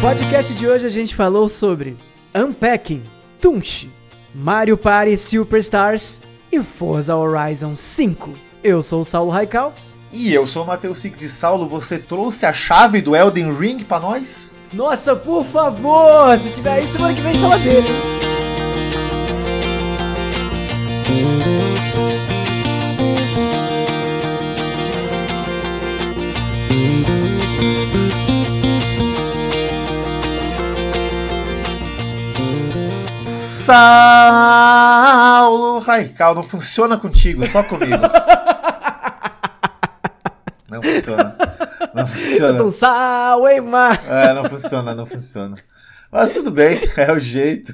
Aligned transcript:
podcast 0.00 0.54
de 0.54 0.66
hoje 0.66 0.86
a 0.86 0.88
gente 0.88 1.14
falou 1.14 1.46
sobre 1.46 1.94
Unpacking, 2.34 3.02
Tunchi, 3.38 3.90
Mario 4.34 4.78
Party 4.78 5.14
Superstars 5.14 6.22
e 6.50 6.62
Forza 6.62 7.14
Horizon 7.14 7.74
5. 7.74 8.32
Eu 8.64 8.82
sou 8.82 9.02
o 9.02 9.04
Saulo 9.04 9.30
Raical. 9.30 9.74
E 10.10 10.32
eu 10.32 10.46
sou 10.46 10.64
o 10.64 10.66
Matheus 10.66 11.00
Six 11.00 11.20
e 11.20 11.28
Saulo, 11.28 11.68
você 11.68 11.98
trouxe 11.98 12.46
a 12.46 12.52
chave 12.52 13.02
do 13.02 13.14
Elden 13.14 13.52
Ring 13.52 13.84
pra 13.84 14.00
nós? 14.00 14.50
Nossa, 14.72 15.14
por 15.14 15.44
favor! 15.44 16.36
Se 16.38 16.54
tiver 16.54 16.72
aí, 16.72 16.88
semana 16.88 17.14
que 17.14 17.20
vem 17.20 17.30
a 17.30 17.32
gente 17.34 17.42
fala 17.42 17.58
dele. 17.58 18.29
Raical, 35.90 36.34
não 36.34 36.42
funciona 36.42 36.96
contigo, 36.96 37.46
só 37.46 37.62
comigo. 37.62 37.92
não 40.68 40.82
funciona. 40.82 41.36
Não 41.94 42.06
funciona. 42.06 42.58
Santo 42.58 42.70
sal, 42.70 43.48
hein, 43.48 43.60
mar? 43.60 44.00
É, 44.06 44.32
não 44.32 44.44
funciona, 44.48 44.94
não 44.94 45.06
funciona. 45.06 45.56
Mas 46.10 46.32
tudo 46.32 46.50
bem, 46.50 46.80
é 46.96 47.12
o 47.12 47.18
jeito. 47.20 47.72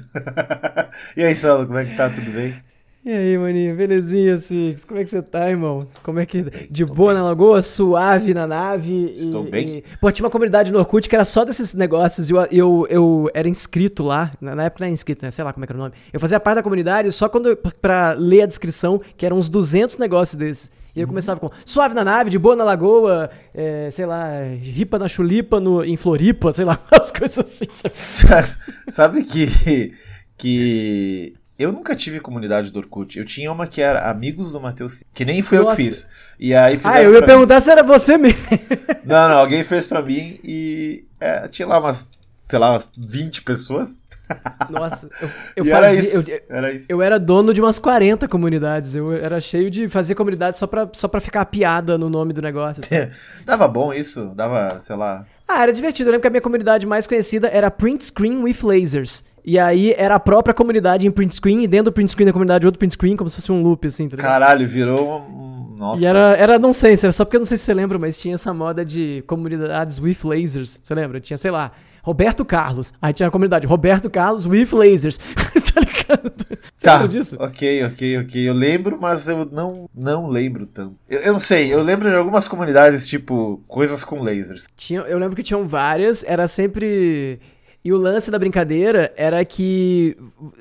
e 1.17 1.23
aí, 1.23 1.35
Saulo, 1.35 1.65
como 1.65 1.79
é 1.79 1.85
que 1.85 1.95
tá? 1.95 2.09
Tudo 2.09 2.31
bem? 2.31 2.57
E 3.05 3.11
aí, 3.11 3.37
maninho, 3.37 3.73
belezinha, 3.75 4.37
Six? 4.37 4.83
Como 4.83 4.99
é 4.99 5.03
que 5.05 5.09
você 5.09 5.21
tá, 5.21 5.49
irmão? 5.49 5.87
Como 6.03 6.19
é 6.19 6.25
que. 6.25 6.43
De 6.69 6.83
boa 6.83 7.13
na 7.13 7.23
lagoa, 7.23 7.61
suave 7.61 8.33
na 8.33 8.45
nave. 8.45 9.13
Estou 9.15 9.47
e, 9.47 9.49
bem. 9.49 9.67
E... 9.77 9.83
Pô, 10.01 10.11
tinha 10.11 10.25
uma 10.25 10.31
comunidade 10.31 10.73
no 10.73 10.79
Orkut 10.79 11.07
que 11.07 11.15
era 11.15 11.23
só 11.23 11.45
desses 11.45 11.73
negócios 11.73 12.29
e 12.29 12.33
eu, 12.33 12.45
eu, 12.51 12.87
eu 12.89 13.31
era 13.33 13.47
inscrito 13.47 14.03
lá. 14.03 14.31
Na 14.41 14.65
época 14.65 14.81
não 14.83 14.87
era 14.87 14.93
inscrito, 14.93 15.23
né? 15.23 15.31
Sei 15.31 15.43
lá 15.45 15.53
como 15.53 15.63
é 15.63 15.67
que 15.67 15.71
era 15.71 15.79
o 15.79 15.83
nome. 15.83 15.93
Eu 16.11 16.19
fazia 16.19 16.37
parte 16.39 16.55
da 16.55 16.63
comunidade 16.63 17.09
só 17.13 17.29
quando 17.29 17.49
eu- 17.49 17.57
pra 17.57 18.11
ler 18.13 18.41
a 18.41 18.45
descrição, 18.45 18.99
que 19.15 19.25
eram 19.25 19.37
uns 19.37 19.47
200 19.47 19.97
negócios 19.97 20.35
desses. 20.35 20.71
E 20.93 20.99
eu 20.99 21.07
começava 21.07 21.39
com 21.39 21.49
suave 21.63 21.93
na 21.93 22.03
nave, 22.03 22.29
de 22.31 22.39
boa 22.39 22.55
na 22.55 22.63
lagoa, 22.63 23.29
é, 23.53 23.89
sei 23.91 24.05
lá, 24.07 24.29
ripa 24.59 24.97
na 24.97 25.07
chulipa 25.07 25.59
no, 25.59 25.85
em 25.85 25.95
Floripa, 25.95 26.51
sei 26.51 26.65
lá, 26.65 26.77
as 26.91 27.11
coisas 27.11 27.37
assim. 27.37 27.67
sabe? 27.93 28.47
Sabe 28.89 29.23
que, 29.23 29.93
que 30.35 31.35
eu 31.57 31.71
nunca 31.71 31.95
tive 31.95 32.19
comunidade 32.19 32.69
do 32.71 32.79
Orkut. 32.79 33.17
Eu 33.17 33.25
tinha 33.25 33.51
uma 33.51 33.65
que 33.67 33.81
era 33.81 34.09
Amigos 34.09 34.51
do 34.51 34.59
Matheus, 34.61 35.03
que 35.13 35.25
nem 35.25 35.41
fui 35.41 35.57
eu 35.57 35.63
Nossa. 35.63 35.75
que 35.77 35.83
fiz. 35.83 36.07
E 36.39 36.53
aí 36.53 36.79
Ah, 36.83 37.01
eu 37.01 37.11
ia 37.13 37.17
pra 37.17 37.27
mim. 37.27 37.33
perguntar 37.33 37.61
se 37.61 37.71
era 37.71 37.83
você 37.83 38.17
mesmo. 38.17 38.39
Não, 39.03 39.29
não, 39.29 39.37
alguém 39.37 39.63
fez 39.63 39.87
pra 39.87 40.01
mim 40.01 40.37
e 40.43 41.05
é, 41.19 41.47
tinha 41.47 41.65
lá 41.67 41.79
umas, 41.79 42.09
sei 42.45 42.59
lá, 42.59 42.71
umas 42.71 42.89
20 42.97 43.41
pessoas. 43.43 44.03
Nossa, 44.69 45.09
eu, 45.21 45.29
eu 45.55 45.65
fazia. 45.65 45.77
era 45.77 45.93
isso. 45.93 46.29
eu- 46.29 46.41
era 46.49 46.71
isso. 46.73 46.85
Eu 46.91 47.01
era 47.01 47.17
dono 47.17 47.53
de 47.53 47.61
umas 47.61 47.79
40 47.79 48.27
comunidades. 48.27 48.95
Eu 48.95 49.13
era 49.13 49.39
cheio 49.39 49.71
de 49.71 49.87
fazer 49.87 50.13
comunidade 50.15 50.57
só 50.59 50.67
pra, 50.67 50.89
só 50.93 51.07
pra 51.07 51.21
ficar 51.21 51.45
piada 51.45 51.97
no 51.97 52.09
nome 52.09 52.33
do 52.33 52.41
negócio. 52.41 52.83
sabe? 52.83 53.11
Dava 53.45 53.65
bom 53.67 53.93
isso? 53.93 54.25
Dava, 54.35 54.79
sei 54.81 54.95
lá. 54.97 55.25
ah, 55.47 55.63
era 55.63 55.71
divertido. 55.71 56.09
Eu 56.09 56.11
lembro 56.11 56.21
que 56.23 56.27
a 56.27 56.31
minha 56.31 56.41
comunidade 56.41 56.85
mais 56.85 57.07
conhecida 57.07 57.47
era 57.47 57.71
Print 57.71 58.03
Screen 58.03 58.43
with 58.43 58.57
Lasers. 58.61 59.23
E 59.49 59.57
aí 59.57 59.93
era 59.97 60.15
a 60.15 60.19
própria 60.19 60.53
comunidade 60.53 61.07
em 61.07 61.11
print 61.11 61.33
screen 61.35 61.63
e 61.63 61.67
dentro 61.67 61.85
do 61.85 61.93
print 61.93 62.11
screen 62.11 62.25
da 62.25 62.33
comunidade 62.33 62.65
outro 62.65 62.77
print 62.77 62.91
screen, 62.95 63.15
como 63.15 63.29
se 63.29 63.37
fosse 63.37 63.49
um 63.49 63.63
loop, 63.63 63.87
assim, 63.87 64.09
tá 64.09 64.17
ligado? 64.17 64.29
Caralho, 64.29 64.67
virou 64.67 65.21
um. 65.21 65.73
Nossa. 65.77 66.01
E 66.03 66.05
era, 66.05 66.35
era 66.35 66.59
nonsense, 66.59 67.05
era 67.05 67.13
só 67.13 67.23
porque 67.23 67.37
eu 67.37 67.39
não 67.39 67.45
sei 67.45 67.55
se 67.55 67.63
você 67.63 67.73
lembra, 67.73 67.97
mas 67.97 68.19
tinha 68.19 68.33
essa 68.35 68.53
moda 68.53 68.83
de 68.83 69.23
comunidades 69.25 69.99
with 69.99 70.17
lasers. 70.23 70.79
Você 70.83 70.93
lembra? 70.93 71.21
Tinha, 71.21 71.37
sei 71.37 71.49
lá, 71.51 71.71
Roberto 72.03 72.43
Carlos. 72.43 72.93
Aí 73.01 73.13
tinha 73.13 73.29
a 73.29 73.31
comunidade 73.31 73.65
Roberto 73.65 74.09
Carlos 74.09 74.45
with 74.45 74.69
lasers. 74.73 75.17
tá 75.73 75.79
ligado? 75.79 76.33
Você 76.75 76.85
Tá, 76.85 76.93
lembra 76.95 77.07
disso? 77.07 77.37
ok, 77.39 77.85
ok, 77.85 78.17
ok. 78.19 78.49
Eu 78.49 78.53
lembro, 78.53 78.97
mas 78.99 79.29
eu 79.29 79.45
não, 79.49 79.87
não 79.95 80.27
lembro 80.27 80.65
tanto. 80.65 80.95
Eu, 81.07 81.19
eu 81.19 81.33
não 81.33 81.39
sei, 81.39 81.73
eu 81.73 81.81
lembro 81.81 82.09
de 82.09 82.15
algumas 82.17 82.47
comunidades, 82.49 83.07
tipo, 83.07 83.61
coisas 83.67 84.03
com 84.03 84.21
lasers. 84.23 84.65
Tinha, 84.75 85.01
eu 85.01 85.17
lembro 85.19 85.35
que 85.35 85.43
tinham 85.43 85.65
várias, 85.65 86.23
era 86.27 86.47
sempre. 86.49 87.39
E 87.83 87.93
o 87.93 87.97
lance 87.97 88.29
da 88.29 88.37
brincadeira 88.39 89.13
era 89.15 89.43
que. 89.45 90.17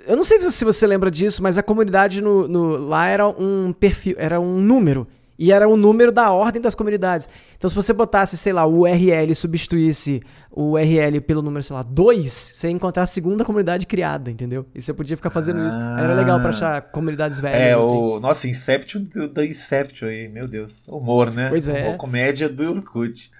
Eu 0.07 0.17
não 0.17 0.23
sei 0.25 0.41
se 0.51 0.65
você 0.65 0.87
lembra 0.87 1.11
disso, 1.11 1.43
mas 1.43 1.59
a 1.59 1.63
comunidade 1.63 2.23
no, 2.23 2.47
no- 2.47 2.77
lá 2.77 3.09
era 3.09 3.27
um 3.27 3.73
perfil, 3.73 4.15
era 4.19 4.39
um 4.41 4.61
número. 4.61 5.07
E 5.39 5.53
era 5.53 5.69
o 5.69 5.77
número 5.77 6.11
da 6.11 6.31
ordem 6.33 6.63
das 6.63 6.75
comunidades. 6.75 7.29
Então, 7.59 7.69
se 7.69 7.77
você 7.77 7.93
botasse, 7.93 8.39
sei 8.39 8.55
lá, 8.55 8.65
o 8.65 8.81
URL 8.81 9.33
e 9.33 9.35
substituísse 9.35 10.23
o 10.51 10.71
URL 10.73 11.21
pelo 11.21 11.43
número, 11.43 11.63
sei 11.63 11.77
lá, 11.77 11.83
2, 11.83 12.33
você 12.55 12.69
ia 12.69 12.73
encontrar 12.73 13.03
a 13.03 13.07
segunda 13.07 13.45
comunidade 13.45 13.87
criada, 13.87 14.31
entendeu? 14.31 14.65
E 14.75 14.81
você 14.81 14.95
podia 14.95 15.15
ficar 15.15 15.29
fazendo 15.29 15.67
isso. 15.69 15.77
Era 15.77 16.15
legal 16.15 16.41
pra 16.41 16.49
achar 16.49 16.81
comunidades 16.91 17.39
velhas. 17.39 17.61
É, 17.61 17.73
assim. 17.75 17.83
o. 17.95 18.19
Nossa, 18.19 18.49
Inception 18.49 19.03
do- 19.03 19.29
da 19.29 19.45
Inception 19.45 20.09
aí, 20.09 20.27
meu 20.27 20.49
Deus. 20.49 20.85
Humor, 20.89 21.31
né? 21.31 21.51
Pois 21.51 21.69
é. 21.69 21.83
Humor, 21.89 21.97
comédia 21.99 22.49
do 22.49 22.71
Orkut. 22.73 23.31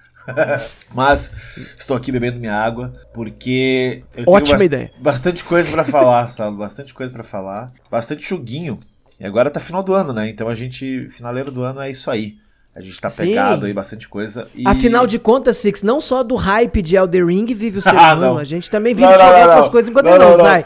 Mas 0.93 1.33
estou 1.77 1.95
aqui 1.95 2.11
bebendo 2.11 2.39
minha 2.39 2.55
água 2.55 2.93
porque 3.13 4.03
eu 4.15 4.25
tenho 4.25 4.37
Ótima 4.37 4.57
bas- 4.57 4.65
ideia. 4.65 4.91
bastante 4.99 5.43
coisa 5.43 5.71
pra 5.71 5.83
falar, 5.83 6.29
Saulo, 6.31 6.57
bastante 6.57 6.93
coisa 6.93 7.11
pra 7.11 7.23
falar, 7.23 7.71
bastante 7.89 8.27
joguinho. 8.27 8.79
E 9.19 9.25
agora 9.25 9.49
tá 9.49 9.59
final 9.59 9.81
do 9.81 9.93
ano, 9.93 10.13
né? 10.13 10.29
Então 10.29 10.47
a 10.47 10.53
gente, 10.55 11.07
finaleiro 11.09 11.51
do 11.51 11.63
ano 11.63 11.81
é 11.81 11.89
isso 11.89 12.09
aí. 12.11 12.35
A 12.75 12.81
gente 12.81 13.01
tá 13.01 13.09
Sim. 13.09 13.29
pegado 13.29 13.65
aí, 13.65 13.73
bastante 13.73 14.07
coisa. 14.07 14.47
E... 14.53 14.61
Afinal 14.67 15.07
de 15.07 15.17
contas, 15.17 15.57
Six, 15.57 15.81
não 15.81 15.99
só 15.99 16.21
do 16.21 16.35
hype 16.35 16.79
de 16.83 16.95
Elder 16.95 17.25
Ring 17.25 17.45
vive 17.47 17.79
o 17.79 17.81
ser 17.81 17.89
Ah, 17.97 18.13
humano, 18.13 18.37
a 18.37 18.43
gente 18.43 18.69
também 18.69 18.93
vive 18.93 19.07
Não, 19.07 19.41
outras 19.45 19.67
coisas 19.67 19.89
enquanto 19.89 20.05
Não, 20.05 20.13
ele 20.15 20.23
não, 20.25 20.31
não, 20.31 20.39
sai. 20.39 20.63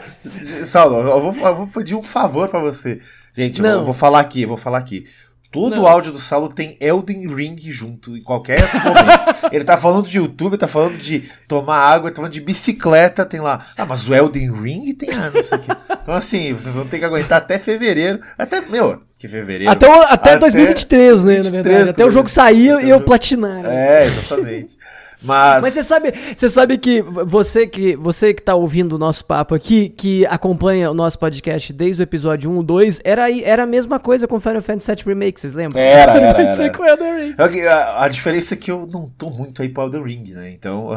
Saulo, 0.66 0.98
eu 1.08 1.20
vou, 1.22 1.34
eu 1.34 1.56
vou 1.56 1.66
pedir 1.68 1.94
um 1.94 2.02
favor 2.02 2.48
pra 2.50 2.60
você. 2.60 3.00
Gente, 3.34 3.60
eu 3.60 3.64
vou, 3.64 3.72
eu 3.80 3.84
vou 3.86 3.94
falar 3.94 4.20
aqui, 4.20 4.42
eu 4.42 4.48
vou 4.48 4.58
falar 4.58 4.76
aqui. 4.78 5.06
Todo 5.52 5.76
Não. 5.76 5.86
áudio 5.86 6.10
do 6.12 6.18
Saulo 6.18 6.48
tem 6.48 6.78
Elden 6.80 7.28
Ring 7.32 7.56
junto 7.70 8.16
em 8.16 8.22
qualquer 8.22 8.58
momento. 8.82 9.48
ele 9.52 9.64
tá 9.64 9.76
falando 9.76 10.08
de 10.08 10.16
YouTube, 10.16 10.56
tá 10.56 10.66
falando 10.66 10.96
de 10.96 11.28
tomar 11.46 11.76
água, 11.76 12.10
tá 12.10 12.16
falando 12.16 12.32
de 12.32 12.40
bicicleta, 12.40 13.26
tem 13.26 13.38
lá. 13.38 13.64
Ah, 13.76 13.84
mas 13.84 14.08
o 14.08 14.14
Elden 14.14 14.50
Ring 14.50 14.94
tem 14.94 15.10
ah, 15.10 15.30
não 15.32 15.42
sei 15.44 15.58
o 15.58 15.60
quê. 15.60 15.72
Então, 16.02 16.14
assim, 16.14 16.52
vocês 16.54 16.74
vão 16.74 16.86
ter 16.86 16.98
que 16.98 17.04
aguentar 17.04 17.36
até 17.38 17.58
fevereiro. 17.58 18.18
Até, 18.38 18.62
meu, 18.62 19.02
que 19.18 19.28
fevereiro. 19.28 19.70
Até, 19.70 19.86
o- 19.88 20.02
até, 20.04 20.12
Até 20.30 20.38
2023, 20.38 21.24
né, 21.26 21.36
na 21.36 21.42
23, 21.42 21.64
verdade. 21.64 21.90
Até 21.90 22.04
o 22.06 22.10
jogo 22.10 22.28
sair 22.28 22.82
e 22.84 22.88
eu 22.88 23.00
platinar. 23.02 23.62
né? 23.62 24.04
É, 24.04 24.06
exatamente. 24.06 24.76
Mas. 25.24 25.62
Mas 25.62 25.74
você 25.74 25.84
sabe, 25.84 26.12
você 26.36 26.48
sabe 26.48 26.78
que 26.78 27.02
você 27.02 27.66
que 27.66 27.96
você 27.96 28.34
que 28.34 28.42
tá 28.42 28.54
ouvindo 28.54 28.94
o 28.94 28.98
nosso 28.98 29.24
papo 29.24 29.54
aqui, 29.54 29.88
que 29.88 30.26
acompanha 30.26 30.90
o 30.90 30.94
nosso 30.94 31.18
podcast 31.18 31.72
desde 31.72 32.02
o 32.02 32.04
episódio 32.04 32.50
1, 32.50 32.62
2, 32.62 33.00
era 33.04 33.30
era 33.40 33.62
a 33.62 33.66
mesma 33.66 33.98
coisa 33.98 34.26
com 34.26 34.40
Final 34.40 34.62
Fantasy 34.62 34.94
VII 34.94 35.04
Remake, 35.06 35.40
vocês 35.40 35.54
lembram? 35.54 35.80
Era, 35.80 36.12
era, 36.12 36.40
era. 36.42 36.72
com 36.72 36.84
Elden 36.84 37.14
Ring. 37.14 37.34
É 37.38 37.68
A, 37.68 38.04
a 38.04 38.08
diferença 38.08 38.54
é 38.54 38.56
que 38.56 38.70
eu 38.70 38.88
não 38.90 39.08
tô 39.08 39.30
muito 39.30 39.62
aí 39.62 39.68
pro 39.68 39.84
Elden 39.84 40.02
Ring, 40.02 40.32
né? 40.32 40.50
Então. 40.50 40.88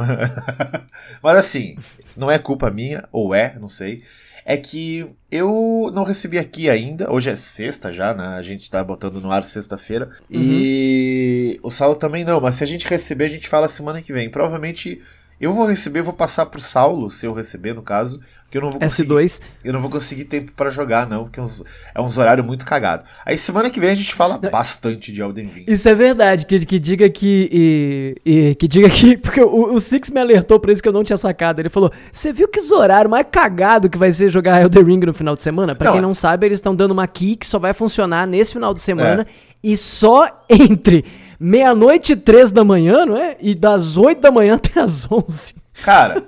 Mas 1.22 1.38
assim, 1.38 1.76
não 2.16 2.30
é 2.30 2.40
culpa 2.40 2.70
minha, 2.72 3.04
ou 3.12 3.34
é, 3.34 3.56
não 3.60 3.70
sei. 3.70 4.04
É 4.48 4.56
que 4.56 5.08
eu 5.32 5.92
não 5.92 6.04
recebi 6.04 6.38
aqui 6.38 6.70
ainda. 6.70 7.12
Hoje 7.12 7.32
é 7.32 7.36
sexta 7.36 7.92
já, 7.92 8.14
né? 8.14 8.28
A 8.38 8.44
gente 8.44 8.70
tá 8.70 8.84
botando 8.84 9.20
no 9.20 9.32
ar 9.32 9.44
sexta-feira. 9.44 10.10
E 10.30 11.60
o 11.64 11.72
Saulo 11.72 11.96
também 11.96 12.24
não, 12.24 12.40
mas 12.40 12.56
se 12.56 12.64
a 12.64 12.68
gente 12.68 12.88
receber, 12.88 13.26
a 13.26 13.30
gente 13.30 13.50
fala 13.50 13.68
semana 13.68 14.04
que 14.04 14.14
vem. 14.14 14.30
Provavelmente 14.30 15.02
eu 15.46 15.54
vou 15.54 15.66
receber, 15.66 16.02
vou 16.02 16.14
passar 16.14 16.46
pro 16.48 16.60
Saulo, 16.62 17.10
se 17.12 17.26
eu 17.26 17.34
receber, 17.34 17.74
no 17.74 17.82
caso, 17.82 18.20
porque 18.44 18.58
eu 18.58 18.62
não 18.62 18.72
vou 18.72 18.80
conseguir 18.80 19.10
S2. 19.14 19.42
eu 19.64 19.74
não 19.74 19.82
vou 19.82 19.90
conseguir 19.90 20.26
tempo 20.26 20.52
pra 20.56 20.70
jogar, 20.70 21.08
não, 21.08 21.24
porque 21.24 21.40
é 21.40 21.44
uns, 21.44 21.64
é 21.94 22.02
uns 22.02 22.18
horários 22.18 22.46
muito 22.46 22.66
cagados. 22.66 23.06
Aí 23.26 23.38
semana 23.38 23.70
que 23.70 23.80
vem 23.80 23.90
a 23.92 23.96
gente 23.96 24.14
fala 24.14 24.38
bastante 24.38 25.12
de 25.12 25.22
Elden 25.22 25.46
Ring. 25.48 25.66
Isso 25.68 25.88
é 25.90 25.96
verdade, 25.96 26.46
que, 26.46 26.66
que 26.66 26.80
diga 26.80 27.10
que. 27.10 27.50
e- 27.52 28.16
e- 28.26 28.56
que 28.56 28.68
diga 28.68 28.90
que. 28.90 29.18
Porque 29.22 29.42
o, 29.42 29.74
o 29.74 29.80
Six 29.80 30.10
me 30.12 30.20
alertou 30.20 30.60
pra 30.60 30.72
isso 30.72 30.82
que 30.82 30.90
eu 30.90 30.94
não 30.94 31.04
tinha 31.04 31.18
sacado. 31.18 31.60
Ele 31.60 31.70
falou: 31.70 31.92
Você 32.12 32.32
viu 32.34 32.48
que 32.48 32.60
os 32.60 32.72
horários 32.72 33.10
mais 33.12 33.26
cagado 33.32 33.90
que 33.90 33.98
vai 33.98 34.12
ser 34.12 34.30
jogar 34.30 34.62
Elden 34.62 34.84
Ring 34.84 35.00
no 35.06 35.14
final 35.14 35.36
de 35.36 35.42
semana? 35.42 35.76
Pra 35.76 35.86
Não, 35.88 35.94
quem 35.94 36.00
é- 36.00 36.02
não 36.02 36.14
sabe, 36.14 36.46
eles 36.46 36.58
estão 36.58 36.76
dando 36.76 36.92
uma 36.92 37.08
key 37.08 37.36
que 37.36 37.46
só 37.48 37.60
vai 37.60 37.74
funcionar 37.74 38.26
nesse 38.26 38.54
final 38.54 38.74
de 38.74 38.82
semana. 38.82 39.24
É. 39.24 39.26
E 39.64 39.76
só 39.78 40.28
entre 40.50 41.04
meia-noite 41.40 42.14
e 42.14 42.16
três 42.16 42.52
da 42.52 42.64
manhã, 42.64 43.06
não 43.06 43.18
é? 43.18 43.36
E 43.40 43.54
das 43.56 43.98
oito 43.98 44.22
da 44.22 44.32
manhã 44.32 44.56
até 44.62 44.80
as 44.80 45.10
onze. 45.12 45.56
Cara, 45.84 46.24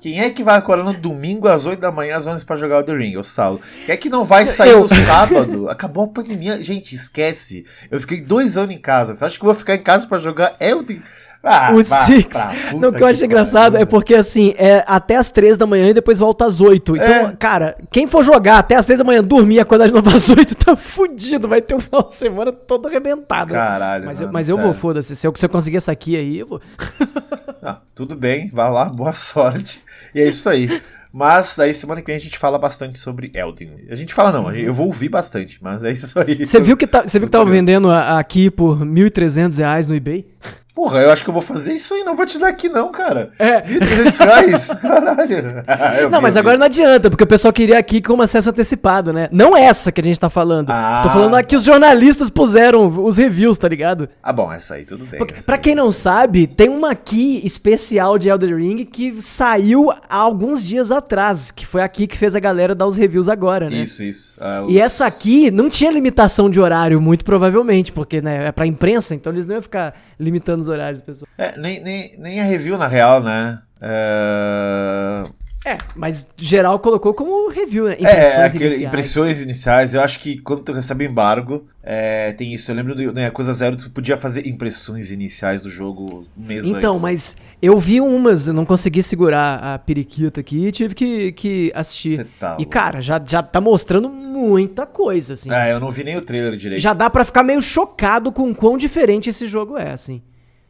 quem 0.00 0.20
é 0.20 0.30
que 0.30 0.42
vai 0.44 0.56
acordar 0.56 0.84
no 0.84 0.92
domingo 0.92 1.48
às 1.48 1.66
8 1.66 1.80
da 1.80 1.90
manhã, 1.90 2.16
às 2.16 2.26
11 2.26 2.44
pra 2.44 2.56
jogar 2.56 2.78
Elden 2.78 2.98
Ring? 2.98 3.16
O 3.16 3.22
Saulo. 3.22 3.60
Quem 3.86 3.92
é 3.92 3.96
que 3.96 4.08
não 4.08 4.24
vai 4.24 4.44
sair 4.46 4.70
Eu. 4.70 4.80
no 4.80 4.88
sábado? 4.88 5.68
Acabou 5.68 6.04
a 6.04 6.08
pandemia. 6.08 6.62
Gente, 6.62 6.94
esquece. 6.94 7.64
Eu 7.90 8.00
fiquei 8.00 8.20
dois 8.20 8.56
anos 8.56 8.74
em 8.74 8.78
casa. 8.78 9.14
Você 9.14 9.24
acha 9.24 9.36
que 9.38 9.44
eu 9.44 9.46
vou 9.46 9.54
ficar 9.54 9.74
em 9.74 9.80
casa 9.80 10.06
pra 10.06 10.18
jogar 10.18 10.56
Elden 10.60 11.02
Ah, 11.42 11.70
o 11.72 11.76
vá 11.76 11.82
Six. 11.82 12.26
pra 12.36 12.52
Não, 12.78 12.88
o 12.88 12.92
que 12.92 13.02
eu 13.02 13.06
acho 13.06 13.24
engraçado 13.24 13.72
pariu. 13.72 13.82
é 13.82 13.86
porque 13.86 14.14
assim, 14.14 14.54
é 14.56 14.84
até 14.86 15.16
as 15.16 15.30
três 15.30 15.56
da 15.56 15.66
manhã 15.66 15.88
e 15.88 15.94
depois 15.94 16.18
volta 16.18 16.44
às 16.44 16.60
oito. 16.60 16.96
Então, 16.96 17.06
É. 17.28 17.36
cara, 17.38 17.76
quem 17.90 18.06
for 18.08 18.24
jogar 18.24 18.58
até 18.58 18.74
as 18.74 18.84
três 18.84 18.98
da 18.98 19.04
manhã, 19.04 19.22
dormir 19.22 19.54
e 19.56 19.60
acordar 19.60 19.86
de 19.86 19.92
novo 19.94 20.10
às 20.10 20.28
oito, 20.30 20.54
tá 20.56 20.74
fudido. 20.74 21.46
Vai 21.48 21.62
ter 21.62 21.74
um 21.74 21.80
final 21.80 22.08
de 22.08 22.14
semana 22.16 22.52
todo 22.52 22.88
arrebentado. 22.88 23.54
Caralho. 23.54 24.04
Mas, 24.04 24.20
eu, 24.20 24.26
mano, 24.26 24.32
mas 24.34 24.48
eu 24.48 24.58
vou, 24.58 24.74
foda-se. 24.74 25.14
Se 25.14 25.26
eu, 25.26 25.32
se 25.36 25.46
eu 25.46 25.48
conseguir 25.50 25.76
essa 25.76 25.92
aqui 25.92 26.16
aí, 26.16 26.38
eu 26.38 26.46
vou. 26.46 26.60
Ah, 27.60 27.80
tudo 27.94 28.14
bem, 28.14 28.48
vá 28.52 28.68
lá, 28.68 28.84
boa 28.86 29.12
sorte. 29.12 29.82
E 30.14 30.20
é 30.20 30.28
isso 30.28 30.48
aí. 30.48 30.80
Mas 31.12 31.54
daí 31.56 31.74
semana 31.74 32.00
que 32.00 32.06
vem 32.06 32.16
a 32.16 32.20
gente 32.20 32.38
fala 32.38 32.56
bastante 32.56 32.98
sobre 32.98 33.32
Elden. 33.34 33.86
A 33.90 33.96
gente 33.96 34.14
fala 34.14 34.30
não, 34.30 34.54
eu 34.54 34.72
vou 34.72 34.86
ouvir 34.86 35.08
bastante, 35.08 35.58
mas 35.60 35.82
é 35.82 35.90
isso 35.90 36.16
aí. 36.20 36.44
Você 36.44 36.60
viu 36.60 36.76
que, 36.76 36.86
tá, 36.86 37.02
você 37.04 37.18
viu 37.18 37.26
que 37.26 37.32
tava 37.32 37.50
vendendo 37.50 37.90
aqui 37.90 38.48
por 38.50 38.78
R$ 38.78 38.84
1.300 38.84 39.86
no 39.88 39.94
eBay? 39.96 40.24
Porra, 40.78 41.00
eu 41.00 41.10
acho 41.10 41.24
que 41.24 41.30
eu 41.30 41.34
vou 41.34 41.42
fazer 41.42 41.74
isso 41.74 41.92
aí, 41.92 42.04
não 42.04 42.14
vou 42.14 42.24
te 42.24 42.38
dar 42.38 42.46
aqui 42.46 42.68
não, 42.68 42.92
cara. 42.92 43.30
É. 43.36 43.62
1.300 43.66 44.18
reais? 44.24 44.68
Caralho. 44.80 45.64
não, 46.08 46.22
mas 46.22 46.36
agora 46.36 46.56
não 46.56 46.66
adianta, 46.66 47.10
porque 47.10 47.24
o 47.24 47.26
pessoal 47.26 47.52
queria 47.52 47.76
aqui 47.76 48.00
com 48.00 48.22
acesso 48.22 48.50
antecipado, 48.50 49.12
né? 49.12 49.28
Não 49.32 49.56
essa 49.56 49.90
que 49.90 50.00
a 50.00 50.04
gente 50.04 50.20
tá 50.20 50.28
falando. 50.28 50.70
Ah. 50.70 51.00
Tô 51.02 51.10
falando 51.10 51.34
aqui 51.34 51.56
os 51.56 51.64
jornalistas 51.64 52.30
puseram 52.30 52.86
os 52.86 53.18
reviews, 53.18 53.58
tá 53.58 53.66
ligado? 53.66 54.08
Ah, 54.22 54.32
bom, 54.32 54.52
essa 54.52 54.74
aí 54.74 54.84
tudo 54.84 55.04
bem. 55.04 55.18
Porque, 55.18 55.42
pra 55.42 55.58
quem 55.58 55.74
não 55.74 55.90
sabe, 55.90 56.46
tem 56.46 56.68
uma 56.68 56.92
aqui 56.92 57.44
especial 57.44 58.16
de 58.16 58.28
Elder 58.28 58.54
Ring 58.54 58.84
que 58.84 59.20
saiu 59.20 59.90
há 59.90 60.16
alguns 60.16 60.64
dias 60.64 60.92
atrás, 60.92 61.50
que 61.50 61.66
foi 61.66 61.82
aqui 61.82 62.06
que 62.06 62.16
fez 62.16 62.36
a 62.36 62.40
galera 62.40 62.72
dar 62.72 62.86
os 62.86 62.96
reviews 62.96 63.28
agora, 63.28 63.68
né? 63.68 63.78
Isso, 63.78 64.04
isso. 64.04 64.36
Ah, 64.40 64.62
os... 64.64 64.72
E 64.72 64.78
essa 64.78 65.06
aqui 65.06 65.50
não 65.50 65.68
tinha 65.68 65.90
limitação 65.90 66.48
de 66.48 66.60
horário, 66.60 67.00
muito 67.00 67.24
provavelmente, 67.24 67.90
porque 67.90 68.20
né, 68.22 68.46
é 68.46 68.52
pra 68.52 68.64
imprensa, 68.64 69.12
então 69.12 69.32
eles 69.32 69.44
não 69.44 69.56
iam 69.56 69.62
ficar 69.62 69.92
limitando 70.20 70.60
os 70.60 70.67
horários, 70.68 71.00
pessoal. 71.00 71.28
É, 71.36 71.56
nem, 71.58 71.82
nem, 71.82 72.18
nem 72.18 72.40
a 72.40 72.44
review, 72.44 72.78
na 72.78 72.88
real, 72.88 73.22
né? 73.22 73.60
É... 73.80 75.24
É, 75.68 75.76
mas 75.94 76.26
geral 76.36 76.78
colocou 76.78 77.12
como 77.12 77.50
review, 77.50 77.88
né? 77.88 77.94
Impressões 77.94 78.16
é, 78.16 78.46
aquele, 78.46 78.64
iniciais. 78.64 78.88
impressões 78.88 79.42
iniciais. 79.42 79.94
Eu 79.94 80.00
acho 80.00 80.20
que 80.20 80.38
quando 80.38 80.62
tu 80.62 80.72
recebe 80.72 81.04
embargo, 81.04 81.66
é, 81.82 82.32
tem 82.32 82.54
isso. 82.54 82.70
Eu 82.70 82.76
lembro 82.76 82.94
do 82.94 83.12
né, 83.12 83.28
Coisa 83.30 83.52
Zero, 83.52 83.76
tu 83.76 83.90
podia 83.90 84.16
fazer 84.16 84.46
impressões 84.46 85.10
iniciais 85.10 85.64
do 85.64 85.70
jogo 85.70 86.26
mês 86.34 86.64
Então, 86.64 86.92
antes. 86.92 87.02
mas 87.02 87.36
eu 87.60 87.76
vi 87.76 88.00
umas, 88.00 88.46
eu 88.46 88.54
não 88.54 88.64
consegui 88.64 89.02
segurar 89.02 89.58
a 89.58 89.78
periquita 89.78 90.40
aqui 90.40 90.68
e 90.68 90.72
tive 90.72 90.94
que, 90.94 91.32
que 91.32 91.72
assistir. 91.74 92.26
Tá 92.40 92.56
e, 92.58 92.64
cara, 92.64 93.02
já, 93.02 93.20
já 93.22 93.42
tá 93.42 93.60
mostrando 93.60 94.08
muita 94.08 94.86
coisa, 94.86 95.34
assim. 95.34 95.52
É, 95.52 95.72
eu 95.72 95.80
não 95.80 95.90
vi 95.90 96.02
nem 96.02 96.16
o 96.16 96.22
trailer 96.22 96.56
direito. 96.56 96.80
Já 96.80 96.94
dá 96.94 97.10
para 97.10 97.26
ficar 97.26 97.42
meio 97.42 97.60
chocado 97.60 98.32
com 98.32 98.54
quão 98.54 98.78
diferente 98.78 99.28
esse 99.28 99.46
jogo 99.46 99.76
é, 99.76 99.90
assim. 99.90 100.22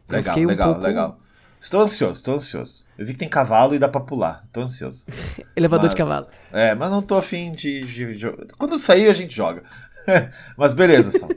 Legal, 0.08 0.36
legal, 0.36 0.68
um 0.68 0.72
pouco... 0.72 0.86
legal. 0.86 1.20
Estou 1.60 1.80
ansioso, 1.80 2.14
estou 2.14 2.34
ansioso. 2.34 2.84
Eu 2.96 3.04
vi 3.04 3.12
que 3.12 3.18
tem 3.18 3.28
cavalo 3.28 3.74
e 3.74 3.78
dá 3.78 3.88
pra 3.88 4.00
pular. 4.00 4.44
Estou 4.46 4.62
ansioso. 4.62 5.06
Elevador 5.56 5.86
mas, 5.86 5.90
de 5.90 5.96
cavalo. 5.96 6.26
É, 6.52 6.74
mas 6.74 6.90
não 6.90 7.02
tô 7.02 7.16
afim 7.16 7.52
de, 7.52 7.84
de, 7.84 8.16
de... 8.16 8.30
Quando 8.56 8.78
sair, 8.78 9.08
a 9.08 9.14
gente 9.14 9.34
joga. 9.34 9.62
mas 10.56 10.72
beleza, 10.72 11.10
Sal. 11.10 11.28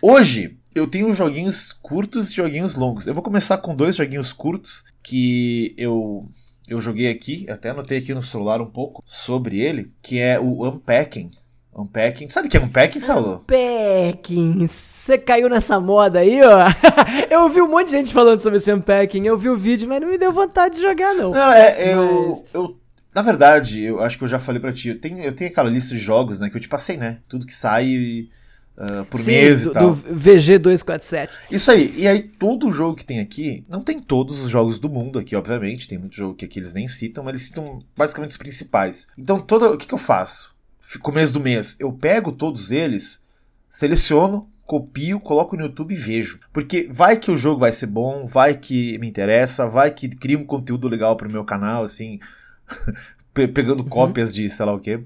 Hoje 0.00 0.58
eu 0.74 0.86
tenho 0.86 1.12
joguinhos 1.12 1.72
curtos 1.72 2.30
e 2.30 2.34
joguinhos 2.34 2.74
longos. 2.74 3.06
Eu 3.06 3.14
vou 3.14 3.22
começar 3.22 3.58
com 3.58 3.74
dois 3.74 3.96
joguinhos 3.96 4.32
curtos 4.32 4.84
que 5.02 5.74
eu 5.76 6.28
eu 6.70 6.80
joguei 6.80 7.10
aqui, 7.10 7.50
até 7.50 7.70
anotei 7.70 7.98
aqui 7.98 8.14
no 8.14 8.22
celular 8.22 8.60
um 8.60 8.70
pouco 8.70 9.02
sobre 9.04 9.58
ele, 9.58 9.92
que 10.00 10.20
é 10.20 10.38
o 10.38 10.64
Unpacking. 10.68 11.32
Unpacking. 11.82 12.28
Sabe 12.30 12.48
o 12.48 12.50
que 12.50 12.56
é 12.56 12.60
Unpacking, 12.60 13.00
Saulo? 13.00 13.44
Unpacking. 13.44 14.66
Você 14.66 15.18
caiu 15.18 15.48
nessa 15.48 15.80
moda 15.80 16.20
aí, 16.20 16.40
ó. 16.42 16.66
eu 17.30 17.42
ouvi 17.42 17.60
um 17.60 17.68
monte 17.68 17.86
de 17.86 17.92
gente 17.92 18.12
falando 18.12 18.40
sobre 18.40 18.58
esse 18.58 18.72
Unpacking. 18.72 19.26
Eu 19.26 19.36
vi 19.36 19.48
o 19.48 19.56
vídeo, 19.56 19.88
mas 19.88 20.00
não 20.00 20.08
me 20.08 20.18
deu 20.18 20.32
vontade 20.32 20.76
de 20.76 20.82
jogar, 20.82 21.14
não. 21.14 21.30
Não, 21.32 21.52
é, 21.52 21.94
eu, 21.94 22.28
mas... 22.28 22.44
eu 22.52 22.80
na 23.14 23.22
verdade, 23.22 23.82
eu 23.82 24.00
acho 24.00 24.16
que 24.16 24.24
eu 24.24 24.28
já 24.28 24.38
falei 24.38 24.60
pra 24.60 24.72
ti. 24.72 24.88
Eu 24.88 25.00
tenho, 25.00 25.18
eu 25.18 25.32
tenho 25.32 25.50
aquela 25.50 25.68
lista 25.68 25.94
de 25.94 26.00
jogos, 26.00 26.38
né, 26.38 26.48
que 26.48 26.56
eu 26.56 26.60
te 26.60 26.68
passei, 26.68 26.96
né? 26.96 27.18
Tudo 27.28 27.44
que 27.44 27.54
sai 27.54 28.28
uh, 28.76 29.04
por 29.06 29.18
Sim, 29.18 29.32
mês 29.32 29.64
do, 29.64 29.70
e 29.70 29.72
tal. 29.72 29.90
do 29.90 30.14
VG247. 30.14 31.38
Isso 31.50 31.70
aí. 31.70 31.92
E 31.96 32.06
aí, 32.06 32.22
todo 32.22 32.70
jogo 32.70 32.96
que 32.96 33.04
tem 33.04 33.18
aqui, 33.18 33.64
não 33.68 33.80
tem 33.80 34.00
todos 34.00 34.40
os 34.40 34.48
jogos 34.48 34.78
do 34.78 34.88
mundo 34.88 35.18
aqui, 35.18 35.34
obviamente. 35.34 35.88
Tem 35.88 35.98
muito 35.98 36.16
jogo 36.16 36.34
que 36.34 36.44
aqui 36.44 36.60
eles 36.60 36.72
nem 36.72 36.86
citam, 36.86 37.24
mas 37.24 37.32
eles 37.32 37.46
citam 37.46 37.82
basicamente 37.96 38.30
os 38.30 38.36
principais. 38.36 39.08
Então, 39.18 39.40
todo, 39.40 39.74
o 39.74 39.76
que, 39.76 39.88
que 39.88 39.94
eu 39.94 39.98
faço? 39.98 40.54
Começo 40.98 41.32
do 41.32 41.40
mês, 41.40 41.76
eu 41.78 41.92
pego 41.92 42.32
todos 42.32 42.70
eles, 42.70 43.24
seleciono, 43.68 44.48
copio, 44.66 45.18
coloco 45.20 45.56
no 45.56 45.62
YouTube 45.62 45.92
e 45.92 45.96
vejo. 45.96 46.40
Porque 46.52 46.88
vai 46.90 47.16
que 47.16 47.30
o 47.30 47.36
jogo 47.36 47.60
vai 47.60 47.72
ser 47.72 47.86
bom, 47.86 48.26
vai 48.26 48.54
que 48.54 48.98
me 48.98 49.08
interessa, 49.08 49.66
vai 49.66 49.90
que 49.90 50.08
cria 50.08 50.38
um 50.38 50.44
conteúdo 50.44 50.88
legal 50.88 51.16
pro 51.16 51.30
meu 51.30 51.44
canal, 51.44 51.82
assim, 51.82 52.20
pegando 53.34 53.82
uhum. 53.82 53.88
cópias 53.88 54.32
de 54.32 54.48
sei 54.48 54.66
lá 54.66 54.72
o 54.72 54.80
que. 54.80 55.00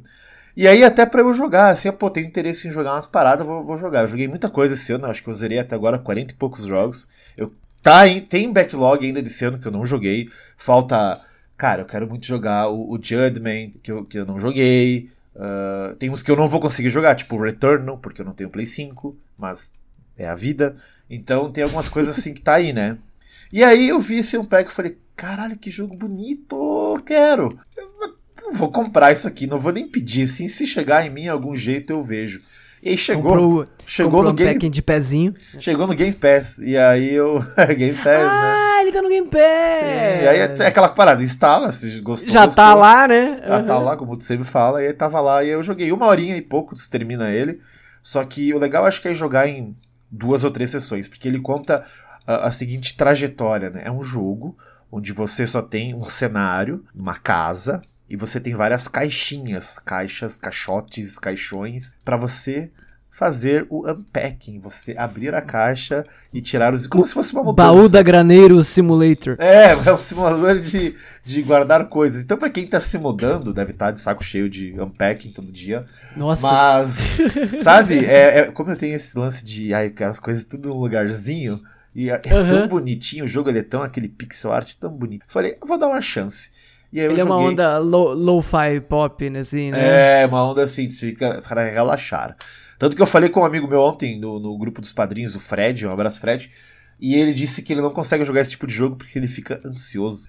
E 0.57 0.69
aí 0.69 0.85
até 0.85 1.05
para 1.05 1.23
eu 1.23 1.33
jogar, 1.33 1.71
assim, 1.71 1.91
pô, 1.91 2.11
tenho 2.11 2.27
interesse 2.27 2.69
em 2.69 2.71
jogar 2.71 2.95
umas 2.95 3.07
paradas, 3.07 3.47
vou, 3.47 3.65
vou, 3.65 3.77
jogar. 3.77 4.03
Eu 4.03 4.09
joguei 4.09 4.29
muita 4.29 4.49
coisa 4.49 4.75
esse 4.75 4.93
ano, 4.93 5.07
acho 5.07 5.23
que 5.23 5.29
eu 5.29 5.35
zerei 5.35 5.59
até 5.59 5.75
agora 5.75 5.99
40 5.99 6.33
e 6.33 6.37
poucos 6.37 6.65
jogos. 6.65 7.09
Eu 7.37 7.53
tá 7.83 8.07
em, 8.07 8.21
tem 8.21 8.53
backlog 8.53 9.05
ainda 9.05 9.23
desse 9.23 9.45
ano 9.45 9.59
que 9.59 9.67
eu 9.67 9.73
não 9.73 9.85
joguei. 9.85 10.29
Falta, 10.57 11.21
cara, 11.57 11.83
eu 11.83 11.87
quero 11.87 12.09
muito 12.09 12.27
jogar 12.27 12.69
o, 12.69 12.93
o 12.93 12.99
Judgment, 13.03 13.73
que 13.83 13.91
eu, 13.91 14.05
que 14.05 14.19
eu 14.19 14.27
não 14.27 14.39
joguei. 14.39 15.11
Uh, 15.35 15.97
tem 15.97 16.11
uns 16.11 16.23
que 16.23 16.31
eu 16.31 16.37
não 16.37 16.49
vou 16.49 16.61
conseguir 16.61 16.91
jogar, 16.91 17.15
tipo 17.15 17.37
Returnal, 17.37 17.99
porque 17.99 18.21
eu 18.21 18.25
não 18.25 18.33
tenho 18.33 18.51
Play 18.51 18.67
5, 18.67 19.17
mas 19.37 19.73
é 20.17 20.27
a 20.27 20.35
vida. 20.35 20.77
Então 21.11 21.51
tem 21.51 21.65
algumas 21.65 21.89
coisas 21.89 22.17
assim 22.17 22.33
que 22.33 22.41
tá 22.41 22.55
aí, 22.55 22.73
né? 22.73 22.99
E 23.53 23.63
aí 23.63 23.89
eu 23.89 24.01
vi 24.01 24.19
esse 24.19 24.37
Unpack 24.37 24.71
e 24.71 24.75
falei, 24.75 24.99
caralho, 25.15 25.57
que 25.57 25.71
jogo 25.71 25.97
bonito, 25.97 27.01
quero. 27.05 27.59
Eu 27.77 28.53
vou 28.53 28.71
comprar 28.71 29.13
isso 29.13 29.27
aqui, 29.27 29.47
não 29.47 29.59
vou 29.59 29.73
nem 29.73 29.89
pedir, 29.89 30.23
assim, 30.23 30.49
se 30.49 30.67
chegar 30.67 31.07
em 31.07 31.11
mim 31.11 31.29
algum 31.29 31.55
jeito 31.55 31.93
eu 31.93 32.03
vejo. 32.03 32.43
E 32.85 32.91
aí 32.91 32.99
chegou, 32.99 33.23
comprou, 33.23 33.67
chegou 33.87 34.11
comprou 34.11 34.25
no 34.25 34.31
um 34.31 34.35
Game 34.35 34.69
de 34.69 34.83
pezinho. 34.83 35.35
Chegou 35.59 35.87
no 35.87 35.95
Game 35.95 36.13
Pass 36.13 36.59
e 36.59 36.77
aí 36.77 37.15
eu 37.15 37.43
Game 37.79 37.95
Pass, 37.95 38.05
né? 38.05 38.29
ah, 38.29 38.75
né? 38.77 38.83
ele 38.83 38.93
tá 38.93 39.01
no 39.01 39.09
Game 39.09 39.27
Pass. 39.27 39.41
Sim, 39.41 40.29
aí 40.29 40.39
é, 40.39 40.55
é, 40.59 40.67
aquela 40.67 40.91
parada, 40.91 41.23
instala, 41.23 41.73
se 41.73 41.99
gostou. 42.01 42.31
Já 42.31 42.45
gostou, 42.45 42.63
tá 42.63 42.75
lá, 42.75 43.09
né? 43.09 43.41
Já 43.43 43.59
uhum. 43.59 43.67
tá 43.67 43.79
lá, 43.79 43.97
como 43.97 44.21
você 44.21 44.37
me 44.37 44.45
fala, 44.45 44.83
e 44.83 44.89
aí 44.89 44.93
tava 44.93 45.19
lá 45.19 45.43
e 45.43 45.49
eu 45.49 45.63
joguei 45.63 45.91
uma 45.93 46.05
horinha 46.05 46.37
e 46.37 46.43
pouco, 46.43 46.75
termina 46.91 47.31
ele. 47.31 47.59
Só 48.03 48.23
que 48.23 48.53
o 48.53 48.59
legal 48.59 48.85
acho 48.85 49.01
que 49.01 49.09
é 49.09 49.15
jogar 49.15 49.49
em 49.49 49.75
duas 50.11 50.45
ou 50.45 50.51
três 50.51 50.71
sessões, 50.71 51.09
porque 51.09 51.27
ele 51.27 51.41
conta 51.41 51.83
a, 52.27 52.49
a 52.49 52.53
seguinte 52.53 52.95
trajetória, 52.99 53.71
né? 53.71 53.81
É 53.87 53.91
um 53.91 54.03
jogo 54.03 54.59
onde 54.93 55.11
você 55.11 55.47
só 55.47 55.63
tem 55.63 55.95
um 55.95 56.05
cenário, 56.05 56.85
uma 56.95 57.15
casa, 57.15 57.81
e 58.09 58.17
você 58.17 58.39
tem 58.41 58.55
várias 58.55 58.87
caixinhas, 58.89 59.79
caixas, 59.79 60.39
caixotes, 60.39 61.19
caixões, 61.19 61.95
para 62.05 62.17
você 62.17 62.71
fazer 63.15 63.65
o 63.71 63.89
unpacking, 63.89 64.59
você 64.59 64.97
abrir 64.99 65.33
a 65.35 65.41
caixa 65.41 66.05
e 66.33 66.43
tirar 66.43 66.75
os. 66.75 66.89
Como 66.89 67.05
o 67.05 67.07
se 67.07 67.15
fosse 67.15 67.33
uma 67.33 67.45
mudança. 67.45 67.69
Baú 67.69 67.89
da 67.89 68.03
Graneiro 68.03 68.61
Simulator. 68.61 69.37
É, 69.39 69.71
é 69.71 69.93
um 69.93 69.99
simulador 69.99 70.59
de, 70.59 70.97
de 71.25 71.43
guardar 71.43 71.89
coisas. 71.89 72.25
Então, 72.25 72.37
para 72.37 72.51
quem 72.51 72.67
tá 72.67 72.81
se 72.81 72.99
mudando, 72.99 73.55
deve 73.55 73.71
estar 73.71 73.87
tá 73.87 73.93
de 73.93 74.01
saco 74.01 74.25
cheio 74.25 74.51
de 74.51 74.75
unpacking 74.81 75.31
todo 75.31 75.53
dia. 75.53 75.87
Nossa. 76.17 76.51
Mas, 76.51 77.19
sabe, 77.63 78.05
é, 78.05 78.41
é, 78.41 78.43
como 78.51 78.73
eu 78.73 78.77
tenho 78.77 78.97
esse 78.97 79.17
lance 79.17 79.45
de, 79.45 79.73
ai, 79.73 79.91
quero 79.91 80.11
as 80.11 80.19
coisas 80.19 80.45
tudo 80.45 80.71
num 80.71 80.81
lugarzinho. 80.81 81.63
E 81.95 82.11
é, 82.11 82.17
uhum. 82.17 82.45
tão 82.45 82.69
bonitinho, 82.69 83.25
o 83.25 83.29
jogo 83.29 83.49
ele 83.49 83.61
é 83.61 83.63
tão 83.63 83.81
aquele 83.81 84.09
pixel 84.09 84.53
art 84.53 84.75
tão 84.75 84.91
bonito. 84.91 85.25
Falei, 85.29 85.57
vou 85.65 85.79
dar 85.79 85.87
uma 85.87 86.01
chance. 86.01 86.51
Ele 87.01 87.21
é 87.21 87.25
uma 87.25 87.37
onda 87.37 87.79
lo-fi 87.79 88.81
pop, 88.89 89.29
né, 89.29 89.41
assim, 89.41 89.71
né? 89.71 90.23
É, 90.23 90.27
uma 90.27 90.49
onda 90.49 90.63
assim, 90.63 90.89
fica 90.89 91.43
para 91.47 91.69
relaxar. 91.69 92.37
Tanto 92.79 92.95
que 92.95 93.03
eu 93.03 93.07
falei 93.07 93.29
com 93.29 93.41
um 93.41 93.45
amigo 93.45 93.67
meu 93.67 93.81
ontem 93.81 94.19
no, 94.19 94.39
no 94.39 94.57
grupo 94.57 94.81
dos 94.81 94.93
padrinhos, 94.93 95.35
o 95.35 95.41
Fred, 95.41 95.87
um 95.87 95.91
abraço 95.91 96.21
Fred, 96.21 96.51
e 97.01 97.15
ele 97.15 97.35
disse 97.35 97.63
que 97.63 97.73
ele 97.73 97.81
não 97.81 97.91
consegue 97.91 98.25
jogar 98.25 98.41
esse 98.41 98.53
tipo 98.53 98.67
de 98.67 98.75
jogo 98.75 98.97
porque 98.97 99.19
ele 99.19 99.27
fica 99.27 99.61
ansioso. 99.65 100.29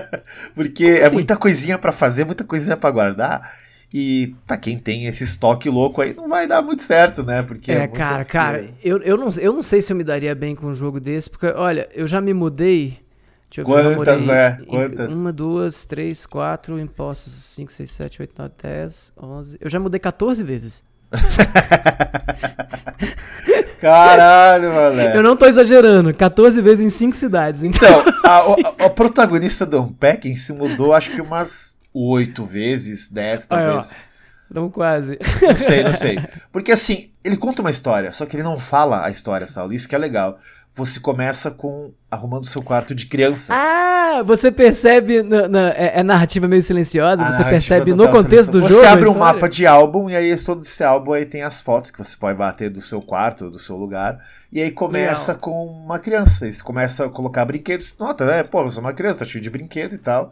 porque 0.54 0.84
é 0.84 1.04
assim? 1.06 1.16
muita 1.16 1.36
coisinha 1.36 1.78
para 1.78 1.92
fazer, 1.92 2.24
muita 2.24 2.44
coisinha 2.44 2.76
para 2.76 2.90
guardar. 2.90 3.52
E 3.92 4.34
pra 4.46 4.56
quem 4.56 4.76
tem 4.76 5.06
esse 5.06 5.22
estoque 5.22 5.68
louco 5.68 6.02
aí, 6.02 6.12
não 6.12 6.28
vai 6.28 6.46
dar 6.46 6.60
muito 6.60 6.82
certo, 6.82 7.22
né? 7.22 7.42
Porque 7.42 7.70
é, 7.70 7.76
é 7.76 7.88
cara, 7.88 8.24
cara, 8.24 8.68
eu, 8.82 8.98
eu, 8.98 9.16
não, 9.16 9.28
eu 9.38 9.52
não 9.52 9.62
sei 9.62 9.80
se 9.80 9.92
eu 9.92 9.96
me 9.96 10.02
daria 10.02 10.34
bem 10.34 10.56
com 10.56 10.66
um 10.66 10.74
jogo 10.74 10.98
desse, 10.98 11.30
porque, 11.30 11.46
olha, 11.46 11.88
eu 11.94 12.06
já 12.06 12.20
me 12.20 12.34
mudei 12.34 12.98
Deixa 13.56 13.94
Quantas, 13.96 14.26
né? 14.26 14.58
Quantas? 14.68 15.12
Uma, 15.12 15.32
duas, 15.32 15.84
três, 15.84 16.26
quatro, 16.26 16.78
impostos, 16.78 17.32
cinco, 17.32 17.72
seis, 17.72 17.90
sete, 17.90 18.20
oito, 18.20 18.34
nove, 18.36 18.52
dez, 18.62 19.12
onze. 19.16 19.56
Eu 19.60 19.70
já 19.70 19.80
mudei 19.80 19.98
14 19.98 20.42
vezes. 20.42 20.84
Caralho, 23.80 24.72
moleque. 24.72 25.16
Eu 25.16 25.22
não 25.22 25.36
tô 25.36 25.46
exagerando. 25.46 26.12
14 26.12 26.60
vezes 26.60 26.84
em 26.84 26.90
5 26.90 27.14
cidades. 27.14 27.62
Então, 27.62 28.00
então 28.00 28.16
a, 28.24 28.38
a, 28.84 28.86
a, 28.86 28.90
protagonista 28.90 29.64
do 29.64 29.82
Unpacking 29.82 30.34
se 30.34 30.52
mudou 30.52 30.92
acho 30.92 31.10
que 31.12 31.20
umas 31.20 31.76
8 31.94 32.44
vezes, 32.44 33.08
10 33.10 33.46
talvez. 33.46 33.96
Estamos 34.48 34.72
quase. 34.72 35.18
Não 35.42 35.58
sei, 35.58 35.84
não 35.84 35.94
sei. 35.94 36.18
Porque 36.52 36.72
assim, 36.72 37.10
ele 37.24 37.36
conta 37.36 37.62
uma 37.62 37.70
história, 37.70 38.12
só 38.12 38.24
que 38.26 38.36
ele 38.36 38.42
não 38.42 38.58
fala 38.58 39.04
a 39.04 39.10
história, 39.10 39.46
Saulo. 39.46 39.72
Isso 39.72 39.88
que 39.88 39.94
é 39.94 39.98
legal. 39.98 40.38
Você 40.76 41.00
começa 41.00 41.50
com 41.50 41.90
arrumando 42.10 42.44
seu 42.44 42.62
quarto 42.62 42.94
de 42.94 43.06
criança. 43.06 43.54
Ah, 43.54 44.22
você 44.22 44.52
percebe 44.52 45.22
na, 45.22 45.48
na 45.48 45.70
é, 45.70 46.00
é, 46.00 46.02
narrativa 46.02 46.46
meio 46.46 46.60
silenciosa, 46.60 47.24
a 47.24 47.32
você 47.32 47.42
percebe 47.44 47.94
no 47.94 48.10
contexto 48.10 48.52
do 48.52 48.60
você 48.60 48.68
jogo. 48.68 48.82
Você 48.82 48.86
abre 48.86 49.08
um 49.08 49.14
mapa 49.14 49.48
de 49.48 49.66
álbum 49.66 50.10
e 50.10 50.14
aí 50.14 50.36
todo 50.36 50.60
esse 50.60 50.84
álbum 50.84 51.14
aí 51.14 51.24
tem 51.24 51.42
as 51.42 51.62
fotos 51.62 51.90
que 51.90 51.96
você 51.96 52.14
pode 52.14 52.36
bater 52.36 52.68
do 52.68 52.82
seu 52.82 53.00
quarto, 53.00 53.50
do 53.50 53.58
seu 53.58 53.74
lugar. 53.74 54.20
E 54.52 54.60
aí 54.60 54.70
começa 54.70 55.32
Legal. 55.32 55.40
com 55.40 55.66
uma 55.66 55.98
criança. 55.98 56.52
você 56.52 56.62
começa 56.62 57.06
a 57.06 57.08
colocar 57.08 57.46
brinquedos. 57.46 57.96
Nota, 57.98 58.26
né? 58.26 58.42
Pô, 58.42 58.62
você 58.62 58.76
é 58.78 58.82
uma 58.82 58.92
criança, 58.92 59.20
tá 59.20 59.24
cheio 59.24 59.42
de 59.42 59.48
brinquedo 59.48 59.94
e 59.94 59.98
tal. 59.98 60.30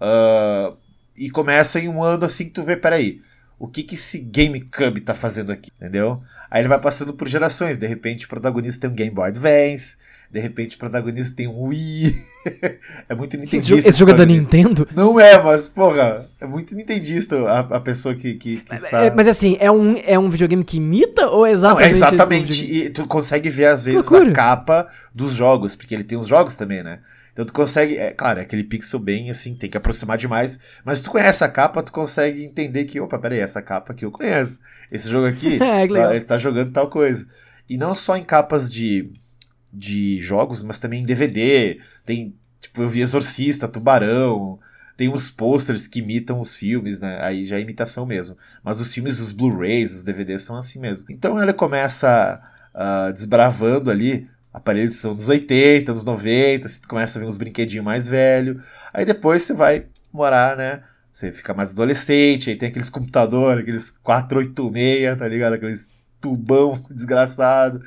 Uh, 0.00 0.76
e 1.16 1.30
começa 1.30 1.78
em 1.78 1.88
um 1.88 2.02
ano 2.02 2.24
assim 2.24 2.46
que 2.46 2.50
tu 2.50 2.64
vê, 2.64 2.76
peraí, 2.76 3.20
o 3.58 3.68
que 3.68 3.82
que 3.82 3.94
esse 3.94 4.18
GameCube 4.18 5.00
tá 5.00 5.14
fazendo 5.14 5.52
aqui, 5.52 5.70
entendeu? 5.76 6.22
Aí 6.50 6.60
ele 6.60 6.68
vai 6.68 6.80
passando 6.80 7.12
por 7.12 7.28
gerações, 7.28 7.78
de 7.78 7.86
repente 7.86 8.26
o 8.26 8.28
protagonista 8.28 8.82
tem 8.82 8.90
um 8.90 8.94
Game 8.94 9.14
Boy 9.14 9.28
Advance, 9.28 9.96
de 10.30 10.40
repente 10.40 10.74
o 10.74 10.78
protagonista 10.78 11.36
tem 11.36 11.46
um 11.46 11.64
Wii. 11.66 12.14
é 13.08 13.14
muito 13.14 13.36
nintendista. 13.36 13.74
Esse, 13.76 13.88
esse 13.88 13.98
jogo 13.98 14.10
é 14.10 14.14
da 14.14 14.26
Nintendo? 14.26 14.86
Não 14.94 15.18
é, 15.18 15.40
mas, 15.40 15.68
porra, 15.68 16.28
é 16.40 16.46
muito 16.46 16.74
nintendista 16.74 17.36
a, 17.48 17.60
a 17.60 17.80
pessoa 17.80 18.14
que, 18.14 18.34
que, 18.34 18.56
que 18.56 18.64
mas, 18.68 18.84
está... 18.84 19.04
É, 19.04 19.10
mas 19.10 19.28
assim, 19.28 19.56
é 19.60 19.70
um, 19.70 19.96
é 20.04 20.18
um 20.18 20.28
videogame 20.28 20.64
que 20.64 20.78
imita 20.78 21.28
ou 21.28 21.46
é 21.46 21.52
exatamente... 21.52 21.82
Não, 21.82 22.06
é 22.06 22.08
exatamente, 22.08 22.64
e 22.64 22.90
tu 22.90 23.06
consegue 23.06 23.48
ver 23.48 23.66
às 23.66 23.84
vezes 23.84 24.12
a 24.12 24.32
capa 24.32 24.88
dos 25.14 25.32
jogos, 25.32 25.76
porque 25.76 25.94
ele 25.94 26.04
tem 26.04 26.18
os 26.18 26.26
jogos 26.26 26.56
também, 26.56 26.82
né? 26.82 26.98
Então 27.34 27.44
tu 27.44 27.52
consegue, 27.52 27.98
é 27.98 28.12
claro, 28.12 28.38
é 28.38 28.42
aquele 28.42 28.62
pixel 28.62 29.00
bem 29.00 29.28
assim, 29.28 29.56
tem 29.56 29.68
que 29.68 29.76
aproximar 29.76 30.16
demais, 30.16 30.60
mas 30.84 31.02
tu 31.02 31.10
conhece 31.10 31.42
a 31.42 31.48
capa, 31.48 31.82
tu 31.82 31.90
consegue 31.90 32.44
entender 32.44 32.84
que, 32.84 33.00
opa, 33.00 33.18
peraí, 33.18 33.40
essa 33.40 33.60
capa 33.60 33.92
aqui 33.92 34.04
eu 34.04 34.12
conheço. 34.12 34.60
Esse 34.90 35.10
jogo 35.10 35.26
aqui, 35.26 35.56
é, 35.60 35.88
tá, 35.88 36.14
ele 36.14 36.24
tá 36.24 36.38
jogando 36.38 36.70
tal 36.70 36.88
coisa. 36.88 37.26
E 37.68 37.76
não 37.76 37.92
só 37.92 38.16
em 38.16 38.22
capas 38.22 38.70
de, 38.70 39.10
de 39.72 40.20
jogos, 40.20 40.62
mas 40.62 40.78
também 40.78 41.02
em 41.02 41.04
DVD. 41.04 41.80
Tem, 42.06 42.36
tipo, 42.60 42.82
eu 42.82 42.88
vi 42.88 43.00
Exorcista, 43.00 43.66
Tubarão, 43.66 44.60
tem 44.96 45.08
uns 45.08 45.28
posters 45.28 45.88
que 45.88 45.98
imitam 45.98 46.38
os 46.38 46.54
filmes, 46.54 47.00
né? 47.00 47.18
Aí 47.20 47.44
já 47.44 47.56
é 47.56 47.60
imitação 47.60 48.06
mesmo. 48.06 48.36
Mas 48.62 48.80
os 48.80 48.94
filmes, 48.94 49.18
os 49.18 49.32
Blu-rays, 49.32 49.92
os 49.92 50.04
DVDs 50.04 50.42
são 50.42 50.56
assim 50.56 50.78
mesmo. 50.78 51.06
Então 51.10 51.40
ela 51.40 51.52
começa 51.52 52.40
uh, 52.72 53.12
desbravando 53.12 53.90
ali 53.90 54.28
aparelhos 54.54 54.96
são 54.96 55.16
dos 55.16 55.28
80, 55.28 55.92
dos 55.92 56.04
90, 56.04 56.68
você 56.68 56.80
começa 56.86 57.18
a 57.18 57.20
ver 57.20 57.26
uns 57.26 57.36
brinquedinhos 57.36 57.84
mais 57.84 58.06
velhos. 58.06 58.64
Aí 58.92 59.04
depois 59.04 59.42
você 59.42 59.52
vai 59.52 59.86
morar, 60.12 60.56
né? 60.56 60.84
Você 61.12 61.32
fica 61.32 61.52
mais 61.52 61.72
adolescente, 61.72 62.50
aí 62.50 62.56
tem 62.56 62.68
aqueles 62.68 62.88
computadores, 62.88 63.62
aqueles 63.62 63.90
486, 63.90 65.18
tá 65.18 65.26
ligado? 65.26 65.54
Aqueles 65.54 65.90
tubão 66.20 66.80
desgraçado. 66.88 67.82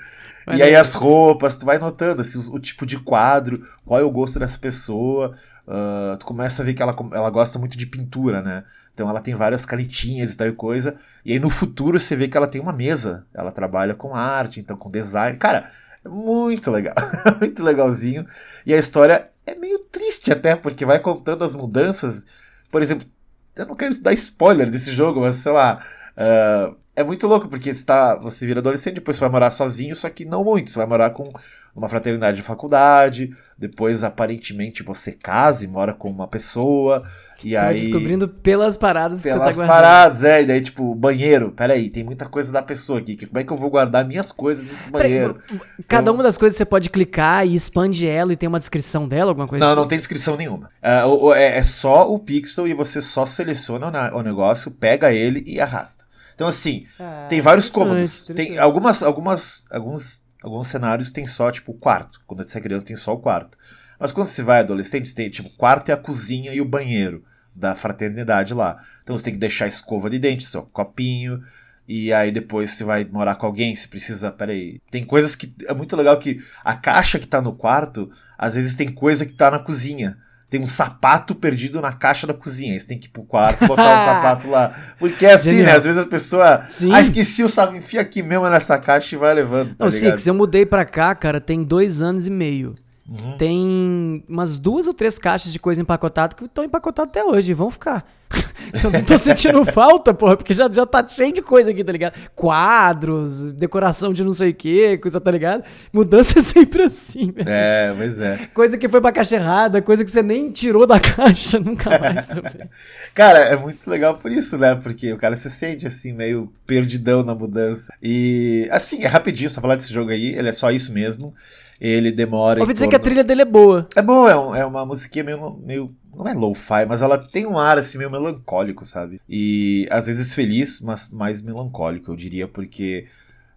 Mas 0.45 0.59
e 0.59 0.63
aí 0.63 0.75
as 0.75 0.93
roupas, 0.93 1.55
tu 1.55 1.65
vai 1.65 1.77
notando 1.77 2.21
assim, 2.21 2.37
o, 2.37 2.55
o, 2.55 2.59
tipo 2.59 2.85
de 2.85 2.99
quadro, 2.99 3.65
qual 3.85 3.99
é 3.99 4.03
o 4.03 4.11
gosto 4.11 4.37
dessa 4.37 4.57
pessoa. 4.57 5.33
Uh, 5.65 6.17
tu 6.17 6.25
começa 6.25 6.61
a 6.61 6.65
ver 6.65 6.73
que 6.73 6.81
ela, 6.81 6.95
ela 7.13 7.29
gosta 7.29 7.57
muito 7.57 7.77
de 7.77 7.85
pintura, 7.85 8.41
né? 8.41 8.63
Então 8.93 9.09
ela 9.09 9.21
tem 9.21 9.35
várias 9.35 9.65
canetinhas 9.65 10.33
e 10.33 10.37
tal 10.37 10.51
coisa. 10.53 10.95
E 11.23 11.33
aí 11.33 11.39
no 11.39 11.49
futuro 11.49 11.99
você 11.99 12.15
vê 12.15 12.27
que 12.27 12.35
ela 12.35 12.47
tem 12.47 12.59
uma 12.59 12.73
mesa. 12.73 13.25
Ela 13.33 13.51
trabalha 13.51 13.93
com 13.93 14.15
arte, 14.15 14.59
então 14.59 14.75
com 14.75 14.89
design. 14.89 15.37
Cara, 15.37 15.69
muito 16.07 16.71
legal, 16.71 16.95
muito 17.39 17.63
legalzinho. 17.63 18.25
E 18.65 18.73
a 18.73 18.77
história 18.77 19.29
é 19.45 19.55
meio 19.55 19.79
triste 19.79 20.31
até, 20.31 20.55
porque 20.55 20.85
vai 20.85 20.99
contando 20.99 21.43
as 21.43 21.55
mudanças. 21.55 22.25
Por 22.71 22.81
exemplo, 22.81 23.07
eu 23.55 23.65
não 23.65 23.75
quero 23.75 23.99
dar 24.01 24.13
spoiler 24.13 24.69
desse 24.69 24.91
jogo, 24.91 25.21
mas 25.21 25.37
sei 25.37 25.51
lá. 25.51 25.85
Uh, 26.17 26.75
é 26.95 27.03
muito 27.03 27.27
louco, 27.27 27.47
porque 27.47 27.71
você, 27.71 27.85
tá, 27.85 28.15
você 28.15 28.43
vira 28.43 28.59
adolescente, 28.59 28.95
depois 28.95 29.17
você 29.17 29.21
vai 29.21 29.29
morar 29.29 29.51
sozinho, 29.51 29.95
só 29.95 30.09
que 30.09 30.25
não 30.25 30.43
muito. 30.43 30.71
Você 30.71 30.79
vai 30.79 30.87
morar 30.87 31.11
com 31.11 31.31
uma 31.75 31.87
fraternidade 31.87 32.37
de 32.37 32.43
faculdade, 32.43 33.35
depois 33.55 34.03
aparentemente 34.03 34.81
você 34.81 35.11
casa 35.11 35.63
e 35.63 35.67
mora 35.67 35.93
com 35.93 36.09
uma 36.09 36.27
pessoa. 36.27 37.07
E 37.43 37.51
você 37.51 37.57
aí, 37.57 37.63
vai 37.63 37.73
descobrindo 37.75 38.27
pelas 38.27 38.75
paradas 38.75 39.21
pelas 39.21 39.37
que 39.37 39.43
você 39.43 39.51
tá 39.51 39.55
guardando. 39.55 39.67
paradas, 39.67 40.23
é. 40.23 40.41
E 40.41 40.45
daí, 40.45 40.61
tipo, 40.61 40.95
banheiro. 40.95 41.51
Peraí, 41.51 41.89
tem 41.89 42.03
muita 42.03 42.25
coisa 42.27 42.51
da 42.51 42.61
pessoa 42.61 42.99
aqui. 42.99 43.25
Como 43.25 43.39
é 43.39 43.43
que 43.43 43.51
eu 43.51 43.57
vou 43.57 43.69
guardar 43.69 44.05
minhas 44.05 44.31
coisas 44.31 44.65
nesse 44.65 44.89
banheiro? 44.89 45.39
cada 45.87 46.11
uma 46.11 46.23
das 46.23 46.37
coisas 46.37 46.57
você 46.57 46.65
pode 46.65 46.89
clicar 46.89 47.45
e 47.45 47.55
expande 47.55 48.07
ela 48.07 48.33
e 48.33 48.35
tem 48.35 48.49
uma 48.49 48.59
descrição 48.59 49.07
dela, 49.07 49.31
alguma 49.31 49.47
coisa 49.47 49.63
Não, 49.63 49.71
assim? 49.71 49.81
não 49.81 49.87
tem 49.87 49.97
descrição 49.97 50.35
nenhuma. 50.35 50.69
É, 50.81 51.57
é, 51.57 51.63
só 51.63 52.11
o 52.11 52.19
pixel 52.19 52.67
e 52.67 52.73
você 52.73 53.01
só 53.01 53.25
seleciona 53.25 53.87
o 54.13 54.21
negócio, 54.21 54.71
pega 54.71 55.11
ele 55.11 55.43
e 55.45 55.59
arrasta. 55.59 56.05
Então, 56.35 56.47
assim, 56.47 56.85
ah, 56.99 57.25
tem 57.27 57.41
vários 57.41 57.67
cômodos. 57.67 58.25
Tem 58.35 58.59
algumas, 58.59 59.01
algumas, 59.01 59.65
alguns, 59.71 60.23
alguns 60.43 60.67
cenários 60.67 61.09
tem 61.09 61.25
só, 61.25 61.51
tipo, 61.51 61.71
o 61.71 61.75
quarto. 61.75 62.21
Quando 62.27 62.43
você 62.43 62.59
é 62.59 62.61
criança, 62.61 62.85
tem 62.85 62.95
só 62.95 63.13
o 63.13 63.17
quarto. 63.17 63.57
Mas 63.99 64.11
quando 64.11 64.27
você 64.27 64.43
vai 64.43 64.59
adolescente, 64.59 65.09
você 65.09 65.15
tem 65.15 65.29
tipo 65.29 65.49
quarto 65.51 65.89
e 65.89 65.91
a 65.91 65.97
cozinha 65.97 66.53
e 66.53 66.61
o 66.61 66.65
banheiro 66.65 67.23
da 67.55 67.75
fraternidade 67.75 68.53
lá. 68.53 68.77
Então 69.03 69.17
você 69.17 69.23
tem 69.23 69.33
que 69.33 69.39
deixar 69.39 69.65
a 69.65 69.69
escova 69.69 70.09
de 70.09 70.19
dente, 70.19 70.45
seu 70.45 70.61
copinho. 70.61 71.41
E 71.87 72.11
aí 72.11 72.31
depois 72.31 72.71
você 72.71 72.83
vai 72.83 73.05
morar 73.05 73.35
com 73.35 73.45
alguém, 73.45 73.75
você 73.75 73.87
precisa. 73.87 74.29
Peraí. 74.31 74.79
Tem 74.91 75.03
coisas 75.03 75.35
que. 75.35 75.53
É 75.67 75.73
muito 75.73 75.95
legal 75.95 76.17
que 76.19 76.39
a 76.63 76.75
caixa 76.75 77.17
que 77.17 77.27
tá 77.27 77.41
no 77.41 77.53
quarto, 77.53 78.11
às 78.37 78.55
vezes 78.55 78.75
tem 78.75 78.89
coisa 78.89 79.25
que 79.25 79.33
tá 79.33 79.49
na 79.49 79.59
cozinha. 79.59 80.17
Tem 80.49 80.61
um 80.61 80.67
sapato 80.67 81.35
perdido 81.35 81.81
na 81.81 81.91
caixa 81.91 82.25
da 82.25 82.33
cozinha. 82.33 82.73
Aí 82.73 82.79
você 82.79 82.87
tem 82.87 82.97
que 82.99 83.07
ir 83.07 83.09
pro 83.09 83.23
quarto 83.23 83.65
botar 83.67 83.95
o 83.95 83.99
sapato 84.05 84.49
lá. 84.49 84.73
Porque 84.99 85.25
é 85.25 85.33
assim, 85.33 85.49
né? 85.49 85.55
Genial. 85.55 85.71
né? 85.73 85.77
Às 85.77 85.85
vezes 85.85 86.01
a 86.01 86.05
pessoa. 86.05 86.63
Sim. 86.69 86.93
Ah, 86.93 87.01
esqueci 87.01 87.43
o 87.43 87.49
sapato. 87.49 87.77
Enfia 87.77 88.01
aqui 88.01 88.21
mesmo 88.21 88.47
nessa 88.49 88.77
caixa 88.77 89.15
e 89.15 89.17
vai 89.17 89.33
levando. 89.33 89.75
Tá 89.75 89.85
Não, 89.85 89.91
se 89.91 90.29
eu 90.29 90.33
mudei 90.33 90.65
pra 90.65 90.85
cá, 90.85 91.15
cara, 91.15 91.41
tem 91.41 91.63
dois 91.63 92.01
anos 92.01 92.27
e 92.27 92.31
meio. 92.31 92.75
Uhum. 93.07 93.37
Tem 93.37 94.23
umas 94.27 94.59
duas 94.59 94.85
ou 94.85 94.93
três 94.93 95.17
caixas 95.17 95.53
de 95.53 95.59
coisa 95.59 95.81
empacotada 95.81 96.35
que 96.35 96.43
estão 96.43 96.63
empacotadas 96.63 97.09
até 97.09 97.23
hoje. 97.23 97.53
Vão 97.53 97.71
ficar. 97.71 98.05
eu 98.83 98.91
não 98.91 99.01
tô 99.03 99.17
sentindo 99.17 99.63
falta, 99.71 100.13
porra, 100.13 100.35
porque 100.35 100.53
já, 100.53 100.69
já 100.69 100.85
tá 100.85 101.07
cheio 101.07 101.31
de 101.31 101.41
coisa 101.41 101.71
aqui, 101.71 101.83
tá 101.83 101.91
ligado? 101.93 102.13
Quadros, 102.35 103.53
decoração 103.53 104.11
de 104.11 104.23
não 104.25 104.33
sei 104.33 104.49
o 104.49 104.53
que, 104.53 104.97
coisa, 104.97 105.21
tá 105.21 105.31
ligado? 105.31 105.63
Mudança 105.93 106.39
é 106.39 106.41
sempre 106.41 106.83
assim, 106.83 107.31
velho. 107.31 107.47
É, 107.49 107.93
pois 107.95 108.19
é. 108.19 108.49
Coisa 108.53 108.77
que 108.77 108.89
foi 108.89 108.99
pra 108.99 109.13
caixa 109.13 109.37
errada, 109.37 109.81
coisa 109.81 110.03
que 110.03 110.11
você 110.11 110.21
nem 110.21 110.51
tirou 110.51 110.85
da 110.85 110.99
caixa, 110.99 111.59
nunca 111.59 111.97
mais 111.97 112.27
também. 112.27 112.69
cara, 113.13 113.39
é 113.39 113.55
muito 113.55 113.89
legal 113.89 114.15
por 114.17 114.31
isso, 114.31 114.57
né? 114.57 114.75
Porque 114.75 115.13
o 115.13 115.17
cara 115.17 115.37
se 115.37 115.49
sente 115.49 115.87
assim, 115.87 116.11
meio 116.11 116.51
perdidão 116.65 117.23
na 117.23 117.33
mudança. 117.33 117.93
E, 118.03 118.67
assim, 118.69 119.03
é 119.03 119.07
rapidinho 119.07 119.49
só 119.49 119.61
falar 119.61 119.77
desse 119.77 119.93
jogo 119.93 120.11
aí, 120.11 120.35
ele 120.35 120.49
é 120.49 120.53
só 120.53 120.69
isso 120.71 120.91
mesmo. 120.91 121.33
Ele 121.79 122.11
demora. 122.11 122.59
Ouvi 122.59 122.73
dizer 122.73 122.85
torno... 122.85 122.89
que 122.91 122.95
a 122.95 122.99
trilha 122.99 123.23
dele 123.23 123.41
é 123.43 123.45
boa. 123.45 123.87
É 123.95 124.01
boa, 124.01 124.31
é, 124.31 124.35
um, 124.35 124.55
é 124.55 124.65
uma 124.65 124.85
musiquinha 124.85 125.23
meio, 125.23 125.59
meio. 125.63 125.95
Não 126.15 126.27
é 126.27 126.33
lo-fi, 126.33 126.85
mas 126.87 127.01
ela 127.01 127.17
tem 127.17 127.45
um 127.45 127.57
ar 127.57 127.77
assim 127.77 127.97
meio 127.97 128.09
melancólico, 128.09 128.83
sabe? 128.83 129.21
E 129.29 129.87
às 129.91 130.07
vezes 130.07 130.33
feliz, 130.33 130.81
mas 130.81 131.09
mais 131.11 131.41
melancólico, 131.43 132.11
eu 132.11 132.15
diria, 132.15 132.47
porque 132.47 133.05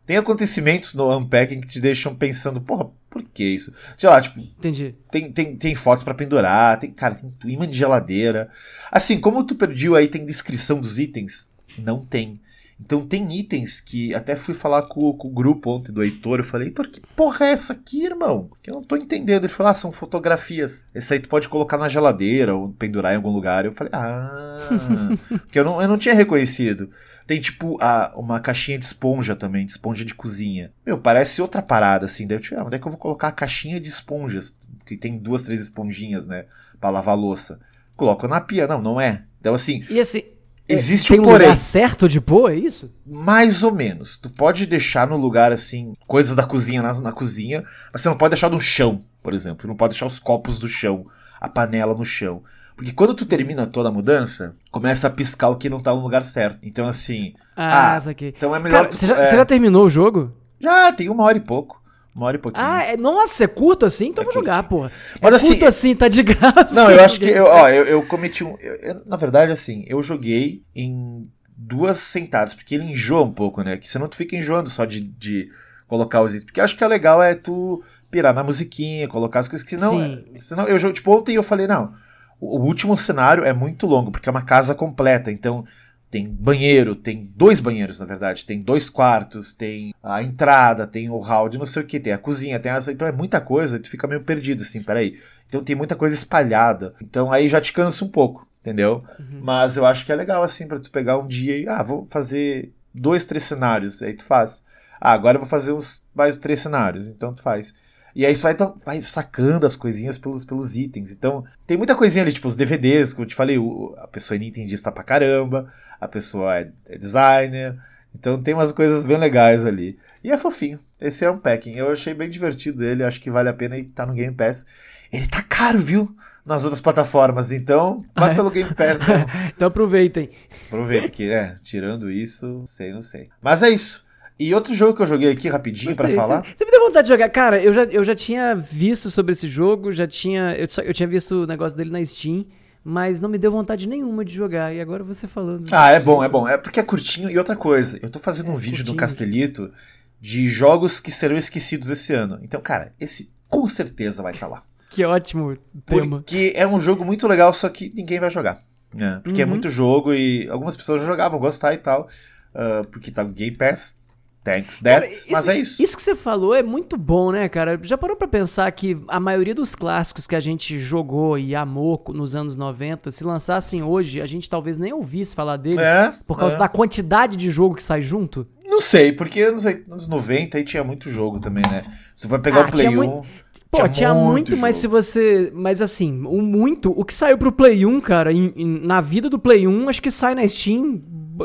tem 0.04 0.16
acontecimentos 0.16 0.94
no 0.94 1.16
Unpacking 1.16 1.60
que 1.60 1.68
te 1.68 1.80
deixam 1.80 2.14
pensando, 2.14 2.60
porra, 2.60 2.90
por 3.08 3.22
que 3.22 3.44
isso? 3.44 3.74
Sei 3.96 4.08
lá, 4.08 4.20
tipo. 4.20 4.40
Entendi. 4.40 4.92
Tem, 5.10 5.30
tem, 5.32 5.56
tem 5.56 5.74
fotos 5.74 6.02
para 6.04 6.14
pendurar, 6.14 6.78
tem, 6.78 6.90
cara, 6.90 7.14
tem 7.14 7.52
imã 7.52 7.66
de 7.66 7.78
geladeira. 7.78 8.48
Assim, 8.90 9.20
como 9.20 9.44
tu 9.44 9.54
pediu 9.54 9.96
aí, 9.96 10.08
tem 10.08 10.26
descrição 10.26 10.80
dos 10.80 10.98
itens? 10.98 11.48
Não 11.78 12.04
tem. 12.04 12.40
Então 12.82 13.04
tem 13.04 13.30
itens 13.38 13.80
que 13.80 14.14
até 14.14 14.34
fui 14.34 14.54
falar 14.54 14.82
com, 14.82 15.12
com, 15.12 15.28
o 15.28 15.30
grupo 15.30 15.70
ontem 15.70 15.92
do 15.92 16.02
Heitor. 16.02 16.38
Eu 16.40 16.44
falei, 16.44 16.68
Heitor, 16.68 16.88
que 16.88 17.00
porra 17.14 17.46
é 17.46 17.52
essa 17.52 17.75
aqui, 17.75 18.04
irmão? 18.04 18.50
Que 18.62 18.70
eu 18.70 18.75
não 18.75 18.82
tô 18.82 18.96
entendendo. 18.96 19.44
Ele 19.44 19.52
falou, 19.52 19.70
ah, 19.70 19.75
são 19.75 19.92
fotografias. 19.92 20.84
Esse 20.94 21.12
aí 21.12 21.20
tu 21.20 21.28
pode 21.28 21.49
colocar 21.49 21.76
na 21.76 21.88
geladeira 21.88 22.54
ou 22.54 22.70
pendurar 22.70 23.12
em 23.12 23.16
algum 23.16 23.30
lugar. 23.30 23.64
Eu 23.64 23.72
falei, 23.72 23.92
ah, 23.94 24.68
porque 25.28 25.58
eu 25.58 25.64
não, 25.64 25.80
eu 25.80 25.88
não 25.88 25.99
tinha 25.99 26.14
reconhecido. 26.14 26.90
Tem 27.26 27.40
tipo 27.40 27.76
a, 27.80 28.12
uma 28.16 28.40
caixinha 28.40 28.78
de 28.78 28.84
esponja 28.84 29.37
também, 29.37 29.64
de 29.64 29.72
esponja 29.72 30.04
de 30.04 30.14
cozinha. 30.14 30.72
Meu, 30.84 30.99
parece 30.99 31.40
outra 31.40 31.62
parada 31.62 32.06
assim. 32.06 32.26
Daí 32.26 32.38
eu 32.38 32.40
tipo, 32.40 32.58
ah, 32.58 32.64
onde 32.64 32.76
é 32.76 32.78
que 32.78 32.87
eu 32.87 32.90
vou 32.90 32.99
colocar 32.99 33.28
a 33.28 33.32
caixinha 33.32 33.78
de 33.78 33.88
esponjas? 33.88 34.58
Que 34.84 34.96
tem 34.96 35.18
duas, 35.18 35.42
três 35.42 35.60
esponjinhas, 35.60 36.26
né? 36.26 36.46
Pra 36.80 36.90
lavar 36.90 37.16
louça. 37.16 37.60
Coloco 37.94 38.26
na 38.26 38.40
pia. 38.40 38.66
Não, 38.66 38.82
não 38.82 39.00
é. 39.00 39.22
Então 39.40 39.54
assim. 39.54 39.84
E 39.88 40.00
assim. 40.00 40.22
É, 40.70 40.74
Existe 40.74 41.08
Tem 41.08 41.20
um 41.20 41.24
porém. 41.24 41.48
lugar 41.48 41.56
certo 41.56 42.08
de 42.08 42.20
pôr, 42.20 42.52
é 42.52 42.54
isso? 42.54 42.92
Mais 43.04 43.62
ou 43.62 43.74
menos. 43.74 44.18
Tu 44.18 44.30
pode 44.30 44.66
deixar 44.66 45.06
no 45.06 45.16
lugar 45.16 45.52
assim, 45.52 45.94
coisas 46.06 46.36
da 46.36 46.44
cozinha 46.44 46.82
na, 46.82 46.94
na 47.00 47.12
cozinha, 47.12 47.64
mas 47.92 48.02
você 48.02 48.08
não 48.08 48.16
pode 48.16 48.30
deixar 48.30 48.50
no 48.50 48.60
chão, 48.60 49.00
por 49.22 49.34
exemplo. 49.34 49.66
não 49.66 49.76
pode 49.76 49.92
deixar 49.92 50.06
os 50.06 50.18
copos 50.18 50.58
do 50.58 50.68
chão, 50.68 51.06
a 51.40 51.48
panela 51.48 51.94
no 51.94 52.04
chão. 52.04 52.42
Porque 52.76 52.92
quando 52.92 53.14
tu 53.14 53.26
termina 53.26 53.66
toda 53.66 53.90
a 53.90 53.92
mudança, 53.92 54.54
começa 54.70 55.06
a 55.06 55.10
piscar 55.10 55.50
o 55.50 55.56
que 55.56 55.68
não 55.68 55.80
tá 55.80 55.92
no 55.92 56.00
lugar 56.00 56.24
certo. 56.24 56.60
Então, 56.62 56.86
assim. 56.86 57.34
Ah, 57.54 57.96
ah. 57.96 58.12
Então 58.22 58.56
é 58.56 58.58
melhor. 58.58 58.82
Cara, 58.82 58.92
você, 58.92 59.06
já, 59.06 59.20
é... 59.20 59.24
você 59.24 59.36
já 59.36 59.44
terminou 59.44 59.84
o 59.84 59.90
jogo? 59.90 60.32
Já, 60.58 60.92
tem 60.92 61.08
uma 61.10 61.24
hora 61.24 61.36
e 61.36 61.42
pouco. 61.42 61.79
Uma 62.14 62.26
hora 62.26 62.36
e 62.36 62.40
pouquinho. 62.40 62.66
Ah, 62.66 62.82
é, 62.82 62.96
nossa, 62.96 63.44
é 63.44 63.46
curto 63.46 63.86
assim? 63.86 64.08
Então 64.08 64.22
é 64.22 64.24
vou 64.24 64.34
jogar, 64.34 64.62
porra. 64.64 64.90
Mas 65.20 65.32
é 65.32 65.36
assim. 65.36 65.48
Curto 65.48 65.66
assim, 65.66 65.94
tá 65.94 66.08
de 66.08 66.22
graça. 66.22 66.74
Não, 66.74 66.90
eu 66.90 67.04
acho 67.04 67.18
que. 67.18 67.26
Eu, 67.26 67.44
ó, 67.44 67.68
eu, 67.68 67.84
eu 67.84 68.06
cometi 68.06 68.42
um. 68.42 68.56
Eu, 68.58 69.02
na 69.06 69.16
verdade, 69.16 69.52
assim, 69.52 69.84
eu 69.86 70.02
joguei 70.02 70.62
em 70.74 71.28
duas 71.56 71.98
sentadas, 71.98 72.54
porque 72.54 72.74
ele 72.74 72.84
enjoa 72.84 73.24
um 73.24 73.32
pouco, 73.32 73.62
né? 73.62 73.76
Que 73.76 73.88
senão 73.88 74.08
tu 74.08 74.16
fica 74.16 74.34
enjoando 74.34 74.68
só 74.68 74.84
de, 74.84 75.00
de 75.00 75.50
colocar 75.86 76.22
os 76.22 76.32
itens. 76.32 76.44
Porque 76.44 76.60
acho 76.60 76.76
que 76.76 76.82
é 76.82 76.88
legal 76.88 77.22
é 77.22 77.34
tu 77.34 77.82
pirar 78.10 78.34
na 78.34 78.42
musiquinha, 78.42 79.06
colocar 79.06 79.40
as 79.40 79.48
coisas 79.48 79.66
que 79.66 79.78
senão, 79.78 79.92
Sim. 79.92 80.24
senão 80.36 80.66
eu 80.66 80.92
tipo 80.92 81.16
ontem 81.16 81.36
eu 81.36 81.42
falei, 81.42 81.66
não, 81.66 81.94
o, 82.40 82.58
o 82.58 82.64
último 82.64 82.96
cenário 82.96 83.44
é 83.44 83.52
muito 83.52 83.86
longo, 83.86 84.10
porque 84.10 84.28
é 84.28 84.32
uma 84.32 84.42
casa 84.42 84.74
completa, 84.74 85.30
então 85.30 85.64
tem 86.10 86.28
banheiro, 86.28 86.96
tem 86.96 87.30
dois 87.36 87.60
banheiros, 87.60 88.00
na 88.00 88.06
verdade, 88.06 88.44
tem 88.44 88.60
dois 88.60 88.90
quartos, 88.90 89.54
tem 89.54 89.94
a 90.02 90.22
entrada, 90.22 90.86
tem 90.86 91.08
o 91.08 91.18
hall 91.20 91.48
de 91.48 91.56
não 91.56 91.66
sei 91.66 91.82
o 91.82 91.86
que, 91.86 92.00
tem 92.00 92.12
a 92.12 92.18
cozinha, 92.18 92.58
tem 92.58 92.72
essa. 92.72 92.90
Então 92.90 93.06
é 93.06 93.12
muita 93.12 93.40
coisa, 93.40 93.78
tu 93.78 93.88
fica 93.88 94.08
meio 94.08 94.22
perdido, 94.22 94.62
assim, 94.62 94.82
peraí. 94.82 95.20
Então 95.48 95.62
tem 95.62 95.76
muita 95.76 95.94
coisa 95.94 96.14
espalhada. 96.14 96.94
Então 97.00 97.30
aí 97.30 97.48
já 97.48 97.60
te 97.60 97.72
cansa 97.72 98.04
um 98.04 98.08
pouco, 98.08 98.44
entendeu? 98.60 99.04
Uhum. 99.20 99.40
Mas 99.40 99.76
eu 99.76 99.86
acho 99.86 100.04
que 100.04 100.10
é 100.10 100.16
legal, 100.16 100.42
assim, 100.42 100.66
para 100.66 100.80
tu 100.80 100.90
pegar 100.90 101.16
um 101.16 101.28
dia 101.28 101.56
e, 101.56 101.68
ah, 101.68 101.82
vou 101.82 102.08
fazer 102.10 102.72
dois, 102.92 103.24
três 103.24 103.44
cenários, 103.44 104.02
aí 104.02 104.12
tu 104.12 104.24
faz. 104.24 104.64
Ah, 105.00 105.12
agora 105.12 105.36
eu 105.36 105.40
vou 105.40 105.48
fazer 105.48 105.72
uns 105.72 106.02
mais 106.12 106.36
três 106.36 106.58
cenários, 106.58 107.06
então 107.06 107.32
tu 107.32 107.40
faz. 107.40 107.72
E 108.14 108.26
aí 108.26 108.34
você 108.34 108.52
vai, 108.52 108.72
vai 108.84 109.02
sacando 109.02 109.66
as 109.66 109.76
coisinhas 109.76 110.18
pelos, 110.18 110.44
pelos 110.44 110.76
itens. 110.76 111.10
Então, 111.10 111.44
tem 111.66 111.76
muita 111.76 111.94
coisinha 111.94 112.24
ali, 112.24 112.32
tipo 112.32 112.48
os 112.48 112.56
DVDs, 112.56 113.12
como 113.12 113.24
eu 113.24 113.28
te 113.28 113.34
falei, 113.34 113.58
o, 113.58 113.94
a 113.98 114.08
pessoa 114.08 114.36
é 114.36 114.40
nintendista 114.40 114.90
pra 114.90 115.04
caramba, 115.04 115.66
a 116.00 116.08
pessoa 116.08 116.58
é, 116.58 116.70
é, 116.86 116.98
designer. 116.98 117.76
Então 118.14 118.42
tem 118.42 118.54
umas 118.54 118.72
coisas 118.72 119.04
bem 119.04 119.16
legais 119.16 119.64
ali. 119.64 119.98
E 120.22 120.30
é 120.30 120.36
fofinho. 120.36 120.80
Esse 121.00 121.24
é 121.24 121.30
um 121.30 121.38
packing. 121.38 121.74
Eu 121.74 121.90
achei 121.90 122.12
bem 122.12 122.28
divertido 122.28 122.84
ele, 122.84 123.04
acho 123.04 123.20
que 123.20 123.30
vale 123.30 123.48
a 123.48 123.54
pena 123.54 123.78
e 123.78 123.84
tá 123.84 124.04
no 124.04 124.12
Game 124.12 124.34
Pass. 124.34 124.66
Ele 125.12 125.26
tá 125.26 125.42
caro, 125.42 125.78
viu? 125.78 126.14
Nas 126.44 126.64
outras 126.64 126.80
plataformas, 126.80 127.52
então 127.52 128.02
vai 128.14 128.34
pelo 128.34 128.50
Game 128.50 128.74
Pass 128.74 129.00
então 129.54 129.68
aproveitem. 129.68 130.28
Aproveitem, 130.66 131.08
porque, 131.08 131.24
é, 131.24 131.56
tirando 131.62 132.10
isso, 132.10 132.62
sei, 132.64 132.92
não 132.92 133.02
sei. 133.02 133.28
Mas 133.42 133.62
é 133.62 133.68
isso. 133.68 134.06
E 134.40 134.54
outro 134.54 134.75
jogo 134.75 134.94
que 134.94 135.02
eu 135.02 135.06
joguei 135.06 135.30
aqui 135.30 135.50
rapidinho 135.50 135.94
para 135.94 136.09
falar. 136.09 136.42
Você, 136.42 136.64
me 136.64 136.70
deu 136.70 136.80
vontade 136.80 137.06
de 137.06 137.12
jogar. 137.12 137.28
Cara, 137.28 137.62
eu 137.62 137.75
já, 137.75 137.85
eu 137.85 138.02
já 138.02 138.14
tinha 138.14 138.54
visto 138.54 139.11
sobre 139.11 139.32
esse 139.32 139.47
jogo, 139.47 139.92
já 139.92 140.06
tinha. 140.06 140.54
Eu, 140.54 140.66
só, 140.66 140.80
eu 140.80 140.94
tinha 140.94 141.06
visto 141.06 141.42
o 141.42 141.47
negócio 141.47 141.76
dele 141.76 141.90
na 141.90 142.02
Steam, 142.02 142.47
mas 142.82 143.20
não 143.20 143.28
me 143.28 143.37
deu 143.37 143.52
vontade 143.52 143.87
nenhuma 143.87 144.25
de 144.25 144.32
jogar. 144.32 144.75
E 144.75 144.80
agora 144.80 145.04
você 145.04 145.28
falando. 145.28 145.66
Ah, 145.70 145.90
é 145.90 146.00
bom, 146.00 146.25
é 146.25 146.28
bom. 146.28 146.49
É 146.49 146.56
porque 146.56 146.80
é 146.80 146.82
curtinho. 146.82 147.28
E 147.28 147.37
outra 147.37 147.54
coisa, 147.54 147.99
eu 148.02 148.09
tô 148.09 148.18
fazendo 148.18 148.49
é, 148.49 148.54
um 148.54 148.56
vídeo 148.56 148.78
curtinho. 148.78 148.94
no 148.94 148.99
Castelito 148.99 149.70
de 150.18 150.49
jogos 150.49 151.00
que 151.00 151.11
serão 151.11 151.37
esquecidos 151.37 151.90
esse 151.90 152.14
ano. 152.14 152.38
Então, 152.42 152.62
cara, 152.62 152.94
esse 152.99 153.28
com 153.47 153.68
certeza 153.68 154.23
vai 154.23 154.32
estar 154.32 154.47
tá 154.47 154.52
lá. 154.52 154.62
Que 154.88 155.04
ótimo 155.04 155.56
tema. 155.87 156.16
Porque 156.16 156.52
é 156.56 156.66
um 156.66 156.80
jogo 156.80 157.04
muito 157.04 157.28
legal, 157.28 157.54
só 157.54 157.68
que 157.68 157.92
ninguém 157.94 158.18
vai 158.18 158.28
jogar. 158.28 158.64
Né? 158.92 159.20
Porque 159.23 159.40
é 159.40 159.44
uhum. 159.44 159.50
é 159.50 159.54
muito 159.54 159.68
jogo 159.68 160.12
e 160.12 160.49
algumas 160.49 160.75
pessoas 160.75 161.06
jogavam, 161.06 161.38
gostar 161.38 161.75
e 161.75 161.78
tal. 161.78 162.09
Uh, 162.52 162.85
porque 162.90 163.12
tá 163.12 163.23
Game 163.23 163.56
Pass. 163.56 164.00
Thanks 164.42 164.78
that, 164.78 165.00
cara, 165.00 165.09
isso, 165.09 165.26
mas 165.30 165.49
é 165.49 165.59
isso. 165.59 165.82
Isso 165.82 165.97
que 165.97 166.02
você 166.02 166.16
falou 166.16 166.54
é 166.54 166.62
muito 166.62 166.97
bom, 166.97 167.30
né, 167.30 167.47
cara? 167.47 167.78
Já 167.82 167.99
parou 167.99 168.16
para 168.16 168.26
pensar 168.26 168.70
que 168.73 168.99
a 169.06 169.20
maioria 169.20 169.54
dos 169.54 169.75
clássicos 169.75 170.26
que 170.26 170.35
a 170.35 170.40
gente 170.40 170.78
jogou 170.78 171.38
e 171.38 171.54
amou 171.54 172.02
nos 172.09 172.35
anos 172.35 172.56
90, 172.56 173.11
se 173.11 173.23
lançassem 173.23 173.82
hoje, 173.82 174.18
a 174.20 174.25
gente 174.25 174.49
talvez 174.49 174.78
nem 174.78 174.94
ouvisse 174.94 175.35
falar 175.35 175.59
deles 175.59 175.87
é, 175.87 176.14
por 176.26 176.38
causa 176.38 176.56
é. 176.56 176.59
da 176.59 176.68
quantidade 176.68 177.37
de 177.37 177.50
jogo 177.50 177.75
que 177.75 177.82
sai 177.82 178.00
junto? 178.00 178.47
Não 178.64 178.80
sei, 178.80 179.12
porque 179.12 179.42
anos, 179.42 179.66
anos 179.66 180.09
90 180.09 180.56
aí 180.56 180.64
tinha 180.64 180.82
muito 180.82 181.11
jogo 181.11 181.38
também, 181.38 181.64
né? 181.70 181.85
Você 182.16 182.26
vai 182.26 182.38
pegar 182.38 182.64
ah, 182.64 182.68
o 182.68 182.70
Play 182.70 182.88
1. 182.88 182.92
Muito... 182.92 183.28
Pô, 183.70 183.78
tinha, 183.78 183.88
tinha 183.88 184.14
muito, 184.14 184.30
muito 184.30 184.56
mas 184.56 184.76
se 184.76 184.87
você. 184.87 185.52
Mas 185.54 185.82
assim, 185.82 186.25
o 186.25 186.40
muito. 186.40 186.90
O 186.97 187.04
que 187.04 187.12
saiu 187.12 187.37
pro 187.37 187.52
Play 187.52 187.85
1, 187.85 188.00
cara, 188.00 188.32
em, 188.32 188.52
em, 188.56 188.87
na 188.87 189.00
vida 189.00 189.28
do 189.28 189.38
Play 189.38 189.66
1, 189.66 189.88
acho 189.88 190.00
que 190.00 190.11
sai 190.11 190.35
na 190.35 190.47
Steam 190.47 190.99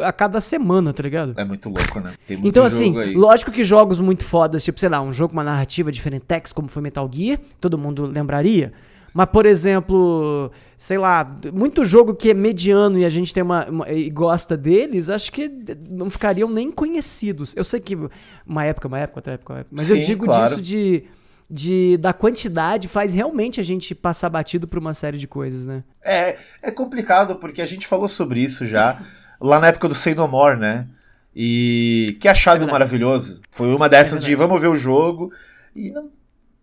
a 0.04 0.12
cada 0.12 0.42
semana, 0.42 0.94
tá 0.94 1.04
ligado? 1.04 1.34
É 1.38 1.46
muito 1.46 1.70
louco, 1.70 2.00
né? 2.00 2.14
então, 2.30 2.64
assim, 2.66 2.98
aí. 2.98 3.14
lógico 3.14 3.52
que 3.52 3.64
jogos 3.64 4.00
muito 4.00 4.24
fodas, 4.24 4.64
tipo, 4.64 4.80
sei 4.80 4.90
lá, 4.90 5.02
um 5.02 5.12
jogo 5.12 5.30
com 5.30 5.38
uma 5.38 5.44
narrativa 5.44 5.92
diferente, 5.92 6.25
como 6.54 6.68
foi 6.68 6.82
Metal 6.82 7.10
Gear, 7.12 7.40
todo 7.60 7.78
mundo 7.78 8.06
lembraria. 8.06 8.72
Mas, 9.14 9.28
por 9.28 9.46
exemplo, 9.46 10.52
sei 10.75 10.98
lá, 10.98 11.40
muito 11.54 11.86
jogo 11.86 12.14
que 12.14 12.32
é 12.32 12.34
mediano 12.34 13.00
e 13.00 13.06
a 13.06 13.10
gente 13.10 13.34
tem 13.34 13.42
uma, 13.42 13.66
uma, 13.66 13.90
e 13.90 14.10
gosta 14.10 14.58
deles, 14.58 15.10
acho 15.10 15.32
que 15.32 15.50
não 15.90 16.10
ficariam 16.10 16.50
nem 16.50 16.70
conhecidos. 16.70 17.56
Eu 17.56 17.64
sei 17.64 17.80
que 17.80 17.98
uma 18.46 18.66
época, 18.66 18.90
uma 18.90 19.00
época, 19.00 19.20
outra 19.20 19.34
época, 19.36 19.66
mas 19.72 19.88
Sim, 19.88 19.94
eu 19.94 20.02
digo 20.02 20.25
claro. 20.25 20.44
disso 20.44 20.62
de 20.62 21.06
de 21.50 21.98
da 21.98 22.12
quantidade 22.12 22.88
faz 22.88 23.14
realmente 23.14 23.60
a 23.60 23.64
gente 23.64 23.94
passar 23.94 24.30
batido 24.30 24.68
por 24.68 24.80
uma 24.80 24.94
série 24.94 25.18
de 25.18 25.28
coisas, 25.28 25.66
né? 25.66 25.84
É, 26.04 26.38
é 26.62 26.72
complicado 26.72 27.36
porque 27.36 27.62
a 27.62 27.66
gente 27.66 27.88
falou 27.88 28.08
sobre 28.08 28.41
isso 28.41 28.65
já 28.65 29.00
lá 29.45 29.60
na 29.60 29.67
época 29.67 29.88
do 29.88 29.95
Say 29.95 30.15
No 30.15 30.27
More, 30.27 30.60
né? 30.60 30.88
E 31.36 32.17
que 32.19 32.27
achado 32.27 32.63
é 32.63 32.71
maravilhoso. 32.71 33.41
Foi 33.51 33.73
uma 33.73 33.89
dessas 33.89 34.23
é 34.23 34.25
de 34.25 34.36
vamos 34.36 34.60
ver 34.60 34.69
o 34.69 34.75
jogo 34.75 35.31
e 35.75 35.91
não. 35.91 36.10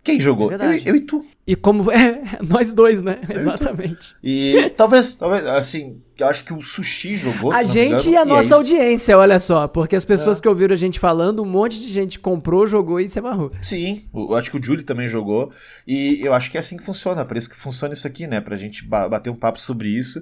Quem 0.02 0.18
jogou? 0.18 0.50
É 0.50 0.56
eu, 0.56 0.80
eu, 0.86 0.96
e 0.96 1.00
tu. 1.00 1.24
E 1.46 1.54
como. 1.54 1.88
É, 1.92 2.38
nós 2.42 2.72
dois, 2.72 3.02
né? 3.02 3.20
Eu 3.28 3.36
Exatamente. 3.36 4.16
E, 4.22 4.56
e, 4.56 4.70
talvez, 4.70 5.14
talvez, 5.14 5.46
assim, 5.46 6.02
eu 6.18 6.26
acho 6.26 6.42
que 6.44 6.52
o 6.52 6.60
Sushi 6.60 7.14
jogou. 7.14 7.52
A 7.52 7.62
gente 7.62 8.08
engano, 8.08 8.10
e 8.10 8.16
a 8.16 8.24
nossa 8.24 8.54
é 8.54 8.56
audiência, 8.56 9.16
olha 9.16 9.38
só. 9.38 9.68
Porque 9.68 9.94
as 9.94 10.04
pessoas 10.04 10.38
é. 10.38 10.42
que 10.42 10.48
ouviram 10.48 10.72
a 10.72 10.76
gente 10.76 10.98
falando, 10.98 11.40
um 11.40 11.46
monte 11.46 11.78
de 11.78 11.86
gente 11.86 12.18
comprou, 12.18 12.66
jogou 12.66 12.98
e 12.98 13.08
se 13.08 13.20
amarrou. 13.20 13.52
Sim, 13.62 14.02
eu 14.12 14.34
acho 14.34 14.50
que 14.50 14.58
o 14.58 14.64
Julie 14.64 14.84
também 14.84 15.06
jogou. 15.06 15.50
E 15.86 16.20
eu 16.20 16.34
acho 16.34 16.50
que 16.50 16.56
é 16.56 16.60
assim 16.60 16.76
que 16.76 16.82
funciona. 16.82 17.24
Por 17.24 17.36
isso 17.36 17.48
que 17.48 17.56
funciona 17.56 17.94
isso 17.94 18.06
aqui, 18.06 18.26
né? 18.26 18.40
Pra 18.40 18.56
gente 18.56 18.84
bater 18.84 19.30
um 19.30 19.36
papo 19.36 19.60
sobre 19.60 19.88
isso. 19.88 20.20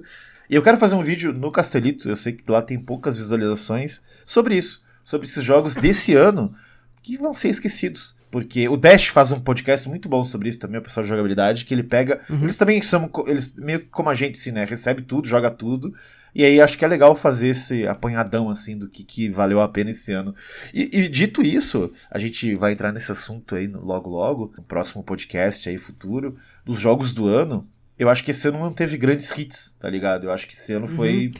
E 0.51 0.55
eu 0.55 0.61
quero 0.61 0.77
fazer 0.77 0.95
um 0.95 1.01
vídeo 1.01 1.31
no 1.31 1.49
Castelito, 1.49 2.09
eu 2.09 2.15
sei 2.17 2.33
que 2.33 2.51
lá 2.51 2.61
tem 2.61 2.77
poucas 2.77 3.15
visualizações, 3.15 4.01
sobre 4.25 4.57
isso. 4.57 4.85
Sobre 5.01 5.25
esses 5.25 5.41
jogos 5.41 5.75
desse 5.75 6.13
ano 6.13 6.53
que 7.01 7.17
vão 7.17 7.33
ser 7.33 7.47
esquecidos. 7.47 8.17
Porque 8.29 8.67
o 8.67 8.75
Dash 8.75 9.07
faz 9.07 9.31
um 9.31 9.39
podcast 9.39 9.87
muito 9.87 10.09
bom 10.09 10.25
sobre 10.25 10.49
isso 10.49 10.59
também, 10.59 10.79
o 10.79 10.83
pessoal 10.83 11.05
de 11.05 11.09
jogabilidade, 11.09 11.63
que 11.63 11.73
ele 11.73 11.83
pega. 11.83 12.19
Uhum. 12.29 12.43
Eles 12.43 12.57
também 12.57 12.81
são. 12.81 13.09
Eles 13.27 13.55
meio 13.55 13.85
como 13.91 14.09
a 14.09 14.13
gente, 14.13 14.37
assim, 14.37 14.51
né? 14.51 14.65
Recebe 14.65 15.01
tudo, 15.01 15.25
joga 15.25 15.49
tudo. 15.49 15.93
E 16.35 16.43
aí 16.43 16.59
acho 16.59 16.77
que 16.77 16.83
é 16.83 16.87
legal 16.87 17.15
fazer 17.15 17.47
esse 17.47 17.87
apanhadão, 17.87 18.49
assim, 18.49 18.77
do 18.77 18.89
que, 18.89 19.05
que 19.05 19.29
valeu 19.29 19.61
a 19.61 19.69
pena 19.69 19.91
esse 19.91 20.11
ano. 20.11 20.35
E, 20.73 20.89
e 20.91 21.07
dito 21.07 21.41
isso, 21.41 21.93
a 22.09 22.19
gente 22.19 22.55
vai 22.55 22.73
entrar 22.73 22.91
nesse 22.91 23.11
assunto 23.11 23.55
aí 23.55 23.67
logo 23.67 24.09
logo, 24.09 24.53
no 24.57 24.63
próximo 24.63 25.01
podcast 25.01 25.69
aí 25.69 25.77
futuro, 25.77 26.37
dos 26.65 26.77
jogos 26.77 27.13
do 27.13 27.27
ano 27.27 27.65
eu 28.01 28.09
acho 28.09 28.23
que 28.23 28.31
esse 28.31 28.47
ano 28.47 28.57
não 28.57 28.73
teve 28.73 28.97
grandes 28.97 29.29
hits, 29.37 29.75
tá 29.79 29.87
ligado? 29.87 30.23
Eu 30.23 30.31
acho 30.31 30.47
que 30.47 30.55
esse 30.55 30.73
ano 30.73 30.87
foi. 30.87 31.27
Uhum. 31.27 31.31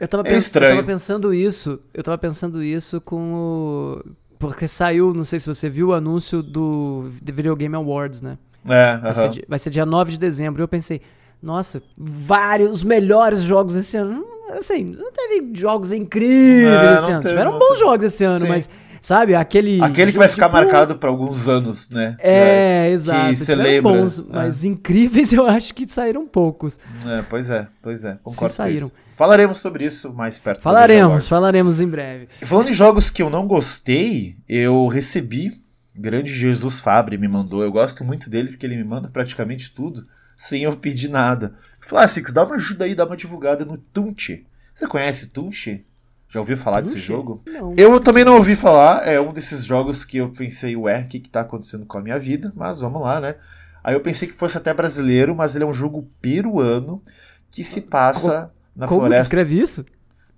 Eu 0.00 0.08
tava, 0.08 0.26
é 0.26 0.30
pens 0.30 0.44
estranho. 0.44 0.70
eu 0.70 0.76
tava 0.76 0.86
pensando 0.86 1.34
isso. 1.34 1.80
Eu 1.92 2.02
tava 2.02 2.16
pensando 2.16 2.62
isso 2.62 2.98
com 2.98 3.34
o. 3.34 4.04
Porque 4.38 4.66
saiu, 4.66 5.12
não 5.12 5.22
sei 5.22 5.38
se 5.38 5.46
você 5.46 5.68
viu 5.68 5.88
o 5.88 5.92
anúncio 5.92 6.42
do 6.42 7.10
The 7.22 7.30
Video 7.30 7.54
Game 7.54 7.76
Awards, 7.76 8.22
né? 8.22 8.38
É, 8.66 8.96
vai, 8.96 9.12
uh 9.12 9.14
-huh. 9.14 9.32
ser, 9.34 9.44
vai 9.46 9.58
ser 9.58 9.68
dia 9.68 9.84
9 9.84 10.12
de 10.12 10.18
dezembro. 10.18 10.62
Eu 10.62 10.68
pensei, 10.68 11.02
nossa, 11.42 11.82
vários, 11.94 12.70
os 12.70 12.84
melhores 12.84 13.42
jogos 13.42 13.76
esse 13.76 13.98
ano. 13.98 14.24
Assim, 14.52 14.84
não 14.84 15.12
teve 15.12 15.50
jogos 15.52 15.92
incríveis 15.92 16.72
é, 16.72 16.94
esse 16.94 17.10
ano. 17.10 17.20
Teve, 17.20 17.34
Tiveram 17.34 17.58
bons 17.58 17.68
teve. 17.68 17.80
jogos 17.80 18.04
esse 18.06 18.24
ano, 18.24 18.46
Sim. 18.46 18.48
mas 18.48 18.70
Sabe? 19.00 19.34
Aquele. 19.34 19.82
Aquele 19.82 20.12
que 20.12 20.18
vai 20.18 20.28
ficar 20.28 20.46
tipo... 20.46 20.56
marcado 20.58 20.96
para 20.96 21.08
alguns 21.08 21.48
anos, 21.48 21.90
né? 21.90 22.16
É, 22.18 22.88
é 22.88 22.90
exato. 22.90 23.30
Que 23.30 23.36
você 23.36 23.54
lembra. 23.54 23.92
Bons, 23.92 24.18
é. 24.18 24.22
mas 24.30 24.64
incríveis 24.64 25.32
eu 25.34 25.46
acho 25.46 25.74
que 25.74 25.88
saíram 25.88 26.26
poucos. 26.26 26.78
É, 27.06 27.22
pois 27.28 27.50
é, 27.50 27.66
pois 27.82 28.04
é. 28.04 28.18
Concordo 28.22 28.54
saíram. 28.54 28.90
Falaremos 29.16 29.58
sobre 29.58 29.84
isso 29.84 30.14
mais 30.14 30.38
perto. 30.38 30.62
Falaremos, 30.62 31.26
falaremos 31.26 31.80
em 31.80 31.88
breve. 31.88 32.28
Falando 32.42 32.68
em 32.68 32.72
jogos 32.72 33.10
que 33.10 33.20
eu 33.20 33.28
não 33.28 33.46
gostei, 33.46 34.36
eu 34.48 34.86
recebi. 34.86 35.60
Grande 35.94 36.32
Jesus 36.32 36.78
Fabre 36.78 37.18
me 37.18 37.26
mandou. 37.26 37.60
Eu 37.60 37.72
gosto 37.72 38.04
muito 38.04 38.30
dele 38.30 38.50
porque 38.50 38.64
ele 38.64 38.76
me 38.76 38.84
manda 38.84 39.08
praticamente 39.08 39.72
tudo 39.72 40.04
sem 40.38 40.62
eu 40.62 40.76
pedir 40.76 41.08
nada. 41.08 41.54
Falei, 41.82 42.04
ah, 42.04 42.08
Six, 42.08 42.32
dá 42.32 42.44
uma 42.44 42.54
ajuda 42.54 42.84
aí, 42.84 42.94
dá 42.94 43.04
uma 43.04 43.16
divulgada 43.16 43.64
no 43.64 43.76
Tunche. 43.76 44.46
Você 44.72 44.86
conhece 44.86 45.30
Tunche? 45.30 45.84
Já 46.28 46.40
ouviu 46.40 46.56
falar 46.56 46.82
desse 46.82 46.98
jogo? 46.98 47.42
Não. 47.46 47.74
Eu 47.76 47.98
também 48.00 48.24
não 48.24 48.36
ouvi 48.36 48.54
falar. 48.54 49.06
É 49.08 49.18
um 49.18 49.32
desses 49.32 49.64
jogos 49.64 50.04
que 50.04 50.18
eu 50.18 50.28
pensei, 50.30 50.76
ué, 50.76 51.00
o 51.00 51.08
que, 51.08 51.20
que 51.20 51.30
tá 51.30 51.40
acontecendo 51.40 51.86
com 51.86 51.96
a 51.96 52.02
minha 52.02 52.18
vida? 52.18 52.52
Mas 52.54 52.80
vamos 52.80 53.00
lá, 53.00 53.18
né? 53.20 53.36
Aí 53.82 53.94
eu 53.94 54.00
pensei 54.00 54.28
que 54.28 54.34
fosse 54.34 54.58
até 54.58 54.74
brasileiro, 54.74 55.34
mas 55.34 55.54
ele 55.54 55.64
é 55.64 55.66
um 55.66 55.72
jogo 55.72 56.06
peruano 56.20 57.02
que 57.50 57.64
se 57.64 57.80
passa 57.80 58.52
na 58.76 58.86
Como 58.86 59.00
floresta. 59.00 59.22
Como 59.22 59.24
escreve 59.24 59.58
isso? 59.58 59.86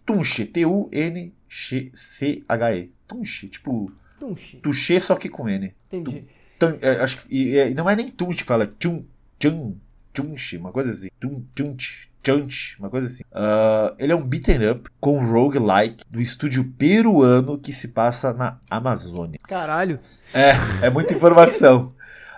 Tunche, 0.07 0.45
T-U-N-C-H-E. 0.45 1.31
Tunche, 3.09 3.49
tipo. 3.49 3.93
Tunche. 4.21 4.59
Tuxê, 4.59 5.01
só 5.01 5.17
que 5.17 5.29
com 5.29 5.49
N. 5.49 5.75
Entendi. 5.93 6.25
Tum, 6.59 6.79
é, 6.81 7.01
acho 7.01 7.27
que, 7.27 7.35
e, 7.35 7.75
não 7.75 7.89
é 7.89 7.97
nem 7.97 8.07
Tunche 8.07 8.45
fala, 8.45 8.73
Tchum, 8.79 9.05
Tchum, 9.39 9.75
Tunche, 10.13 10.57
uma 10.57 10.71
coisa 10.71 10.91
assim. 10.91 11.09
Tum, 11.19 11.43
Tunche. 11.55 12.10
Chunch, 12.25 12.77
uma 12.79 12.91
coisa 12.91 13.07
assim. 13.07 13.23
Uh, 13.33 13.95
ele 13.99 14.13
é 14.13 14.17
um 14.17 14.23
beaten 14.23 14.71
up 14.71 14.91
com 15.01 15.25
roguelike 15.25 16.05
do 16.11 16.21
estúdio 16.21 16.65
peruano 16.77 17.59
que 17.59 17.73
se 17.73 17.89
passa 17.89 18.33
na 18.33 18.59
Amazônia. 18.69 19.39
Caralho. 19.47 19.99
É, 20.35 20.53
é 20.87 20.91
muita 20.91 21.15
informação. 21.15 21.95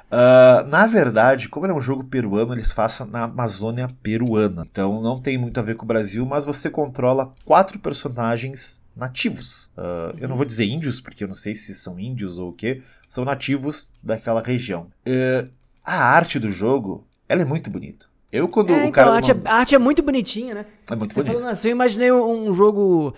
Uh, 0.08 0.66
na 0.68 0.86
verdade, 0.86 1.48
como 1.48 1.66
ele 1.66 1.72
é 1.72 1.76
um 1.76 1.80
jogo 1.80 2.04
peruano, 2.04 2.54
eles 2.54 2.70
façam 2.70 3.06
na 3.06 3.24
Amazônia 3.24 3.88
peruana. 4.02 4.66
Então 4.70 5.00
não 5.02 5.20
tem 5.20 5.36
muito 5.36 5.58
a 5.58 5.62
ver 5.62 5.76
com 5.76 5.84
o 5.84 5.88
Brasil, 5.88 6.24
mas 6.24 6.44
você 6.44 6.70
controla 6.70 7.32
quatro 7.44 7.78
personagens 7.78 8.82
nativos. 8.94 9.70
Uh, 9.76 10.16
eu 10.18 10.28
não 10.28 10.36
vou 10.36 10.44
dizer 10.44 10.66
índios, 10.66 11.00
porque 11.00 11.24
eu 11.24 11.28
não 11.28 11.34
sei 11.34 11.54
se 11.54 11.74
são 11.74 11.98
índios 11.98 12.38
ou 12.38 12.50
o 12.50 12.52
que. 12.52 12.82
São 13.08 13.24
nativos 13.24 13.90
daquela 14.02 14.42
região. 14.42 14.86
Uh, 15.06 15.48
a 15.84 16.04
arte 16.04 16.38
do 16.38 16.50
jogo, 16.50 17.06
ela 17.28 17.42
é 17.42 17.44
muito 17.44 17.70
bonita. 17.70 18.11
Eu, 18.32 18.48
quando 18.48 18.70
é, 18.72 18.76
o 18.76 18.78
então, 18.78 18.90
cara. 18.92 19.10
a, 19.10 19.14
arte 19.16 19.30
é, 19.30 19.36
a 19.44 19.54
arte 19.56 19.74
é 19.74 19.78
muito 19.78 20.02
bonitinha, 20.02 20.54
né? 20.54 20.66
É 20.90 20.96
muito 20.96 21.12
Você 21.12 21.22
bonito. 21.22 21.38
falando 21.38 21.52
assim, 21.52 21.68
eu 21.68 21.72
imaginei 21.72 22.10
um, 22.10 22.48
um 22.48 22.52
jogo. 22.52 23.14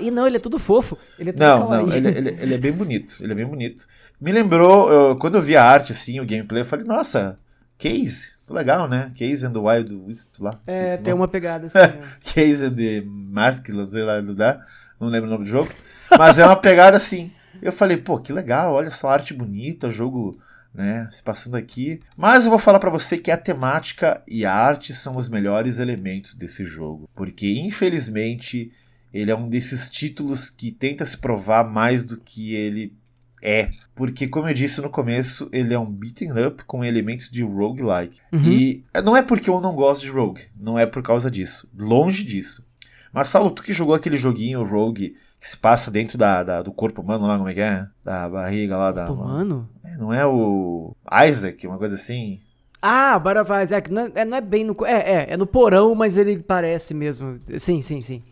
E 0.00 0.10
não, 0.10 0.26
ele 0.26 0.36
é 0.36 0.40
tudo 0.40 0.58
fofo. 0.58 0.96
Ele 1.18 1.30
é 1.30 1.32
tudo 1.32 1.42
Não, 1.42 1.68
não, 1.68 1.92
ele, 1.92 2.08
ele, 2.08 2.28
ele 2.40 2.54
é 2.54 2.58
bem 2.58 2.72
bonito. 2.72 3.18
Ele 3.20 3.32
é 3.32 3.36
bem 3.36 3.46
bonito. 3.46 3.86
Me 4.18 4.32
lembrou, 4.32 4.90
eu- 4.90 5.16
quando 5.16 5.36
eu 5.36 5.42
vi 5.42 5.54
a 5.56 5.64
arte, 5.64 5.92
assim, 5.92 6.18
o 6.18 6.26
gameplay, 6.26 6.62
eu 6.62 6.66
falei, 6.66 6.84
nossa, 6.86 7.38
Case, 7.80 8.32
legal, 8.48 8.86
né? 8.88 9.10
Case 9.14 9.44
and 9.46 9.52
the 9.52 9.58
Wild 9.58 9.94
Wisps 10.06 10.40
lá. 10.40 10.50
É, 10.66 10.98
tem 10.98 11.14
uma 11.14 11.26
pegada 11.26 11.66
assim. 11.66 11.78
né? 11.78 11.98
Case 12.20 12.64
and 12.64 12.74
the 12.74 13.02
Masculine, 13.06 13.90
sei 13.90 14.02
lá, 14.02 14.20
não 14.20 14.34
dá. 14.34 14.62
Não 15.00 15.08
lembro 15.08 15.28
o 15.28 15.32
nome 15.32 15.44
do 15.44 15.50
jogo. 15.50 15.70
Mas 16.18 16.38
é 16.38 16.44
uma 16.44 16.56
pegada 16.56 16.96
assim. 16.98 17.32
Eu 17.62 17.72
falei, 17.72 17.96
pô, 17.96 18.18
que 18.18 18.32
legal, 18.32 18.74
olha 18.74 18.90
só, 18.90 19.08
arte 19.08 19.32
bonita, 19.32 19.86
o 19.86 19.90
jogo, 19.90 20.32
né, 20.74 21.08
se 21.10 21.22
passando 21.22 21.56
aqui. 21.56 22.00
Mas 22.16 22.44
eu 22.44 22.50
vou 22.50 22.58
falar 22.58 22.78
pra 22.78 22.90
você 22.90 23.18
que 23.18 23.30
a 23.30 23.36
temática 23.36 24.22
e 24.26 24.44
a 24.44 24.54
arte 24.54 24.92
são 24.92 25.16
os 25.16 25.28
melhores 25.28 25.78
elementos 25.78 26.34
desse 26.34 26.64
jogo. 26.64 27.08
Porque, 27.14 27.58
infelizmente, 27.58 28.72
ele 29.12 29.30
é 29.30 29.36
um 29.36 29.48
desses 29.48 29.90
títulos 29.90 30.48
que 30.50 30.70
tenta 30.70 31.04
se 31.04 31.18
provar 31.18 31.64
mais 31.64 32.06
do 32.06 32.16
que 32.16 32.54
ele 32.54 32.94
é. 33.42 33.70
Porque, 33.94 34.28
como 34.28 34.48
eu 34.48 34.54
disse 34.54 34.80
no 34.80 34.90
começo, 34.90 35.48
ele 35.52 35.74
é 35.74 35.78
um 35.78 35.90
beating 35.90 36.32
up 36.32 36.64
com 36.64 36.84
elementos 36.84 37.30
de 37.30 37.42
roguelike. 37.42 38.20
Uhum. 38.32 38.52
E 38.52 38.84
não 39.04 39.16
é 39.16 39.22
porque 39.22 39.50
eu 39.50 39.60
não 39.60 39.74
gosto 39.74 40.02
de 40.02 40.10
rogue, 40.10 40.42
não 40.56 40.78
é 40.78 40.86
por 40.86 41.02
causa 41.02 41.30
disso. 41.30 41.68
Longe 41.76 42.22
disso. 42.22 42.64
Mas, 43.12 43.28
Saulo, 43.28 43.50
tu 43.50 43.62
que 43.62 43.72
jogou 43.72 43.94
aquele 43.94 44.16
joguinho 44.16 44.64
rogue 44.64 45.16
que 45.40 45.48
se 45.48 45.56
passa 45.56 45.90
dentro 45.90 46.18
da, 46.18 46.42
da- 46.42 46.62
do 46.62 46.72
corpo 46.72 47.00
humano 47.00 47.26
lá, 47.26 47.36
como 47.36 47.48
é 47.48 47.54
que 47.54 47.60
é? 47.60 47.86
Da 48.04 48.28
barriga 48.28 48.76
lá, 48.76 48.92
da. 48.92 49.06
Pô, 49.06 49.14
mano. 49.16 49.68
É, 49.84 49.96
não 49.96 50.12
é 50.12 50.26
o 50.26 50.94
Isaac, 51.28 51.66
uma 51.66 51.78
coisa 51.78 51.94
assim? 51.94 52.40
Ah, 52.82 53.18
Butterfly 53.18 53.62
Isaac. 53.62 53.90
Não 53.92 54.10
é, 54.14 54.24
não 54.24 54.36
é 54.36 54.40
bem 54.40 54.64
no. 54.64 54.76
É, 54.86 54.92
é, 54.92 55.26
é 55.32 55.36
no 55.36 55.46
porão, 55.46 55.94
mas 55.94 56.16
ele 56.16 56.38
parece 56.38 56.94
mesmo. 56.94 57.38
Sim, 57.58 57.82
sim, 57.82 58.00
sim. 58.00 58.22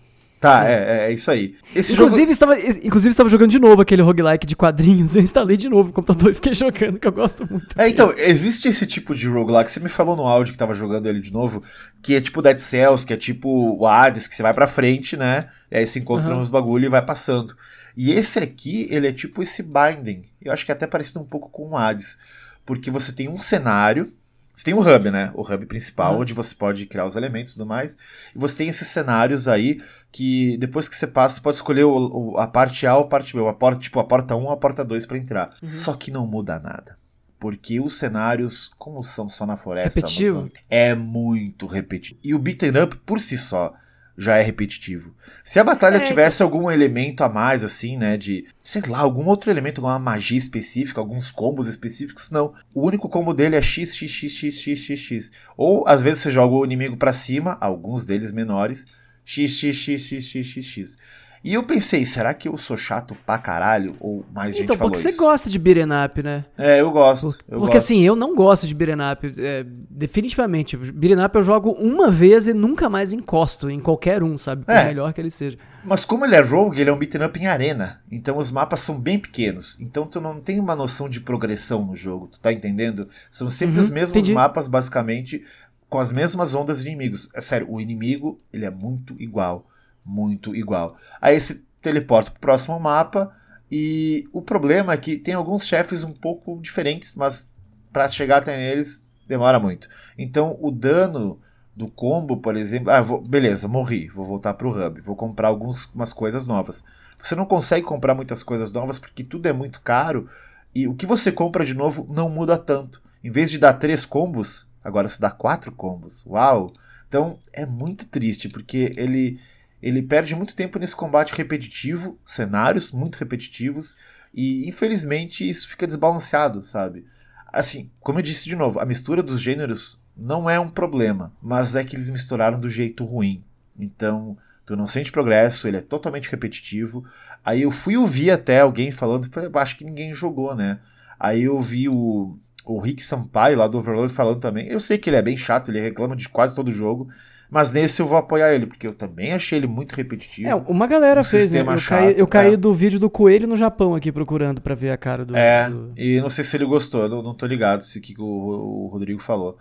Tá, 0.41 0.69
é, 0.69 0.73
é, 0.73 1.07
é 1.09 1.13
isso 1.13 1.31
aí. 1.31 1.57
Esse 1.75 1.93
jogo. 1.93 2.05
Inclusive, 2.05 2.31
estava, 2.31 2.61
inclusive, 2.61 3.11
estava 3.11 3.29
jogando 3.29 3.51
de 3.51 3.59
novo 3.59 3.83
aquele 3.83 4.03
roguelike 4.03 4.47
de 4.47 4.55
quadrinhos. 4.55 5.15
Eu 5.17 5.23
instalei 5.23 5.57
de 5.57 5.69
novo 5.69 5.89
no 5.89 5.95
computador 5.95 6.31
e 6.31 6.35
fiquei 6.35 6.55
jogando, 6.55 6.99
que 7.01 7.09
eu 7.09 7.13
gosto 7.13 7.49
muito. 7.51 7.67
É, 7.77 7.89
então, 7.89 8.13
existe 8.17 8.69
esse 8.69 8.87
tipo 8.87 9.15
de 9.15 9.29
roguelike. 9.29 9.71
Você 9.71 9.81
me 9.81 9.89
falou 9.89 10.17
no 10.17 10.23
áudio 10.23 10.53
que 10.53 10.59
tava 10.59 10.75
jogando 10.75 11.07
ele 11.09 11.21
de 11.21 11.33
novo, 11.33 11.63
que 12.01 12.15
é 12.15 12.21
tipo 12.21 12.41
Dead 12.41 12.59
Cells, 12.59 13.05
que 13.05 13.13
é 13.13 13.17
tipo 13.17 13.49
o 13.49 13.87
Hades, 13.87 14.29
que 14.29 14.35
você 14.37 14.43
vai 14.43 14.55
pra 14.55 14.67
frente, 14.67 15.17
né? 15.17 15.49
E 15.71 15.77
aí 15.77 15.87
se 15.87 15.99
encontra 15.99 16.33
Aham. 16.33 16.43
uns 16.43 16.49
bagulho 16.49 16.87
e 16.87 16.89
vai 16.89 17.05
passando. 17.05 17.55
E 17.97 18.13
esse 18.13 18.39
aqui, 18.39 18.87
ele 18.91 19.09
é 19.09 19.13
tipo 19.13 19.43
esse 19.43 19.63
Binding. 19.63 20.23
Eu 20.41 20.53
acho 20.53 20.65
que 20.65 20.71
é 20.71 20.75
até 20.75 20.87
parecido 20.87 21.21
um 21.21 21.25
pouco 21.25 21.51
com 21.51 21.71
o 21.71 21.77
Hades. 21.77 22.17
Porque 22.65 22.91
você 22.91 23.11
tem 23.13 23.29
um 23.29 23.39
cenário. 23.39 24.13
Você 24.55 24.65
tem 24.65 24.75
o 24.75 24.81
hub, 24.81 25.11
né? 25.11 25.31
O 25.35 25.43
hub 25.43 25.67
principal, 25.67 26.13
Aham. 26.13 26.21
onde 26.21 26.33
você 26.33 26.55
pode 26.55 26.87
criar 26.87 27.07
os 27.07 27.17
elementos 27.17 27.53
e 27.53 27.55
tudo 27.55 27.67
mais. 27.67 27.97
E 28.35 28.39
você 28.39 28.57
tem 28.57 28.69
esses 28.69 28.89
cenários 28.89 29.47
aí 29.49 29.81
que 30.11 30.57
depois 30.59 30.89
que 30.89 30.97
você 30.97 31.07
passa, 31.07 31.37
você 31.37 31.41
pode 31.41 31.57
escolher 31.57 31.85
o- 31.85 32.33
o- 32.33 32.39
a 32.39 32.47
parte 32.47 32.87
A 32.87 32.97
ou 32.97 33.05
a 33.05 33.09
parte 33.09 33.35
B. 33.37 33.47
A 33.47 33.53
porta, 33.53 33.81
tipo, 33.81 34.01
a 34.01 34.05
porta 34.05 34.35
1 34.37 34.45
ou 34.45 34.51
a 34.51 34.57
porta 34.57 34.85
2 34.85 35.05
pra 35.07 35.19
entrar. 35.19 35.51
Só 35.63 35.95
que 35.95 36.11
não 36.11 36.27
muda 36.27 36.59
nada. 36.59 36.97
Porque 37.39 37.79
os 37.79 37.97
cenários, 37.99 38.73
como 38.79 39.03
são 39.05 39.29
só 39.29 39.47
na 39.47 39.57
floresta 39.57 40.01
amazônica, 40.35 40.61
é 40.69 40.95
muito 40.95 41.67
repetitivo. 41.67 42.21
E 42.25 42.35
o 42.35 42.39
beaten 42.39 42.83
up, 42.83 42.97
por 43.07 43.21
si 43.21 43.39
só, 43.39 43.73
já 44.21 44.37
é 44.37 44.43
repetitivo. 44.43 45.15
Se 45.45 45.61
a 45.61 45.65
batalha 45.65 45.99
É, 45.99 46.01
tivesse 46.01 46.43
algum 46.43 46.69
elemento 46.69 47.23
a 47.23 47.29
mais, 47.29 47.63
assim, 47.63 47.97
né, 47.97 48.17
de, 48.17 48.45
sei 48.65 48.83
lá, 48.89 48.99
algum 48.99 49.27
outro 49.27 49.49
elemento, 49.53 49.79
alguma 49.79 49.97
magia 50.01 50.37
específica, 50.37 51.01
alguns 51.01 51.31
combos 51.31 51.69
específicos, 51.69 52.33
não. 52.33 52.53
O 52.75 52.85
único 52.85 53.09
combo 53.09 53.33
dele 53.33 53.55
é 53.55 53.63
x, 53.63 53.95
x, 53.95 54.11
x, 54.11 54.33
x, 54.33 54.55
x, 54.59 54.79
x, 54.81 54.99
x. 55.01 55.33
Ou, 55.57 55.87
às 55.87 56.03
vezes, 56.03 56.19
você 56.19 56.33
joga 56.33 56.53
o 56.57 56.65
inimigo 56.65 56.97
pra 56.97 57.13
cima, 57.13 57.57
alguns 57.61 58.05
deles 58.05 58.33
menores, 58.33 58.87
x, 59.29 59.51
x, 59.53 59.77
x, 59.77 60.03
x, 60.03 60.25
x, 60.25 60.47
x, 60.47 60.65
x. 60.67 60.99
E 61.45 61.55
eu 61.55 61.63
pensei, 61.63 62.05
será 62.05 62.35
que 62.35 62.49
eu 62.49 62.57
sou 62.59 62.77
chato 62.77 63.17
pra 63.25 63.39
caralho? 63.39 63.95
Ou 64.01 64.25
mais 64.35 64.55
gente 64.57 64.65
Então, 64.65 64.77
falou 64.77 64.91
porque 64.91 65.01
você 65.03 65.11
isso? 65.11 65.19
gosta 65.23 65.49
de 65.49 65.57
beat'em 65.59 65.87
up, 66.05 66.21
né? 66.21 66.45
É, 66.59 66.81
eu 66.81 66.91
gosto. 66.91 67.27
eu 67.49 67.61
porque 67.61 67.75
gosto. 67.75 67.77
assim, 67.77 68.03
eu 68.05 68.17
não 68.17 68.35
gosto 68.35 68.67
de 68.67 68.75
beat'em 68.75 68.97
up. 69.13 69.35
é, 69.39 69.65
definitivamente. 69.89 70.77
Beat'em 70.77 71.25
up 71.25 71.37
eu 71.37 71.43
jogo 71.43 71.71
uma 71.73 72.11
vez 72.11 72.49
e 72.49 72.55
nunca 72.55 72.91
mais 72.91 73.13
encosto 73.13 73.71
em 73.71 73.79
qualquer 73.79 74.21
um, 74.23 74.37
sabe? 74.37 74.65
Por 74.65 74.75
É. 74.75 74.87
melhor 74.87 75.13
que 75.13 75.21
ele 75.21 75.31
seja. 75.31 75.57
Mas 75.85 76.05
como 76.05 76.25
ele 76.25 76.35
é 76.35 76.41
rogue, 76.41 76.81
ele 76.81 76.91
é 76.91 76.93
um 76.93 76.99
beat'em 76.99 77.25
up 77.25 77.39
em 77.39 77.47
arena. 77.47 78.01
Então 78.11 78.37
os 78.37 78.51
mapas 78.51 78.81
são 78.81 78.99
bem 79.01 79.17
pequenos. 79.19 79.79
Então 79.81 80.07
tu 80.07 80.21
não 80.21 80.41
tem 80.41 80.59
uma 80.59 80.75
noção 80.75 81.09
de 81.09 81.21
progressão 81.21 81.85
no 81.87 81.95
jogo, 81.95 82.27
tu 82.27 82.41
tá 82.41 82.53
entendendo? 82.53 83.09
São 83.31 83.49
sempre 83.49 83.77
Uhum, 83.77 83.83
os 83.85 83.91
mesmos 83.91 84.11
entendi. 84.11 84.35
mapas, 84.35 84.67
basicamente, 84.67 85.45
com 85.89 85.99
as 85.99 86.13
mesmas 86.13 86.55
ondas 86.55 86.83
de 86.83 86.89
inimigos. 86.89 87.29
É 87.35 87.41
sério, 87.41 87.71
o 87.71 87.81
inimigo, 87.81 88.41
ele 88.53 88.65
é 88.65 88.71
muito 88.71 89.15
igual. 89.21 89.67
Muito 90.05 90.55
igual. 90.55 90.97
Aí 91.21 91.39
você 91.41 91.63
teleporta 91.83 92.31
pro 92.31 92.41
próximo 92.41 92.79
mapa. 92.79 93.35
E 93.71 94.27
o 94.33 94.41
problema 94.41 94.95
é 94.95 94.97
que 94.97 95.19
tem 95.19 95.35
alguns 95.35 95.67
chefes 95.67 96.03
um 96.03 96.13
pouco 96.13 96.59
diferentes, 96.61 97.15
mas 97.15 97.51
pra 97.93 98.09
chegar 98.09 98.39
até 98.39 98.71
eles 98.73 99.07
demora 99.27 99.59
muito. 99.61 99.89
Então 100.17 100.57
o 100.61 100.71
dano 100.71 101.39
do 101.77 101.87
combo, 101.89 102.39
por 102.39 102.57
exemplo. 102.57 102.91
Ah, 102.91 103.01
vou- 103.03 103.21
beleza, 103.21 103.69
morri. 103.69 104.09
Vou 104.09 104.27
voltar 104.27 104.55
pro 104.55 104.71
hub. 104.71 105.01
Vou 105.01 105.15
comprar 105.15 105.49
algumas 105.49 106.13
coisas 106.13 106.47
novas. 106.47 106.85
Você 107.23 107.35
não 107.35 107.45
consegue 107.45 107.85
comprar 107.87 108.15
muitas 108.15 108.43
coisas 108.43 108.71
novas 108.73 108.99
porque 108.99 109.23
tudo 109.23 109.47
é 109.47 109.53
muito 109.53 109.81
caro. 109.83 110.29
E 110.75 110.89
o 110.89 110.95
que 110.95 111.07
você 111.07 111.31
compra 111.31 111.65
de 111.65 111.75
novo 111.75 112.07
não 112.11 112.29
muda 112.29 112.57
tanto. 112.57 113.03
Em 113.23 113.31
vez 113.31 113.51
de 113.51 113.59
dar 113.59 113.75
três 113.75 114.05
combos, 114.07 114.67
agora 114.83 115.09
se 115.09 115.21
dá 115.21 115.31
quatro 115.31 115.73
combos. 115.73 116.25
Uau! 116.27 116.73
Então 117.09 117.39
é 117.53 117.65
muito 117.65 118.07
triste 118.07 118.49
porque 118.49 118.93
ele, 118.97 119.41
ele 119.83 120.03
perde 120.03 120.35
muito 120.35 120.55
tempo 120.55 120.79
nesse 120.79 120.95
combate 120.95 121.35
repetitivo, 121.35 122.19
cenários 122.27 122.93
muito 122.93 123.17
repetitivos. 123.17 123.97
E 124.35 124.69
infelizmente 124.69 125.49
isso 125.49 125.69
fica 125.69 125.87
desbalanceado, 125.87 126.63
sabe? 126.63 127.07
Assim, 127.53 127.91
como 128.01 128.19
eu 128.19 128.23
disse 128.23 128.45
de 128.45 128.55
novo, 128.55 128.79
a 128.79 128.85
mistura 128.85 129.23
dos 129.23 129.41
gêneros 129.41 130.03
não 130.17 130.51
é 130.51 130.61
um 130.61 130.69
problema, 130.69 131.33
mas 131.41 131.75
é 131.75 131.85
que 131.85 131.97
eles 131.97 132.11
misturaram 132.11 132.61
do 132.61 132.69
jeito 132.69 133.05
ruim. 133.05 133.43
Então, 133.79 134.37
tu 134.67 134.77
não 134.77 134.87
sente 134.87 135.11
progresso, 135.13 135.67
ele 135.67 135.79
é 135.79 135.81
totalmente 135.81 136.31
repetitivo. 136.31 137.05
Aí 137.45 137.63
eu 137.63 137.71
fui 137.71 137.97
ouvir 137.97 138.31
até 138.31 138.61
alguém 138.61 138.91
falando, 138.91 139.31
acho 139.55 139.77
que 139.77 139.85
ninguém 139.85 140.13
jogou, 140.13 140.55
né? 140.55 140.81
Aí 141.19 141.45
eu 141.45 141.59
vi 141.59 141.89
o, 141.89 142.39
o 142.69 142.79
Rick 142.81 143.03
Sampaio 143.03 143.57
lá 143.59 143.67
do 143.67 143.79
Overlord 143.79 144.13
falando 144.13 144.41
também. 144.41 144.67
Eu 144.69 144.81
sei 144.81 144.99
que 144.99 145.09
ele 145.11 145.17
é 145.17 145.23
bem 145.23 145.37
chato, 145.37 145.71
ele 145.71 145.81
reclama 145.81 146.15
de 146.15 146.29
quase 146.29 146.55
todo 146.55 146.71
jogo, 146.71 147.09
mas 147.51 147.73
nesse 147.73 148.03
eu 148.03 148.07
vou 148.07 148.19
apoiar 148.19 148.53
ele, 148.53 148.67
porque 148.67 148.87
eu 148.87 148.93
também 148.95 149.33
achei 149.33 149.59
ele 149.59 149.67
muito 149.67 149.95
repetitivo. 149.95 150.49
É, 150.49 150.55
uma 150.55 150.87
galera 150.87 151.23
Um 151.23 151.25
fez, 151.25 151.45
né? 151.45 151.49
sistema 151.49 151.73
Eu 151.73 151.79
chato, 151.79 151.99
caí, 152.01 152.15
eu 152.19 152.27
caí 152.27 152.53
é. 152.55 152.57
do 152.57 152.75
vídeo 152.75 152.99
do 153.01 153.09
coelho 153.09 153.47
no 153.49 153.57
Japão 153.57 153.95
aqui 153.95 154.13
procurando 154.13 154.61
pra 154.61 154.75
ver 154.75 154.91
a 154.91 154.97
cara 154.99 155.25
do. 155.25 155.35
É, 155.35 155.71
do- 155.71 155.93
e 155.97 156.21
não 156.21 156.29
sei 156.29 156.45
se 156.45 156.57
ele 156.57 156.67
gostou, 156.67 157.09
não, 157.09 157.23
não 157.23 157.35
tô 157.35 157.47
ligado 157.47 157.81
se 157.83 157.99
o 157.99 158.03
que 158.03 158.15
o, 158.19 158.25
o 158.25 158.89
Rodrigo 158.93 159.21
falou. 159.23 159.57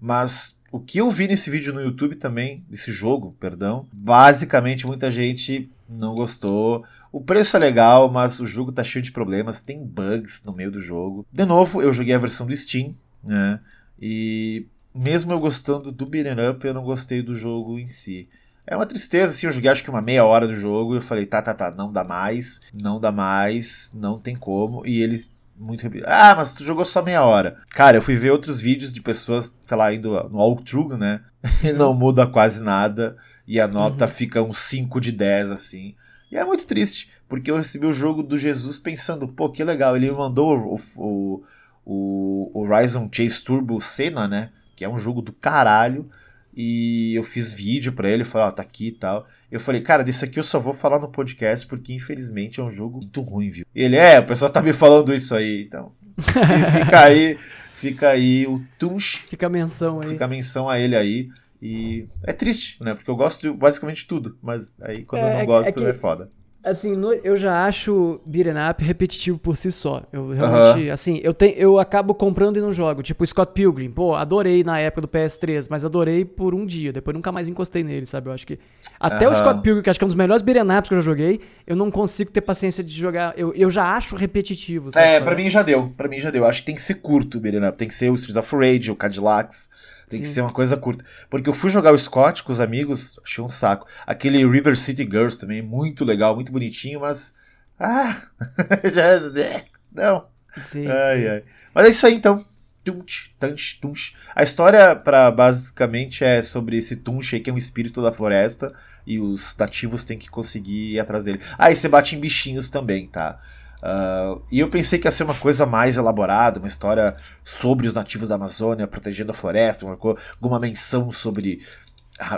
Mas 0.00 0.58
o 0.72 0.78
que 0.80 0.98
eu 0.98 1.10
vi 1.10 1.28
nesse 1.28 1.50
vídeo 1.50 1.72
no 1.74 1.80
YouTube 1.80 2.14
também, 2.16 2.64
desse 2.68 2.90
jogo, 2.92 3.34
perdão, 3.40 3.86
basicamente 3.92 4.86
muita 4.86 5.10
gente 5.10 5.70
não 5.88 6.14
gostou. 6.14 6.84
O 7.12 7.20
preço 7.20 7.56
é 7.56 7.60
legal, 7.60 8.10
mas 8.10 8.38
o 8.40 8.46
jogo 8.46 8.70
tá 8.72 8.84
cheio 8.84 9.02
de 9.02 9.10
problemas, 9.12 9.60
tem 9.60 9.84
bugs 9.84 10.44
no 10.44 10.52
meio 10.52 10.70
do 10.70 10.80
jogo. 10.80 11.26
De 11.32 11.44
novo, 11.44 11.82
eu 11.82 11.92
joguei 11.92 12.14
a 12.14 12.18
versão 12.18 12.46
do 12.46 12.56
Steam, 12.56 12.94
né? 13.22 13.60
E 14.00 14.66
mesmo 14.94 15.32
eu 15.32 15.40
gostando 15.40 15.90
do 15.90 16.06
beat'em 16.06 16.48
up, 16.50 16.64
eu 16.66 16.74
não 16.74 16.84
gostei 16.84 17.22
do 17.22 17.34
jogo 17.34 17.78
em 17.78 17.88
si. 17.88 18.28
É 18.66 18.76
uma 18.76 18.86
tristeza, 18.86 19.32
assim, 19.34 19.46
eu 19.46 19.52
joguei 19.52 19.70
acho 19.70 19.82
que 19.82 19.90
uma 19.90 20.00
meia 20.00 20.24
hora 20.24 20.46
do 20.46 20.54
jogo 20.54 20.94
e 20.94 20.98
eu 20.98 21.02
falei, 21.02 21.26
tá, 21.26 21.42
tá, 21.42 21.52
tá, 21.52 21.72
não 21.76 21.92
dá 21.92 22.04
mais, 22.04 22.60
não 22.72 23.00
dá 23.00 23.10
mais, 23.10 23.92
não 23.94 24.18
tem 24.18 24.36
como. 24.36 24.86
E 24.86 25.02
eles 25.02 25.34
muito 25.58 25.86
Ah, 26.06 26.34
mas 26.36 26.54
tu 26.54 26.64
jogou 26.64 26.84
só 26.84 27.02
meia 27.02 27.22
hora. 27.24 27.58
Cara, 27.70 27.98
eu 27.98 28.02
fui 28.02 28.16
ver 28.16 28.30
outros 28.30 28.60
vídeos 28.60 28.94
de 28.94 29.02
pessoas, 29.02 29.58
sei 29.66 29.76
lá, 29.76 29.92
indo 29.92 30.10
no 30.30 30.38
walkthrough, 30.38 30.96
né? 30.96 31.20
E 31.64 31.72
não 31.72 31.92
muda 31.92 32.26
quase 32.26 32.62
nada. 32.62 33.16
E 33.46 33.60
a 33.60 33.66
nota 33.66 34.04
Uhum. 34.04 34.10
fica 34.10 34.42
uns 34.42 34.58
5 34.60 35.00
de 35.00 35.12
10, 35.12 35.50
assim. 35.50 35.94
E 36.30 36.36
é 36.36 36.44
muito 36.44 36.66
triste, 36.66 37.10
porque 37.28 37.50
eu 37.50 37.56
recebi 37.56 37.86
o 37.86 37.92
jogo 37.92 38.22
do 38.22 38.38
Jesus 38.38 38.78
pensando, 38.78 39.26
pô, 39.26 39.50
que 39.50 39.64
legal. 39.64 39.96
Ele 39.96 40.10
me 40.10 40.16
mandou 40.16 40.56
o, 40.56 40.80
o, 40.96 41.44
o, 41.84 42.50
Horizon 42.54 43.08
Chase 43.10 43.42
Turbo 43.42 43.80
Senna, 43.80 44.28
né? 44.28 44.50
Que 44.76 44.84
é 44.84 44.88
um 44.88 44.98
jogo 44.98 45.20
do 45.20 45.32
caralho. 45.32 46.08
E 46.54 47.14
eu 47.14 47.22
fiz 47.22 47.52
vídeo 47.52 47.92
pra 47.92 48.08
ele, 48.08 48.24
falei, 48.24 48.48
ó, 48.48 48.50
tá 48.50 48.62
aqui 48.62 48.88
e 48.88 48.92
tal. 48.92 49.26
Eu 49.50 49.58
falei, 49.58 49.80
cara, 49.80 50.04
desse 50.04 50.24
aqui 50.24 50.38
eu 50.38 50.44
só 50.44 50.60
vou 50.60 50.72
falar 50.72 50.98
no 50.98 51.08
podcast, 51.08 51.66
porque 51.66 51.92
infelizmente 51.92 52.60
é 52.60 52.62
um 52.62 52.70
jogo 52.70 52.98
muito 52.98 53.20
ruim, 53.20 53.50
viu? 53.50 53.66
Ele, 53.74 53.96
é, 53.96 54.20
o 54.20 54.26
pessoal 54.26 54.50
tá 54.50 54.62
me 54.62 54.72
falando 54.72 55.12
isso 55.12 55.34
aí, 55.34 55.62
então. 55.62 55.92
Fica 56.18 57.00
aí, 57.00 57.38
fica 57.74 58.08
aí 58.10 58.46
o 58.46 58.62
Tunch, 58.78 59.24
Fica 59.28 59.46
a 59.46 59.50
menção 59.50 60.00
aí. 60.00 60.08
fica 60.08 60.24
a 60.24 60.28
menção 60.28 60.68
a 60.68 60.78
ele 60.78 60.96
aí. 60.96 61.28
E 61.62 62.08
é 62.24 62.32
triste, 62.32 62.82
né? 62.82 62.94
Porque 62.94 63.10
eu 63.10 63.16
gosto 63.16 63.42
de 63.42 63.50
basicamente 63.56 64.06
tudo, 64.06 64.38
mas 64.42 64.80
aí 64.80 65.04
quando 65.04 65.24
é, 65.24 65.34
eu 65.34 65.38
não 65.38 65.46
gosto 65.46 65.68
é, 65.68 65.72
que, 65.72 65.84
é 65.84 65.92
foda. 65.92 66.30
Assim, 66.62 66.94
no, 66.94 67.12
eu 67.12 67.36
já 67.36 67.64
acho 67.64 68.20
beat'em 68.26 68.52
up 68.70 68.84
repetitivo 68.84 69.38
por 69.38 69.56
si 69.56 69.72
só. 69.72 70.02
Eu 70.12 70.28
realmente, 70.28 70.84
uh 70.84 70.88
-huh. 70.88 70.92
assim, 70.92 71.18
eu, 71.22 71.32
tenho, 71.32 71.54
eu 71.56 71.78
acabo 71.78 72.14
comprando 72.14 72.58
e 72.58 72.60
não 72.60 72.70
jogo. 72.70 73.02
Tipo, 73.02 73.24
Scott 73.24 73.52
Pilgrim, 73.54 73.90
pô, 73.90 74.14
adorei 74.14 74.62
na 74.62 74.78
época 74.78 75.02
do 75.02 75.08
PS3, 75.08 75.68
mas 75.70 75.86
adorei 75.86 76.22
por 76.22 76.54
um 76.54 76.66
dia. 76.66 76.92
Depois 76.92 77.14
nunca 77.14 77.32
mais 77.32 77.48
encostei 77.48 77.82
nele, 77.82 78.04
sabe? 78.04 78.28
Eu 78.28 78.34
acho 78.34 78.46
que. 78.46 78.58
Até 78.98 79.26
uh 79.26 79.30
-huh. 79.30 79.32
o 79.32 79.34
Scott 79.34 79.62
Pilgrim, 79.62 79.82
que 79.82 79.88
acho 79.88 79.98
que 79.98 80.04
é 80.04 80.06
um 80.06 80.08
dos 80.08 80.16
melhores 80.16 80.42
beat'em 80.42 80.78
ups 80.78 80.88
que 80.88 80.94
eu 80.94 81.00
já 81.00 81.04
joguei, 81.04 81.40
eu 81.66 81.76
não 81.76 81.90
consigo 81.90 82.30
ter 82.30 82.42
paciência 82.42 82.84
de 82.84 82.92
jogar. 82.92 83.32
Eu, 83.38 83.52
eu 83.54 83.70
já 83.70 83.96
acho 83.96 84.14
repetitivo. 84.14 84.92
Sabe? 84.92 85.06
É, 85.06 85.20
pra 85.20 85.34
mim 85.34 85.48
já 85.48 85.62
deu. 85.62 85.90
Pra 85.96 86.08
mim 86.08 86.20
já 86.20 86.30
deu. 86.30 86.44
Acho 86.44 86.60
que 86.60 86.66
tem 86.66 86.74
que 86.74 86.82
ser 86.82 86.96
curto 86.96 87.38
o 87.38 87.40
beat'em 87.40 87.66
up. 87.66 87.78
Tem 87.78 87.88
que 87.88 87.94
ser 87.94 88.10
o 88.10 88.14
Streets 88.14 88.36
of 88.36 88.54
Rage, 88.54 88.90
o 88.90 88.96
Cadillacs. 88.96 89.70
Tem 90.10 90.18
Sim. 90.18 90.24
que 90.24 90.28
ser 90.28 90.40
uma 90.40 90.52
coisa 90.52 90.76
curta. 90.76 91.04
Porque 91.30 91.48
eu 91.48 91.54
fui 91.54 91.70
jogar 91.70 91.92
o 91.92 91.98
Scott 91.98 92.42
com 92.42 92.50
os 92.50 92.58
amigos, 92.58 93.18
achei 93.24 93.42
um 93.42 93.48
saco. 93.48 93.86
Aquele 94.04 94.44
River 94.44 94.76
City 94.76 95.04
Girls 95.04 95.38
também, 95.38 95.62
muito 95.62 96.04
legal, 96.04 96.34
muito 96.34 96.50
bonitinho, 96.50 97.00
mas. 97.00 97.32
Ah! 97.78 98.20
já. 98.92 99.04
É, 99.04 99.64
não. 99.92 100.26
Sim, 100.56 100.88
ai, 100.88 101.20
sim. 101.20 101.28
ai. 101.28 101.44
Mas 101.72 101.86
é 101.86 101.88
isso 101.90 102.06
aí 102.06 102.14
então. 102.14 102.44
Tunch, 102.82 103.32
tunch, 103.38 103.78
tunch. 103.80 104.16
A 104.34 104.42
história, 104.42 104.96
para 104.96 105.30
basicamente, 105.30 106.24
é 106.24 106.40
sobre 106.40 106.78
esse 106.78 106.96
Tunch 106.96 107.36
aí, 107.36 107.40
que 107.40 107.50
é 107.50 107.52
um 107.52 107.58
espírito 107.58 108.02
da 108.02 108.10
floresta, 108.10 108.72
e 109.06 109.20
os 109.20 109.54
nativos 109.56 110.04
têm 110.04 110.18
que 110.18 110.30
conseguir 110.30 110.94
ir 110.94 110.98
atrás 110.98 111.24
dele. 111.24 111.40
Ah, 111.58 111.70
e 111.70 111.76
você 111.76 111.88
bate 111.88 112.16
em 112.16 112.20
bichinhos 112.20 112.70
também, 112.70 113.06
tá? 113.06 113.38
Uh, 113.82 114.42
e 114.50 114.60
eu 114.60 114.68
pensei 114.68 114.98
que 114.98 115.06
ia 115.06 115.12
ser 115.12 115.24
uma 115.24 115.34
coisa 115.34 115.64
mais 115.64 115.96
elaborada, 115.96 116.58
uma 116.58 116.68
história 116.68 117.16
sobre 117.44 117.86
os 117.86 117.94
nativos 117.94 118.28
da 118.28 118.34
Amazônia 118.34 118.86
protegendo 118.86 119.30
a 119.30 119.34
floresta, 119.34 119.86
uma, 119.86 119.98
alguma 120.40 120.60
menção 120.60 121.10
sobre 121.10 121.60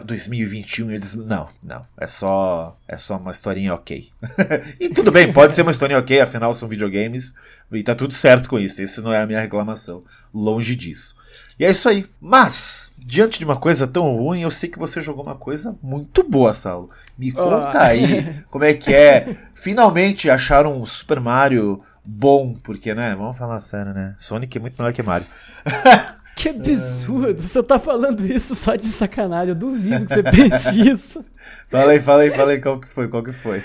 2021 0.05 0.88
ah, 0.88 0.94
eles 0.94 1.14
não, 1.14 1.48
não, 1.61 1.85
é 1.98 2.07
só 2.07 2.78
é 2.87 2.96
só 2.96 3.16
uma 3.16 3.33
historinha 3.33 3.74
ok. 3.74 4.09
e 4.78 4.88
tudo 4.90 5.11
bem, 5.11 5.33
pode 5.33 5.52
ser 5.52 5.62
uma 5.62 5.72
historinha 5.72 5.98
ok, 5.98 6.20
afinal 6.20 6.55
são 6.55 6.68
videogames 6.68 7.35
e 7.72 7.83
tá 7.83 7.94
tudo 7.94 8.14
certo 8.14 8.48
com 8.48 8.59
isso. 8.59 8.81
Isso 8.81 9.02
não 9.02 9.12
é 9.12 9.20
a 9.20 9.26
minha 9.26 9.40
reclamação, 9.40 10.05
longe 10.33 10.76
disso. 10.76 11.16
E 11.58 11.64
é 11.64 11.70
isso 11.70 11.88
aí. 11.88 12.06
Mas 12.20 12.92
diante 12.98 13.38
de 13.38 13.44
uma 13.44 13.56
coisa 13.56 13.86
tão 13.86 14.16
ruim, 14.16 14.42
eu 14.42 14.50
sei 14.50 14.68
que 14.68 14.78
você 14.78 15.00
jogou 15.00 15.24
uma 15.24 15.34
coisa 15.34 15.76
muito 15.82 16.22
boa, 16.22 16.54
Saulo. 16.54 16.90
Me 17.18 17.32
conta 17.32 17.78
oh. 17.78 17.82
aí 17.82 18.42
como 18.50 18.64
é 18.64 18.74
que 18.74 18.92
é. 18.94 19.36
Finalmente 19.54 20.30
acharam 20.30 20.80
um 20.80 20.86
Super 20.86 21.20
Mario 21.20 21.82
bom, 22.04 22.54
porque, 22.54 22.94
né? 22.94 23.14
Vamos 23.14 23.38
falar 23.38 23.60
sério, 23.60 23.92
né? 23.92 24.14
Sonic 24.18 24.56
é 24.56 24.60
muito 24.60 24.80
melhor 24.80 24.92
que 24.92 25.02
Mario. 25.02 25.26
Que 26.34 26.48
absurdo! 26.48 27.38
Você 27.38 27.62
tá 27.62 27.78
falando 27.78 28.24
isso 28.24 28.54
só 28.54 28.74
de 28.74 28.86
sacanagem. 28.86 29.50
Eu 29.50 29.54
duvido 29.54 30.06
que 30.06 30.14
você 30.14 30.22
pense 30.22 30.80
isso. 30.88 31.24
fala 31.68 31.92
aí, 31.92 32.00
fala 32.00 32.22
aí, 32.22 32.30
fala 32.30 32.52
aí 32.52 32.60
qual 32.60 32.80
que 32.80 32.88
foi, 32.88 33.06
qual 33.06 33.22
que 33.22 33.32
foi. 33.32 33.62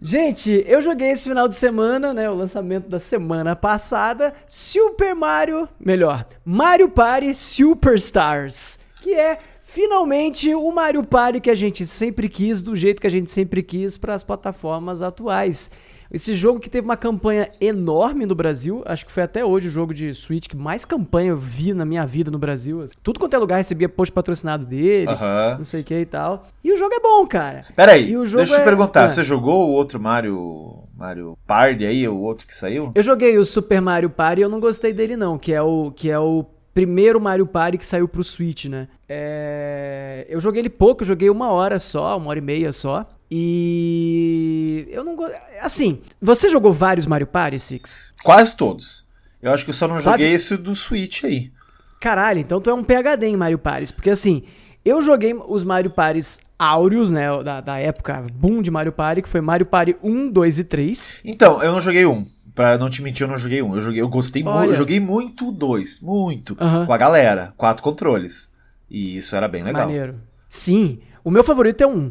Gente, 0.00 0.62
eu 0.68 0.82
joguei 0.82 1.08
esse 1.08 1.26
final 1.26 1.48
de 1.48 1.56
semana, 1.56 2.12
né? 2.12 2.28
O 2.28 2.34
lançamento 2.34 2.86
da 2.86 2.98
semana 2.98 3.56
passada, 3.56 4.34
Super 4.46 5.14
Mario, 5.14 5.66
melhor, 5.80 6.26
Mario 6.44 6.90
Party 6.90 7.34
Superstars, 7.34 8.78
que 9.00 9.14
é 9.14 9.38
finalmente 9.62 10.54
o 10.54 10.70
Mario 10.70 11.02
Party 11.02 11.40
que 11.40 11.50
a 11.50 11.54
gente 11.54 11.86
sempre 11.86 12.28
quis, 12.28 12.62
do 12.62 12.76
jeito 12.76 13.00
que 13.00 13.06
a 13.06 13.10
gente 13.10 13.30
sempre 13.30 13.62
quis 13.62 13.96
para 13.96 14.12
as 14.12 14.22
plataformas 14.22 15.00
atuais. 15.00 15.70
Esse 16.10 16.34
jogo 16.34 16.60
que 16.60 16.70
teve 16.70 16.86
uma 16.86 16.96
campanha 16.96 17.50
enorme 17.60 18.26
no 18.26 18.34
Brasil, 18.34 18.80
acho 18.84 19.04
que 19.04 19.12
foi 19.12 19.22
até 19.22 19.44
hoje 19.44 19.68
o 19.68 19.70
jogo 19.70 19.92
de 19.92 20.14
Switch 20.14 20.48
que 20.48 20.56
mais 20.56 20.84
campanha 20.84 21.30
eu 21.30 21.36
vi 21.36 21.72
na 21.72 21.84
minha 21.84 22.06
vida 22.06 22.30
no 22.30 22.38
Brasil. 22.38 22.86
Tudo 23.02 23.18
quanto 23.18 23.34
é 23.34 23.38
lugar 23.38 23.56
recebia 23.56 23.88
post 23.88 24.12
patrocinado 24.12 24.64
dele, 24.66 25.10
não 25.56 25.64
sei 25.64 25.80
o 25.80 25.84
que 25.84 25.98
e 25.98 26.06
tal. 26.06 26.44
E 26.62 26.72
o 26.72 26.76
jogo 26.76 26.94
é 26.94 27.00
bom, 27.00 27.26
cara. 27.26 27.66
Peraí, 27.74 28.06
deixa 28.06 28.38
eu 28.38 28.44
te 28.44 28.54
é... 28.54 28.64
perguntar, 28.64 29.04
é. 29.04 29.10
você 29.10 29.24
jogou 29.24 29.68
o 29.68 29.72
outro 29.72 30.00
Mario, 30.00 30.84
Mario 30.96 31.36
Party 31.46 31.84
aí, 31.84 32.08
o 32.08 32.18
outro 32.18 32.46
que 32.46 32.54
saiu? 32.54 32.92
Eu 32.94 33.02
joguei 33.02 33.36
o 33.38 33.44
Super 33.44 33.80
Mario 33.80 34.10
Party 34.10 34.40
e 34.40 34.44
eu 34.44 34.48
não 34.48 34.60
gostei 34.60 34.92
dele 34.92 35.16
não, 35.16 35.38
que 35.38 35.52
é 35.52 35.62
o, 35.62 35.90
que 35.90 36.10
é 36.10 36.18
o 36.18 36.44
primeiro 36.76 37.18
Mario 37.18 37.46
Party 37.46 37.78
que 37.78 37.86
saiu 37.86 38.06
pro 38.06 38.22
Switch, 38.22 38.66
né? 38.66 38.86
É... 39.08 40.26
Eu 40.28 40.38
joguei 40.38 40.60
ele 40.60 40.68
pouco, 40.68 41.02
eu 41.02 41.06
joguei 41.06 41.30
uma 41.30 41.50
hora 41.50 41.78
só, 41.78 42.18
uma 42.18 42.28
hora 42.28 42.38
e 42.38 42.42
meia 42.42 42.70
só. 42.70 43.06
E 43.30 44.86
eu 44.90 45.02
não 45.02 45.16
assim, 45.62 46.00
você 46.20 46.50
jogou 46.50 46.74
vários 46.74 47.06
Mario 47.06 47.26
Party, 47.26 47.58
Six? 47.58 48.04
Quase 48.22 48.54
todos. 48.54 49.06
Eu 49.40 49.54
acho 49.54 49.64
que 49.64 49.70
eu 49.70 49.74
só 49.74 49.88
não 49.88 49.98
joguei 49.98 50.26
Quase... 50.26 50.28
esse 50.28 50.56
do 50.58 50.74
Switch 50.74 51.24
aí. 51.24 51.50
Caralho, 51.98 52.40
então 52.40 52.60
tu 52.60 52.68
é 52.68 52.74
um 52.74 52.84
PhD 52.84 53.26
em 53.26 53.38
Mario 53.38 53.58
Party, 53.58 53.94
porque 53.94 54.10
assim, 54.10 54.44
eu 54.84 55.00
joguei 55.00 55.32
os 55.48 55.64
Mario 55.64 55.90
Parties 55.90 56.40
áureos, 56.58 57.10
né, 57.10 57.42
da, 57.42 57.62
da 57.62 57.78
época 57.78 58.26
boom 58.34 58.60
de 58.60 58.70
Mario 58.70 58.92
Party, 58.92 59.22
que 59.22 59.30
foi 59.30 59.40
Mario 59.40 59.64
Party 59.64 59.96
1, 60.02 60.30
2 60.30 60.58
e 60.58 60.64
3. 60.64 61.20
Então, 61.24 61.62
eu 61.62 61.72
não 61.72 61.80
joguei 61.80 62.04
um. 62.04 62.22
Pra 62.56 62.78
não 62.78 62.88
te 62.88 63.02
mentir, 63.02 63.24
eu 63.24 63.28
não 63.28 63.36
joguei 63.36 63.62
um. 63.62 63.74
Eu 63.74 63.82
joguei, 63.82 64.00
eu 64.00 64.08
gostei 64.08 64.42
muito, 64.42 64.64
eu 64.64 64.74
joguei 64.74 64.98
muito 64.98 65.52
dois, 65.52 66.00
muito, 66.00 66.56
com 66.56 66.92
a 66.92 66.96
galera, 66.96 67.52
quatro 67.54 67.82
controles. 67.82 68.50
E 68.90 69.18
isso 69.18 69.36
era 69.36 69.46
bem 69.46 69.62
legal. 69.62 69.86
Maneiro. 69.86 70.14
Sim, 70.48 71.00
o 71.22 71.30
meu 71.30 71.44
favorito 71.44 71.82
é 71.82 71.86
um. 71.86 72.10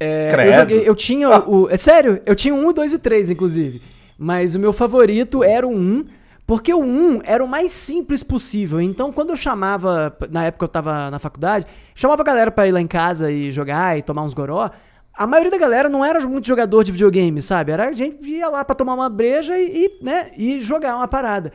É, 0.00 0.48
eu 0.48 0.52
joguei, 0.52 0.88
eu 0.88 0.94
tinha 0.96 1.28
ah. 1.28 1.48
o. 1.48 1.70
É 1.70 1.76
sério, 1.76 2.20
eu 2.26 2.34
tinha 2.34 2.52
um, 2.52 2.72
dois 2.72 2.92
e 2.92 2.98
três, 2.98 3.30
inclusive. 3.30 3.80
Mas 4.18 4.56
o 4.56 4.58
meu 4.58 4.72
favorito 4.72 5.44
era 5.44 5.64
o 5.64 5.72
1, 5.72 6.06
porque 6.44 6.74
o 6.74 6.82
1 6.82 7.20
era 7.22 7.44
o 7.44 7.48
mais 7.48 7.70
simples 7.70 8.24
possível. 8.24 8.80
Então, 8.80 9.12
quando 9.12 9.30
eu 9.30 9.36
chamava, 9.36 10.16
na 10.28 10.44
época 10.44 10.64
eu 10.64 10.68
tava 10.68 11.08
na 11.08 11.20
faculdade, 11.20 11.66
chamava 11.94 12.22
a 12.22 12.24
galera 12.24 12.50
para 12.50 12.66
ir 12.66 12.72
lá 12.72 12.80
em 12.80 12.88
casa 12.88 13.30
e 13.30 13.52
jogar 13.52 13.96
e 13.96 14.02
tomar 14.02 14.24
uns 14.24 14.34
goró. 14.34 14.70
A 15.16 15.26
maioria 15.26 15.50
da 15.50 15.58
galera 15.58 15.88
não 15.88 16.04
era 16.04 16.20
muito 16.26 16.46
jogador 16.46 16.82
de 16.82 16.90
videogame, 16.90 17.40
sabe? 17.40 17.70
Era 17.70 17.88
a 17.88 17.92
gente 17.92 18.28
ia 18.28 18.48
lá 18.48 18.64
para 18.64 18.74
tomar 18.74 18.94
uma 18.94 19.08
breja 19.08 19.56
e, 19.56 19.84
e, 19.84 20.04
né, 20.04 20.30
e 20.36 20.60
jogar 20.60 20.96
uma 20.96 21.06
parada. 21.06 21.52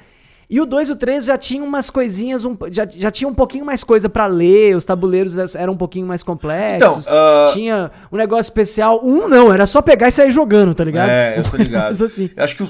E 0.49 0.59
o 0.59 0.65
2 0.65 0.89
e 0.89 0.91
o 0.93 0.95
3 0.95 1.25
já 1.25 1.37
tinham 1.37 1.63
umas 1.63 1.91
coisinhas, 1.91 2.43
um, 2.43 2.57
já, 2.71 2.87
já 2.87 3.11
tinha 3.11 3.27
um 3.27 3.33
pouquinho 3.35 3.63
mais 3.63 3.83
coisa 3.83 4.09
para 4.09 4.25
ler, 4.25 4.75
os 4.75 4.83
tabuleiros 4.83 5.37
eram 5.55 5.73
um 5.73 5.77
pouquinho 5.77 6.07
mais 6.07 6.23
complexos. 6.23 7.05
Então, 7.05 7.13
uh... 7.13 7.53
Tinha 7.53 7.91
um 8.11 8.17
negócio 8.17 8.49
especial. 8.49 8.99
Um 9.03 9.27
não, 9.27 9.53
era 9.53 9.67
só 9.67 9.79
pegar 9.79 10.07
e 10.07 10.11
sair 10.11 10.31
jogando, 10.31 10.73
tá 10.73 10.83
ligado? 10.83 11.09
É, 11.09 11.37
eu 11.37 11.43
tô 11.43 11.55
ligado. 11.57 12.03
assim. 12.03 12.31
Eu 12.35 12.43
acho 12.43 12.55
que 12.55 12.63
o 12.63 12.69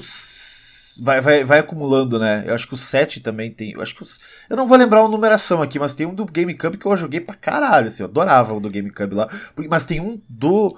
vai, 1.00 1.20
vai, 1.20 1.44
vai 1.44 1.58
acumulando, 1.58 2.18
né? 2.18 2.44
Eu 2.46 2.54
acho 2.54 2.66
que 2.66 2.74
o 2.74 2.76
7 2.76 3.20
também 3.20 3.50
tem. 3.50 3.72
Eu 3.72 3.82
acho 3.82 3.94
que 3.94 4.02
os, 4.02 4.20
eu 4.48 4.56
não 4.56 4.66
vou 4.66 4.76
lembrar 4.76 5.00
a 5.00 5.08
numeração 5.08 5.62
aqui, 5.62 5.78
mas 5.78 5.94
tem 5.94 6.06
um 6.06 6.14
do 6.14 6.24
GameCube 6.24 6.76
que 6.78 6.86
eu 6.86 6.96
joguei 6.96 7.20
pra 7.20 7.34
caralho, 7.34 7.88
assim, 7.88 8.02
eu 8.02 8.08
adorava 8.08 8.54
o 8.54 8.60
do 8.60 8.70
GameCube 8.70 9.14
lá. 9.14 9.28
Mas 9.68 9.84
tem 9.84 10.00
um 10.00 10.20
do 10.28 10.76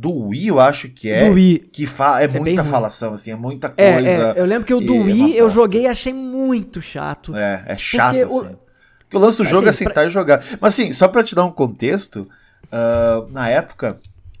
do 0.00 0.28
Wii, 0.28 0.48
eu 0.48 0.58
acho 0.58 0.88
que 0.88 1.10
é. 1.10 1.28
Do 1.28 1.34
Wii. 1.34 1.58
Que 1.70 1.86
fa 1.86 2.22
é, 2.22 2.24
é 2.24 2.28
muita 2.28 2.64
falação, 2.64 3.12
assim, 3.12 3.32
é 3.32 3.36
muita 3.36 3.68
coisa. 3.68 4.08
É, 4.08 4.38
é. 4.38 4.40
Eu 4.40 4.46
lembro 4.46 4.64
que 4.64 4.72
o 4.72 4.80
do 4.80 4.94
é 4.94 5.00
Wii 5.00 5.36
eu 5.36 5.50
joguei 5.50 5.82
e 5.82 5.86
achei 5.86 6.12
muito 6.12 6.80
chato. 6.80 7.36
É, 7.36 7.62
é 7.66 7.76
chato, 7.76 8.16
porque 8.16 8.24
assim. 8.24 8.54
O... 8.54 8.58
Porque 9.00 9.16
eu 9.16 9.20
lanço 9.20 9.42
o 9.42 9.44
jogo 9.44 9.68
assim, 9.68 9.84
é 9.84 9.88
sentar 9.88 9.94
pra... 9.94 10.06
e 10.06 10.08
jogar. 10.08 10.42
Mas 10.58 10.72
assim, 10.72 10.92
só 10.94 11.06
pra 11.06 11.22
te 11.22 11.34
dar 11.34 11.44
um 11.44 11.50
contexto, 11.50 12.26
uh, 12.66 13.30
na 13.30 13.50
época, 13.50 13.98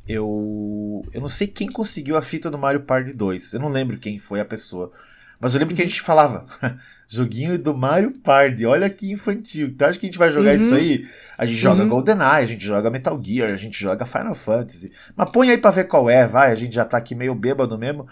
eu. 0.08 1.02
Eu 1.12 1.20
não 1.20 1.28
sei 1.28 1.46
quem 1.46 1.68
conseguiu 1.68 2.16
a 2.16 2.22
fita 2.22 2.50
do 2.50 2.56
Mario 2.56 2.80
Party 2.80 3.12
2. 3.12 3.52
Eu 3.52 3.60
não 3.60 3.68
lembro 3.68 3.98
quem 3.98 4.18
foi 4.18 4.40
a 4.40 4.44
pessoa. 4.46 4.90
Mas 5.40 5.54
eu 5.54 5.60
lembro 5.60 5.74
que 5.74 5.80
a 5.80 5.86
gente 5.86 6.02
falava, 6.02 6.44
joguinho 7.08 7.56
do 7.56 7.74
Mario 7.74 8.12
Party, 8.12 8.66
olha 8.66 8.90
que 8.90 9.10
infantil. 9.10 9.68
Então 9.68 9.88
acho 9.88 9.98
que 9.98 10.04
a 10.04 10.08
gente 10.08 10.18
vai 10.18 10.30
jogar 10.30 10.50
uhum. 10.50 10.56
isso 10.56 10.74
aí. 10.74 11.06
A 11.38 11.46
gente 11.46 11.58
joga 11.58 11.82
uhum. 11.82 11.88
GoldenEye, 11.88 12.44
a 12.44 12.46
gente 12.46 12.64
joga 12.64 12.90
Metal 12.90 13.18
Gear, 13.22 13.50
a 13.50 13.56
gente 13.56 13.80
joga 13.80 14.04
Final 14.04 14.34
Fantasy. 14.34 14.92
Mas 15.16 15.30
põe 15.30 15.50
aí 15.50 15.56
pra 15.56 15.70
ver 15.70 15.84
qual 15.84 16.10
é, 16.10 16.26
vai. 16.26 16.52
A 16.52 16.54
gente 16.54 16.74
já 16.74 16.84
tá 16.84 16.98
aqui 16.98 17.14
meio 17.14 17.34
bêbado 17.34 17.78
mesmo. 17.78 18.06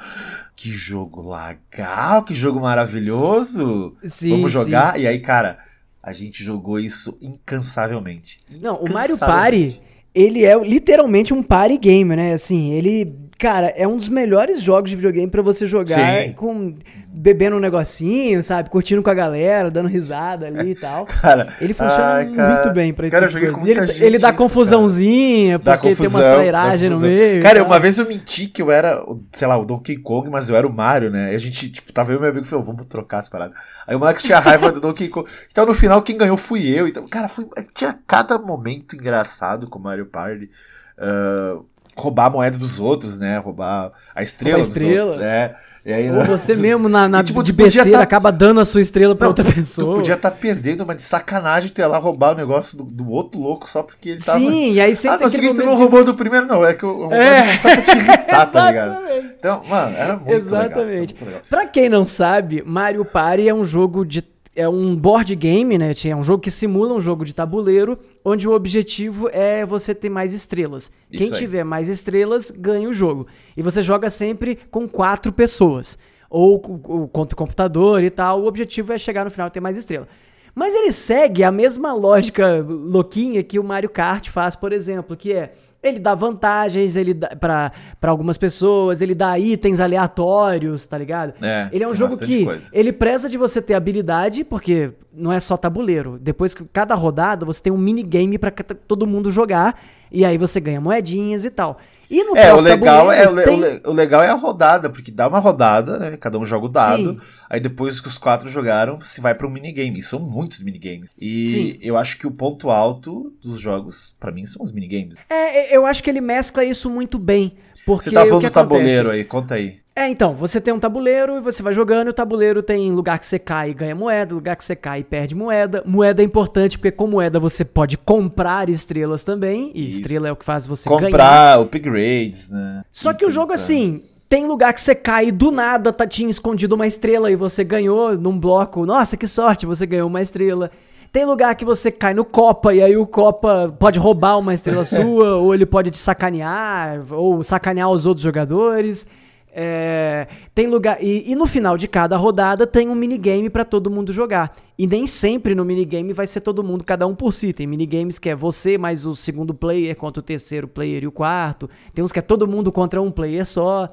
Que 0.56 0.70
jogo 0.70 1.30
legal, 1.30 2.22
que 2.22 2.34
jogo 2.34 2.60
maravilhoso. 2.60 3.94
Sim, 4.02 4.30
Vamos 4.30 4.50
jogar? 4.50 4.94
Sim. 4.94 5.00
E 5.00 5.06
aí, 5.06 5.18
cara, 5.20 5.58
a 6.02 6.14
gente 6.14 6.42
jogou 6.42 6.80
isso 6.80 7.18
incansavelmente. 7.20 8.40
Não, 8.50 8.76
o 8.76 8.90
Mario 8.90 9.18
Party, 9.18 9.82
ele 10.14 10.46
é 10.46 10.58
literalmente 10.58 11.34
um 11.34 11.42
party 11.42 11.76
game, 11.76 12.16
né? 12.16 12.32
Assim, 12.32 12.72
ele 12.72 13.27
Cara, 13.38 13.72
é 13.76 13.86
um 13.86 13.96
dos 13.96 14.08
melhores 14.08 14.60
jogos 14.60 14.90
de 14.90 14.96
videogame 14.96 15.30
para 15.30 15.42
você 15.42 15.64
jogar 15.64 16.24
Sim. 16.24 16.32
com 16.32 16.74
bebendo 17.06 17.54
um 17.54 17.60
negocinho, 17.60 18.42
sabe? 18.42 18.68
Curtindo 18.68 19.00
com 19.00 19.10
a 19.10 19.14
galera, 19.14 19.70
dando 19.70 19.88
risada 19.88 20.46
ali 20.46 20.72
e 20.72 20.74
tal. 20.74 21.06
Cara, 21.22 21.54
ele 21.60 21.72
funciona 21.72 22.14
ai, 22.14 22.32
cara, 22.34 22.54
muito 22.54 22.70
bem 22.72 22.92
pra 22.92 23.06
isso. 23.06 23.14
Cara, 23.14 23.28
tipo 23.28 23.38
eu 23.38 23.54
joguei 23.54 23.60
com 23.60 23.66
ele, 23.66 24.04
ele 24.04 24.18
dá 24.18 24.30
isso, 24.30 24.38
confusãozinha, 24.38 25.58
cara. 25.60 25.78
porque 25.78 25.94
confusão, 25.94 26.20
tem 26.20 26.28
umas 26.28 26.34
trairagens 26.34 26.92
no 26.92 27.06
meio. 27.06 27.40
Cara, 27.40 27.62
uma 27.62 27.78
vez 27.78 27.96
eu 27.98 28.06
menti 28.06 28.48
que 28.48 28.60
eu 28.60 28.72
era, 28.72 29.04
sei 29.32 29.46
lá, 29.46 29.56
o 29.56 29.64
Donkey 29.64 29.96
Kong, 29.98 30.28
mas 30.28 30.48
eu 30.48 30.56
era 30.56 30.66
o 30.66 30.72
Mario, 30.72 31.08
né? 31.08 31.32
E 31.32 31.36
a 31.36 31.38
gente, 31.38 31.70
tipo, 31.70 31.92
tava 31.92 32.10
eu 32.12 32.18
e 32.18 32.20
meu 32.20 32.30
amigo 32.30 32.44
falou, 32.44 32.64
vamos 32.64 32.86
trocar 32.86 33.18
as 33.18 33.28
paradas. 33.28 33.56
Aí 33.86 33.94
o 33.94 34.00
moleque 34.00 34.24
tinha 34.24 34.40
raiva 34.40 34.72
do 34.72 34.80
Donkey 34.80 35.08
Kong. 35.08 35.28
Então 35.50 35.64
no 35.64 35.74
final 35.74 36.02
quem 36.02 36.16
ganhou 36.16 36.36
fui 36.36 36.66
eu. 36.68 36.88
Então, 36.88 37.06
cara, 37.06 37.28
foi, 37.28 37.46
tinha 37.72 37.96
cada 38.04 38.36
momento 38.36 38.96
engraçado 38.96 39.68
com 39.68 39.78
o 39.78 39.82
Mario 39.82 40.06
Party. 40.06 40.50
Uh, 40.98 41.64
roubar 41.98 42.26
a 42.26 42.30
moeda 42.30 42.56
dos 42.58 42.78
outros, 42.80 43.18
né? 43.18 43.38
Roubar 43.38 43.92
a 44.14 44.22
estrela, 44.22 44.58
roubar 44.58 44.68
a 44.68 44.72
estrela. 44.72 45.04
outros. 45.06 45.22
É. 45.22 45.54
Aí, 45.86 46.10
Ou 46.10 46.22
você 46.24 46.54
mesmo, 46.56 46.86
na, 46.86 47.08
na 47.08 47.20
E, 47.20 47.24
tipo, 47.24 47.42
de 47.42 47.50
tu 47.52 47.56
besteira, 47.56 47.90
tá- 47.98 48.02
acaba 48.02 48.30
dando 48.30 48.60
a 48.60 48.64
sua 48.66 48.80
estrela 48.82 49.14
pra 49.14 49.24
Não, 49.24 49.30
outra 49.30 49.42
Tu 49.44 49.54
pessoa. 49.54 49.96
podia 49.96 50.14
estar 50.14 50.30
perdendo, 50.32 50.84
mas 50.86 50.96
de 50.96 51.02
sacanagem 51.02 51.70
tu 51.70 51.78
ia 51.80 51.86
lá 51.86 51.96
roubar 51.96 52.32
o 52.32 52.36
negócio 52.36 52.76
do, 52.76 52.84
do 52.84 53.08
outro 53.10 53.40
louco 53.40 53.68
só 53.70 53.82
porque 53.82 54.10
ele 54.10 54.20
tava. 54.22 54.38
Sim, 54.38 54.72
e 54.74 54.80
aí 54.82 54.92
ah, 54.92 54.96
sempre 54.96 55.22
mas 55.22 55.32
tem 55.32 55.40
por 55.40 55.48
que 55.48 55.54
tu 55.54 55.64
não 55.64 55.74
de- 55.74 55.80
roubou 55.80 56.04
do 56.04 56.14
primeiro? 56.14 56.46
Não, 56.46 56.62
é 56.62 56.74
que 56.74 56.84
eu 56.84 56.94
roubei 56.94 57.18
É. 57.18 57.46
só 57.56 57.70
pra 57.70 57.82
te 57.82 57.90
irritar, 57.96 58.46
tá 58.50 58.66
ligado? 58.66 58.90
Exatamente. 59.02 59.34
Então, 59.38 59.64
mano, 59.64 59.96
era 59.96 60.16
muito 60.16 60.30
Exatamente. 60.32 60.78
legal. 60.84 60.96
muito 60.98 61.24
legal. 61.24 61.40
Pra 61.48 61.66
quem 61.66 61.88
não 61.88 62.04
sabe, 62.04 62.62
Mario 62.66 63.04
Party 63.04 63.48
é 63.48 63.54
um 63.54 63.64
jogo 63.64 64.04
de. 64.04 64.22
É 64.54 64.68
um 64.68 64.94
board 64.96 65.34
game, 65.36 65.78
né? 65.78 65.92
É 66.04 66.16
um 66.16 66.22
jogo 66.24 66.42
que 66.42 66.50
simula 66.50 66.92
um 66.92 67.00
jogo 67.00 67.24
de 67.24 67.32
tabuleiro, 67.32 67.96
onde 68.28 68.46
o 68.48 68.52
objetivo 68.52 69.28
é 69.32 69.64
você 69.64 69.94
ter 69.94 70.08
mais 70.10 70.32
estrelas. 70.34 70.92
Isso 71.10 71.22
Quem 71.24 71.32
aí. 71.32 71.38
tiver 71.38 71.64
mais 71.64 71.88
estrelas 71.88 72.50
ganha 72.50 72.88
o 72.88 72.92
jogo. 72.92 73.26
E 73.56 73.62
você 73.62 73.80
joga 73.82 74.10
sempre 74.10 74.56
com 74.70 74.88
quatro 74.88 75.32
pessoas. 75.32 75.98
Ou 76.30 76.60
co- 76.60 77.08
contra 77.08 77.34
o 77.34 77.38
computador 77.38 78.02
e 78.04 78.10
tal. 78.10 78.42
O 78.42 78.46
objetivo 78.46 78.92
é 78.92 78.98
chegar 78.98 79.24
no 79.24 79.30
final 79.30 79.48
e 79.48 79.50
ter 79.50 79.60
mais 79.60 79.76
estrela. 79.76 80.06
Mas 80.54 80.74
ele 80.74 80.90
segue 80.92 81.44
a 81.44 81.52
mesma 81.52 81.92
lógica 81.92 82.64
louquinha 82.68 83.42
que 83.44 83.58
o 83.58 83.64
Mario 83.64 83.88
Kart 83.88 84.28
faz, 84.28 84.56
por 84.56 84.72
exemplo, 84.72 85.16
que 85.16 85.32
é 85.32 85.52
ele 85.82 85.98
dá 85.98 86.14
vantagens 86.14 86.96
ele 86.96 87.14
dá 87.14 87.28
pra 87.36 87.72
pra 88.00 88.10
algumas 88.10 88.36
pessoas, 88.38 89.00
ele 89.00 89.14
dá 89.14 89.38
itens 89.38 89.80
aleatórios, 89.80 90.86
tá 90.86 90.96
ligado? 90.98 91.34
É, 91.44 91.68
ele 91.72 91.84
é 91.84 91.88
um 91.88 91.94
jogo 91.94 92.16
que 92.18 92.44
coisa. 92.44 92.68
ele 92.72 92.92
preza 92.92 93.28
de 93.28 93.36
você 93.38 93.60
ter 93.62 93.74
habilidade, 93.74 94.44
porque 94.44 94.92
não 95.12 95.32
é 95.32 95.40
só 95.40 95.56
tabuleiro. 95.56 96.18
Depois 96.20 96.54
que 96.54 96.64
cada 96.72 96.94
rodada 96.94 97.44
você 97.46 97.62
tem 97.62 97.72
um 97.72 97.76
minigame 97.76 98.38
pra 98.38 98.50
ca- 98.50 98.64
todo 98.86 99.06
mundo 99.06 99.30
jogar, 99.30 99.80
e 100.10 100.24
aí 100.24 100.36
você 100.38 100.60
ganha 100.60 100.80
moedinhas 100.80 101.44
e 101.44 101.50
tal. 101.50 101.78
E 102.10 102.24
no 102.24 102.36
É, 102.36 102.54
o 102.54 102.60
legal 102.60 103.12
é, 103.12 103.26
tem- 103.44 103.54
o 103.54 103.60
le- 103.60 103.82
o 103.86 103.92
legal 103.92 104.22
é 104.22 104.28
a 104.28 104.34
rodada, 104.34 104.88
porque 104.88 105.10
dá 105.10 105.28
uma 105.28 105.38
rodada, 105.38 105.98
né? 105.98 106.16
Cada 106.16 106.38
um 106.38 106.44
joga 106.46 106.66
o 106.66 106.68
dado. 106.68 107.12
Sim. 107.12 107.20
Aí 107.50 107.60
depois 107.60 108.00
que 108.00 108.08
os 108.08 108.16
quatro 108.18 108.48
jogaram, 108.48 109.00
se 109.02 109.20
vai 109.20 109.34
para 109.34 109.46
um 109.46 109.50
minigame. 109.50 109.98
E 109.98 110.02
são 110.02 110.18
muitos 110.18 110.62
minigames. 110.62 111.08
E 111.18 111.46
Sim. 111.46 111.78
eu 111.80 111.96
acho 111.96 112.18
que 112.18 112.26
o 112.26 112.30
ponto 112.30 112.70
alto 112.70 113.32
dos 113.42 113.60
jogos, 113.60 114.14
pra 114.20 114.30
mim, 114.32 114.44
são 114.46 114.62
os 114.62 114.72
minigames. 114.72 115.16
É, 115.30 115.74
eu 115.76 115.84
acho 115.86 116.02
que 116.02 116.10
ele 116.10 116.20
mescla 116.20 116.64
isso 116.64 116.88
muito 116.90 117.18
bem. 117.18 117.56
Porque 117.86 118.10
Você 118.10 118.14
tá 118.14 118.22
o 118.24 118.28
falando 118.28 118.42
do 118.44 118.50
tabuleiro 118.50 119.08
acontece? 119.08 119.18
aí, 119.18 119.24
conta 119.24 119.54
aí. 119.54 119.76
É, 119.98 120.08
então, 120.08 120.32
você 120.32 120.60
tem 120.60 120.72
um 120.72 120.78
tabuleiro 120.78 121.38
e 121.38 121.40
você 121.40 121.60
vai 121.60 121.72
jogando, 121.72 122.06
e 122.06 122.10
o 122.10 122.12
tabuleiro 122.12 122.62
tem 122.62 122.92
lugar 122.92 123.18
que 123.18 123.26
você 123.26 123.36
cai 123.36 123.70
e 123.70 123.74
ganha 123.74 123.96
moeda, 123.96 124.32
lugar 124.32 124.54
que 124.54 124.64
você 124.64 124.76
cai 124.76 125.00
e 125.00 125.04
perde 125.04 125.34
moeda. 125.34 125.82
Moeda 125.84 126.22
é 126.22 126.24
importante 126.24 126.78
porque 126.78 126.92
com 126.92 127.08
moeda 127.08 127.40
você 127.40 127.64
pode 127.64 127.98
comprar 127.98 128.68
estrelas 128.68 129.24
também, 129.24 129.72
e 129.74 129.88
Isso. 129.88 130.00
estrela 130.00 130.28
é 130.28 130.32
o 130.32 130.36
que 130.36 130.44
faz 130.44 130.68
você 130.68 130.88
ganhar. 130.88 131.06
Comprar 131.06 131.60
upgrades, 131.60 132.48
né? 132.48 132.84
Só 132.92 133.12
que 133.12 133.26
o 133.26 133.30
jogo, 133.30 133.52
assim, 133.52 134.00
tem 134.28 134.46
lugar 134.46 134.72
que 134.72 134.80
você 134.80 134.94
cai 134.94 135.28
e 135.28 135.32
do 135.32 135.50
nada 135.50 135.92
tá, 135.92 136.06
tinha 136.06 136.30
escondido 136.30 136.76
uma 136.76 136.86
estrela 136.86 137.28
e 137.28 137.34
você 137.34 137.64
ganhou 137.64 138.16
num 138.16 138.38
bloco. 138.38 138.86
Nossa, 138.86 139.16
que 139.16 139.26
sorte, 139.26 139.66
você 139.66 139.84
ganhou 139.84 140.06
uma 140.06 140.22
estrela. 140.22 140.70
Tem 141.10 141.24
lugar 141.24 141.56
que 141.56 141.64
você 141.64 141.90
cai 141.90 142.14
no 142.14 142.24
Copa 142.24 142.72
e 142.72 142.80
aí 142.80 142.96
o 142.96 143.04
Copa 143.04 143.74
pode 143.76 143.98
roubar 143.98 144.38
uma 144.38 144.54
estrela 144.54 144.84
sua, 144.86 145.38
ou 145.38 145.52
ele 145.52 145.66
pode 145.66 145.90
te 145.90 145.98
sacanear, 145.98 147.04
ou 147.10 147.42
sacanear 147.42 147.90
os 147.90 148.06
outros 148.06 148.22
jogadores. 148.22 149.08
É, 149.52 150.28
tem 150.54 150.66
lugar. 150.66 151.02
E, 151.02 151.32
e 151.32 151.34
no 151.34 151.46
final 151.46 151.76
de 151.76 151.88
cada 151.88 152.16
rodada 152.16 152.66
tem 152.66 152.88
um 152.88 152.94
minigame 152.94 153.50
pra 153.50 153.64
todo 153.64 153.90
mundo 153.90 154.12
jogar. 154.12 154.56
E 154.78 154.86
nem 154.86 155.06
sempre 155.06 155.54
no 155.54 155.64
minigame 155.64 156.12
vai 156.12 156.26
ser 156.26 156.40
todo 156.40 156.62
mundo, 156.62 156.84
cada 156.84 157.06
um 157.06 157.14
por 157.14 157.32
si. 157.32 157.52
Tem 157.52 157.66
minigames 157.66 158.18
que 158.18 158.28
é 158.28 158.34
você 158.34 158.78
mais 158.78 159.04
o 159.04 159.14
segundo 159.14 159.54
player 159.54 159.96
contra 159.96 160.20
o 160.20 160.22
terceiro 160.22 160.68
player 160.68 161.02
e 161.02 161.06
o 161.06 161.12
quarto. 161.12 161.68
Tem 161.92 162.04
uns 162.04 162.12
que 162.12 162.18
é 162.18 162.22
todo 162.22 162.46
mundo 162.46 162.70
contra 162.70 163.00
um 163.02 163.10
player 163.10 163.44
só. 163.44 163.88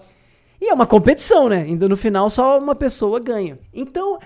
E 0.61 0.69
é 0.69 0.73
uma 0.73 0.85
competição, 0.85 1.49
né? 1.49 1.63
Ainda 1.63 1.89
no 1.89 1.97
final 1.97 2.29
só 2.29 2.59
uma 2.59 2.75
pessoa 2.75 3.19
ganha. 3.19 3.57
Então, 3.73 4.19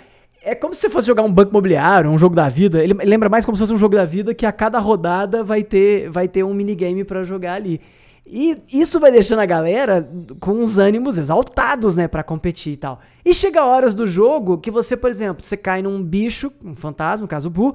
é 0.43 0.55
como 0.55 0.73
se 0.73 0.81
você 0.81 0.89
fosse 0.89 1.07
jogar 1.07 1.23
um 1.23 1.31
banco 1.31 1.51
imobiliário, 1.51 2.09
um 2.09 2.17
jogo 2.17 2.35
da 2.35 2.47
vida. 2.49 2.83
Ele 2.83 2.93
lembra 2.93 3.29
mais 3.29 3.45
como 3.45 3.55
se 3.55 3.61
fosse 3.61 3.73
um 3.73 3.77
jogo 3.77 3.95
da 3.95 4.05
vida 4.05 4.33
que 4.33 4.45
a 4.45 4.51
cada 4.51 4.79
rodada 4.79 5.43
vai 5.43 5.63
ter, 5.63 6.09
vai 6.09 6.27
ter 6.27 6.43
um 6.43 6.53
minigame 6.53 7.03
pra 7.03 7.23
jogar 7.23 7.53
ali. 7.53 7.81
E 8.25 8.57
isso 8.71 8.99
vai 8.99 9.11
deixando 9.11 9.39
a 9.39 9.45
galera 9.45 10.07
com 10.39 10.61
os 10.61 10.77
ânimos 10.77 11.17
exaltados, 11.17 11.95
né, 11.95 12.07
Pra 12.07 12.23
competir 12.23 12.73
e 12.73 12.77
tal. 12.77 12.99
E 13.25 13.33
chega 13.33 13.65
horas 13.65 13.95
do 13.95 14.05
jogo 14.05 14.57
que 14.57 14.69
você, 14.69 14.95
por 14.95 15.09
exemplo, 15.09 15.43
você 15.43 15.57
cai 15.57 15.81
num 15.81 16.01
bicho, 16.03 16.51
um 16.63 16.75
fantasma, 16.75 17.23
no 17.23 17.27
caso 17.27 17.47
o 17.47 17.51
Boo, 17.51 17.73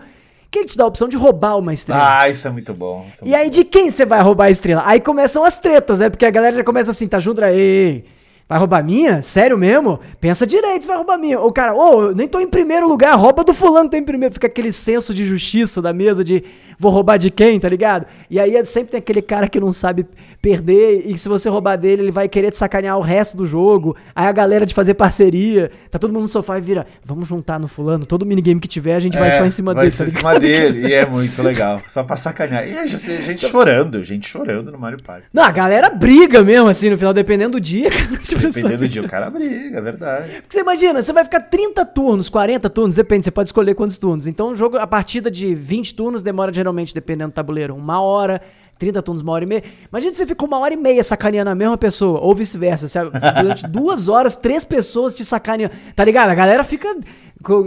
que 0.50 0.60
ele 0.60 0.66
te 0.66 0.76
dá 0.76 0.84
a 0.84 0.86
opção 0.86 1.08
de 1.08 1.16
roubar 1.16 1.58
uma 1.58 1.72
estrela. 1.72 2.20
Ah, 2.20 2.28
isso 2.28 2.46
é 2.46 2.50
muito 2.52 2.72
bom. 2.72 3.04
é 3.04 3.24
E 3.24 3.24
muito 3.24 3.34
aí, 3.34 3.50
de 3.50 3.64
quem 3.64 3.90
você 3.90 4.06
vai 4.06 4.22
roubar 4.22 4.44
a 4.44 4.50
estrela? 4.50 4.82
Aí 4.86 5.00
começam 5.00 5.42
as 5.42 5.58
tretas, 5.58 5.98
né? 5.98 6.08
Porque 6.08 6.24
a 6.24 6.30
galera 6.30 6.54
já 6.54 6.62
começa 6.62 6.92
assim, 6.92 7.08
tá 7.08 7.18
Jundra, 7.18 7.52
ei, 7.52 8.04
vai 8.48 8.56
roubar 8.56 8.78
a 8.78 8.82
minha? 8.84 9.20
Sério 9.20 9.58
mesmo? 9.58 9.98
Pensa 10.20 10.46
direito, 10.46 10.86
vai 10.86 10.96
roubar 10.96 11.18
minha. 11.18 11.40
O 11.40 11.52
cara, 11.52 11.74
ô, 11.74 12.04
eu 12.04 12.14
nem 12.14 12.28
tô 12.28 12.38
em 12.38 12.46
primeiro 12.46 12.88
lugar, 12.88 13.16
rouba 13.16 13.42
do 13.42 13.52
fulano 13.52 13.88
que 13.88 13.96
tá 13.96 13.98
em 13.98 14.04
primeiro. 14.04 14.32
Fica 14.32 14.46
aquele 14.46 14.70
senso 14.70 15.12
de 15.12 15.24
justiça 15.24 15.82
da 15.82 15.92
mesa 15.92 16.22
de 16.22 16.44
vou 16.78 16.90
roubar 16.90 17.16
de 17.18 17.30
quem, 17.30 17.58
tá 17.60 17.68
ligado? 17.68 18.06
E 18.30 18.38
aí 18.40 18.56
é- 18.56 18.64
sempre 18.64 18.90
tem 18.92 18.98
aquele 18.98 19.22
cara 19.22 19.48
que 19.48 19.60
não 19.60 19.70
sabe 19.72 20.06
perder 20.40 21.02
e 21.06 21.16
se 21.16 21.28
você 21.28 21.48
roubar 21.48 21.76
dele, 21.76 22.02
ele 22.02 22.10
vai 22.10 22.28
querer 22.28 22.50
te 22.50 22.58
sacanear 22.58 22.98
o 22.98 23.00
resto 23.00 23.36
do 23.36 23.46
jogo. 23.46 23.96
Aí 24.14 24.26
a 24.26 24.32
galera 24.32 24.66
de 24.66 24.74
fazer 24.74 24.94
parceria, 24.94 25.70
tá 25.90 25.98
todo 25.98 26.12
mundo 26.12 26.22
no 26.22 26.28
sofá 26.28 26.58
e 26.58 26.60
vira, 26.60 26.86
vamos 27.04 27.28
juntar 27.28 27.58
no 27.58 27.66
fulano, 27.68 28.04
todo 28.04 28.26
minigame 28.26 28.60
que 28.60 28.68
tiver, 28.68 28.94
a 28.94 29.00
gente 29.00 29.16
vai 29.18 29.28
É, 29.28 29.32
só 29.38 29.44
em 29.46 29.50
cima 29.50 29.72
vai 29.74 29.84
dele. 29.84 29.90
ser 29.92 30.04
tá 30.04 30.10
em 30.10 30.12
cima 30.12 30.38
dele, 30.40 30.88
e 30.88 30.92
é 30.92 31.04
muito 31.08 31.42
legal. 31.42 31.80
Só 31.88 32.02
pra 32.02 32.16
sacanear. 32.16 32.66
E 32.68 32.98
sei, 32.98 33.22
gente 33.22 33.46
chorando, 33.46 34.02
gente 34.04 34.28
chorando 34.28 34.70
no 34.70 34.78
Mario 34.78 35.02
Party. 35.02 35.26
Não, 35.32 35.42
a 35.42 35.50
galera 35.50 35.90
briga 35.90 36.42
mesmo, 36.42 36.68
assim, 36.68 36.90
no 36.90 36.98
final, 36.98 37.12
dependendo 37.14 37.52
do 37.52 37.60
dia. 37.60 37.88
Dependendo 38.28 38.78
do 38.78 38.88
dia, 38.88 39.02
o 39.02 39.08
cara 39.08 39.30
briga, 39.30 39.78
é 39.78 39.80
verdade. 39.80 40.30
Porque 40.42 40.46
você 40.54 40.60
imagina, 40.60 41.02
você 41.02 41.12
vai 41.12 41.24
ficar 41.24 41.40
30 41.40 41.84
turnos, 41.86 42.28
40 42.28 42.68
turnos, 42.70 42.96
depende, 42.96 43.24
você 43.24 43.30
pode 43.30 43.48
escolher 43.48 43.74
quantos 43.74 43.98
turnos. 43.98 44.26
Então 44.26 44.50
o 44.50 44.54
jogo, 44.54 44.76
a 44.78 44.86
partida 44.86 45.30
de 45.30 45.54
20 45.54 45.94
turnos 45.94 46.22
demora 46.22 46.50
geralmente, 46.64 46.94
dependendo 46.94 47.30
do 47.30 47.34
tabuleiro, 47.34 47.74
uma 47.74 48.00
hora, 48.00 48.40
30 48.78 49.02
turnos, 49.02 49.22
uma 49.22 49.32
hora 49.32 49.44
e 49.44 49.46
meia. 49.46 49.62
Imagina 49.90 50.12
se 50.14 50.18
você 50.18 50.26
ficou 50.26 50.48
uma 50.48 50.58
hora 50.58 50.72
e 50.72 50.76
meia 50.76 51.04
sacaneando 51.04 51.50
a 51.50 51.54
mesma 51.54 51.76
pessoa, 51.76 52.20
ou 52.20 52.34
vice-versa. 52.34 53.10
Durante 53.40 53.66
duas 53.68 54.08
horas, 54.08 54.34
três 54.34 54.64
pessoas 54.64 55.14
te 55.14 55.24
sacaneando. 55.24 55.74
Tá 55.94 56.02
ligado? 56.04 56.30
A 56.30 56.34
galera 56.34 56.64
fica, 56.64 56.88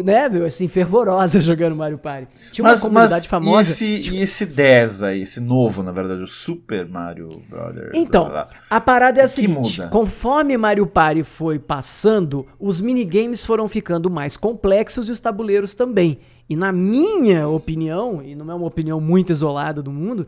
né, 0.04 0.28
meu, 0.28 0.46
assim, 0.46 0.68
fervorosa 0.68 1.40
jogando 1.42 1.76
Mario 1.76 2.00
Party. 2.00 2.28
Tinha 2.52 2.66
uma 2.66 2.72
Mas, 2.72 2.82
comunidade 2.82 3.14
mas 3.14 3.26
famosa. 3.28 3.86
e, 3.86 3.96
esse, 3.96 4.16
e 4.16 4.22
esse 4.22 4.46
10 4.48 5.04
aí, 5.04 5.22
esse 5.22 5.40
novo, 5.40 5.84
na 5.84 5.92
verdade, 5.92 6.24
o 6.24 6.28
Super 6.28 6.88
Mario 6.88 7.30
Brothers? 7.48 7.92
Então, 7.94 8.26
blá, 8.26 8.46
blá, 8.46 8.50
a 8.70 8.82
parada 8.82 9.22
é 9.22 9.24
a 9.24 9.28
seguinte: 9.28 9.82
conforme 9.92 10.58
Mario 10.58 10.88
Party 10.88 11.24
foi 11.24 11.60
passando, 11.60 12.48
os 12.60 12.82
minigames 12.82 13.46
foram 13.46 13.68
ficando 13.68 14.10
mais 14.10 14.36
complexos 14.36 15.08
e 15.08 15.12
os 15.12 15.20
tabuleiros 15.20 15.76
também. 15.76 16.20
E 16.50 16.56
na 16.56 16.72
minha 16.72 17.48
opinião, 17.48 18.22
e 18.24 18.36
não 18.36 18.50
é 18.52 18.56
uma 18.56 18.68
opinião 18.68 19.02
muito 19.02 19.32
isolada 19.32 19.82
do 19.82 19.92
mundo, 19.92 20.28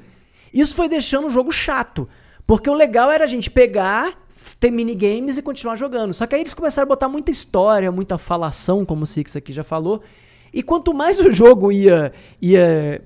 isso 0.53 0.75
foi 0.75 0.89
deixando 0.89 1.27
o 1.27 1.29
jogo 1.29 1.51
chato. 1.51 2.07
Porque 2.45 2.69
o 2.69 2.73
legal 2.73 3.11
era 3.11 3.23
a 3.23 3.27
gente 3.27 3.49
pegar, 3.49 4.13
ter 4.59 4.71
minigames 4.71 5.37
e 5.37 5.41
continuar 5.41 5.75
jogando. 5.75 6.13
Só 6.13 6.25
que 6.25 6.35
aí 6.35 6.41
eles 6.41 6.53
começaram 6.53 6.85
a 6.85 6.89
botar 6.89 7.07
muita 7.07 7.31
história, 7.31 7.91
muita 7.91 8.17
falação, 8.17 8.83
como 8.83 9.03
o 9.03 9.07
Six 9.07 9.35
aqui 9.35 9.53
já 9.53 9.63
falou. 9.63 10.01
E 10.53 10.63
quanto 10.63 10.93
mais 10.93 11.19
o 11.19 11.31
jogo 11.31 11.71
ia, 11.71 12.11
ia 12.41 13.01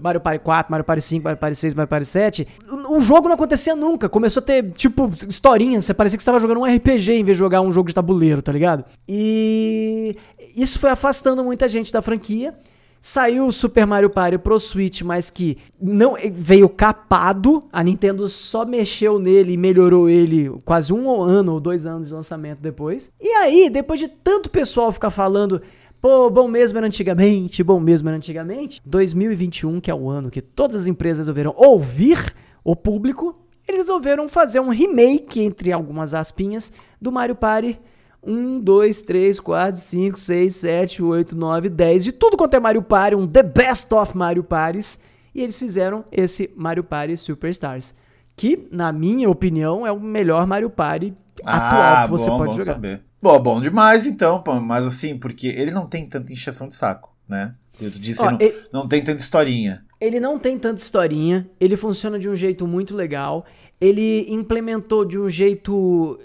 Mario 0.00 0.20
Party 0.20 0.42
4, 0.44 0.70
Mario 0.70 0.84
Party 0.84 1.02
5, 1.02 1.24
Mario 1.24 1.38
Party 1.38 1.56
6, 1.56 1.74
Mario 1.74 1.88
Party 1.88 2.06
7, 2.06 2.48
o 2.88 3.00
jogo 3.00 3.28
não 3.28 3.34
acontecia 3.34 3.74
nunca. 3.74 4.08
Começou 4.08 4.40
a 4.40 4.44
ter, 4.44 4.70
tipo, 4.72 5.10
historinhas. 5.28 5.84
Você 5.84 5.94
parecia 5.94 6.16
que 6.16 6.22
estava 6.22 6.38
jogando 6.38 6.60
um 6.60 6.64
RPG 6.64 7.12
em 7.12 7.24
vez 7.24 7.36
de 7.36 7.38
jogar 7.38 7.60
um 7.60 7.72
jogo 7.72 7.88
de 7.88 7.94
tabuleiro, 7.94 8.42
tá 8.42 8.52
ligado? 8.52 8.84
E 9.08 10.16
isso 10.56 10.78
foi 10.78 10.90
afastando 10.90 11.42
muita 11.44 11.68
gente 11.68 11.92
da 11.92 12.02
franquia. 12.02 12.54
Saiu 13.00 13.46
o 13.46 13.52
Super 13.52 13.86
Mario 13.86 14.10
Party 14.10 14.36
pro 14.36 14.58
Switch, 14.58 15.02
mas 15.02 15.30
que 15.30 15.58
não 15.80 16.16
veio 16.32 16.68
capado. 16.68 17.62
A 17.72 17.80
Nintendo 17.84 18.28
só 18.28 18.64
mexeu 18.64 19.18
nele 19.18 19.52
e 19.52 19.56
melhorou 19.56 20.10
ele 20.10 20.50
quase 20.64 20.92
um 20.92 21.22
ano 21.22 21.52
ou 21.52 21.60
dois 21.60 21.86
anos 21.86 22.08
de 22.08 22.14
lançamento 22.14 22.60
depois. 22.60 23.12
E 23.20 23.28
aí, 23.28 23.70
depois 23.70 24.00
de 24.00 24.08
tanto 24.08 24.50
pessoal 24.50 24.90
ficar 24.90 25.10
falando, 25.10 25.62
pô, 26.00 26.30
bom 26.30 26.48
mesmo 26.48 26.78
era 26.78 26.86
antigamente, 26.86 27.62
bom 27.62 27.80
mesmo 27.80 28.08
era 28.08 28.16
antigamente, 28.16 28.80
2021, 28.84 29.80
que 29.80 29.90
é 29.90 29.94
o 29.94 30.08
ano 30.08 30.30
que 30.30 30.40
todas 30.40 30.76
as 30.76 30.86
empresas 30.86 31.18
resolveram 31.18 31.54
ouvir 31.56 32.34
o 32.64 32.74
público, 32.74 33.38
eles 33.68 33.80
resolveram 33.80 34.28
fazer 34.28 34.60
um 34.60 34.68
remake, 34.68 35.40
entre 35.40 35.72
algumas 35.72 36.14
aspinhas, 36.14 36.72
do 37.00 37.10
Mario 37.10 37.34
Party 37.34 37.78
1, 38.22 38.60
2, 38.60 39.02
3, 39.02 39.40
4, 39.40 39.80
5, 39.80 40.18
6, 40.18 40.56
7, 40.56 41.02
8, 41.02 41.36
9, 41.36 41.68
10, 41.68 42.04
de 42.04 42.12
tudo 42.12 42.36
quanto 42.36 42.54
é 42.54 42.60
Mario 42.60 42.82
Party, 42.82 43.14
um 43.14 43.26
The 43.26 43.42
Best 43.42 43.92
of 43.94 44.16
Mario 44.16 44.42
Parties, 44.42 44.98
e 45.34 45.42
eles 45.42 45.58
fizeram 45.58 46.04
esse 46.10 46.52
Mario 46.56 46.82
Party 46.82 47.16
Superstars, 47.16 47.94
que, 48.34 48.68
na 48.72 48.92
minha 48.92 49.30
opinião, 49.30 49.86
é 49.86 49.92
o 49.92 50.00
melhor 50.00 50.46
Mario 50.46 50.70
Party 50.70 51.14
atual 51.44 52.04
que 52.04 52.10
você 52.10 52.28
Ah, 52.28 52.32
bom, 52.32 52.38
pode 52.38 52.52
bom 52.52 52.58
jogar. 52.58 52.74
Saber. 52.74 53.05
Bom, 53.20 53.38
bom 53.40 53.60
demais 53.60 54.06
então, 54.06 54.42
mas 54.62 54.84
assim, 54.86 55.18
porque 55.18 55.48
ele 55.48 55.70
não 55.70 55.86
tem 55.86 56.06
tanta 56.08 56.32
encheção 56.32 56.68
de 56.68 56.74
saco, 56.74 57.10
né? 57.28 57.54
Eu 57.80 57.90
disse, 57.90 58.22
Ó, 58.22 58.30
não, 58.30 58.38
ele- 58.40 58.56
não 58.72 58.86
tem 58.88 59.02
tanta 59.02 59.20
historinha. 59.20 59.84
Ele 60.00 60.20
não 60.20 60.38
tem 60.38 60.58
tanta 60.58 60.80
historinha, 60.82 61.48
ele 61.58 61.76
funciona 61.76 62.18
de 62.18 62.28
um 62.28 62.34
jeito 62.34 62.66
muito 62.66 62.94
legal. 62.94 63.44
Ele 63.80 64.26
implementou 64.30 65.04
de 65.04 65.18
um 65.18 65.28
jeito 65.28 66.18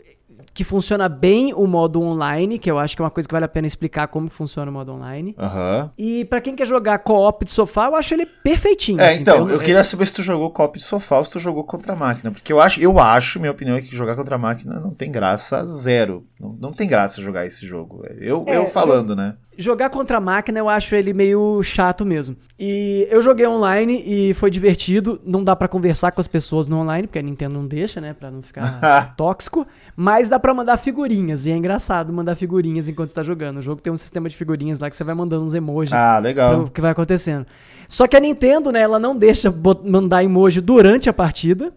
que 0.53 0.63
funciona 0.65 1.07
bem 1.07 1.53
o 1.53 1.65
modo 1.65 2.01
online, 2.01 2.59
que 2.59 2.69
eu 2.69 2.77
acho 2.77 2.93
que 2.95 3.01
é 3.01 3.05
uma 3.05 3.11
coisa 3.11 3.27
que 3.27 3.33
vale 3.33 3.45
a 3.45 3.47
pena 3.47 3.65
explicar 3.67 4.07
como 4.07 4.27
funciona 4.29 4.69
o 4.69 4.73
modo 4.73 4.91
online. 4.91 5.33
Aham. 5.37 5.91
E 5.97 6.25
pra 6.25 6.41
quem 6.41 6.55
quer 6.55 6.67
jogar 6.67 6.99
co-op 6.99 7.45
de 7.45 7.51
sofá, 7.51 7.85
eu 7.87 7.95
acho 7.95 8.13
ele 8.13 8.25
perfeitinho. 8.25 8.99
É, 8.99 9.07
assim, 9.11 9.21
então, 9.21 9.47
eu- 9.47 9.55
eu 9.55 9.59
queria 9.59 9.83
saber 9.83 10.05
se 10.07 10.13
tu 10.13 10.21
jogou 10.21 10.49
copo 10.51 10.77
de 10.77 10.83
sofá 10.83 11.19
ou 11.19 11.25
se 11.25 11.31
tu 11.31 11.39
jogou 11.39 11.63
contra 11.63 11.93
a 11.93 11.95
máquina. 11.95 12.31
Porque 12.31 12.51
eu 12.51 12.59
acho, 12.59 12.81
eu 12.81 12.99
acho, 12.99 13.39
minha 13.39 13.51
opinião 13.51 13.77
é 13.77 13.81
que 13.81 13.95
jogar 13.95 14.15
contra 14.17 14.35
a 14.35 14.39
máquina 14.39 14.77
não 14.79 14.91
tem 14.91 15.09
graça 15.09 15.63
zero. 15.63 16.25
Não, 16.41 16.57
não 16.59 16.73
tem 16.73 16.87
graça 16.87 17.21
jogar 17.21 17.45
esse 17.45 17.67
jogo. 17.67 18.03
Eu, 18.19 18.43
É, 18.47 18.57
eu 18.57 18.65
falando, 18.67 19.15
né? 19.15 19.35
Jogar 19.55 19.91
contra 19.91 20.17
a 20.17 20.21
máquina 20.21 20.57
eu 20.57 20.67
acho 20.67 20.95
ele 20.95 21.13
meio 21.13 21.61
chato 21.61 22.03
mesmo. 22.03 22.35
E 22.57 23.07
eu 23.11 23.21
joguei 23.21 23.45
online 23.45 24.01
e 24.03 24.33
foi 24.33 24.49
divertido. 24.49 25.21
Não 25.23 25.43
dá 25.43 25.55
pra 25.55 25.67
conversar 25.67 26.11
com 26.11 26.19
as 26.19 26.27
pessoas 26.27 26.65
no 26.65 26.77
online, 26.79 27.05
porque 27.05 27.19
a 27.19 27.21
Nintendo 27.21 27.53
não 27.53 27.67
deixa, 27.67 28.01
né? 28.01 28.15
Pra 28.19 28.31
não 28.31 28.41
ficar 28.41 29.13
tóxico. 29.15 29.67
Mas 29.95 30.29
dá 30.29 30.39
pra 30.39 30.51
mandar 30.51 30.77
figurinhas. 30.77 31.45
E 31.45 31.51
é 31.51 31.55
engraçado 31.55 32.11
mandar 32.11 32.33
figurinhas 32.33 32.89
enquanto 32.89 33.09
você 33.09 33.15
tá 33.15 33.23
jogando. 33.23 33.57
O 33.57 33.61
jogo 33.61 33.79
tem 33.79 33.93
um 33.93 33.97
sistema 33.97 34.27
de 34.27 34.35
figurinhas 34.35 34.79
lá 34.79 34.89
que 34.89 34.95
você 34.95 35.03
vai 35.03 35.13
mandando 35.13 35.45
uns 35.45 35.53
emojis. 35.53 35.93
Ah, 35.93 36.17
legal. 36.17 36.61
o 36.63 36.71
que 36.71 36.81
vai 36.81 36.89
acontecendo. 36.91 37.45
Só 37.87 38.07
que 38.07 38.17
a 38.17 38.19
Nintendo, 38.19 38.71
né, 38.71 38.79
ela 38.79 38.97
não 38.97 39.15
deixa 39.15 39.53
mandar 39.85 40.23
emoji 40.23 40.59
durante 40.59 41.07
a 41.07 41.13
partida. 41.13 41.71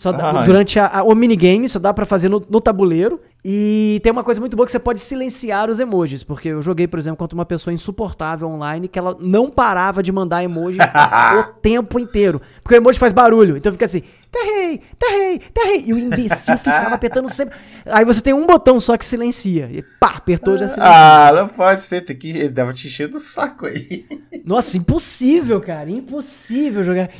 Só 0.00 0.12
dá- 0.12 0.30
Ah, 0.30 0.44
durante 0.44 0.78
a- 0.80 0.86
a- 1.00 1.02
o 1.02 1.14
minigame, 1.14 1.68
só 1.68 1.78
dá 1.78 1.92
pra 1.92 2.06
fazer 2.06 2.30
no, 2.30 2.42
no 2.48 2.58
tabuleiro. 2.58 3.20
E 3.44 4.00
tem 4.02 4.10
uma 4.10 4.24
coisa 4.24 4.40
muito 4.40 4.56
boa 4.56 4.64
que 4.64 4.72
você 4.72 4.78
pode 4.78 4.98
silenciar 4.98 5.68
os 5.68 5.78
emojis. 5.78 6.22
Porque 6.24 6.48
eu 6.48 6.62
joguei, 6.62 6.86
por 6.88 6.98
exemplo, 6.98 7.18
contra 7.18 7.34
uma 7.34 7.44
pessoa 7.44 7.74
insuportável 7.74 8.48
online 8.48 8.88
que 8.88 8.98
ela 8.98 9.14
não 9.20 9.50
parava 9.50 10.02
de 10.02 10.10
mandar 10.10 10.42
emoji 10.42 10.78
o 11.38 11.42
tempo 11.60 11.98
inteiro. 11.98 12.40
Porque 12.62 12.74
o 12.74 12.78
emoji 12.78 12.98
faz 12.98 13.12
barulho. 13.12 13.58
Então 13.58 13.70
fica 13.72 13.84
assim, 13.84 14.02
terrei, 14.30 14.80
terrei, 14.98 15.38
terrei. 15.52 15.84
E 15.86 15.92
o 15.92 15.98
imbecil 15.98 16.56
ficava 16.56 16.94
apertando 16.94 17.28
sempre. 17.28 17.56
Aí 17.86 18.04
você 18.04 18.20
tem 18.20 18.32
um 18.32 18.46
botão 18.46 18.78
só 18.78 18.96
que 18.96 19.04
silencia. 19.04 19.68
E 19.72 19.82
pá, 19.98 20.14
apertou 20.16 20.56
já 20.56 20.68
silencia. 20.68 20.94
Ah, 20.94 21.32
não 21.32 21.48
pode 21.48 21.82
ser, 21.82 22.02
tem 22.02 22.16
que. 22.16 22.30
Ele 22.30 22.52
tava 22.52 22.72
te 22.72 22.86
enchendo 22.86 23.16
o 23.16 23.20
saco 23.20 23.66
aí. 23.66 24.06
Nossa, 24.44 24.76
impossível, 24.76 25.60
cara. 25.60 25.90
Impossível 25.90 26.82
jogar 26.82 27.10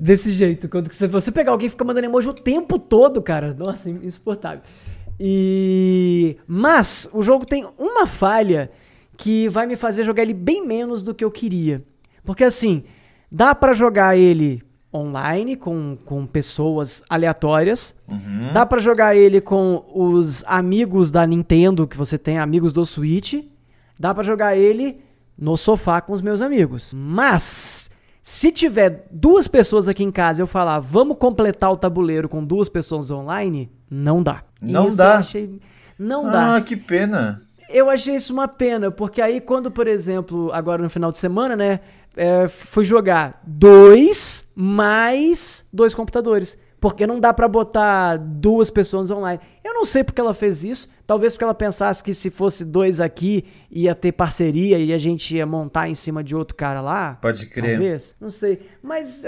desse 0.00 0.32
jeito. 0.32 0.68
Quando 0.68 0.92
você, 0.92 1.06
você 1.06 1.30
pegar 1.30 1.52
alguém 1.52 1.66
e 1.66 1.70
fica 1.70 1.84
mandando 1.84 2.06
emoji 2.06 2.28
o 2.28 2.34
tempo 2.34 2.78
todo, 2.78 3.22
cara. 3.22 3.54
Nossa, 3.54 3.90
insuportável. 3.90 4.62
E. 5.20 6.36
Mas 6.46 7.08
o 7.12 7.22
jogo 7.22 7.44
tem 7.44 7.66
uma 7.78 8.06
falha 8.06 8.70
que 9.16 9.48
vai 9.48 9.66
me 9.66 9.76
fazer 9.76 10.04
jogar 10.04 10.22
ele 10.22 10.34
bem 10.34 10.66
menos 10.66 11.02
do 11.02 11.14
que 11.14 11.24
eu 11.24 11.30
queria. 11.30 11.84
Porque 12.24 12.42
assim, 12.42 12.84
dá 13.30 13.54
pra 13.54 13.74
jogar 13.74 14.16
ele 14.16 14.62
online 14.94 15.56
com, 15.56 15.96
com 16.04 16.24
pessoas 16.24 17.02
aleatórias. 17.08 17.96
Dá 18.52 18.64
pra 18.64 18.78
jogar 18.78 19.16
ele 19.16 19.40
com 19.40 19.84
os 19.92 20.44
amigos 20.46 21.10
da 21.10 21.26
Nintendo 21.26 21.86
que 21.86 21.96
você 21.96 22.16
tem, 22.16 22.38
amigos 22.38 22.72
do 22.72 22.86
Switch. 22.86 23.44
Dá 23.98 24.14
pra 24.14 24.22
jogar 24.22 24.56
ele 24.56 24.96
no 25.36 25.56
sofá 25.56 26.00
com 26.00 26.12
os 26.12 26.22
meus 26.22 26.40
amigos. 26.40 26.92
Mas 26.96 27.90
se 28.22 28.52
tiver 28.52 29.06
duas 29.10 29.48
pessoas 29.48 29.88
aqui 29.88 30.04
em 30.04 30.10
casa 30.10 30.40
e 30.40 30.42
eu 30.42 30.46
falar, 30.46 30.78
vamos 30.78 31.18
completar 31.18 31.72
o 31.72 31.76
tabuleiro 31.76 32.28
com 32.28 32.44
duas 32.44 32.68
pessoas 32.68 33.10
online, 33.10 33.70
não 33.90 34.22
dá. 34.22 34.42
Não 34.60 34.88
Isso 34.88 34.96
dá? 34.96 35.14
Eu 35.14 35.18
achei... 35.18 35.60
Não 35.98 36.30
dá. 36.30 36.56
Ah, 36.56 36.60
que 36.60 36.76
pena. 36.76 37.40
Eu 37.68 37.88
achei 37.88 38.16
isso 38.16 38.32
uma 38.32 38.48
pena, 38.48 38.90
porque 38.90 39.20
aí 39.20 39.40
quando, 39.40 39.70
por 39.70 39.86
exemplo, 39.86 40.50
agora 40.52 40.82
no 40.82 40.90
final 40.90 41.10
de 41.10 41.18
semana, 41.18 41.56
né, 41.56 41.80
é, 42.16 42.48
fui 42.48 42.84
jogar 42.84 43.40
dois 43.46 44.46
mais 44.54 45.66
dois 45.72 45.94
computadores. 45.94 46.58
Porque 46.80 47.06
não 47.06 47.18
dá 47.18 47.32
pra 47.32 47.48
botar 47.48 48.18
duas 48.18 48.68
pessoas 48.68 49.10
online. 49.10 49.40
Eu 49.64 49.72
não 49.72 49.86
sei 49.86 50.04
porque 50.04 50.20
ela 50.20 50.34
fez 50.34 50.62
isso. 50.62 50.90
Talvez 51.06 51.32
porque 51.32 51.44
ela 51.44 51.54
pensasse 51.54 52.04
que 52.04 52.12
se 52.12 52.30
fosse 52.30 52.62
dois 52.62 53.00
aqui, 53.00 53.42
ia 53.70 53.94
ter 53.94 54.12
parceria 54.12 54.78
e 54.78 54.92
a 54.92 54.98
gente 54.98 55.34
ia 55.34 55.46
montar 55.46 55.88
em 55.88 55.94
cima 55.94 56.22
de 56.22 56.36
outro 56.36 56.54
cara 56.54 56.82
lá. 56.82 57.14
Pode 57.22 57.46
crer. 57.46 57.78
Talvez, 57.78 58.14
não 58.20 58.28
sei. 58.28 58.68
Mas 58.82 59.24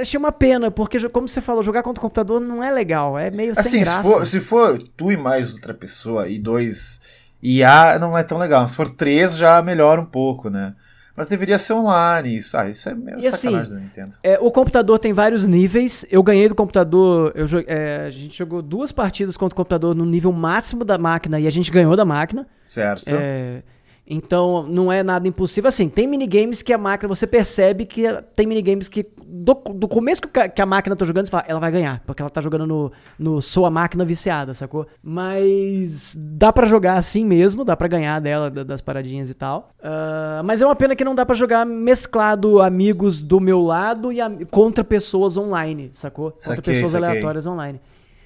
achei 0.00 0.18
uma 0.18 0.30
pena, 0.30 0.70
porque, 0.70 1.08
como 1.08 1.26
você 1.26 1.40
falou, 1.40 1.64
jogar 1.64 1.82
contra 1.82 1.98
o 2.00 2.02
computador 2.02 2.40
não 2.40 2.62
é 2.62 2.70
legal. 2.70 3.18
É 3.18 3.28
meio 3.28 3.56
sem 3.56 3.60
Assim, 3.60 3.78
se 3.84 3.90
graça. 3.90 4.02
for, 4.08 4.26
se 4.26 4.38
for 4.38 4.80
tu 4.96 5.10
e 5.10 5.16
mais 5.16 5.52
outra 5.52 5.74
pessoa 5.74 6.28
e 6.28 6.38
dois 6.38 7.00
IA, 7.42 7.98
não 7.98 8.16
é 8.16 8.22
tão 8.22 8.38
legal. 8.38 8.68
Se 8.68 8.76
for 8.76 8.88
três, 8.88 9.36
já 9.36 9.60
melhora 9.62 10.00
um 10.00 10.06
pouco, 10.06 10.48
né? 10.48 10.76
Mas 11.20 11.28
deveria 11.28 11.58
ser 11.58 11.74
online. 11.74 12.34
Isso, 12.34 12.56
ah, 12.56 12.66
isso 12.66 12.88
é 12.88 12.94
meio 12.94 13.20
E 13.20 13.26
assim, 13.26 13.48
sacanagem 13.48 13.74
da 13.74 13.78
Nintendo. 13.78 14.16
É, 14.22 14.38
o 14.40 14.50
computador 14.50 14.98
tem 14.98 15.12
vários 15.12 15.44
níveis. 15.44 16.06
Eu 16.10 16.22
ganhei 16.22 16.48
do 16.48 16.54
computador. 16.54 17.30
Eu, 17.34 17.46
é, 17.66 18.06
a 18.06 18.10
gente 18.10 18.38
jogou 18.38 18.62
duas 18.62 18.90
partidas 18.90 19.36
contra 19.36 19.52
o 19.52 19.56
computador 19.56 19.94
no 19.94 20.06
nível 20.06 20.32
máximo 20.32 20.82
da 20.82 20.96
máquina 20.96 21.38
e 21.38 21.46
a 21.46 21.50
gente 21.50 21.70
ganhou 21.70 21.94
da 21.94 22.06
máquina. 22.06 22.46
Certo. 22.64 23.10
É, 23.12 23.62
então 24.10 24.64
não 24.64 24.90
é 24.92 25.02
nada 25.04 25.28
impossível. 25.28 25.68
Assim, 25.68 25.88
tem 25.88 26.06
minigames 26.06 26.60
que 26.62 26.72
a 26.72 26.78
máquina. 26.78 27.08
Você 27.14 27.26
percebe 27.26 27.86
que 27.86 28.02
tem 28.34 28.46
minigames 28.46 28.88
que. 28.88 29.06
Do, 29.32 29.54
do 29.54 29.86
começo 29.86 30.22
que, 30.22 30.60
a 30.60 30.66
máquina 30.66 30.96
tá 30.96 31.04
jogando, 31.04 31.26
você 31.26 31.30
fala, 31.30 31.44
ela 31.46 31.60
vai 31.60 31.70
ganhar. 31.70 32.02
Porque 32.04 32.20
ela 32.20 32.28
tá 32.28 32.40
jogando 32.40 32.66
no, 32.66 32.92
no 33.18 33.40
Sou 33.40 33.64
a 33.64 33.70
máquina 33.70 34.04
viciada, 34.04 34.52
sacou? 34.52 34.86
Mas 35.02 36.16
dá 36.18 36.52
pra 36.52 36.66
jogar 36.66 36.96
assim 36.98 37.24
mesmo, 37.24 37.64
dá 37.64 37.76
pra 37.76 37.86
ganhar 37.88 38.20
dela, 38.20 38.50
da- 38.50 38.64
das 38.64 38.80
paradinhas 38.80 39.30
e 39.30 39.34
tal. 39.34 39.70
Ah, 39.82 40.42
mas 40.44 40.60
é 40.60 40.66
uma 40.66 40.74
pena 40.76 40.96
que 40.96 41.04
não 41.04 41.14
dá 41.14 41.24
pra 41.24 41.36
jogar 41.36 41.64
mesclado 41.64 42.60
amigos 42.60 43.20
do 43.20 43.38
meu 43.40 43.60
lado 43.62 44.10
e 44.12 44.20
am- 44.20 44.44
contra 44.50 44.82
pessoas 44.82 45.36
online, 45.36 45.90
sacou? 45.92 46.32
Contra 46.32 46.56
Saquei, 46.56 46.74
pessoas 46.74 46.92
saquei. 46.92 47.08
aleatórias 47.08 47.46
online. 47.46 47.80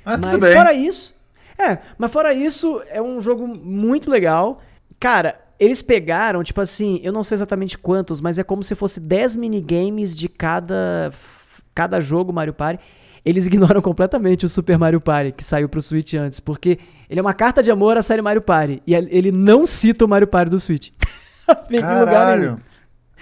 Ah, 0.07 0.16
mas 0.18 0.49
fora 0.53 0.72
isso. 0.72 1.14
É, 1.59 1.78
mas 1.99 2.11
fora 2.11 2.32
isso, 2.32 2.82
é 2.91 3.01
um 3.03 3.20
jogo 3.20 3.47
muito 3.47 4.11
legal. 4.11 4.59
Cara, 4.99 5.37
eles 5.59 5.82
pegaram, 5.82 6.42
tipo 6.42 6.61
assim, 6.61 7.00
eu 7.02 7.12
não 7.12 7.22
sei 7.22 7.36
exatamente 7.36 7.78
quantos, 7.78 8.20
mas 8.20 8.38
é 8.38 8.44
como 8.44 8.62
se 8.62 8.74
fosse 8.74 9.00
10 9.00 9.36
minigames 9.36 10.14
de 10.14 10.28
cada, 10.28 11.12
cada 11.74 12.00
jogo 12.00 12.32
Mario 12.32 12.55
Party. 12.55 12.82
Eles 13.24 13.46
ignoram 13.48 13.80
completamente 13.80 14.44
o 14.44 14.48
Super 14.48 14.78
Mario 14.78 15.00
Party, 15.00 15.32
que 15.32 15.44
saiu 15.44 15.68
pro 15.68 15.80
Switch 15.80 16.14
antes, 16.14 16.40
porque 16.40 16.78
ele 17.09 17.20
é 17.20 17.22
uma 17.22 17.34
carta 17.34 17.62
de 17.62 17.70
amor 17.70 17.96
à 17.96 18.02
série 18.02 18.22
Mario 18.22 18.42
Party. 18.42 18.82
E 18.86 18.94
ele 18.94 19.32
não 19.32 19.66
cita 19.66 20.05
o 20.05 20.09
Mario 20.09 20.26
Party 20.26 20.50
do 20.50 20.59
Switch. 20.59 20.90
Caralho. 21.80 22.61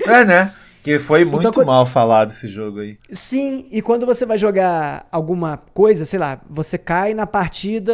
É, 0.07 0.25
né? 0.25 0.53
Que 0.83 0.99
foi 0.99 1.25
muito 1.25 1.49
Então, 1.49 1.65
mal 1.65 1.87
falado 1.87 2.31
esse 2.31 2.49
jogo 2.49 2.81
aí. 2.81 2.99
Sim, 3.13 3.65
e 3.71 3.81
quando 3.81 4.05
você 4.05 4.27
vai 4.27 4.37
jogar 4.37 5.07
alguma 5.13 5.57
coisa, 5.73 6.05
sei 6.05 6.19
lá, 6.19 6.41
você 6.51 6.77
cai 6.77 7.15
na 7.15 7.27
partida 7.27 7.93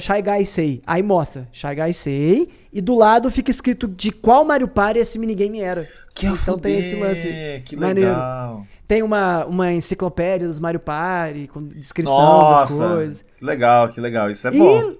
Shy 0.00 0.22
Guy 0.22 0.46
Sei. 0.46 0.82
Aí 0.86 1.02
mostra 1.02 1.46
Shy 1.52 1.74
Guy 1.74 1.92
Sei 1.92 2.48
e 2.72 2.80
do 2.80 2.94
lado 2.96 3.30
fica 3.30 3.50
escrito 3.50 3.86
de 3.86 4.10
qual 4.10 4.44
Mario 4.44 4.68
Party 4.68 4.98
esse 4.98 5.18
minigame 5.18 5.60
era. 5.60 5.86
Que 6.14 6.26
então 6.26 6.58
tem 6.58 6.78
esse 6.78 6.96
lance. 6.96 7.62
Que 7.64 7.76
maneiro. 7.76 8.10
legal. 8.10 8.66
Tem 8.88 9.02
uma, 9.02 9.46
uma 9.46 9.72
enciclopédia 9.72 10.46
dos 10.46 10.58
Mario 10.58 10.80
Party 10.80 11.48
com 11.48 11.60
descrição 11.60 12.14
Nossa, 12.14 12.62
das 12.78 12.88
coisas. 12.92 13.24
que 13.38 13.44
legal, 13.44 13.88
que 13.88 14.00
legal. 14.00 14.30
Isso 14.30 14.46
é 14.46 14.50
bom. 14.50 14.94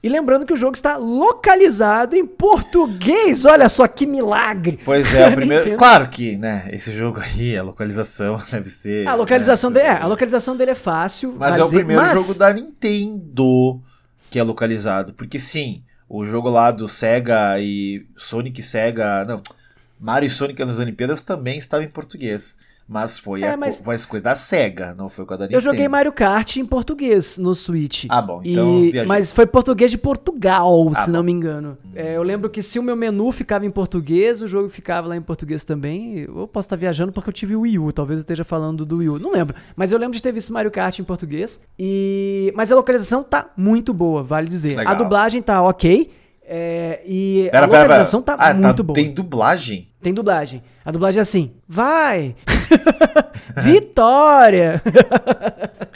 E, 0.00 0.08
lembrando 0.08 0.46
que 0.46 0.52
o 0.52 0.56
jogo 0.56 0.74
está 0.74 0.96
localizado 0.96 2.14
em 2.14 2.24
português. 2.24 3.44
Olha 3.44 3.68
só 3.68 3.86
que 3.88 4.06
milagre. 4.06 4.78
Pois 4.84 5.12
é, 5.14 5.26
o 5.28 5.34
primeiro. 5.34 5.76
Claro 5.76 6.08
que, 6.08 6.36
né, 6.36 6.68
esse 6.72 6.92
jogo 6.92 7.18
aí, 7.20 7.56
a 7.56 7.62
localização 7.62 8.38
deve 8.50 8.68
ser. 8.68 9.08
A 9.08 9.14
localização, 9.14 9.70
né, 9.70 9.80
dele, 9.80 9.92
é, 9.92 10.02
a 10.02 10.06
localização 10.06 10.56
dele 10.56 10.70
é 10.70 10.76
fácil. 10.76 11.34
Mas 11.38 11.58
é 11.58 11.62
o 11.62 11.64
dizer, 11.64 11.76
primeiro 11.78 12.02
mas- 12.02 12.20
jogo 12.26 12.38
da 12.38 12.52
Nintendo 12.52 13.82
que 14.30 14.38
é 14.38 14.42
localizado. 14.42 15.12
Porque 15.14 15.38
sim, 15.38 15.82
o 16.08 16.24
jogo 16.24 16.48
lá 16.48 16.70
do 16.70 16.86
Sega 16.88 17.58
e 17.60 18.06
Sonic 18.16 18.62
Sega. 18.62 19.24
Não, 19.24 19.42
Mario 19.98 20.26
e 20.26 20.30
Sonic 20.30 20.64
nas 20.64 20.78
Olimpíadas 20.78 21.22
também 21.22 21.58
estava 21.58 21.82
em 21.82 21.88
português. 21.88 22.56
Mas 22.90 23.18
foi, 23.18 23.42
É, 23.42 23.52
a, 23.52 23.56
mas- 23.58 23.78
foi 23.80 23.98
coisas 23.98 24.22
da 24.22 24.34
Sega, 24.34 24.94
não 24.96 25.10
foi 25.10 25.26
com 25.26 25.34
a 25.34 25.36
da 25.36 25.44
Nintendo. 25.44 25.56
Eu 25.58 25.60
joguei 25.60 25.86
Mario 25.86 26.10
Kart 26.10 26.56
em 26.56 26.64
português 26.64 27.36
no 27.36 27.54
Switch. 27.54 28.06
Ah, 28.08 28.22
bom, 28.22 28.40
então 28.42 28.82
E- 28.82 29.04
mas 29.04 29.30
foi 29.30 29.46
português 29.46 29.90
de 29.90 29.98
Portugal, 29.98 30.88
Ah, 30.90 30.94
se 30.94 31.10
não 31.10 31.20
bom. 31.20 31.26
me 31.26 31.32
engano. 31.32 31.76
É, 31.94 32.16
eu 32.16 32.22
lembro 32.22 32.48
que 32.48 32.62
se 32.62 32.78
o 32.78 32.82
meu 32.82 32.96
menu 32.96 33.30
ficava 33.30 33.66
em 33.66 33.70
português, 33.70 34.40
o 34.40 34.46
jogo 34.46 34.70
ficava 34.70 35.06
lá 35.08 35.16
em 35.16 35.20
português 35.20 35.64
também. 35.64 36.20
Eu 36.20 36.48
posso 36.48 36.64
estar 36.66 36.76
viajando 36.76 37.12
porque 37.12 37.28
eu 37.28 37.32
tive 37.34 37.54
o 37.54 37.60
Wii 37.60 37.78
U, 37.78 37.92
talvez 37.92 38.20
eu 38.20 38.22
esteja 38.22 38.42
falando 38.44 38.86
do 38.86 38.96
Wii 38.98 39.08
U. 39.10 39.18
Não 39.18 39.32
lembro. 39.32 39.54
Mas 39.76 39.92
eu 39.92 39.98
lembro 39.98 40.16
de 40.16 40.22
ter 40.22 40.32
visto 40.32 40.50
Mario 40.50 40.70
Kart 40.70 40.98
em 40.98 41.04
português. 41.04 41.60
E... 41.78 42.50
Mas 42.56 42.72
a 42.72 42.74
localização 42.74 43.22
tá 43.22 43.50
muito 43.54 43.92
boa, 43.92 44.22
vale 44.22 44.48
dizer. 44.48 44.76
Legal. 44.76 44.94
A 44.94 44.96
dublagem 44.96 45.42
tá 45.42 45.60
ok. 45.62 46.10
é, 46.50 47.02
e 47.06 47.48
Pera, 47.52 47.66
a 47.66 47.68
pera, 47.68 47.68
pera. 47.68 47.82
localização 47.82 48.22
tá 48.22 48.34
Ah, 48.38 48.54
muito 48.54 48.82
boa. 48.82 48.94
Tem 48.94 49.12
dublagem? 49.12 49.87
Tem 50.00 50.14
dublagem. 50.14 50.62
A 50.84 50.90
dublagem 50.92 51.18
é 51.18 51.22
assim: 51.22 51.52
vai! 51.68 52.34
Vitória! 53.62 54.80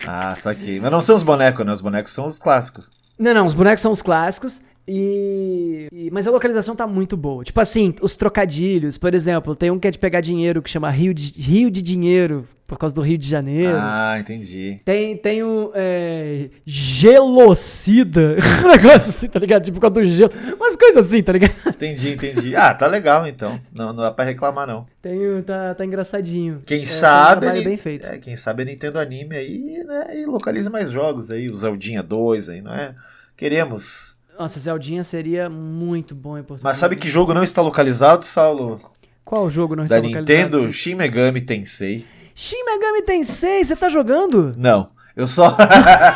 Ah, 0.07 0.35
saquei. 0.37 0.81
Mas 0.81 0.91
não 0.91 1.01
são 1.01 1.15
os 1.15 1.23
bonecos, 1.23 1.65
né? 1.65 1.73
Os 1.73 1.81
bonecos 1.81 2.13
são 2.13 2.27
os 2.27 2.39
clássicos. 2.39 2.85
Não, 3.19 3.33
não, 3.35 3.47
os 3.47 3.55
bonecos 3.55 3.81
são 3.81 3.93
os 3.93 4.03
clássicos. 4.03 4.63
E, 4.87 5.87
e- 5.93 6.11
Mas 6.11 6.27
a 6.27 6.31
localização 6.31 6.75
tá 6.75 6.87
muito 6.87 7.17
boa. 7.17 7.45
Tipo 7.45 7.61
assim, 7.61 7.95
os 8.03 8.17
trocadilhos, 8.17 8.99
por 8.99 9.15
exemplo, 9.15 9.55
tem 9.55 9.71
um 9.71 9.79
que 9.79 9.87
é 9.87 9.91
de 9.91 9.99
pegar 9.99 10.21
dinheiro 10.21 10.61
que 10.61 10.69
chama 10.71 10.91
Rio 10.91 11.15
de, 11.15 11.33
Rio 11.41 11.71
de 11.71 11.81
Dinheiro. 11.81 12.47
Por 12.73 12.79
causa 12.79 12.95
do 12.95 13.03
Rio 13.03 13.19
de 13.19 13.29
Janeiro. 13.29 13.77
Ah, 13.79 14.17
entendi. 14.19 14.81
Tem, 14.85 15.15
tem 15.17 15.43
o 15.43 15.71
é, 15.75 16.49
gelocida, 16.65 18.37
um 18.65 18.69
negócio 18.69 19.11
assim, 19.11 19.29
tá 19.29 19.39
ligado? 19.39 19.63
Tipo, 19.65 19.75
por 19.79 19.83
causa 19.83 19.95
do 19.95 20.05
gelo, 20.05 20.33
umas 20.57 20.75
coisas 20.77 21.07
assim, 21.07 21.23
tá 21.23 21.33
ligado? 21.33 21.53
Entendi, 21.69 22.15
entendi. 22.15 22.57
Ah, 22.57 22.73
tá 22.75 22.87
legal 22.87 23.27
então. 23.27 23.61
Não, 23.73 23.93
não 23.93 24.03
dá 24.03 24.11
pra 24.11 24.25
reclamar, 24.25 24.67
não. 24.67 24.87
Tem, 25.03 25.19
tá, 25.43 25.75
tá 25.75 25.85
engraçadinho. 25.85 26.63
Quem 26.65 26.83
É, 26.83 26.87
sabe. 26.87 27.47
Um 27.47 27.51
ele- 27.55 27.65
bem 27.65 27.77
feito. 27.77 28.07
É, 28.07 28.19
quem 28.19 28.37
sabe 28.37 28.63
a 28.63 28.67
Nintendo 28.67 28.99
Anime 28.99 29.37
aí, 29.37 29.85
né? 29.87 30.19
E 30.21 30.25
localiza 30.27 30.71
mais 30.71 30.91
jogos 30.91 31.31
aí, 31.31 31.51
o 31.51 31.57
Zeldinha 31.57 32.03
2 32.03 32.49
aí, 32.49 32.63
não 32.63 32.73
é? 32.73 32.95
Queremos. 33.37 34.17
Nossa, 34.39 34.59
Zeldinha 34.59 35.05
seria 35.05 35.51
muito 35.51 36.15
bom 36.15 36.39
em 36.39 36.43
português. 36.43 36.63
Mas 36.63 36.79
sabe 36.79 36.97
que 36.97 37.09
jogo 37.09 37.35
não 37.35 37.43
está 37.43 37.61
localizado, 37.61 38.25
Saulo? 38.25 38.81
Qual 39.25 39.49
jogo 39.51 39.77
não 39.77 39.85
Da 39.85 39.97
está 39.99 40.09
localizado? 40.09 40.57
Nintendo, 40.59 40.73
Shin 40.73 40.95
Megami 40.95 41.41
Tensei. 41.43 42.05
Shin 42.35 42.65
Megami 42.65 43.03
Tensei, 43.03 43.65
você 43.65 43.77
tá 43.77 43.89
jogando? 43.89 44.55
Não. 44.57 44.91
Eu 45.15 45.27
só. 45.27 45.55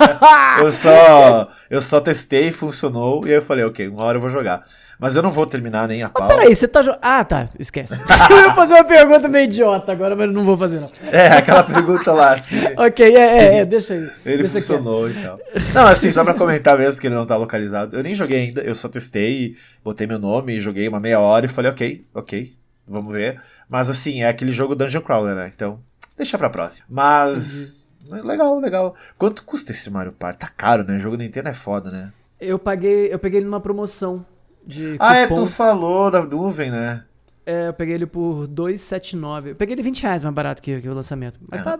eu 0.60 0.72
só. 0.72 1.48
Eu 1.68 1.82
só 1.82 2.00
testei, 2.00 2.50
funcionou, 2.50 3.26
e 3.26 3.30
aí 3.30 3.34
eu 3.36 3.42
falei, 3.42 3.64
ok, 3.64 3.88
uma 3.88 4.02
hora 4.04 4.16
eu 4.16 4.22
vou 4.22 4.30
jogar. 4.30 4.62
Mas 4.98 5.14
eu 5.14 5.22
não 5.22 5.30
vou 5.30 5.44
terminar 5.46 5.86
nem 5.86 6.02
a 6.02 6.08
pau. 6.08 6.26
Peraí, 6.26 6.54
você 6.56 6.66
tá 6.66 6.80
jogando. 6.80 7.00
Ah, 7.02 7.22
tá, 7.22 7.50
esquece. 7.58 7.94
eu 8.30 8.38
ia 8.38 8.54
fazer 8.54 8.74
uma 8.74 8.84
pergunta 8.84 9.28
meio 9.28 9.44
idiota 9.44 9.92
agora, 9.92 10.16
mas 10.16 10.32
não 10.32 10.42
vou 10.42 10.56
fazer, 10.56 10.80
não. 10.80 10.90
É, 11.12 11.26
aquela 11.28 11.62
pergunta 11.62 12.10
lá, 12.12 12.32
assim. 12.34 12.56
Ok, 12.78 13.04
é, 13.04 13.18
é, 13.18 13.28
Sim. 13.28 13.56
é, 13.58 13.64
deixa 13.66 13.94
aí. 13.94 14.10
Ele 14.24 14.38
deixa 14.38 14.48
funcionou 14.54 15.10
e 15.10 15.14
tal. 15.14 15.38
Não, 15.74 15.86
assim, 15.88 16.10
só 16.10 16.24
pra 16.24 16.32
comentar 16.32 16.78
mesmo 16.78 16.98
que 16.98 17.06
ele 17.06 17.14
não 17.14 17.26
tá 17.26 17.36
localizado. 17.36 17.94
Eu 17.94 18.02
nem 18.02 18.14
joguei 18.14 18.46
ainda, 18.46 18.62
eu 18.62 18.74
só 18.74 18.88
testei, 18.88 19.54
botei 19.84 20.06
meu 20.06 20.18
nome, 20.18 20.58
joguei 20.58 20.88
uma 20.88 20.98
meia 20.98 21.20
hora 21.20 21.44
e 21.44 21.50
falei, 21.50 21.70
ok, 21.70 22.06
ok, 22.14 22.54
vamos 22.88 23.12
ver. 23.12 23.38
Mas 23.68 23.90
assim, 23.90 24.22
é 24.22 24.28
aquele 24.28 24.52
jogo 24.52 24.74
Dungeon 24.74 25.02
Crawler, 25.02 25.34
né? 25.34 25.52
Então, 25.54 25.78
deixa 26.16 26.38
pra 26.38 26.50
próxima. 26.50 26.86
Mas. 26.88 27.86
Legal, 28.08 28.58
legal. 28.60 28.94
Quanto 29.18 29.44
custa 29.44 29.72
esse 29.72 29.90
Mario 29.90 30.12
Party? 30.12 30.38
Tá 30.38 30.48
caro, 30.48 30.84
né? 30.84 30.96
O 30.96 31.00
jogo 31.00 31.16
Nintendo 31.16 31.48
é 31.48 31.54
foda, 31.54 31.90
né? 31.90 32.12
Eu 32.40 32.58
paguei, 32.58 33.12
eu 33.12 33.18
peguei 33.18 33.40
ele 33.40 33.46
numa 33.46 33.60
promoção 33.60 34.24
de 34.64 34.96
Ah, 34.98 35.16
é, 35.16 35.26
tu 35.26 35.46
falou 35.46 36.10
da 36.10 36.22
nuvem, 36.22 36.70
né? 36.70 37.04
É, 37.46 37.68
eu 37.68 37.72
peguei 37.72 37.94
ele 37.94 38.06
por 38.06 38.48
2,79. 38.48 39.50
Eu 39.50 39.54
peguei 39.54 39.74
ele 39.74 39.82
20 39.82 40.02
reais 40.02 40.24
mais 40.24 40.34
barato 40.34 40.60
que, 40.60 40.80
que 40.80 40.88
o 40.88 40.92
lançamento. 40.92 41.38
Mas 41.48 41.60
É. 41.60 41.64
tá. 41.64 41.78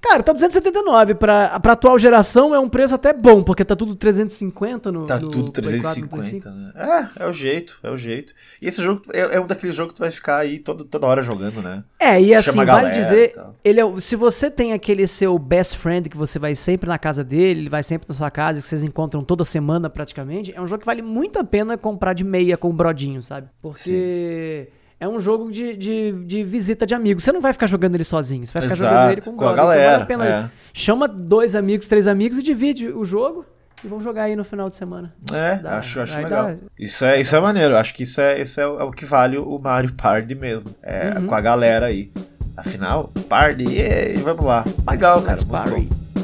Cara, 0.00 0.22
tá 0.22 0.32
279. 0.32 1.14
Pra, 1.14 1.60
pra 1.60 1.72
atual 1.72 1.96
geração 1.98 2.52
é 2.54 2.58
um 2.58 2.68
preço 2.68 2.94
até 2.94 3.12
bom, 3.12 3.42
porque 3.42 3.64
tá 3.64 3.76
tudo 3.76 3.94
350 3.94 4.90
no. 4.90 5.06
Tá 5.06 5.20
no 5.20 5.30
tudo 5.30 5.52
Play 5.52 5.80
4, 5.80 6.00
no 6.02 6.08
350, 6.08 6.50
né? 6.50 6.72
É, 7.16 7.22
é 7.24 7.26
o 7.28 7.32
jeito, 7.32 7.78
é 7.82 7.90
o 7.90 7.96
jeito. 7.96 8.34
E 8.60 8.66
esse 8.66 8.82
jogo 8.82 9.02
é, 9.12 9.36
é 9.36 9.40
um 9.40 9.46
daqueles 9.46 9.74
jogos 9.74 9.92
que 9.92 9.98
tu 9.98 10.02
vai 10.02 10.10
ficar 10.10 10.38
aí 10.38 10.58
todo, 10.58 10.84
toda 10.84 11.06
hora 11.06 11.22
jogando, 11.22 11.62
né? 11.62 11.84
É, 12.00 12.20
e 12.20 12.34
assim, 12.34 12.50
Chama 12.50 12.66
vale 12.66 12.90
dizer, 12.90 13.34
ele 13.64 13.80
é, 13.80 14.00
se 14.00 14.16
você 14.16 14.50
tem 14.50 14.72
aquele 14.72 15.06
seu 15.06 15.38
best 15.38 15.78
friend 15.78 16.10
que 16.10 16.16
você 16.16 16.38
vai 16.38 16.54
sempre 16.54 16.88
na 16.88 16.98
casa 16.98 17.22
dele, 17.22 17.60
ele 17.60 17.70
vai 17.70 17.82
sempre 17.82 18.06
na 18.08 18.14
sua 18.14 18.30
casa, 18.30 18.60
que 18.60 18.66
vocês 18.66 18.82
encontram 18.82 19.22
toda 19.22 19.44
semana 19.44 19.88
praticamente, 19.88 20.52
é 20.54 20.60
um 20.60 20.66
jogo 20.66 20.80
que 20.80 20.86
vale 20.86 21.02
muito 21.02 21.38
a 21.38 21.44
pena 21.44 21.78
comprar 21.78 22.12
de 22.14 22.24
meia 22.24 22.56
com 22.56 22.68
o 22.68 22.72
brodinho, 22.72 23.22
sabe? 23.22 23.48
Porque 23.62 24.68
é 25.04 25.08
um 25.08 25.20
jogo 25.20 25.50
de, 25.50 25.76
de, 25.76 26.12
de 26.24 26.44
visita 26.44 26.86
de 26.86 26.94
amigos. 26.94 27.24
Você 27.24 27.32
não 27.32 27.40
vai 27.40 27.52
ficar 27.52 27.66
jogando 27.66 27.94
ele 27.94 28.04
sozinho, 28.04 28.46
você 28.46 28.52
vai 28.58 28.62
ficar 28.68 28.74
jogando 28.76 29.10
ele 29.12 29.20
com, 29.20 29.32
com 29.36 29.44
a 29.48 29.52
brother. 29.52 29.54
Então 29.54 29.66
galera. 29.66 29.90
vale 29.92 30.02
a 30.02 30.06
pena. 30.06 30.26
é. 30.26 30.50
Chama 30.72 31.06
dois 31.08 31.54
amigos, 31.54 31.86
três 31.88 32.06
amigos 32.06 32.38
e 32.38 32.42
divide 32.42 32.88
o 32.88 33.04
jogo 33.04 33.44
e 33.84 33.88
vão 33.88 34.00
jogar 34.00 34.24
aí 34.24 34.34
no 34.36 34.44
final 34.44 34.68
de 34.68 34.76
semana. 34.76 35.12
É, 35.32 35.56
Dá. 35.56 35.78
acho, 35.78 36.00
acho 36.00 36.16
legal. 36.16 36.46
dá. 36.52 36.56
Isso 36.78 37.04
é, 37.04 37.20
isso 37.20 37.36
é 37.36 37.40
maneiro. 37.40 37.76
Acho 37.76 37.92
que 37.94 38.02
isso 38.02 38.20
é, 38.20 38.40
isso 38.40 38.60
é, 38.60 38.66
o, 38.66 38.80
é 38.80 38.84
o 38.84 38.90
que 38.90 39.04
vale 39.04 39.36
o 39.38 39.58
Mario 39.58 39.92
Party 39.94 40.34
mesmo. 40.34 40.70
É, 40.82 41.18
Uhum. 41.18 41.26
com 41.26 41.34
a 41.34 41.40
galera 41.40 41.86
aí. 41.86 42.10
Afinal, 42.56 43.12
Party, 43.28 43.64
e 43.64 44.16
vamos 44.18 44.44
lá. 44.44 44.64
Legal, 44.88 45.20
cara. 45.22 45.32
Let's 45.32 45.44
Muito 45.44 45.64
party. 45.68 45.88
bom. 46.14 46.23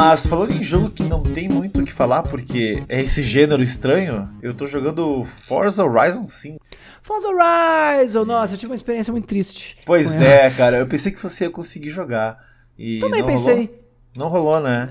Mas 0.00 0.28
falando 0.28 0.52
em 0.52 0.62
jogo 0.62 0.88
que 0.92 1.02
não 1.02 1.24
tem 1.24 1.48
muito 1.48 1.80
o 1.80 1.84
que 1.84 1.92
falar, 1.92 2.22
porque 2.22 2.84
é 2.88 3.02
esse 3.02 3.20
gênero 3.24 3.64
estranho, 3.64 4.30
eu 4.40 4.54
tô 4.54 4.64
jogando 4.64 5.24
Forza 5.24 5.84
Horizon 5.84 6.28
5. 6.28 6.64
Forza 7.02 7.26
Horizon! 7.26 8.24
Nossa, 8.24 8.54
eu 8.54 8.58
tive 8.58 8.70
uma 8.70 8.76
experiência 8.76 9.10
muito 9.10 9.26
triste. 9.26 9.76
Pois 9.84 10.20
é, 10.20 10.48
cara, 10.50 10.76
eu 10.76 10.86
pensei 10.86 11.10
que 11.10 11.20
você 11.20 11.46
ia 11.46 11.50
conseguir 11.50 11.90
jogar. 11.90 12.38
E 12.78 13.00
Também 13.00 13.22
não 13.22 13.28
pensei. 13.28 13.54
Rolou. 13.56 13.70
Não 14.16 14.28
rolou, 14.28 14.60
né? 14.60 14.90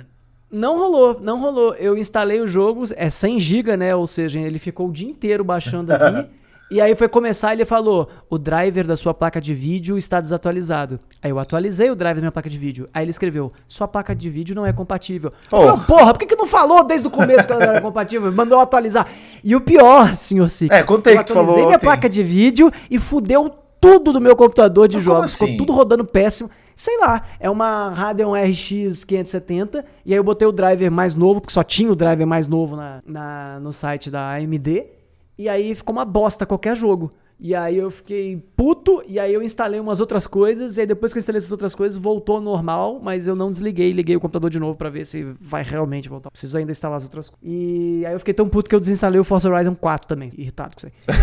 Não 0.51 0.77
rolou, 0.77 1.19
não 1.21 1.39
rolou. 1.39 1.73
Eu 1.75 1.97
instalei 1.97 2.41
o 2.41 2.47
jogo, 2.47 2.83
é 2.97 3.09
100 3.09 3.39
GB, 3.39 3.77
né? 3.77 3.95
Ou 3.95 4.07
seja, 4.07 4.41
ele 4.41 4.59
ficou 4.59 4.89
o 4.89 4.91
dia 4.91 5.07
inteiro 5.07 5.41
baixando 5.41 5.93
aqui. 5.95 6.29
E 6.69 6.81
aí 6.81 6.93
foi 6.95 7.07
começar, 7.07 7.53
ele 7.53 7.63
falou: 7.65 8.09
"O 8.29 8.37
driver 8.37 8.85
da 8.85 8.95
sua 8.97 9.13
placa 9.13 9.39
de 9.39 9.53
vídeo 9.53 9.97
está 9.97 10.19
desatualizado". 10.21 10.99
Aí 11.21 11.31
eu 11.31 11.39
atualizei 11.39 11.89
o 11.89 11.95
driver 11.95 12.15
da 12.15 12.21
minha 12.21 12.31
placa 12.31 12.49
de 12.49 12.57
vídeo. 12.57 12.89
Aí 12.93 13.03
ele 13.03 13.11
escreveu: 13.11 13.51
"Sua 13.67 13.87
placa 13.87 14.15
de 14.15 14.29
vídeo 14.29 14.55
não 14.55 14.65
é 14.65 14.73
compatível". 14.73 15.31
Eu 15.51 15.57
Oh. 15.57 15.61
falei, 15.67 15.85
porra, 15.87 16.13
por 16.13 16.19
que, 16.19 16.25
que 16.25 16.35
não 16.35 16.45
falou 16.47 16.83
desde 16.83 17.07
o 17.07 17.11
começo 17.11 17.45
que 17.45 17.51
ela 17.53 17.65
não 17.65 17.71
era 17.73 17.81
compatível? 17.81 18.31
Mandou 18.31 18.59
atualizar. 18.59 19.07
E 19.43 19.55
o 19.55 19.61
pior, 19.61 20.13
senhor 20.15 20.49
Six. 20.49 20.73
É, 20.75 20.83
conta 20.83 21.09
aí 21.09 21.15
eu 21.15 21.19
que 21.19 21.25
tu 21.27 21.31
atualizei 21.33 21.53
falou 21.55 21.67
minha 21.67 21.77
ontem. 21.77 21.85
placa 21.85 22.09
de 22.09 22.21
vídeo 22.23 22.71
e 22.91 22.99
fudeu 22.99 23.49
tudo 23.79 24.11
do 24.11 24.19
meu 24.19 24.35
computador 24.35 24.87
de 24.87 24.95
Mas 24.97 25.03
jogos. 25.05 25.33
Ficou 25.33 25.47
assim? 25.47 25.57
tudo 25.57 25.71
rodando 25.71 26.03
péssimo. 26.03 26.49
Sei 26.75 26.99
lá, 26.99 27.23
é 27.39 27.49
uma 27.49 27.89
Radeon 27.89 28.33
RX 28.33 29.03
570 29.03 29.83
e 30.05 30.13
aí 30.13 30.19
eu 30.19 30.23
botei 30.23 30.47
o 30.47 30.51
driver 30.51 30.91
mais 30.91 31.15
novo, 31.15 31.41
porque 31.41 31.53
só 31.53 31.63
tinha 31.63 31.91
o 31.91 31.95
driver 31.95 32.27
mais 32.27 32.47
novo 32.47 32.75
na, 32.75 32.99
na- 33.05 33.59
no 33.59 33.73
site 33.73 34.11
da 34.11 34.33
AMD, 34.35 34.85
e 35.37 35.47
aí 35.49 35.73
ficou 35.75 35.95
uma 35.95 36.05
bosta 36.05 36.45
qualquer 36.45 36.75
jogo. 36.75 37.09
E 37.39 37.53
aí 37.53 37.77
eu 37.77 37.91
fiquei 37.91 38.43
puto, 38.55 39.03
e 39.07 39.19
aí 39.19 39.31
eu 39.31 39.43
instalei 39.43 39.79
umas 39.79 39.99
outras 39.99 40.25
coisas, 40.25 40.75
e 40.75 40.81
aí 40.81 40.87
depois 40.87 41.13
que 41.13 41.17
eu 41.17 41.19
instalei 41.19 41.37
essas 41.37 41.51
outras 41.51 41.75
coisas, 41.75 41.95
voltou 41.95 42.37
ao 42.37 42.41
normal, 42.41 42.99
mas 42.99 43.27
eu 43.27 43.35
não 43.35 43.51
desliguei, 43.51 43.91
liguei 43.91 44.15
o 44.15 44.19
computador 44.19 44.49
de 44.49 44.59
novo 44.59 44.75
pra 44.75 44.89
ver 44.89 45.05
se 45.05 45.23
vai 45.39 45.61
realmente 45.61 46.09
voltar. 46.09 46.31
Preciso 46.31 46.57
ainda 46.57 46.71
instalar 46.71 46.97
as 46.97 47.03
outras 47.03 47.29
coisas. 47.29 47.39
E 47.47 48.03
aí 48.07 48.11
eu 48.13 48.17
fiquei 48.17 48.33
tão 48.33 48.47
puto 48.49 48.67
que 48.67 48.75
eu 48.75 48.79
desinstalei 48.79 49.19
o 49.19 49.23
Forza 49.23 49.47
Horizon 49.51 49.75
4 49.75 50.07
também, 50.07 50.31
irritado 50.35 50.73
com 50.75 50.79
isso 50.79 50.87
aí. 50.87 51.15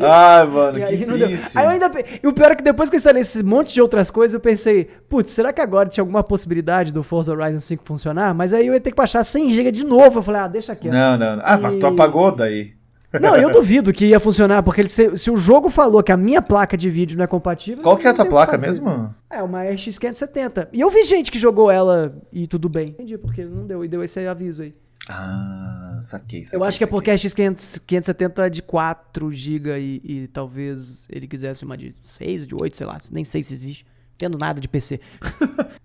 Ai, 0.00 0.46
mano, 0.48 0.78
E 0.78 0.84
que 0.84 0.88
aí 0.94 1.04
deu. 1.04 1.18
triste. 1.28 1.58
Aí 1.58 1.64
eu 1.64 1.70
ainda. 1.70 1.90
E 2.22 2.26
o 2.26 2.32
pior 2.32 2.52
é 2.52 2.54
que 2.56 2.64
depois 2.64 2.88
que 2.88 2.96
eu 2.96 2.98
instalei 2.98 3.20
esse 3.20 3.42
monte 3.42 3.74
de 3.74 3.82
outras 3.82 4.10
coisas, 4.10 4.32
eu 4.32 4.40
pensei, 4.40 4.84
putz, 5.08 5.32
será 5.32 5.52
que 5.52 5.60
agora 5.60 5.88
tinha 5.88 6.00
alguma 6.02 6.22
possibilidade 6.22 6.94
do 6.94 7.02
Forza 7.02 7.30
Horizon 7.32 7.60
5 7.60 7.84
funcionar? 7.84 8.34
Mas 8.34 8.54
aí 8.54 8.66
eu 8.66 8.72
ia 8.72 8.80
ter 8.80 8.90
que 8.90 8.96
baixar 8.96 9.22
100 9.22 9.50
GB 9.50 9.70
de 9.70 9.84
novo. 9.84 10.18
Eu 10.18 10.22
falei, 10.22 10.40
ah, 10.40 10.48
deixa 10.48 10.74
quieto. 10.74 10.94
Não, 10.94 11.18
não, 11.18 11.36
não. 11.36 11.42
Ah, 11.44 11.58
mas 11.58 11.74
tu 11.76 11.86
E- 11.86 11.90
apagou 11.90 12.32
daí. 12.32 12.72
Não, 13.20 13.36
eu 13.36 13.50
duvido 13.50 13.92
que 13.92 14.06
ia 14.06 14.20
funcionar, 14.20 14.62
porque 14.62 14.80
ele- 14.80 14.88
se, 14.88 15.16
se 15.16 15.30
o 15.30 15.36
jogo 15.36 15.68
falou 15.68 16.02
que 16.02 16.12
a 16.12 16.16
minha 16.16 16.40
placa 16.42 16.76
de 16.76 16.88
vídeo 16.90 17.16
não 17.16 17.24
é 17.24 17.26
compatível. 17.26 17.82
Qual 17.82 17.96
que 17.96 18.06
é 18.06 18.10
a 18.10 18.14
tua 18.14 18.26
placa 18.26 18.58
mesmo? 18.58 19.14
É, 19.30 19.42
uma 19.42 19.62
RX 19.62 19.98
570. 19.98 20.68
E 20.72 20.80
eu 20.80 20.90
vi 20.90 21.04
gente 21.04 21.30
que 21.30 21.38
jogou 21.38 21.70
ela 21.70 22.16
e 22.32 22.46
tudo 22.46 22.68
bem. 22.68 22.88
Entendi, 22.90 23.16
porque 23.18 23.44
não 23.44 23.66
deu, 23.66 23.84
e 23.84 23.88
deu 23.88 24.02
esse 24.02 24.26
aviso 24.26 24.62
aí. 24.62 24.74
Ah, 25.08 25.98
saquei, 26.02 26.44
saquei. 26.44 26.58
Eu 26.58 26.64
acho 26.64 26.78
que 26.78 26.84
é 26.84 26.86
porque 26.86 27.10
a 27.10 27.14
RX 27.14 27.34
500 27.34 27.78
570 27.86 28.46
é 28.46 28.50
de 28.50 28.62
4 28.62 29.30
GB 29.30 29.78
e, 29.78 30.00
e 30.04 30.28
talvez 30.28 31.06
ele 31.10 31.26
quisesse 31.26 31.64
uma 31.64 31.76
de 31.76 31.92
6, 32.02 32.46
de 32.46 32.54
8, 32.54 32.76
sei 32.76 32.86
lá, 32.86 32.98
nem 33.12 33.24
sei 33.24 33.42
se 33.42 33.52
existe. 33.52 33.86
Tendo 34.16 34.38
nada 34.38 34.60
de 34.60 34.68
PC. 34.68 35.00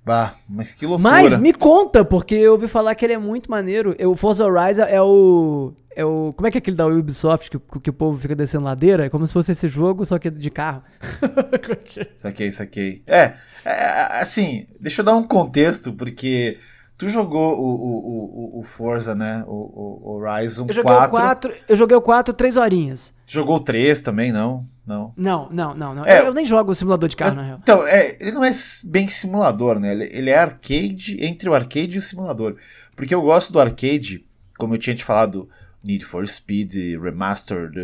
Bah, 0.05 0.34
mas 0.49 0.73
que 0.73 0.88
loucura. 0.88 1.07
Mas 1.07 1.38
me 1.38 1.53
conta, 1.53 2.03
porque 2.03 2.34
eu 2.34 2.53
ouvi 2.53 2.67
falar 2.67 2.95
que 2.95 3.05
ele 3.05 3.13
é 3.13 3.17
muito 3.17 3.51
maneiro. 3.51 3.95
O 4.07 4.15
Forza 4.15 4.43
Horizon 4.43 4.84
é 4.84 4.99
o. 4.99 5.71
É 5.95 6.03
o. 6.03 6.34
Como 6.36 6.47
é 6.47 6.51
que 6.51 6.57
é 6.57 6.59
aquele 6.59 6.75
da 6.75 6.88
Ubisoft 6.88 7.51
que, 7.51 7.59
que 7.80 7.89
o 7.91 7.93
povo 7.93 8.17
fica 8.17 8.36
descendo 8.36 8.65
ladeira? 8.65 9.05
É 9.05 9.09
como 9.09 9.27
se 9.27 9.34
fosse 9.34 9.51
esse 9.51 9.67
jogo, 9.67 10.03
só 10.05 10.17
que 10.17 10.32
de 10.32 10.49
carro. 10.49 10.82
Saquei, 12.17 12.51
saquei. 12.51 13.03
É, 13.05 13.34
é, 13.63 14.19
assim, 14.19 14.65
deixa 14.80 15.01
eu 15.01 15.05
dar 15.05 15.15
um 15.15 15.23
contexto, 15.23 15.93
porque 15.93 16.57
Tu 17.00 17.08
jogou 17.08 17.58
o, 17.58 17.66
o, 17.66 18.58
o, 18.58 18.60
o 18.60 18.64
Forza, 18.64 19.16
né? 19.16 19.41
O, 19.47 19.54
o 20.04 20.18
Horizon 20.18 20.66
eu 20.68 20.74
joguei 20.74 20.93
4. 20.93 21.08
O 21.08 21.10
4. 21.10 21.54
Eu 21.70 21.76
joguei 21.78 21.95
o 21.95 22.02
4 22.02 22.34
três 22.34 22.58
horinhas. 22.58 23.14
Jogou 23.26 23.56
o 23.56 23.60
3 23.62 24.02
também, 24.02 24.34
não? 24.34 24.66
Não. 24.86 25.14
Não, 25.16 25.47
não, 25.50 25.74
não. 25.74 25.95
não. 25.95 26.06
É, 26.06 26.20
eu, 26.20 26.26
eu, 26.26 26.34
nem 26.34 26.45
jogo 26.45 26.72
o 26.72 26.76
simulador 26.76 27.08
de 27.08 27.16
carro, 27.16 27.32
é, 27.32 27.36
na 27.36 27.43
real. 27.43 27.60
Então, 27.64 27.88
é, 27.88 28.18
ele 28.20 28.34
não 28.34 28.43
é 28.43 28.52
bem 28.88 29.08
simulador, 29.08 29.80
né? 29.80 29.93
Ele, 29.93 30.10
ele, 30.12 30.30
é 30.30 30.38
arcade 30.38 31.24
entre 31.24 31.50
o 31.50 31.54
arcade 31.54 31.95
e 31.95 32.00
o 32.00 32.02
simulador. 32.02 32.58
Porque 32.97 33.16
eu 33.16 33.22
gosto 33.22 33.54
do 33.54 33.62
arcade, 33.62 34.26
como 34.58 34.76
eu 34.76 34.78
tinha 34.78 34.93
te 34.93 35.06
falado, 35.06 35.47
Need 35.82 36.04
for 36.04 36.28
Speed, 36.28 36.74
Remastered, 37.02 37.76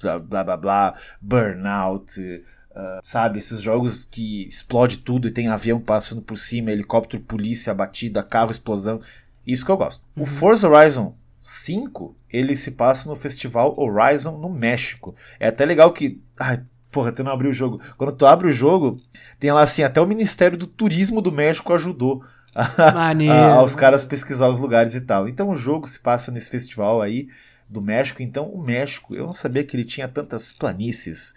blá 0.00 0.20
blá 0.20 0.44
blá, 0.44 0.56
blá 0.56 0.94
Burnout. 1.20 2.44
Uh, 2.76 3.00
sabe, 3.02 3.38
esses 3.38 3.62
jogos 3.62 4.04
que 4.04 4.46
explode 4.46 4.98
tudo 4.98 5.26
e 5.26 5.30
tem 5.30 5.48
avião 5.48 5.80
passando 5.80 6.20
por 6.20 6.36
cima, 6.36 6.70
helicóptero, 6.70 7.22
polícia, 7.22 7.72
batida, 7.72 8.22
carro, 8.22 8.50
explosão. 8.50 9.00
Isso 9.46 9.64
que 9.64 9.70
eu 9.70 9.78
gosto. 9.78 10.04
Uhum. 10.14 10.24
O 10.24 10.26
Forza 10.26 10.68
Horizon 10.68 11.14
5, 11.40 12.14
ele 12.30 12.54
se 12.54 12.72
passa 12.72 13.08
no 13.08 13.16
festival 13.16 13.74
Horizon 13.78 14.36
no 14.36 14.50
México. 14.50 15.14
É 15.40 15.48
até 15.48 15.64
legal 15.64 15.90
que. 15.90 16.20
Ai, 16.38 16.62
porra, 16.90 17.12
tu 17.12 17.24
não 17.24 17.32
abriu 17.32 17.50
o 17.50 17.54
jogo. 17.54 17.80
Quando 17.96 18.12
tu 18.12 18.26
abre 18.26 18.48
o 18.48 18.52
jogo, 18.52 19.00
tem 19.40 19.50
lá 19.52 19.62
assim, 19.62 19.82
até 19.82 19.98
o 19.98 20.06
Ministério 20.06 20.58
do 20.58 20.66
Turismo 20.66 21.22
do 21.22 21.32
México 21.32 21.72
ajudou. 21.72 22.22
A, 22.54 23.54
aos 23.54 23.74
caras 23.74 24.04
pesquisar 24.04 24.48
os 24.48 24.60
lugares 24.60 24.94
e 24.94 25.00
tal. 25.00 25.28
Então 25.28 25.48
o 25.48 25.56
jogo 25.56 25.86
se 25.86 25.98
passa 25.98 26.30
nesse 26.30 26.50
festival 26.50 27.00
aí 27.00 27.28
do 27.68 27.80
México. 27.80 28.22
Então 28.22 28.50
o 28.50 28.62
México, 28.62 29.14
eu 29.14 29.26
não 29.26 29.34
sabia 29.34 29.64
que 29.64 29.76
ele 29.76 29.84
tinha 29.84 30.08
tantas 30.08 30.52
planícies, 30.52 31.34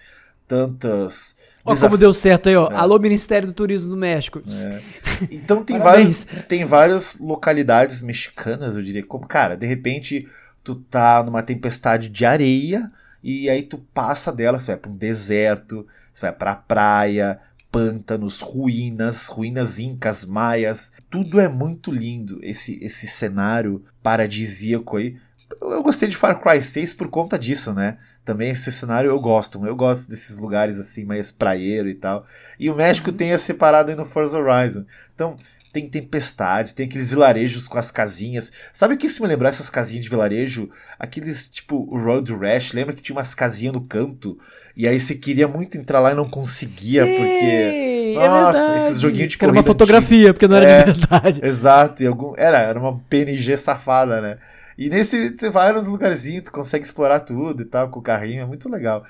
tantas. 0.49 1.37
Ó, 1.63 1.75
como 1.75 1.97
deu 1.97 2.13
certo 2.13 2.49
aí, 2.49 2.55
ó. 2.55 2.71
É. 2.71 2.75
Alô, 2.75 2.97
Ministério 2.97 3.47
do 3.47 3.53
Turismo 3.53 3.91
do 3.91 3.97
México. 3.97 4.41
É. 4.49 4.81
Então 5.29 5.63
tem, 5.63 5.77
vários, 5.79 6.25
tem 6.47 6.65
várias 6.65 7.19
localidades 7.19 8.01
mexicanas, 8.01 8.75
eu 8.75 8.83
diria. 8.83 9.05
Como, 9.05 9.27
cara, 9.27 9.55
de 9.55 9.67
repente 9.67 10.27
tu 10.63 10.75
tá 10.75 11.23
numa 11.23 11.43
tempestade 11.43 12.09
de 12.09 12.25
areia 12.25 12.91
e 13.23 13.49
aí 13.49 13.61
tu 13.61 13.77
passa 13.93 14.31
dela, 14.31 14.59
você 14.59 14.71
vai 14.71 14.77
pra 14.81 14.91
um 14.91 14.97
deserto, 14.97 15.85
você 16.11 16.21
vai 16.23 16.33
pra 16.33 16.55
praia, 16.55 17.39
pântanos, 17.71 18.41
ruínas, 18.41 19.27
ruínas 19.27 19.77
incas, 19.79 20.25
maias. 20.25 20.93
Tudo 21.09 21.39
é 21.39 21.47
muito 21.47 21.91
lindo, 21.91 22.39
esse, 22.41 22.83
esse 22.83 23.07
cenário 23.07 23.83
paradisíaco 24.01 24.97
aí. 24.97 25.17
Eu 25.61 25.83
gostei 25.83 26.07
de 26.07 26.15
Far 26.15 26.39
Cry 26.41 26.61
6 26.61 26.93
por 26.93 27.09
conta 27.09 27.37
disso, 27.37 27.73
né? 27.73 27.97
Também 28.29 28.51
esse 28.51 28.71
cenário 28.71 29.09
eu 29.09 29.19
gosto. 29.19 29.65
Eu 29.65 29.75
gosto 29.75 30.07
desses 30.07 30.37
lugares 30.37 30.77
assim, 30.77 31.03
mais 31.03 31.31
praieiro 31.31 31.89
e 31.89 31.95
tal. 31.95 32.23
E 32.59 32.69
o 32.69 32.75
México 32.75 33.09
uhum. 33.09 33.17
tem 33.17 33.33
a 33.33 33.39
separado 33.39 33.89
aí 33.89 33.97
no 33.97 34.05
Forza 34.05 34.37
Horizon. 34.37 34.85
Então, 35.15 35.35
tem 35.73 35.89
tempestade, 35.89 36.75
tem 36.75 36.85
aqueles 36.85 37.09
vilarejos 37.09 37.67
com 37.67 37.79
as 37.79 37.89
casinhas. 37.89 38.51
Sabe 38.71 38.93
o 38.93 38.97
que 38.99 39.07
isso 39.07 39.23
me 39.23 39.27
lembrar 39.27 39.49
essas 39.49 39.67
casinhas 39.67 40.03
de 40.03 40.11
vilarejo? 40.11 40.69
Aqueles 40.99 41.47
tipo 41.47 41.87
o 41.89 41.97
Road 41.97 42.31
Rash, 42.35 42.71
lembra 42.73 42.93
que 42.93 43.01
tinha 43.01 43.15
umas 43.15 43.33
casinhas 43.33 43.73
no 43.73 43.81
canto? 43.81 44.37
E 44.77 44.87
aí 44.87 44.99
você 44.99 45.15
queria 45.15 45.47
muito 45.47 45.75
entrar 45.75 45.99
lá 45.99 46.11
e 46.11 46.15
não 46.15 46.29
conseguia, 46.29 47.05
Sim, 47.05 47.15
porque. 47.15 48.15
É 48.15 48.27
nossa, 48.27 48.77
esses 48.77 48.99
joguinhos 48.99 49.31
de 49.31 49.39
que 49.39 49.43
Era 49.43 49.51
uma 49.51 49.63
fotografia, 49.63 50.17
antigo. 50.17 50.33
porque 50.35 50.47
não 50.47 50.57
era 50.57 50.69
é, 50.69 50.83
de 50.83 50.91
verdade. 50.91 51.41
Exato, 51.45 52.03
e 52.03 52.05
algum, 52.05 52.35
era, 52.37 52.59
era 52.59 52.79
uma 52.79 52.99
PNG 53.09 53.57
safada, 53.57 54.21
né? 54.21 54.37
E 54.79 54.89
nesse, 54.89 55.35
você 55.35 55.49
vai 55.49 55.73
nos 55.73 55.87
lugarzinhos, 55.87 56.45
tu 56.45 56.53
consegue 56.53 56.85
explorar 56.85 57.19
tudo 57.19 57.63
e 57.63 57.65
tal, 57.65 57.89
com 57.89 57.99
o 57.99 58.01
carrinho, 58.01 58.43
é 58.43 58.45
muito 58.45 58.69
legal. 58.69 59.05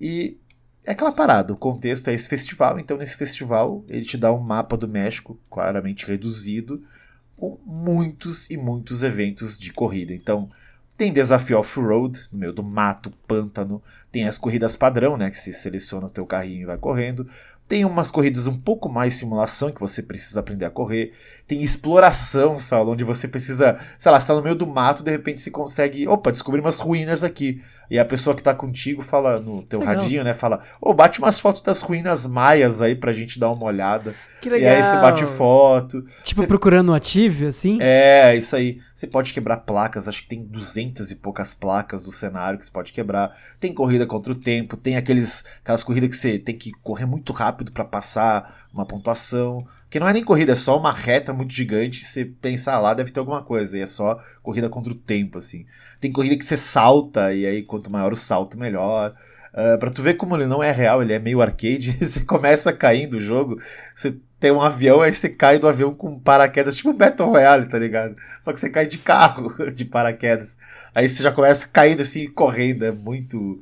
E 0.00 0.38
é 0.82 0.92
aquela 0.92 1.12
parada, 1.12 1.52
o 1.52 1.58
contexto 1.58 2.08
é 2.08 2.14
esse 2.14 2.26
festival, 2.26 2.78
então 2.78 2.96
nesse 2.96 3.18
festival 3.18 3.84
ele 3.90 4.06
te 4.06 4.16
dá 4.16 4.32
um 4.32 4.40
mapa 4.40 4.78
do 4.78 4.88
México, 4.88 5.38
claramente 5.50 6.06
reduzido, 6.06 6.82
com 7.36 7.58
muitos 7.66 8.48
e 8.48 8.56
muitos 8.56 9.02
eventos 9.02 9.58
de 9.58 9.70
corrida. 9.74 10.14
Então, 10.14 10.48
tem 10.96 11.12
desafio 11.12 11.58
off-road, 11.58 12.26
no 12.32 12.38
meio 12.38 12.54
do 12.54 12.62
mato, 12.62 13.12
pântano, 13.28 13.82
tem 14.10 14.26
as 14.26 14.38
corridas 14.38 14.74
padrão, 14.74 15.18
né, 15.18 15.30
que 15.30 15.38
você 15.38 15.52
seleciona 15.52 16.06
o 16.06 16.10
teu 16.10 16.24
carrinho 16.24 16.62
e 16.62 16.66
vai 16.66 16.78
correndo. 16.78 17.28
Tem 17.68 17.84
umas 17.84 18.10
corridas 18.10 18.46
um 18.46 18.56
pouco 18.56 18.88
mais 18.88 19.14
simulação, 19.14 19.70
que 19.70 19.80
você 19.80 20.02
precisa 20.02 20.40
aprender 20.40 20.64
a 20.64 20.70
correr. 20.70 21.12
Tem 21.50 21.62
exploração, 21.62 22.56
Saulo, 22.56 22.92
onde 22.92 23.02
você 23.02 23.26
precisa, 23.26 23.76
sei 23.98 24.12
lá, 24.12 24.18
está 24.18 24.32
no 24.32 24.40
meio 24.40 24.54
do 24.54 24.68
mato, 24.68 25.02
de 25.02 25.10
repente 25.10 25.40
você 25.40 25.50
consegue, 25.50 26.06
opa, 26.06 26.30
descobrir 26.30 26.60
umas 26.60 26.78
ruínas 26.78 27.24
aqui. 27.24 27.60
E 27.90 27.98
a 27.98 28.04
pessoa 28.04 28.36
que 28.36 28.40
está 28.40 28.54
contigo 28.54 29.02
fala 29.02 29.40
no 29.40 29.60
teu 29.64 29.80
legal. 29.80 29.96
radinho, 29.96 30.22
né, 30.22 30.32
fala, 30.32 30.60
ô, 30.80 30.90
oh, 30.90 30.94
bate 30.94 31.18
umas 31.18 31.40
fotos 31.40 31.60
das 31.60 31.80
ruínas 31.80 32.24
maias 32.24 32.80
aí 32.80 32.94
pra 32.94 33.12
gente 33.12 33.36
dar 33.36 33.50
uma 33.50 33.64
olhada. 33.64 34.14
Que 34.40 34.48
legal. 34.48 34.70
E 34.70 34.76
aí 34.76 34.84
você 34.84 34.94
bate 34.98 35.26
foto. 35.26 36.04
Tipo 36.22 36.42
você... 36.42 36.46
procurando 36.46 36.92
um 36.92 36.94
ative, 36.94 37.46
assim? 37.46 37.78
É, 37.80 38.36
isso 38.36 38.54
aí. 38.54 38.78
Você 38.94 39.08
pode 39.08 39.32
quebrar 39.32 39.56
placas, 39.56 40.06
acho 40.06 40.22
que 40.22 40.28
tem 40.28 40.44
duzentas 40.44 41.10
e 41.10 41.16
poucas 41.16 41.52
placas 41.52 42.04
do 42.04 42.12
cenário 42.12 42.60
que 42.60 42.64
você 42.66 42.70
pode 42.70 42.92
quebrar. 42.92 43.36
Tem 43.58 43.74
corrida 43.74 44.06
contra 44.06 44.32
o 44.32 44.36
tempo, 44.36 44.76
tem 44.76 44.96
aqueles, 44.96 45.44
aquelas 45.64 45.82
corridas 45.82 46.10
que 46.10 46.16
você 46.16 46.38
tem 46.38 46.56
que 46.56 46.70
correr 46.70 47.06
muito 47.06 47.32
rápido 47.32 47.72
para 47.72 47.84
passar 47.84 48.59
uma 48.72 48.86
pontuação. 48.86 49.66
Que 49.88 49.98
não 49.98 50.08
é 50.08 50.12
nem 50.12 50.22
corrida, 50.22 50.52
é 50.52 50.56
só 50.56 50.78
uma 50.78 50.92
reta 50.92 51.32
muito 51.32 51.52
gigante. 51.52 52.04
Você 52.04 52.24
pensar 52.24 52.74
ah, 52.74 52.80
lá, 52.80 52.94
deve 52.94 53.10
ter 53.10 53.18
alguma 53.18 53.42
coisa. 53.42 53.76
E 53.76 53.80
é 53.80 53.86
só 53.86 54.22
corrida 54.42 54.68
contra 54.68 54.92
o 54.92 54.96
tempo, 54.96 55.38
assim. 55.38 55.66
Tem 56.00 56.12
corrida 56.12 56.36
que 56.36 56.44
você 56.44 56.56
salta, 56.56 57.34
e 57.34 57.44
aí 57.44 57.62
quanto 57.62 57.90
maior 57.90 58.12
o 58.12 58.16
salto, 58.16 58.56
melhor. 58.56 59.14
Uh, 59.52 59.76
pra 59.78 59.90
tu 59.90 60.00
ver 60.02 60.14
como 60.14 60.36
ele 60.36 60.46
não 60.46 60.62
é 60.62 60.70
real, 60.70 61.02
ele 61.02 61.12
é 61.12 61.18
meio 61.18 61.42
arcade. 61.42 61.96
você 62.00 62.24
começa 62.24 62.72
caindo 62.72 63.14
o 63.14 63.20
jogo, 63.20 63.60
você 63.94 64.16
tem 64.38 64.50
um 64.50 64.62
avião, 64.62 65.02
aí 65.02 65.12
você 65.12 65.28
cai 65.28 65.58
do 65.58 65.68
avião 65.68 65.92
com 65.92 66.18
paraquedas, 66.18 66.76
tipo 66.76 66.92
Battle 66.92 67.28
Royale, 67.28 67.66
tá 67.66 67.78
ligado? 67.78 68.16
Só 68.40 68.52
que 68.52 68.60
você 68.60 68.70
cai 68.70 68.86
de 68.86 68.96
carro, 68.96 69.54
de 69.70 69.84
paraquedas. 69.84 70.56
Aí 70.94 71.08
você 71.08 71.22
já 71.22 71.32
começa 71.32 71.68
caindo 71.68 72.00
assim, 72.00 72.26
correndo. 72.28 72.84
É 72.84 72.92
muito 72.92 73.60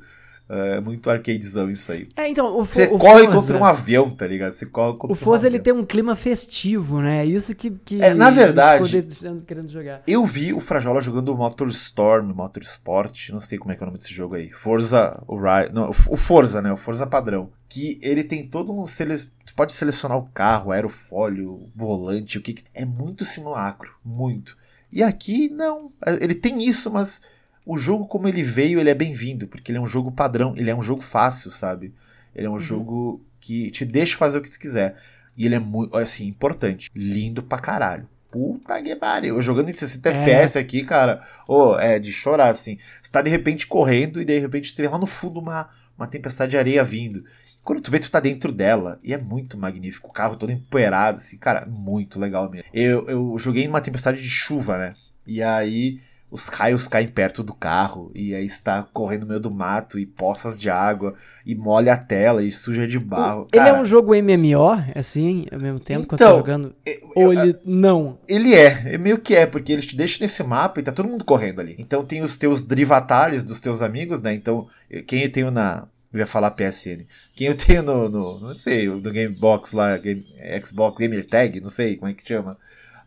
é 0.49 0.79
muito 0.79 1.11
arcadezão 1.11 1.69
isso 1.69 1.91
aí. 1.91 2.07
É, 2.17 2.27
então, 2.27 2.57
o, 2.57 2.65
Você 2.65 2.85
o 2.85 2.97
corre 2.97 3.25
Forza, 3.25 3.39
contra 3.39 3.57
um 3.59 3.63
avião, 3.63 4.09
tá 4.09 4.25
ligado? 4.25 4.51
Você 4.51 4.65
corre 4.65 4.97
contra 4.97 5.11
O 5.11 5.15
Forza, 5.15 5.47
um 5.47 5.51
ele 5.51 5.59
tem 5.59 5.71
um 5.71 5.83
clima 5.83 6.15
festivo, 6.15 7.01
né? 7.01 7.21
É 7.21 7.25
isso 7.25 7.53
que... 7.55 7.69
que 7.69 8.01
é, 8.01 8.15
na 8.15 8.31
verdade, 8.31 9.05
querendo 9.45 9.69
jogar. 9.69 10.01
eu 10.07 10.25
vi 10.25 10.51
o 10.51 10.59
Frajola 10.59 11.01
jogando 11.01 11.35
Motorstorm, 11.35 12.33
Motorsport, 12.33 13.29
não 13.29 13.39
sei 13.39 13.59
como 13.59 13.71
é 13.71 13.75
que 13.75 13.83
é 13.83 13.85
o 13.85 13.87
nome 13.87 13.99
desse 13.99 14.13
jogo 14.13 14.33
aí. 14.33 14.49
Forza, 14.49 15.21
o, 15.27 15.39
não, 15.71 15.89
o 15.89 16.17
Forza, 16.17 16.61
né? 16.61 16.73
O 16.73 16.77
Forza 16.77 17.05
padrão. 17.05 17.51
Que 17.67 17.99
ele 18.01 18.23
tem 18.23 18.47
todo 18.47 18.73
um... 18.73 18.87
Sele... 18.87 19.15
Você 19.15 19.31
pode 19.55 19.73
selecionar 19.73 20.17
o 20.17 20.29
carro, 20.33 20.71
aerofólio, 20.71 21.51
o 21.51 21.69
volante, 21.75 22.39
o 22.39 22.41
que... 22.41 22.55
É 22.73 22.83
muito 22.83 23.23
simulacro, 23.23 23.91
muito. 24.03 24.57
E 24.91 25.03
aqui, 25.03 25.47
não. 25.49 25.91
Ele 26.19 26.33
tem 26.33 26.63
isso, 26.63 26.91
mas 26.91 27.21
o 27.65 27.77
jogo 27.77 28.05
como 28.07 28.27
ele 28.27 28.43
veio, 28.43 28.79
ele 28.79 28.89
é 28.89 28.95
bem-vindo, 28.95 29.47
porque 29.47 29.71
ele 29.71 29.77
é 29.77 29.81
um 29.81 29.87
jogo 29.87 30.11
padrão, 30.11 30.53
ele 30.57 30.69
é 30.69 30.75
um 30.75 30.81
jogo 30.83 31.01
fácil, 31.01 31.51
sabe? 31.51 31.93
Ele 32.35 32.47
é 32.47 32.49
um 32.49 32.53
uhum. 32.53 32.59
jogo 32.59 33.25
que 33.39 33.71
te 33.71 33.85
deixa 33.85 34.17
fazer 34.17 34.37
o 34.37 34.41
que 34.41 34.51
tu 34.51 34.59
quiser. 34.59 34.95
E 35.35 35.45
ele 35.45 35.55
é 35.55 35.59
muito, 35.59 35.95
assim, 35.95 36.27
importante. 36.27 36.89
Lindo 36.93 37.41
pra 37.41 37.59
caralho. 37.59 38.07
Puta 38.31 38.81
que 38.81 38.95
pariu. 38.95 39.35
Eu 39.35 39.41
jogando 39.41 39.69
em 39.69 39.73
60 39.73 40.09
é. 40.09 40.13
FPS 40.13 40.57
aqui, 40.57 40.83
cara, 40.83 41.25
oh, 41.47 41.77
é 41.77 41.97
de 41.97 42.11
chorar, 42.11 42.49
assim. 42.49 42.77
Você 43.01 43.11
tá 43.11 43.21
de 43.21 43.29
repente 43.29 43.65
correndo 43.65 44.21
e 44.21 44.25
de 44.25 44.37
repente 44.37 44.71
você 44.71 44.81
vê 44.81 44.87
lá 44.87 44.97
no 44.97 45.07
fundo 45.07 45.39
uma, 45.39 45.69
uma 45.97 46.07
tempestade 46.07 46.51
de 46.51 46.57
areia 46.57 46.83
vindo. 46.83 47.23
Quando 47.63 47.81
tu 47.81 47.91
vê, 47.91 47.99
tu 47.99 48.11
tá 48.11 48.19
dentro 48.19 48.51
dela. 48.51 48.99
E 49.03 49.13
é 49.13 49.17
muito 49.17 49.57
magnífico. 49.57 50.09
O 50.09 50.13
carro 50.13 50.35
todo 50.35 50.51
empoeirado, 50.51 51.17
assim, 51.17 51.37
cara, 51.37 51.65
muito 51.65 52.19
legal 52.19 52.49
mesmo. 52.49 52.69
Eu, 52.73 53.07
eu 53.07 53.35
joguei 53.37 53.67
numa 53.67 53.81
tempestade 53.81 54.21
de 54.21 54.29
chuva, 54.29 54.77
né? 54.77 54.89
E 55.25 55.41
aí 55.41 55.99
os 56.31 56.47
raios 56.47 56.87
caem 56.87 57.07
perto 57.07 57.43
do 57.43 57.53
carro 57.53 58.11
e 58.13 58.35
aí 58.35 58.45
está 58.45 58.83
correndo 58.93 59.21
no 59.21 59.27
meio 59.27 59.39
do 59.39 59.49
mato 59.49 59.97
e 59.97 60.05
poças 60.05 60.57
de 60.57 60.69
água 60.69 61.15
e 61.45 61.55
molha 61.55 61.93
a 61.93 61.97
tela 61.97 62.43
e 62.43 62.51
suja 62.51 62.87
de 62.87 62.99
barro. 62.99 63.47
Ele 63.51 63.67
é 63.67 63.73
um 63.73 63.83
jogo 63.83 64.13
MMO, 64.13 64.71
assim, 64.95 65.45
ao 65.51 65.59
mesmo 65.59 65.79
tempo, 65.79 66.03
então, 66.03 66.05
quando 66.05 66.19
você 66.19 66.25
tá 66.25 66.35
jogando? 66.35 66.75
Eu, 66.85 67.11
Ou 67.15 67.33
ele 67.33 67.57
não? 67.65 68.19
Ele 68.27 68.53
é, 68.53 68.93
é, 68.93 68.97
meio 68.97 69.17
que 69.17 69.35
é, 69.35 69.47
porque 69.47 69.73
ele 69.73 69.81
te 69.81 69.95
deixa 69.95 70.21
nesse 70.21 70.43
mapa 70.43 70.79
e 70.79 70.83
tá 70.83 70.91
todo 70.91 71.09
mundo 71.09 71.25
correndo 71.25 71.61
ali. 71.61 71.75
Então 71.79 72.05
tem 72.05 72.21
os 72.21 72.37
teus 72.37 72.61
drivatalhos 72.61 73.43
dos 73.43 73.59
teus 73.59 73.81
amigos, 73.81 74.21
né? 74.21 74.33
Então, 74.33 74.67
quem 75.07 75.23
eu 75.23 75.31
tenho 75.31 75.49
na... 75.49 75.87
Eu 76.11 76.19
ia 76.19 76.25
falar 76.25 76.51
PSN. 76.51 77.05
Quem 77.35 77.47
eu 77.47 77.55
tenho 77.55 77.83
no, 77.83 78.09
no 78.09 78.39
não 78.39 78.57
sei, 78.57 78.87
no 78.87 78.99
Gamebox 78.99 79.73
lá, 79.73 79.95
Game, 79.97 80.25
Xbox 80.65 80.97
Gamer 80.97 81.27
Tag, 81.27 81.61
não 81.61 81.69
sei 81.69 81.97
como 81.97 82.09
é 82.09 82.15
que 82.15 82.27
chama 82.27 82.57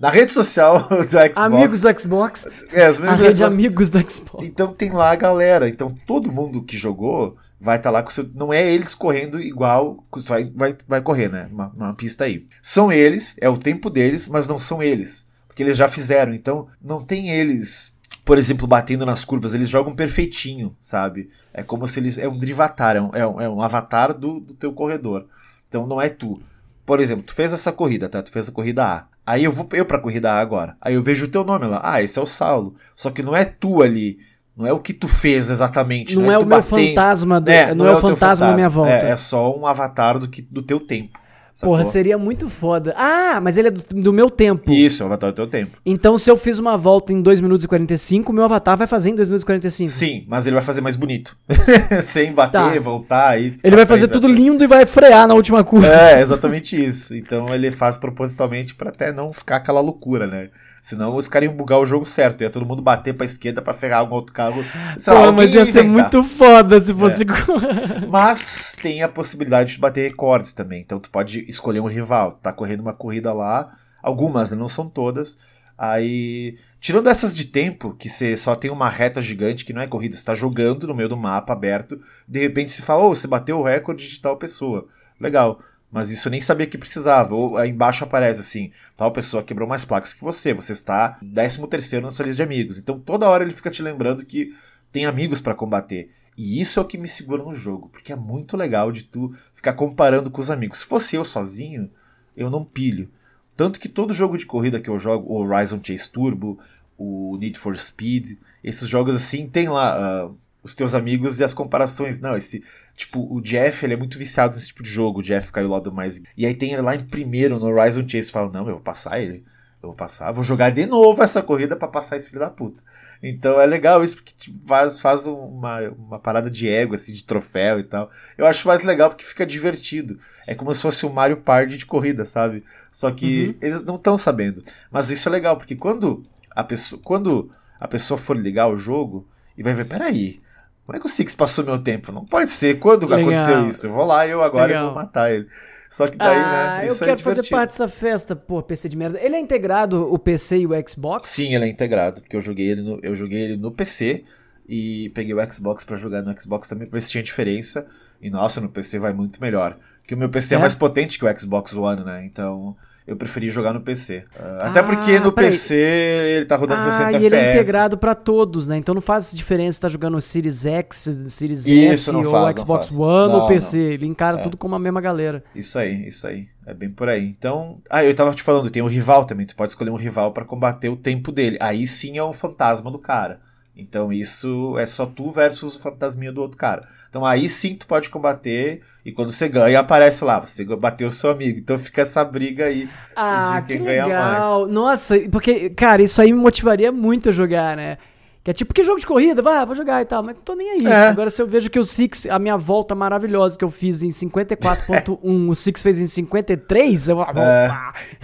na 0.03 0.11
rede 0.11 0.33
social 0.33 0.89
do 0.91 1.05
Xbox. 1.05 1.39
Amigos 1.39 1.81
do 1.83 2.01
Xbox. 2.01 2.49
É, 2.73 2.91
os 2.91 3.01
a 3.01 3.15
rede 3.15 3.37
Xbox. 3.37 3.55
Amigos 3.55 3.91
do 3.91 4.11
Xbox. 4.11 4.45
Então 4.45 4.75
tem 4.75 4.91
lá 4.91 5.13
a 5.13 5.17
galera. 5.17 5.69
Então 5.69 5.97
todo 6.05 6.33
mundo 6.33 6.65
que 6.65 6.77
jogou 6.77 7.37
vai 7.61 7.77
estar 7.77 7.91
tá 7.91 7.93
lá 7.93 8.03
com 8.03 8.11
seu. 8.11 8.29
Não 8.35 8.53
é 8.53 8.69
eles 8.69 8.97
correndo 8.97 9.41
igual. 9.41 10.05
Vai, 10.27 10.51
vai, 10.53 10.77
vai 10.89 11.01
correr, 11.01 11.29
né? 11.29 11.49
Uma, 11.53 11.69
uma 11.69 11.95
pista 11.95 12.25
aí. 12.25 12.49
São 12.61 12.91
eles, 12.91 13.37
é 13.41 13.49
o 13.49 13.57
tempo 13.57 13.89
deles, 13.89 14.29
mas 14.29 14.49
não 14.49 14.59
são 14.59 14.83
eles. 14.83 15.31
Porque 15.47 15.63
eles 15.63 15.79
já 15.79 15.87
fizeram. 15.87 16.35
Então 16.35 16.67
não 16.83 17.01
tem 17.01 17.31
eles, 17.31 17.97
por 18.25 18.39
exemplo, 18.39 18.67
batendo 18.67 19.07
nas 19.07 19.25
curvas. 19.25 19.55
Eles 19.55 19.69
jogam 19.69 19.95
perfeitinho, 19.95 20.77
sabe? 20.81 21.31
É 21.55 21.63
como 21.63 21.87
se 21.87 22.01
eles. 22.01 22.19
É 22.19 22.29
um 22.29 22.37
drivatar, 22.37 22.97
é 22.97 23.01
um, 23.01 23.11
é 23.15 23.25
um, 23.25 23.41
é 23.41 23.49
um 23.49 23.63
avatar 23.63 24.19
do, 24.19 24.41
do 24.41 24.55
teu 24.55 24.73
corredor. 24.73 25.27
Então 25.69 25.87
não 25.87 26.03
é 26.03 26.09
tu. 26.09 26.43
Por 26.85 26.99
exemplo, 26.99 27.23
tu 27.23 27.35
fez 27.35 27.53
essa 27.53 27.71
corrida, 27.71 28.09
tá? 28.09 28.21
Tu 28.21 28.33
fez 28.33 28.49
a 28.49 28.53
corrida 28.53 28.85
A. 28.85 29.12
Aí 29.27 29.45
eu 29.45 29.53
vou 29.53 29.69
eu 29.73 29.85
pra 29.85 29.99
corrida 29.99 30.33
A 30.33 30.41
agora. 30.41 30.77
Aí 30.81 30.95
eu 30.95 31.03
vejo 31.03 31.27
o 31.27 31.29
teu 31.29 31.45
nome 31.45 31.67
lá. 31.67 31.81
Ah, 31.83 32.03
esse 32.03 32.19
é 32.19 32.23
o 32.23 32.27
Saulo. 32.27 32.75
Só 32.97 33.11
que 33.11 33.23
não 33.23 33.35
é 33.35 33.45
tu 33.45 33.83
ali. 33.83 34.19
Não 34.57 34.67
é 34.67 34.73
o 34.73 34.81
que 34.81 34.93
tu 34.93 35.09
fez 35.09 35.49
exatamente. 35.49 36.15
Não, 36.15 36.23
não 36.23 36.31
é, 36.31 36.35
é 36.35 36.39
o 36.39 36.45
meu 36.45 36.59
batendo. 36.59 36.89
fantasma. 36.89 37.41
Do, 37.41 37.51
É, 37.51 37.75
não, 37.75 37.87
é 37.87 37.95
o 37.95 38.01
fantasma 38.01 38.49
à 38.49 38.55
minha 38.55 38.69
volta. 38.69 38.93
É, 38.93 39.11
é 39.11 39.17
só 39.17 39.57
um 39.57 39.67
avatar 39.67 40.19
do, 40.19 40.29
que, 40.29 40.43
do 40.43 40.63
teu 40.63 40.79
tempo. 40.79 41.19
Sacou? 41.55 41.75
Porra, 41.75 41.85
seria 41.85 42.17
muito 42.19 42.49
foda. 42.49 42.95
Ah, 42.97 43.41
mas 43.43 43.57
ele 43.59 43.69
é 43.69 43.71
do, 43.71 43.83
do 44.03 44.13
meu 44.13 44.29
tempo. 44.31 44.71
Isso, 44.71 45.03
é 45.03 45.05
o 45.05 45.09
avatar 45.09 45.31
do 45.31 45.35
teu 45.37 45.47
tempo. 45.47 45.77
Então, 45.85 46.17
se 46.19 46.31
eu 46.31 46.37
fiz 46.37 46.59
uma 46.59 46.77
volta 46.77 47.13
em 47.13 47.21
2 47.21 47.41
minutos 47.41 47.65
e 47.65 47.69
45, 47.69 48.31
o 48.31 48.35
meu 48.35 48.45
avatar 48.45 48.77
vai 48.77 48.87
fazer 48.87 49.11
em 49.11 49.15
2 49.15 49.29
minutos 49.29 49.43
e 49.43 49.47
45. 49.47 49.91
Sim, 49.91 50.25
mas 50.29 50.47
ele 50.47 50.55
vai 50.55 50.63
fazer 50.65 50.81
mais 50.81 50.97
bonito. 50.97 51.37
Sem 52.05 52.33
bater, 52.33 52.53
Tá. 52.75 52.81
voltar. 52.81 53.29
Aí 53.31 53.55
Ele 53.63 53.77
vai 53.77 53.87
fazer 53.87 54.09
tudo 54.09 54.27
lindo 54.29 54.63
e 54.65 54.67
vai 54.67 54.85
frear 54.87 55.27
na 55.27 55.35
última 55.35 55.63
curva. 55.65 55.87
É, 55.89 56.21
exatamente 56.21 56.77
isso. 56.83 57.15
Então 57.15 57.47
ele 57.53 57.71
faz 57.71 57.97
propositalmente 57.99 58.75
pra 58.75 58.91
até 58.91 59.13
não 59.13 59.33
ficar 59.33 59.57
aquela 59.57 59.81
loucura, 59.81 60.27
né? 60.27 60.49
Senão 60.83 61.15
os 61.15 61.29
caras 61.29 61.49
iam 61.49 61.57
bugar 61.57 61.79
o 61.79 61.87
jogo 61.87 62.05
certo. 62.05 62.41
Ia 62.43 62.51
todo 62.51 62.67
mundo 62.67 62.83
bater 62.83 63.15
pra 63.15 63.25
esquerda 63.25 63.63
pra 63.63 63.73
ferrar 63.73 64.01
algum 64.01 64.17
outro 64.17 64.35
carro. 64.35 64.65
Sei 64.99 65.15
Pô, 65.15 65.31
mas 65.31 65.55
ia 65.55 65.65
ser 65.65 65.85
muito 65.85 66.25
foda 66.25 66.81
se 66.81 66.93
fosse. 66.93 67.25
Mas 68.11 68.77
tem 68.83 69.01
a 69.01 69.09
possibilidade 69.09 69.75
de 69.75 69.79
bater 69.79 70.03
recordes 70.03 70.53
também. 70.53 70.81
Então 70.81 70.99
tu 70.99 71.09
pode 71.09 71.49
escolher 71.49 71.79
um 71.79 71.87
rival. 71.87 72.33
Tá 72.43 72.53
correndo 72.53 72.81
uma 72.81 72.93
corrida 72.93 73.33
lá. 73.33 73.73
Algumas, 74.03 74.51
né? 74.51 74.57
Não 74.57 74.67
são 74.67 74.89
todas. 74.89 75.39
Aí. 75.79 76.59
Tirando 76.81 77.09
essas 77.09 77.37
de 77.37 77.45
tempo, 77.45 77.95
que 77.95 78.09
você 78.09 78.37
só 78.37 78.57
tem 78.57 78.69
uma 78.69 78.89
reta 78.89 79.23
gigante, 79.23 79.65
que 79.65 79.73
não 79.73 79.81
é 79.81 79.87
corrida, 79.87 80.17
você 80.17 80.25
tá 80.25 80.35
jogando 80.35 80.89
no 80.89 80.97
meio 80.97 81.09
do 81.09 81.17
mapa 81.17 81.53
aberto, 81.53 82.01
de 82.27 82.41
repente 82.41 82.73
se 82.73 82.83
fala, 82.83 83.05
ô, 83.05 83.15
você 83.15 83.29
bateu 83.29 83.61
o 83.61 83.63
recorde 83.63 84.09
de 84.09 84.21
tal 84.21 84.37
pessoa. 84.37 84.89
Legal. 85.21 85.61
Mas 85.93 86.11
isso 86.11 86.27
eu 86.27 86.31
nem 86.31 86.41
sabia 86.41 86.67
que 86.67 86.79
precisava. 86.79 87.35
Ou 87.35 87.59
aí 87.59 87.69
embaixo 87.69 88.03
aparece 88.03 88.41
assim: 88.41 88.73
tal 88.97 89.13
pessoa 89.13 89.43
quebrou 89.43 89.69
mais 89.69 89.85
placas 89.85 90.15
que 90.15 90.25
você, 90.25 90.55
você 90.55 90.73
está 90.73 91.19
13 91.21 91.67
terceiro 91.69 92.07
na 92.07 92.11
sua 92.11 92.25
lista 92.25 92.37
de 92.37 92.43
amigos. 92.43 92.79
Então 92.79 92.99
toda 92.99 93.29
hora 93.29 93.45
ele 93.45 93.53
fica 93.53 93.71
te 93.71 93.83
lembrando 93.83 94.25
que 94.25 94.57
tem 94.91 95.05
amigos 95.05 95.41
pra 95.41 95.55
combater. 95.55 96.11
E 96.37 96.61
isso 96.61 96.81
é 96.81 96.83
o 96.83 96.87
que 96.87 96.97
me 96.97 97.07
segura 97.07 97.45
no 97.45 97.55
jogo, 97.55 97.91
porque 97.91 98.11
é 98.11 98.17
muito 98.17 98.57
legal 98.57 98.91
de 98.91 99.05
tu 99.05 99.35
ficar 99.55 99.75
comparando 99.75 100.31
com 100.31 100.41
os 100.41 100.51
amigos. 100.51 100.79
Se 100.79 100.87
fosse 100.87 101.15
eu 101.15 101.27
sozinho, 101.27 101.91
eu 102.35 102.49
não 102.49 102.65
pilho. 102.65 103.11
Tanto 103.55 103.79
que 103.79 103.89
todo 103.89 104.15
jogo 104.15 104.39
de 104.39 104.47
corrida 104.47 104.81
que 104.81 104.89
eu 104.89 104.99
jogo, 104.99 105.31
o 105.31 105.37
Horizon 105.37 105.79
Chase 105.83 106.11
Turbo, 106.11 106.59
o 106.97 107.37
Need 107.39 107.59
for 107.59 107.77
Speed, 107.77 108.39
esses 108.65 108.89
jogos 108.89 109.15
assim, 109.15 109.47
tem 109.47 109.69
lá 109.69 109.95
ah, 109.95 110.31
os 110.63 110.75
teus 110.75 110.95
amigos 110.95 111.39
e 111.41 111.45
as 111.45 111.53
comparações. 111.55 112.21
Não, 112.21 112.37
esse. 112.37 112.63
Tipo, 112.97 113.27
o 113.35 113.41
Jeff, 113.41 113.85
ele 113.85 113.95
é 113.95 113.97
muito 113.97 114.19
viciado 114.19 114.55
nesse 114.55 114.69
tipo 114.69 114.83
de 114.83 114.91
jogo. 114.91 115.21
O 115.21 115.23
Jeff 115.23 115.51
caiu 115.51 115.69
lá 115.69 115.81
do 115.81 115.93
mais. 115.93 116.23
E 116.37 116.47
aí 116.47 116.55
tem 116.55 116.73
ele 116.73 116.83
lá 116.83 116.95
em 116.95 117.05
primeiro 117.05 117.59
no 117.59 117.67
Horizon 117.67 118.09
Chase. 118.09 118.31
Fala, 118.31 118.51
não, 118.53 118.67
eu 118.69 118.75
vou 118.75 118.81
passar 118.83 119.21
ele. 119.21 119.45
Eu 119.83 119.89
vou 119.89 119.97
passar, 119.97 120.31
vou 120.31 120.45
jogar 120.45 120.71
de 120.71 120.87
novo 120.87 121.21
essa 121.25 121.43
corrida 121.43 121.75
pra 121.75 121.89
passar 121.89 122.17
esse 122.17 122.29
filho 122.29 122.39
da 122.39 122.49
puta. 122.49 122.81
Então 123.21 123.61
é 123.61 123.67
legal 123.67 124.05
isso, 124.05 124.15
porque 124.17 124.33
tipo, 124.37 124.65
faz, 124.65 125.01
faz 125.01 125.27
uma, 125.27 125.81
uma 125.91 126.19
parada 126.21 126.49
de 126.49 126.69
ego, 126.69 126.95
assim, 126.95 127.13
de 127.13 127.25
troféu 127.25 127.81
e 127.81 127.83
tal. 127.83 128.09
Eu 128.39 128.47
acho 128.47 128.69
mais 128.69 128.85
legal 128.85 129.11
porque 129.11 129.25
fica 129.25 129.45
divertido. 129.45 130.19
É 130.47 130.55
como 130.55 130.73
se 130.73 130.83
fosse 130.83 131.05
o 131.05 131.11
Mario 131.11 131.39
Party 131.39 131.77
de 131.79 131.87
corrida, 131.87 132.25
sabe? 132.25 132.63
Só 132.93 133.11
que 133.11 133.49
Uhum. 133.49 133.55
eles 133.61 133.85
não 133.85 133.97
estão 133.97 134.17
sabendo. 134.17 134.63
Mas 134.89 135.11
isso 135.11 135.29
é 135.29 135.33
legal, 135.33 135.57
porque 135.57 135.75
quando 135.75 136.23
a 136.53 136.63
pessoa, 136.63 137.01
quando 137.05 137.51
a 137.81 137.89
pessoa 137.89 138.17
for 138.17 138.37
ligar 138.37 138.69
o 138.69 138.77
jogo 138.77 139.27
e 139.59 139.65
vai 139.65 139.75
ver, 139.75 139.87
peraí, 139.87 140.41
como 140.87 140.97
é 140.97 141.01
que 141.01 141.07
o 141.07 141.09
Six 141.09 141.35
passou 141.35 141.65
meu 141.65 141.79
tempo? 141.79 142.11
Não 142.13 142.25
pode 142.25 142.51
ser. 142.51 142.79
Quando 142.79 143.07
Legal. 143.07 143.21
aconteceu 143.31 143.69
isso? 143.69 143.87
Eu 143.87 143.93
vou 143.93 144.05
lá 144.05 144.27
eu 144.27 144.43
agora 144.43 144.73
eu 144.73 144.77
Legal. 144.77 144.87
vou 144.87 144.95
matar 144.95 145.33
ele. 145.33 145.47
Só 145.89 146.07
que 146.07 146.17
daí, 146.17 146.39
ah, 146.39 146.79
né? 146.79 146.89
eu 146.89 146.93
Isso 146.93 147.05
quero 147.05 147.21
é 147.21 147.23
fazer 147.23 147.47
parte 147.51 147.71
dessa 147.73 147.87
festa, 147.87 148.35
pô, 148.35 148.63
PC 148.63 148.89
de 148.89 148.97
merda. 148.97 149.21
Ele 149.21 149.37
é 149.37 149.39
integrado 149.41 150.11
o 150.11 150.19
PC 150.19 150.61
e 150.61 150.67
o 150.67 150.71
Xbox? 150.89 151.29
Sim, 151.29 151.55
ele 151.55 151.67
é 151.67 151.69
integrado, 151.69 152.23
porque 152.23 152.35
eu 152.35 152.41
joguei 152.41 152.71
ele 152.71 152.81
no, 152.81 152.99
eu 153.03 153.15
joguei 153.15 153.43
ele 153.43 153.57
no 153.59 153.71
PC 153.71 154.25
e 154.67 155.11
peguei 155.15 155.35
o 155.35 155.53
Xbox 155.53 155.85
pra 155.85 155.99
jogar 155.99 156.23
no 156.23 156.35
Xbox 156.41 156.67
também 156.67 156.89
pra 156.89 156.99
ver 156.99 157.03
se 157.05 157.11
tinha 157.11 157.23
diferença. 157.23 157.87
E 158.23 158.31
nossa, 158.31 158.59
no 158.61 158.71
PC 158.71 158.99
vai 158.99 159.13
muito 159.13 159.39
melhor. 159.41 159.77
Porque 160.01 160.15
o 160.15 160.19
meu 160.19 160.31
PC 160.31 160.55
é, 160.55 160.57
É? 160.57 160.61
mais 160.61 160.75
potente 160.75 161.19
que 161.19 161.25
o 161.27 161.39
Xbox 161.39 161.75
One, 161.75 162.03
né? 162.05 162.25
Então 162.25 162.75
eu 163.07 163.17
preferi 163.17 163.49
jogar 163.51 163.73
no 163.73 163.81
PC. 163.81 164.25
Ah, 164.39 164.59
Ah, 164.63 164.69
Até 164.71 164.83
porque 164.83 165.19
no. 165.19 165.33
PC 165.33 165.75
ele 165.75 166.45
tá 166.47 166.57
rodando 166.57 166.83
60 166.83 167.05
Ah, 167.07 167.13
e 167.13 167.15
FPS. 167.17 167.27
ele 167.27 167.37
é 167.37 167.51
integrado 167.55 167.99
pra 167.99 168.15
todos, 168.15 168.69
né? 168.69 168.77
Então 168.77 168.95
não 168.95 169.03
faz 169.03 169.33
diferença 169.33 169.77
se 169.77 169.81
tá 169.81 169.89
jogando 169.89 170.17
o 170.17 170.21
Series 170.21 170.65
X, 170.65 171.09
Series 171.29 171.67
Isso, 171.67 171.93
S 172.11 172.13
não 172.13 172.23
ou 172.25 172.31
faz, 172.31 172.55
não 172.57 172.63
Xbox. 172.63 172.91
One 172.91 173.33
Não, 173.33 173.41
ou 173.41 173.47
PC. 173.49 173.79
Ele 173.79 174.07
encara 174.07 174.39
É. 174.39 174.43
tudo 174.43 174.57
como 174.57 174.75
a 174.75 174.79
mesma 174.79 175.01
galera. 175.01 175.43
Isso 175.55 175.79
aí, 175.79 176.07
isso 176.07 176.27
aí. 176.27 176.47
É 176.65 176.73
bem 176.73 176.91
por 176.91 177.09
aí. 177.09 177.25
Então, 177.27 177.81
ah, 177.91 178.05
eu 178.05 178.15
tava 178.15 178.33
te 178.35 178.43
falando, 178.43 178.71
tem 178.71 178.83
um 178.83 178.87
rival 178.87 179.25
também. 179.25 179.45
Tu 179.47 179.57
pode 179.57 179.71
escolher 179.73 179.91
um 179.91 179.97
rival 179.97 180.33
pra 180.33 180.45
combater 180.45 180.89
o 180.89 180.97
tempo 180.97 181.33
dele. 181.33 181.57
Aí 181.61 181.87
sim 181.87 182.19
é 182.19 182.23
o 182.23 182.33
fantasma 182.33 182.91
do 182.91 182.99
cara. 183.01 183.41
Então 183.77 184.13
isso 184.13 184.77
é 184.79 184.87
só 184.87 185.07
tu 185.07 185.31
versus 185.31 185.75
o 185.75 185.81
fantasminha 185.81 186.31
do 186.31 186.41
outro 186.43 186.57
cara. 186.59 186.87
Então 187.13 187.27
aí 187.27 187.47
sim 187.47 187.75
tu 187.75 187.87
pode 187.87 188.09
combater 188.09 188.81
e 189.05 189.13
quando 189.13 189.31
você 189.31 189.47
ganha 189.47 189.81
aparece 189.81 190.25
lá, 190.25 190.41
você 190.41 190.65
bateu 190.65 191.09
o 191.09 191.11
seu 191.11 191.29
amigo. 191.29 191.59
Então 191.59 191.79
fica 191.79 192.01
essa 192.01 192.25
briga 192.25 192.65
aí 192.65 192.89
Ah, 193.15 193.61
de 193.61 193.67
que 193.67 193.73
quem 193.75 193.85
ganha 193.85 194.07
legal. 194.07 194.67
Nossa, 194.67 195.19
porque, 195.31 195.69
cara, 195.69 196.01
isso 196.01 196.23
aí 196.23 196.33
me 196.33 196.39
motivaria 196.39 196.91
muito 196.91 197.29
a 197.29 197.33
jogar, 197.33 197.77
né? 197.77 197.99
Que 198.43 198.51
é 198.51 198.55
tipo, 198.55 198.73
que 198.73 198.83
jogo 198.83 198.99
de 198.99 199.07
corrida? 199.07 199.43
Vai, 199.43 199.65
vou 199.67 199.75
jogar 199.75 200.01
e 200.01 200.07
tal, 200.07 200.23
mas 200.25 200.35
não 200.35 200.43
tô 200.43 200.55
nem 200.55 200.71
aí. 200.71 200.87
É. 200.87 201.09
Agora, 201.11 201.29
se 201.29 201.41
eu 201.43 201.47
vejo 201.47 201.71
que 201.71 201.79
o 201.79 201.85
Six, 201.85 202.27
a 202.31 202.39
minha 202.39 202.57
volta 202.57 202.95
maravilhosa 202.95 203.57
que 203.59 203.65
eu 203.65 203.71
fiz 203.71 204.03
em 204.03 204.09
54.1, 204.09 205.49
o 205.51 205.55
Six 205.55 205.83
fez 205.83 205.99
em 206.01 206.07
53, 206.07 207.09
eu 207.11 207.19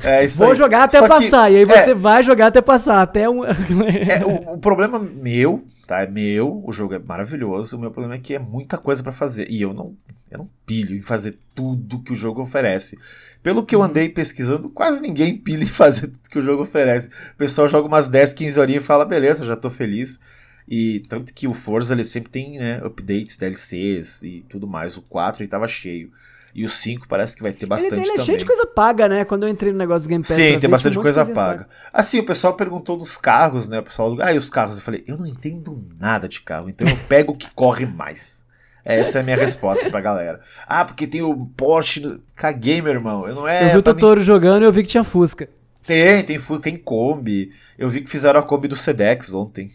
É 0.05 0.25
isso 0.25 0.39
vou 0.39 0.49
aí. 0.51 0.55
jogar 0.57 0.85
até 0.85 0.99
Só 0.99 1.05
que- 1.05 1.09
passar. 1.11 1.53
E 1.53 1.57
aí 1.57 1.63
é, 1.63 1.67
você 1.67 1.95
vai 1.95 2.23
jogar 2.23 2.47
até 2.49 2.61
passar, 2.61 3.03
até 3.03 3.29
um. 3.29 3.45
É, 3.45 4.25
o, 4.25 4.55
o 4.55 4.59
problema 4.59 4.99
meu, 4.99 5.63
tá? 5.89 6.03
É 6.03 6.07
meu, 6.07 6.63
o 6.65 6.71
jogo 6.71 6.95
é 6.95 6.99
maravilhoso. 6.99 7.77
O 7.77 7.81
meu 7.81 7.91
problema 7.91 8.15
é 8.17 8.19
que 8.19 8.35
é 8.35 8.39
muita 8.39 8.77
coisa 8.77 9.03
pra 9.03 9.11
fazer. 9.11 9.51
E 9.51 9.61
eu 9.63 9.73
não, 9.73 9.97
eu 10.31 10.39
não 10.39 10.51
pilho 10.67 10.95
em 10.95 11.01
fazer 11.01 11.39
tudo 11.55 12.03
que 12.03 12.13
o 12.13 12.15
jogo 12.15 12.43
oferece. 12.43 12.99
Pelo 13.43 13.65
que 13.65 13.75
eu 13.75 13.83
andei 13.83 14.11
pesquisando, 14.11 14.69
quase 14.69 15.01
ninguém 15.01 15.35
pilha 15.41 15.65
em 15.65 15.67
fazer 15.67 16.09
tudo 16.09 16.29
que 16.31 16.39
o 16.39 16.43
jogo 16.43 16.63
oferece. 16.63 17.09
O 17.33 17.37
pessoal 17.37 17.67
joga 17.69 17.89
umas 17.89 18.11
10, 18.11 18.35
15 18.35 18.61
horinhas 18.61 18.85
e 18.85 18.87
fala, 18.87 19.07
beleza, 19.07 19.47
já 19.47 19.57
tô 19.57 19.71
feliz. 19.71 20.21
E 20.69 21.01
tanto 21.09 21.33
que 21.33 21.49
o 21.49 21.55
Forza 21.55 21.95
ele 21.95 22.05
sempre 22.05 22.31
tem 22.31 22.59
né, 22.59 22.85
updates, 22.85 23.39
DLCs 23.39 24.23
e 24.23 24.45
tudo 24.47 24.69
mais. 24.69 24.99
O 24.99 25.03
4 25.03 25.43
ele 25.43 25.49
tava 25.49 25.67
cheio. 25.67 26.13
E 26.61 26.65
o 26.65 26.69
5 26.69 27.07
parece 27.07 27.37
que 27.37 27.43
vai 27.43 27.53
ter 27.53 27.67
bastante 27.67 27.93
ele, 27.95 28.01
ele 28.01 28.09
é 28.09 28.13
também. 28.15 28.27
cheio 28.27 28.39
de 28.39 28.45
coisa 28.45 28.67
paga, 28.67 29.09
né? 29.09 29.25
Quando 29.25 29.45
eu 29.45 29.49
entrei 29.49 29.73
no 29.73 29.79
negócio 29.79 30.09
do 30.09 30.11
Game 30.11 30.25
Pass. 30.25 30.35
Sim, 30.35 30.59
tem 30.59 30.69
bastante 30.69 30.99
um 30.99 31.03
coisa 31.03 31.25
coisinhas 31.25 31.39
paga. 31.39 31.65
pagas. 31.65 31.77
Assim, 31.93 32.19
o 32.19 32.25
pessoal 32.27 32.55
perguntou 32.55 32.97
dos 32.97 33.17
carros, 33.17 33.69
né? 33.69 33.79
O 33.79 33.83
pessoal, 33.85 34.17
ah, 34.21 34.33
e 34.33 34.39
os 34.39 34.51
carros? 34.51 34.77
Eu 34.77 34.83
falei, 34.83 35.05
eu 35.07 35.17
não 35.17 35.25
entendo 35.27 35.85
nada 36.01 36.29
de 36.29 36.41
carro, 36.41 36.69
então 36.69 36.89
eu 36.89 36.97
pego 37.09 37.33
o 37.33 37.37
que 37.37 37.49
corre 37.51 37.87
mais. 37.87 38.45
Essa 38.85 39.19
é 39.19 39.21
a 39.21 39.25
minha 39.25 39.37
resposta 39.39 39.89
pra 39.91 40.01
galera. 40.01 40.41
Ah, 40.67 40.85
porque 40.85 41.07
tem 41.07 41.23
o 41.23 41.47
Porsche. 41.57 42.01
No... 42.01 42.21
Caguei, 42.35 42.83
meu 42.83 42.93
irmão. 42.93 43.29
Eu 43.29 43.35
não 43.35 43.47
é. 43.47 43.67
eu 43.69 43.73
vi 43.73 43.79
o 43.79 43.83
pra 43.83 43.93
mim- 43.95 44.01
Totoro 44.01 44.21
jogando 44.21 44.63
e 44.63 44.65
eu 44.65 44.73
vi 44.73 44.83
que 44.83 44.89
tinha 44.89 45.05
Fusca. 45.05 45.49
Tem, 45.87 46.23
tem, 46.25 46.39
fu- 46.39 46.59
tem 46.59 46.77
Kombi. 46.77 47.51
Eu 47.79 47.89
vi 47.89 48.01
que 48.01 48.11
fizeram 48.11 48.41
a 48.41 48.43
Kombi 48.43 48.67
do 48.67 48.77
Sedex 48.77 49.33
ontem. 49.33 49.71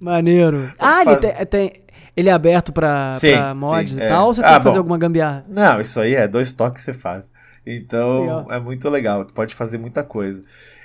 Maneiro. 0.00 0.72
Ah, 0.78 1.00
ele 1.02 1.04
Faz- 1.16 1.20
tem, 1.20 1.46
tem- 1.46 1.81
ele 2.16 2.28
é 2.28 2.32
aberto 2.32 2.72
pra, 2.72 3.12
Sim, 3.12 3.32
pra 3.32 3.54
mods 3.54 3.94
sim, 3.94 4.00
e 4.00 4.02
é. 4.04 4.08
tal, 4.08 4.26
ou 4.26 4.34
você 4.34 4.40
Ah, 4.42 4.48
tem 4.48 4.56
que 4.58 4.62
fazer 4.64 4.74
bom. 4.74 4.80
alguma 4.80 4.98
gambiarra? 4.98 5.44
Não, 5.48 5.80
isso 5.80 6.00
aí 6.00 6.14
é 6.14 6.26
dois 6.28 6.52
toques 6.52 6.84
que 6.84 6.92
você 6.92 6.94
faz. 6.98 7.32
Então 7.66 8.20
Legal. 8.22 8.52
é 8.52 8.60
muito 8.60 8.88
legal, 8.90 9.24
tu 9.24 9.32
pode 9.32 9.54
fazer 9.54 9.78
muita 9.78 10.02
coisa. 10.02 10.42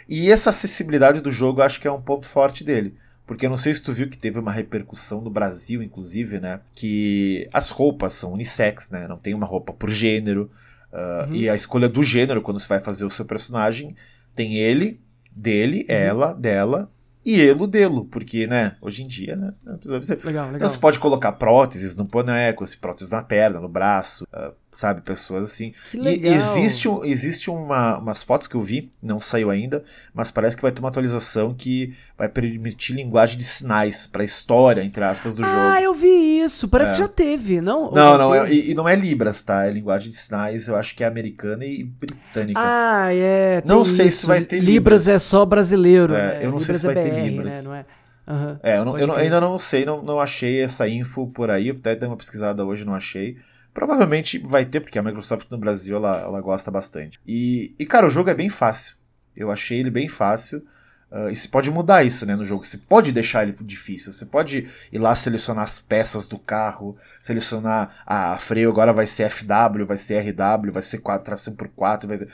E 0.07 0.31
essa 0.31 0.51
acessibilidade 0.51 1.19
do 1.21 1.31
jogo 1.31 1.59
eu 1.61 1.65
acho 1.65 1.81
que 1.81 1.87
é 1.87 1.91
um 1.91 2.01
ponto 2.01 2.29
forte 2.29 2.63
dele. 2.63 2.93
Porque 3.25 3.45
eu 3.45 3.49
não 3.49 3.57
sei 3.57 3.73
se 3.73 3.83
tu 3.83 3.91
viu 3.91 4.07
que 4.09 4.17
teve 4.17 4.39
uma 4.39 4.53
repercussão 4.53 5.19
no 5.19 5.29
Brasil, 5.29 5.83
inclusive, 5.83 6.39
né? 6.39 6.61
Que 6.73 7.49
as 7.51 7.69
roupas 7.71 8.13
são 8.13 8.31
unissex, 8.31 8.89
né? 8.89 9.05
Não 9.05 9.17
tem 9.17 9.33
uma 9.33 9.45
roupa 9.45 9.73
por 9.73 9.89
gênero. 9.91 10.49
ah, 10.93 11.25
Uhum. 11.27 11.35
E 11.35 11.49
a 11.49 11.55
escolha 11.55 11.89
do 11.89 12.01
gênero, 12.01 12.41
quando 12.41 12.57
você 12.59 12.69
vai 12.69 12.79
fazer 12.79 13.03
o 13.03 13.09
seu 13.09 13.25
personagem, 13.25 13.93
tem 14.33 14.55
ele, 14.55 15.01
dele, 15.35 15.79
Uhum. 15.79 15.85
ela, 15.95 16.33
dela 16.33 16.89
e 17.27 17.41
ele, 17.41 17.67
dele. 17.67 18.07
Porque, 18.09 18.47
né? 18.47 18.77
Hoje 18.81 19.03
em 19.03 19.07
dia, 19.07 19.35
né? 19.35 19.53
Você 19.83 20.15
Legal, 20.15 20.45
então 20.45 20.53
legal. 20.53 20.69
você 20.69 20.77
pode 20.77 20.97
colocar 20.97 21.33
próteses 21.33 21.93
no 21.97 22.05
boneco, 22.05 22.63
assim, 22.63 22.77
próteses 22.77 23.11
na 23.11 23.21
perna, 23.21 23.59
no 23.59 23.67
braço, 23.67 24.25
ah, 24.31 24.53
sabe? 24.73 25.01
Pessoas 25.01 25.45
assim. 25.45 25.73
Que 25.89 25.97
E 25.97 25.99
legal. 25.99 26.33
existe, 26.35 26.87
um- 26.87 27.03
existe 27.03 27.49
uma, 27.49 27.97
umas 27.97 28.21
fotos 28.23 28.47
que 28.47 28.55
eu 28.55 28.61
vi, 28.61 28.91
não 29.01 29.19
saiu 29.19 29.49
ainda, 29.49 29.83
mas 30.13 30.29
parece 30.29 30.55
que 30.55 30.61
vai 30.61 30.71
ter 30.71 30.79
uma 30.79 30.89
atualização 30.89 31.53
que 31.53 31.95
vai 32.17 32.29
permitir 32.29 32.93
linguagem 32.93 33.37
de 33.37 33.43
sinais 33.43 34.05
pra 34.05 34.23
história, 34.23 34.83
entre 34.83 35.03
aspas, 35.03 35.33
do 35.35 35.43
Ah, 35.43 35.71
jogo. 35.73 35.83
eu 35.83 35.93
vi 35.95 36.41
isso. 36.43 36.67
Parece 36.67 36.91
É. 36.91 36.93
que 36.95 37.01
já 37.01 37.07
teve, 37.07 37.59
não? 37.59 37.89
Não, 37.91 38.17
não, 38.17 38.35
é- 38.35 38.53
e, 38.53 38.71
e 38.71 38.73
não 38.75 38.87
é 38.87 38.95
Libras, 38.95 39.41
tá? 39.41 39.65
É 39.65 39.71
linguagem 39.71 40.09
de 40.09 40.15
sinais, 40.15 40.67
eu 40.67 40.75
acho 40.75 40.95
que 40.95 41.03
é 41.03 41.07
americana 41.07 41.65
e 41.65 41.83
britânica. 41.83 42.59
Ah, 42.63 43.07
é. 43.13 43.61
Não 43.65 43.83
sei 43.83 44.05
se 44.11 44.17
isso. 44.19 44.27
vai 44.27 44.41
ter 44.41 44.57
Libras. 44.59 44.73
Libras. 44.73 45.07
é 45.07 45.17
só 45.19 45.43
brasileiro. 45.45 46.13
É, 46.13 46.39
né? 46.39 46.45
eu 46.45 46.51
não 46.51 46.59
sei 46.59 46.75
Libras 46.75 46.81
se 46.81 46.85
vai 46.87 46.97
é 46.97 47.01
ter 47.01 47.11
BR, 47.13 47.29
Libras. 47.29 47.55
Né? 47.55 47.61
Não 47.63 47.75
é? 47.75 48.77
Eu, 48.77 48.83
não- 48.85 48.97
eu 48.97 49.07
não- 49.07 49.15
ainda 49.15 49.39
não 49.39 49.57
sei, 49.57 49.85
não, 49.85 50.01
não 50.03 50.19
achei 50.19 50.61
essa 50.61 50.87
info 50.87 51.27
por 51.27 51.49
aí. 51.49 51.69
Eu 51.69 51.75
até 51.75 51.95
dei 51.95 52.07
uma 52.09 52.17
pesquisada 52.17 52.65
hoje, 52.65 52.83
não 52.83 52.93
achei. 52.93 53.37
Provavelmente 53.77 54.39
vai 54.39 54.65
ter, 54.65 54.79
porque 54.79 54.97
a 54.97 55.03
Microsoft 55.03 55.51
no 55.51 55.57
Brasil 55.59 55.97
ela, 55.97 56.19
ela 56.19 56.41
gosta 56.41 56.71
bastante. 56.71 57.19
E, 57.27 57.75
e, 57.77 57.85
cara, 57.85 58.07
o 58.07 58.09
jogo 58.09 58.27
é 58.27 58.33
bem 58.33 58.49
fácil. 58.49 58.95
Eu 59.35 59.51
achei 59.51 59.79
ele 59.79 59.91
bem 59.91 60.07
fácil. 60.07 60.63
Uh, 61.11 61.29
e 61.29 61.35
você 61.35 61.47
pode 61.47 61.69
mudar 61.69 62.03
isso 62.03 62.25
né, 62.25 62.35
no 62.35 62.43
jogo. 62.43 62.65
Você 62.65 62.79
pode 62.79 63.11
deixar 63.11 63.43
ele 63.43 63.55
difícil. 63.61 64.11
Você 64.11 64.25
pode 64.25 64.67
ir 64.91 64.97
lá 64.97 65.13
selecionar 65.13 65.63
as 65.63 65.77
peças 65.77 66.27
do 66.27 66.39
carro, 66.39 66.97
selecionar 67.21 68.01
a 68.03 68.31
ah, 68.31 68.37
freio 68.39 68.71
agora 68.71 68.91
vai 68.91 69.05
ser 69.05 69.29
FW, 69.29 69.85
vai 69.85 69.97
ser 69.99 70.21
RW, 70.21 70.71
vai 70.71 70.81
ser 70.81 70.97
4, 70.97 71.23
tração 71.23 71.53
por 71.55 71.67
4. 71.67 72.09
Vai 72.09 72.17
ser... 72.17 72.27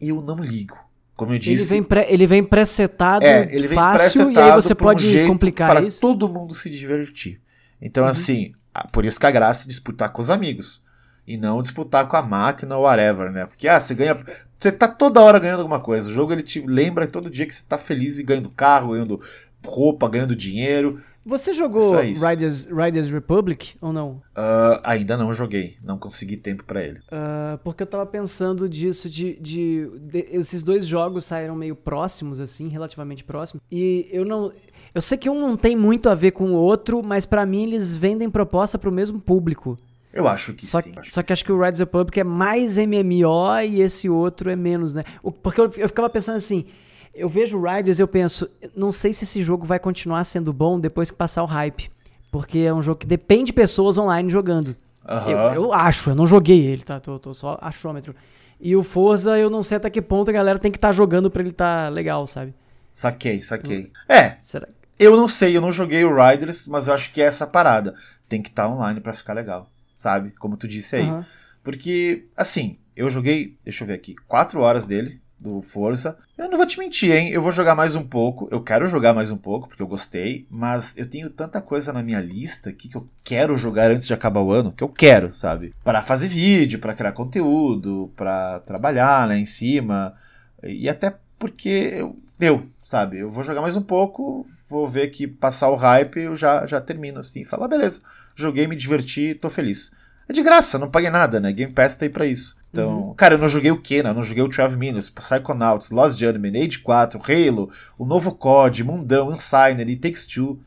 E 0.00 0.08
eu 0.08 0.20
não 0.20 0.40
ligo. 0.40 0.76
Como 1.14 1.32
eu 1.32 1.38
disse. 1.38 1.62
Ele 1.62 1.70
vem, 1.70 1.82
pré, 1.84 2.12
ele 2.12 2.26
vem 2.26 2.42
pré-setado 2.42 3.24
é, 3.24 3.44
ele 3.44 3.68
vem 3.68 3.76
fácil 3.76 4.28
e 4.32 4.36
aí 4.36 4.50
você 4.50 4.74
pode 4.74 5.20
um 5.20 5.28
complicar 5.28 5.70
para 5.70 5.82
isso. 5.82 6.00
Para 6.00 6.08
todo 6.08 6.28
mundo 6.28 6.52
se 6.52 6.68
divertir. 6.68 7.40
Então, 7.80 8.02
uhum. 8.02 8.10
assim, 8.10 8.54
por 8.92 9.04
isso 9.04 9.18
que 9.18 9.26
a 9.26 9.30
graça 9.30 9.64
é 9.64 9.68
disputar 9.68 10.12
com 10.12 10.20
os 10.20 10.30
amigos 10.30 10.82
e 11.26 11.36
não 11.36 11.62
disputar 11.62 12.08
com 12.08 12.16
a 12.16 12.22
máquina 12.22 12.76
ou 12.76 12.84
whatever, 12.84 13.30
né? 13.30 13.46
Porque 13.46 13.68
ah, 13.68 13.80
você 13.80 13.94
ganha, 13.94 14.24
você 14.58 14.72
tá 14.72 14.88
toda 14.88 15.20
hora 15.20 15.38
ganhando 15.38 15.60
alguma 15.60 15.80
coisa. 15.80 16.08
O 16.08 16.12
jogo 16.12 16.32
ele 16.32 16.42
te 16.42 16.60
lembra 16.66 17.06
todo 17.06 17.30
dia 17.30 17.46
que 17.46 17.54
você 17.54 17.64
tá 17.66 17.78
feliz 17.78 18.18
e 18.18 18.24
ganhando 18.24 18.50
carro, 18.50 18.92
ganhando 18.92 19.20
roupa, 19.64 20.08
ganhando 20.08 20.34
dinheiro. 20.34 21.00
Você 21.24 21.52
jogou 21.52 21.98
é 21.98 22.06
Riders, 22.06 22.64
Riders 22.64 23.10
Republic 23.10 23.76
ou 23.80 23.92
não? 23.92 24.22
Uh, 24.34 24.80
ainda 24.82 25.18
não 25.18 25.32
joguei, 25.34 25.76
não 25.82 25.98
consegui 25.98 26.36
tempo 26.36 26.64
para 26.64 26.82
ele. 26.82 26.98
Uh, 26.98 27.58
porque 27.62 27.82
eu 27.82 27.86
tava 27.86 28.06
pensando 28.06 28.66
disso, 28.66 29.08
de, 29.08 29.38
de, 29.38 29.86
de, 30.00 30.26
Esses 30.30 30.62
dois 30.62 30.86
jogos 30.86 31.26
saíram 31.26 31.54
meio 31.54 31.76
próximos, 31.76 32.40
assim, 32.40 32.68
relativamente 32.68 33.22
próximos. 33.22 33.62
E 33.70 34.08
eu 34.10 34.24
não. 34.24 34.50
Eu 34.94 35.00
sei 35.00 35.16
que 35.16 35.30
um 35.30 35.40
não 35.40 35.56
tem 35.56 35.76
muito 35.76 36.08
a 36.08 36.14
ver 36.14 36.32
com 36.32 36.50
o 36.50 36.54
outro, 36.54 37.02
mas 37.04 37.24
para 37.24 37.46
mim 37.46 37.64
eles 37.64 37.94
vendem 37.94 38.28
proposta 38.28 38.78
pro 38.78 38.92
mesmo 38.92 39.20
público. 39.20 39.76
Eu 40.12 40.26
acho 40.26 40.54
que 40.54 40.66
só, 40.66 40.80
sim. 40.80 40.92
Acho 40.96 41.10
só 41.10 41.22
que, 41.22 41.28
que 41.28 41.32
acho 41.32 41.44
que 41.44 41.52
o 41.52 41.56
Riders 41.56 41.78
Republic 41.78 42.18
é 42.18 42.24
mais 42.24 42.76
MMO 42.76 43.60
e 43.68 43.80
esse 43.80 44.08
outro 44.08 44.50
é 44.50 44.56
menos, 44.56 44.94
né? 44.94 45.04
Porque 45.42 45.60
eu, 45.60 45.70
eu 45.76 45.88
ficava 45.88 46.10
pensando 46.10 46.36
assim, 46.36 46.66
eu 47.14 47.28
vejo 47.28 47.58
o 47.58 47.62
Riders 47.62 47.98
e 47.98 48.02
eu 48.02 48.08
penso, 48.08 48.48
não 48.74 48.90
sei 48.90 49.12
se 49.12 49.24
esse 49.24 49.42
jogo 49.42 49.64
vai 49.64 49.78
continuar 49.78 50.24
sendo 50.24 50.52
bom 50.52 50.80
depois 50.80 51.10
que 51.10 51.16
passar 51.16 51.42
o 51.44 51.46
hype. 51.46 51.88
Porque 52.30 52.60
é 52.60 52.74
um 52.74 52.82
jogo 52.82 52.98
que 52.98 53.06
depende 53.06 53.46
de 53.46 53.52
pessoas 53.52 53.98
online 53.98 54.28
jogando. 54.28 54.76
Uhum. 55.08 55.30
Eu, 55.30 55.38
eu, 55.54 55.72
acho, 55.72 56.10
eu 56.10 56.14
não 56.14 56.26
joguei 56.26 56.66
ele, 56.66 56.82
tá? 56.82 57.00
Tô, 57.00 57.18
tô, 57.18 57.34
só 57.34 57.58
achômetro. 57.60 58.14
E 58.60 58.76
o 58.76 58.82
Forza, 58.82 59.38
eu 59.38 59.48
não 59.48 59.62
sei 59.62 59.76
até 59.78 59.88
que 59.88 60.02
ponto 60.02 60.28
a 60.28 60.32
galera 60.32 60.58
tem 60.58 60.70
que 60.70 60.76
estar 60.76 60.88
tá 60.88 60.92
jogando 60.92 61.30
pra 61.30 61.42
ele 61.42 61.50
estar 61.50 61.84
tá 61.84 61.88
legal, 61.88 62.26
sabe? 62.26 62.54
Saquei, 62.92 63.40
saquei. 63.40 63.90
É. 64.08 64.36
Será? 64.40 64.68
Eu 65.00 65.16
não 65.16 65.26
sei, 65.26 65.56
eu 65.56 65.60
não 65.60 65.72
joguei 65.72 66.04
o 66.04 66.14
Riders, 66.14 66.68
mas 66.68 66.86
eu 66.86 66.94
acho 66.94 67.12
que 67.12 67.20
é 67.20 67.24
essa 67.24 67.46
parada. 67.46 67.94
Tem 68.28 68.40
que 68.40 68.50
estar 68.50 68.64
tá 68.64 68.68
online 68.68 69.00
para 69.00 69.12
ficar 69.12 69.32
legal 69.32 69.68
sabe? 70.00 70.30
Como 70.38 70.56
tu 70.56 70.66
disse 70.66 70.96
aí. 70.96 71.10
Uhum. 71.10 71.22
Porque, 71.62 72.24
assim, 72.34 72.78
eu 72.96 73.10
joguei, 73.10 73.58
deixa 73.62 73.84
eu 73.84 73.88
ver 73.88 73.94
aqui, 73.94 74.14
quatro 74.26 74.60
horas 74.60 74.86
dele, 74.86 75.20
do 75.38 75.60
Força. 75.60 76.16
Eu 76.38 76.48
não 76.48 76.56
vou 76.56 76.66
te 76.66 76.78
mentir, 76.78 77.14
hein? 77.14 77.28
Eu 77.30 77.42
vou 77.42 77.52
jogar 77.52 77.74
mais 77.74 77.94
um 77.94 78.02
pouco. 78.02 78.48
Eu 78.50 78.62
quero 78.62 78.86
jogar 78.86 79.12
mais 79.12 79.30
um 79.30 79.36
pouco, 79.36 79.68
porque 79.68 79.82
eu 79.82 79.86
gostei. 79.86 80.46
Mas 80.50 80.96
eu 80.96 81.08
tenho 81.08 81.28
tanta 81.28 81.60
coisa 81.60 81.92
na 81.92 82.02
minha 82.02 82.20
lista 82.20 82.70
aqui 82.70 82.88
que 82.88 82.96
eu 82.96 83.06
quero 83.22 83.56
jogar 83.58 83.90
antes 83.90 84.06
de 84.06 84.14
acabar 84.14 84.40
o 84.40 84.52
ano, 84.52 84.72
que 84.72 84.82
eu 84.82 84.88
quero, 84.88 85.34
sabe? 85.34 85.74
Para 85.84 86.02
fazer 86.02 86.28
vídeo, 86.28 86.78
para 86.78 86.94
criar 86.94 87.12
conteúdo, 87.12 88.10
para 88.16 88.60
trabalhar 88.60 89.26
lá 89.26 89.26
né, 89.28 89.38
em 89.38 89.46
cima. 89.46 90.14
E 90.62 90.88
até 90.88 91.14
porque 91.38 91.94
eu, 91.98 92.18
deu, 92.38 92.66
sabe? 92.82 93.18
Eu 93.18 93.30
vou 93.30 93.44
jogar 93.44 93.60
mais 93.60 93.76
um 93.76 93.82
pouco, 93.82 94.46
vou 94.70 94.86
ver 94.86 95.08
que 95.08 95.26
passar 95.26 95.68
o 95.68 95.74
hype, 95.74 96.20
eu 96.20 96.36
já, 96.36 96.64
já 96.64 96.80
termino 96.80 97.18
assim. 97.18 97.44
Falar, 97.44 97.64
ah, 97.64 97.68
beleza, 97.68 98.00
joguei, 98.36 98.68
me 98.68 98.76
diverti, 98.76 99.34
tô 99.34 99.50
feliz. 99.50 99.90
É 100.28 100.32
de 100.32 100.42
graça, 100.44 100.78
não 100.78 100.88
paguei 100.88 101.10
nada, 101.10 101.40
né? 101.40 101.52
Game 101.52 101.72
Pass 101.72 101.96
tá 101.96 102.04
aí 102.04 102.08
pra 102.08 102.24
isso. 102.24 102.56
Então, 102.70 103.08
uhum. 103.08 103.14
cara, 103.14 103.34
eu 103.34 103.38
não 103.38 103.48
joguei 103.48 103.72
o 103.72 103.80
Kena, 103.80 104.14
não 104.14 104.22
joguei 104.22 104.44
o 104.44 104.48
12 104.48 104.76
Minutes, 104.76 105.10
Psychonauts, 105.10 105.90
Lost 105.90 106.16
Journeyman, 106.16 106.64
Age 106.64 106.78
4, 106.78 107.20
Halo, 107.20 107.68
o 107.98 108.06
novo 108.06 108.32
COD, 108.32 108.84
Mundão, 108.84 109.32
Insigner 109.32 109.88
e 109.88 109.96
Takes 109.96 110.24
Two. 110.24 110.60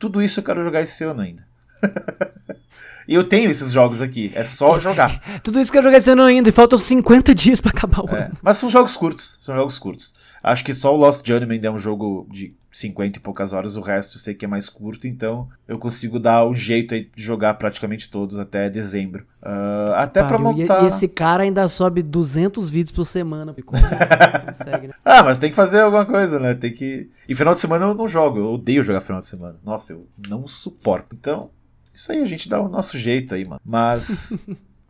Tudo 0.00 0.20
isso 0.20 0.40
eu 0.40 0.44
quero 0.44 0.64
jogar 0.64 0.80
esse 0.80 1.04
ano 1.04 1.20
ainda. 1.20 1.46
e 3.06 3.14
eu 3.14 3.24
tenho 3.24 3.50
esses 3.50 3.72
jogos 3.72 4.00
aqui, 4.00 4.32
é 4.34 4.44
só 4.44 4.78
jogar. 4.80 5.40
Tudo 5.42 5.60
isso 5.60 5.70
que 5.70 5.78
eu 5.78 5.82
joguei 5.82 5.98
esse 5.98 6.10
ano 6.10 6.22
ainda 6.22 6.48
e 6.48 6.52
faltam 6.52 6.78
50 6.78 7.34
dias 7.34 7.60
para 7.60 7.70
acabar 7.70 8.04
o 8.04 8.14
é, 8.14 8.24
ano. 8.24 8.34
Mas 8.42 8.56
são 8.56 8.70
jogos 8.70 8.96
curtos, 8.96 9.38
são 9.40 9.54
jogos 9.54 9.78
curtos. 9.78 10.14
Acho 10.42 10.62
que 10.62 10.74
só 10.74 10.94
o 10.94 10.96
Lost 10.98 11.26
Journeyman 11.26 11.58
é 11.62 11.70
um 11.70 11.78
jogo 11.78 12.26
de 12.30 12.54
50 12.70 13.18
e 13.18 13.22
poucas 13.22 13.54
horas, 13.54 13.76
o 13.76 13.80
resto 13.80 14.18
eu 14.18 14.20
sei 14.20 14.34
que 14.34 14.44
é 14.44 14.48
mais 14.48 14.68
curto, 14.68 15.06
então 15.06 15.48
eu 15.66 15.78
consigo 15.78 16.20
dar 16.20 16.46
um 16.46 16.54
jeito 16.54 16.92
aí 16.92 17.08
de 17.16 17.22
jogar 17.22 17.54
praticamente 17.54 18.10
todos 18.10 18.38
até 18.38 18.68
dezembro. 18.68 19.24
Uh, 19.42 19.92
até 19.94 20.22
para 20.22 20.38
montar. 20.38 20.84
E, 20.84 20.88
esse 20.88 21.08
cara 21.08 21.44
ainda 21.44 21.66
sobe 21.66 22.02
200 22.02 22.68
vídeos 22.68 22.94
por 22.94 23.06
semana. 23.06 23.54
consegue, 23.64 24.88
né? 24.88 24.94
Ah, 25.02 25.22
mas 25.22 25.38
tem 25.38 25.48
que 25.48 25.56
fazer 25.56 25.80
alguma 25.80 26.04
coisa, 26.04 26.38
né? 26.38 26.54
Tem 26.54 26.72
que. 26.72 27.08
E 27.26 27.34
final 27.34 27.54
de 27.54 27.60
semana 27.60 27.86
eu 27.86 27.94
não 27.94 28.06
jogo, 28.06 28.38
eu 28.38 28.52
odeio 28.52 28.84
jogar 28.84 29.00
final 29.00 29.20
de 29.20 29.26
semana. 29.26 29.56
Nossa, 29.64 29.94
eu 29.94 30.06
não 30.28 30.46
suporto. 30.46 31.16
Então, 31.18 31.50
isso 31.94 32.12
aí 32.12 32.20
a 32.20 32.26
gente 32.26 32.48
dá 32.48 32.60
o 32.60 32.68
nosso 32.68 32.98
jeito 32.98 33.34
aí, 33.34 33.44
mano. 33.44 33.60
Mas. 33.64 34.36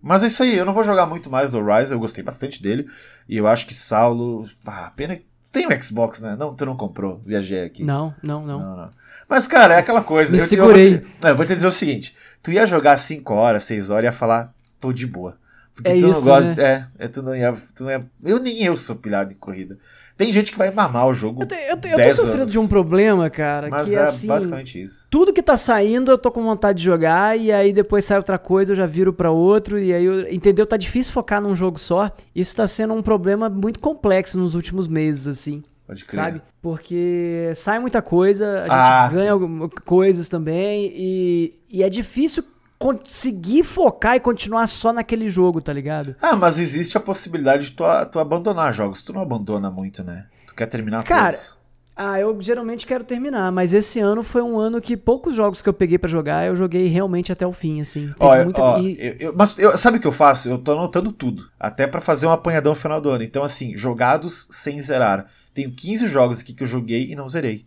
Mas 0.07 0.23
é 0.23 0.27
isso 0.27 0.43
aí, 0.43 0.55
eu 0.55 0.67
não 0.67 0.75
vou 0.75 0.85
jogar 0.85 1.07
muito 1.07 1.31
mais 1.31 1.51
do 1.51 1.65
Rise, 1.65 1.91
eu 1.91 1.99
gostei 1.99 2.23
bastante 2.23 2.63
dele. 2.63 2.87
E 3.27 3.39
eu 3.39 3.47
acho 3.47 3.67
que 3.67 3.73
Saulo. 3.73 4.47
Ah, 4.67 4.93
pena 4.95 5.19
tem 5.51 5.69
um 5.69 5.83
Xbox, 5.83 6.21
né? 6.21 6.37
Não, 6.37 6.53
tu 6.53 6.67
não 6.67 6.77
comprou. 6.77 7.21
Viajei 7.25 7.65
aqui. 7.65 7.85
Não, 7.85 8.13
não, 8.23 8.45
não. 8.45 8.59
não, 8.59 8.77
não. 8.77 8.91
Mas, 9.29 9.47
cara, 9.47 9.75
é 9.75 9.79
aquela 9.79 10.03
coisa. 10.03 10.33
Me 10.33 10.43
eu, 10.43 10.47
segurei. 10.47 10.89
Eu 10.89 10.91
vou, 10.91 11.01
te, 11.01 11.27
eu 11.29 11.37
vou 11.37 11.47
te 11.47 11.55
dizer 11.55 11.67
o 11.69 11.73
seguinte: 11.73 12.15
tu 12.43 12.51
ia 12.51 12.67
jogar 12.67 12.99
5 12.99 13.33
horas, 13.33 13.65
6 13.65 13.89
horas 13.91 14.03
e 14.03 14.07
ia 14.07 14.13
falar, 14.13 14.53
tô 14.81 14.93
de 14.93 15.07
boa. 15.07 15.39
Porque 15.73 15.91
é 15.91 15.93
tu 15.93 16.11
isso, 16.11 16.21
não 16.21 16.23
gosta. 16.25 16.55
Né? 16.55 16.89
É, 16.99 17.05
é, 17.05 17.09
tu 17.09 17.23
não 17.23 17.35
ia. 17.35 17.55
Tu 17.75 17.85
não 17.85 17.91
ia 17.91 18.01
eu 18.25 18.41
nem 18.41 18.63
eu 18.65 18.77
sou 18.77 18.97
pilhado 18.97 19.33
em 19.33 19.37
corrida. 19.37 19.79
Tem 20.17 20.33
gente 20.33 20.53
que 20.53 20.59
vai 20.59 20.71
mamar 20.71 21.09
o 21.09 21.15
jogo. 21.15 21.43
Eu, 21.43 21.47
te, 21.47 21.55
eu, 21.55 21.77
te, 21.77 21.89
eu 21.89 22.03
tô 22.03 22.11
sofrendo 22.11 22.43
anos. 22.43 22.53
de 22.53 22.59
um 22.59 22.69
problema, 22.69 23.29
cara. 23.29 23.69
Mas 23.69 23.89
que 23.89 23.97
é, 23.97 23.99
assim, 23.99 24.27
basicamente 24.29 24.81
isso. 24.81 25.09
Tudo 25.11 25.33
que 25.33 25.43
tá 25.43 25.57
saindo 25.57 26.11
eu 26.11 26.19
tô 26.19 26.31
com 26.31 26.43
vontade 26.43 26.79
de 26.79 26.85
jogar, 26.85 27.37
e 27.37 27.51
aí 27.51 27.73
depois 27.73 28.05
sai 28.05 28.19
outra 28.19 28.39
coisa, 28.39 28.73
eu 28.73 28.77
já 28.77 28.87
viro 28.87 29.13
para 29.13 29.31
outro, 29.31 29.79
e 29.79 29.93
aí, 29.93 30.05
eu, 30.05 30.33
entendeu? 30.33 30.65
Tá 30.67 30.77
difícil 30.77 31.13
focar 31.13 31.41
num 31.41 31.57
jogo 31.57 31.79
só. 31.79 32.13
Isso 32.35 32.55
tá 32.55 32.67
sendo 32.67 32.95
um 32.95 33.03
problema 33.03 33.49
muito 33.49 33.81
complexo 33.81 34.39
nos 34.39 34.55
últimos 34.55 34.87
meses, 34.87 35.27
assim. 35.27 35.63
Pode 35.87 36.05
crer. 36.05 36.25
Sabe? 36.25 36.43
Porque 36.63 37.53
sai 37.57 37.79
muita 37.81 38.01
coisa, 38.01 38.61
a 38.61 38.63
gente 38.63 38.73
ah, 38.73 39.09
ganha 39.13 39.37
sim. 39.37 39.69
coisas 39.85 40.29
também, 40.29 40.93
e, 40.95 41.55
e 41.71 41.83
é 41.83 41.91
difícil 41.91 42.45
conseguir 42.79 43.63
focar 43.63 44.17
e 44.17 44.21
continuar 44.21 44.67
só 44.67 44.93
naquele 44.93 45.29
jogo, 45.29 45.61
tá 45.61 45.73
ligado? 45.73 46.15
Ah, 46.21 46.37
mas 46.37 46.59
existe 46.59 46.97
a 46.97 47.01
possibilidade 47.01 47.71
de 47.71 47.73
tu, 47.73 47.85
tu 48.11 48.19
abandonar 48.19 48.73
jogos. 48.73 49.03
Tu 49.03 49.13
não 49.13 49.23
abandona 49.23 49.71
muito, 49.71 50.03
né? 50.03 50.27
Tu 50.47 50.55
quer 50.55 50.67
terminar 50.67 51.05
Cara, 51.05 51.33
todos. 51.33 51.57
Ah, 51.97 52.19
eu 52.19 52.37
geralmente 52.43 52.87
quero 52.87 53.05
terminar, 53.05 53.53
mas 53.53 53.73
esse 53.73 54.01
ano 54.01 54.25
foi 54.25 54.43
um 54.43 54.59
ano 54.59 54.81
que 54.81 54.97
poucos 54.97 55.37
jogos 55.37 55.63
que 55.63 55.69
eu 55.69 55.73
peguei 55.73 55.97
para 55.97 56.11
jogar 56.11 56.45
eu 56.45 56.57
joguei 56.57 56.89
realmente 56.89 57.31
até 57.31 57.47
o 57.47 57.53
fim, 57.53 57.81
assim. 57.81 58.13
Ó, 58.19 58.35
muita... 58.43 58.61
ó, 58.61 58.79
eu, 58.81 59.17
eu, 59.21 59.35
mas 59.37 59.57
eu, 59.59 59.79
sabe 59.79 59.99
o 59.99 60.01
que 60.01 60.07
eu 60.07 60.13
faço? 60.13 60.49
Eu 60.49 60.59
tô 60.59 60.73
anotando 60.73 61.13
tudo, 61.13 61.49
até 61.59 61.87
para 61.87 62.01
fazer 62.01 62.27
um 62.27 62.33
apanhadão 62.33 62.73
no 62.73 62.79
final 62.79 63.01
do 63.01 63.11
ano. 63.11 63.23
Então, 63.23 63.45
assim, 63.45 63.77
jogados 63.77 64.49
sem 64.51 64.81
zerar. 64.81 65.27
Tenho 65.55 65.71
15 65.71 66.09
jogos 66.09 66.41
aqui 66.41 66.53
que 66.53 66.65
eu 66.65 66.67
joguei 66.67 67.13
e 67.13 67.15
não 67.15 67.29
zerei. 67.29 67.65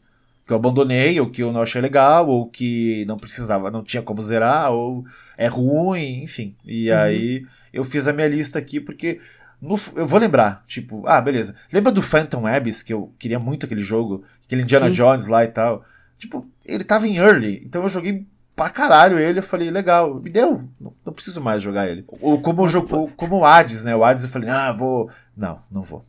Que 0.48 0.54
eu 0.54 0.58
abandonei, 0.58 1.20
ou 1.20 1.30
que 1.30 1.44
eu 1.44 1.52
não 1.52 1.62
achei 1.62 1.82
legal, 1.82 2.28
ou 2.28 2.48
que 2.48 3.04
não 3.06 3.18
precisava, 3.18 3.70
não 3.70 3.84
tinha 3.84 4.02
como 4.02 4.22
zerar, 4.22 4.72
ou 4.72 5.06
é 5.38 5.48
ruim, 5.48 6.24
enfim. 6.24 6.56
E 6.66 6.90
uhum. 6.90 6.98
aí 6.98 7.46
eu 7.74 7.84
fiz 7.84 8.08
a 8.08 8.14
minha 8.14 8.28
lista 8.28 8.58
aqui 8.58 8.80
porque 8.80 9.20
no, 9.62 9.78
eu 9.96 10.08
vou 10.08 10.20
lembrar, 10.20 10.64
tipo, 10.66 11.04
ah, 11.06 11.20
beleza. 11.20 11.56
Lembra 11.72 11.92
do 11.92 12.02
Phantom 12.02 12.48
Abyss, 12.48 12.82
que 12.82 12.94
eu 12.94 13.12
queria 13.20 13.40
muito 13.40 13.66
aquele 13.66 13.82
jogo, 13.82 14.24
aquele 14.46 14.62
Indiana 14.62 14.88
Sim. 14.88 14.94
Jones 14.94 15.28
lá 15.28 15.44
e 15.44 15.50
tal. 15.50 15.84
Tipo, 16.18 16.48
ele 16.66 16.84
tava 16.84 17.08
em 17.08 17.18
early, 17.18 17.62
então 17.66 17.84
eu 17.84 17.90
joguei 17.90 18.26
pra 18.56 18.70
caralho 18.70 19.20
ele, 19.20 19.40
eu 19.40 19.44
falei, 19.44 19.70
legal, 19.70 20.16
me 20.16 20.30
deu, 20.30 20.64
não, 20.80 20.94
não 21.06 21.14
preciso 21.14 21.42
mais 21.42 21.62
jogar 21.62 21.88
ele. 21.88 22.06
Ou 22.22 22.40
como, 22.42 22.64
o 22.64 22.70
jogo, 22.70 23.12
como 23.16 23.38
o 23.38 23.46
Hades, 23.46 23.84
né? 23.84 23.96
O 23.96 24.04
Hades 24.04 24.24
eu 24.24 24.30
falei, 24.30 24.50
ah, 24.50 24.72
vou. 24.72 25.10
Não, 25.36 25.60
não 25.70 25.84
vou 25.84 26.04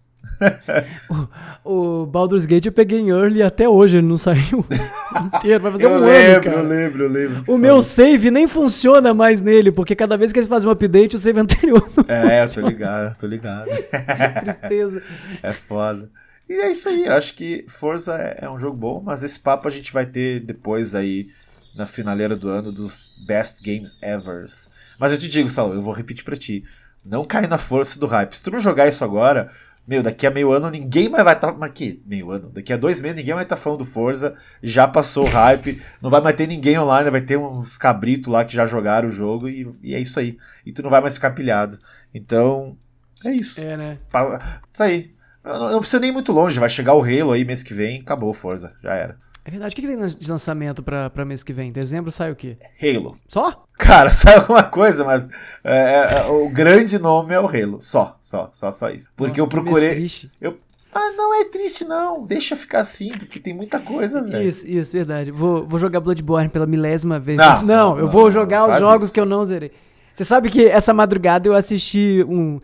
o, 1.65 2.03
o 2.03 2.07
Baldur's 2.07 2.47
Gate 2.47 2.67
eu 2.67 2.73
peguei 2.73 2.99
em 3.01 3.11
early 3.11 3.43
até 3.43 3.69
hoje, 3.69 3.99
ele 3.99 4.07
não 4.07 4.17
saiu 4.17 4.65
inteiro. 5.35 5.61
Vai 5.61 5.73
fazer 5.73 5.87
eu 5.87 5.91
um 5.91 5.99
lembro, 5.99 6.33
ano, 6.33 6.41
cara. 6.43 6.57
Eu 6.59 6.63
lembro, 6.65 7.05
eu 7.05 7.09
lembro. 7.09 7.43
O 7.49 7.59
meu 7.59 7.83
save 7.83 8.31
nem 8.31 8.47
funciona 8.47 9.13
mais 9.13 9.41
nele, 9.41 9.73
porque 9.73 9.95
cada 9.97 10.17
vez 10.17 10.33
que 10.33 10.39
eles 10.39 10.49
fazem 10.49 10.69
um 10.69 10.73
update, 10.73 11.17
o 11.17 11.19
save 11.19 11.41
anterior 11.41 11.89
não 11.97 12.05
É, 12.09 12.43
funciona. 12.43 12.67
tô 12.69 12.71
ligado, 12.73 13.19
tô 13.19 13.27
ligado. 13.27 13.69
Tristeza. 14.43 15.03
É 15.43 15.53
foda. 15.53 16.11
E 16.49 16.55
é 16.55 16.71
isso 16.73 16.89
aí, 16.89 17.07
acho 17.07 17.35
que 17.35 17.65
Forza 17.69 18.15
é, 18.15 18.47
é 18.47 18.51
um 18.51 18.59
jogo 18.59 18.77
bom, 18.77 19.03
mas 19.05 19.23
esse 19.23 19.39
papo 19.39 19.69
a 19.69 19.71
gente 19.71 19.93
vai 19.93 20.07
ter 20.07 20.41
depois 20.41 20.95
aí 20.95 21.27
na 21.77 21.85
finaleira 21.87 22.35
do 22.35 22.49
ano 22.49 22.73
dos 22.73 23.15
Best 23.27 23.63
Games 23.63 23.97
Evers. 24.03 24.71
Mas 24.99 25.13
eu 25.13 25.19
te 25.19 25.29
digo, 25.29 25.49
Saulo, 25.49 25.75
eu 25.75 25.83
vou 25.83 25.93
repetir 25.93 26.25
para 26.25 26.37
ti. 26.37 26.65
Não 27.05 27.23
cai 27.23 27.47
na 27.47 27.59
força 27.59 28.01
do 28.01 28.07
hype. 28.07 28.35
Se 28.35 28.43
tu 28.43 28.51
não 28.51 28.59
jogar 28.59 28.89
isso 28.89 29.05
agora, 29.05 29.51
meu, 29.89 30.03
daqui 30.03 30.27
a 30.27 30.31
meio 30.31 30.53
ano 30.53 30.69
ninguém 30.69 31.09
mais 31.09 31.25
vai 31.25 31.35
estar. 31.35 31.53
Tá, 31.53 31.59
mas 31.59 31.71
que 31.71 32.03
meio 32.05 32.31
ano? 32.31 32.51
Daqui 32.51 32.75
a 32.75 32.77
dois 32.77 33.01
meses 33.01 33.17
ninguém 33.17 33.33
vai 33.33 33.43
estar 33.43 33.57
tá 33.57 33.63
falando 33.63 33.79
do 33.79 33.87
Forza. 33.87 34.37
Já 34.63 34.87
passou 34.87 35.25
o 35.25 35.31
hype. 35.31 35.81
não 36.03 36.11
vai 36.11 36.21
mais 36.21 36.37
ter 36.37 36.47
ninguém 36.47 36.79
online. 36.79 37.11
Vai 37.11 37.23
ter 37.23 37.39
uns 37.39 37.79
cabritos 37.79 38.31
lá 38.31 38.45
que 38.45 38.55
já 38.55 38.67
jogaram 38.67 39.09
o 39.09 39.11
jogo. 39.11 39.49
E, 39.49 39.67
e, 39.83 39.95
é 39.95 39.99
isso 39.99 40.21
aí. 40.21 40.37
E 40.67 40.73
tu 40.73 40.83
não 40.83 40.91
vai 40.91 41.01
mais 41.01 41.15
ficar 41.15 41.31
pilhado. 41.31 41.79
Então, 42.15 42.77
é 43.25 43.31
isso. 43.31 43.63
É, 43.65 43.79
né? 43.79 43.99
Isso 44.71 44.83
aí. 44.83 45.11
Não, 45.43 45.73
não 45.73 45.81
precisa 45.81 46.01
nem 46.01 46.11
ir 46.11 46.13
muito 46.13 46.33
longe, 46.33 46.61
vai 46.61 46.69
chegar 46.69 46.93
o 46.93 47.03
Halo 47.03 47.33
aí 47.33 47.43
mês 47.43 47.63
que 47.63 47.73
vem, 47.73 48.01
acabou 48.01 48.35
Forza, 48.35 48.75
já 48.83 48.93
era. 48.93 49.17
É 49.49 49.51
verdade. 49.51 49.73
O 49.73 49.77
que, 49.77 49.81
que 49.81 49.89
tem 49.89 50.07
de 50.07 50.31
lançamento 50.31 50.83
pra, 50.83 51.09
pra 51.09 51.25
mês 51.25 51.43
que 51.43 51.55
vem? 51.55 51.73
Dezembro 51.73 52.11
sai 52.11 52.31
o 52.31 52.37
quê? 52.37 52.59
Halo. 52.83 53.17
Só? 53.27 53.65
Cara, 53.79 54.13
sai 54.13 54.35
alguma 54.37 54.63
coisa, 54.63 55.07
mas 55.07 55.27
é, 55.65 55.73
é, 55.73 56.19
é, 56.19 56.27
o 56.27 56.51
grande 56.51 56.99
nome 56.99 57.33
é 57.33 57.41
o 57.41 57.47
Halo. 57.47 57.81
Só, 57.81 58.19
só, 58.21 58.51
só, 58.53 58.71
só 58.71 58.91
isso. 58.91 59.09
Porque 59.17 59.41
Nossa, 59.41 59.41
eu 59.41 59.49
procurei. 59.49 59.95
triste. 59.95 60.31
Eu, 60.39 60.59
ah, 60.93 61.13
não 61.17 61.41
é 61.41 61.47
triste, 61.47 61.87
não. 61.87 62.27
Deixa 62.27 62.57
ficar 62.57 62.81
assim, 62.81 63.09
porque 63.09 63.41
tem 63.41 63.55
muita 63.55 63.81
coisa, 63.81 64.21
velho. 64.21 64.47
Isso, 64.47 64.69
isso, 64.69 64.93
verdade. 64.93 65.31
Vou, 65.31 65.67
vou 65.67 65.79
jogar 65.79 66.01
Bloodborne 66.01 66.51
pela 66.51 66.67
milésima 66.67 67.19
vez. 67.19 67.39
Não, 67.39 67.63
não, 67.63 67.97
eu 67.97 68.05
não, 68.05 68.13
vou 68.13 68.25
não, 68.25 68.31
jogar 68.31 68.69
os 68.69 68.79
jogos 68.79 69.05
isso. 69.05 69.15
que 69.15 69.21
eu 69.21 69.27
não 69.27 69.47
zerei. 69.47 69.73
Você 70.15 70.25
sabe 70.25 70.51
que 70.51 70.67
essa 70.67 70.93
madrugada 70.93 71.49
eu 71.49 71.55
assisti 71.55 72.23
um. 72.29 72.59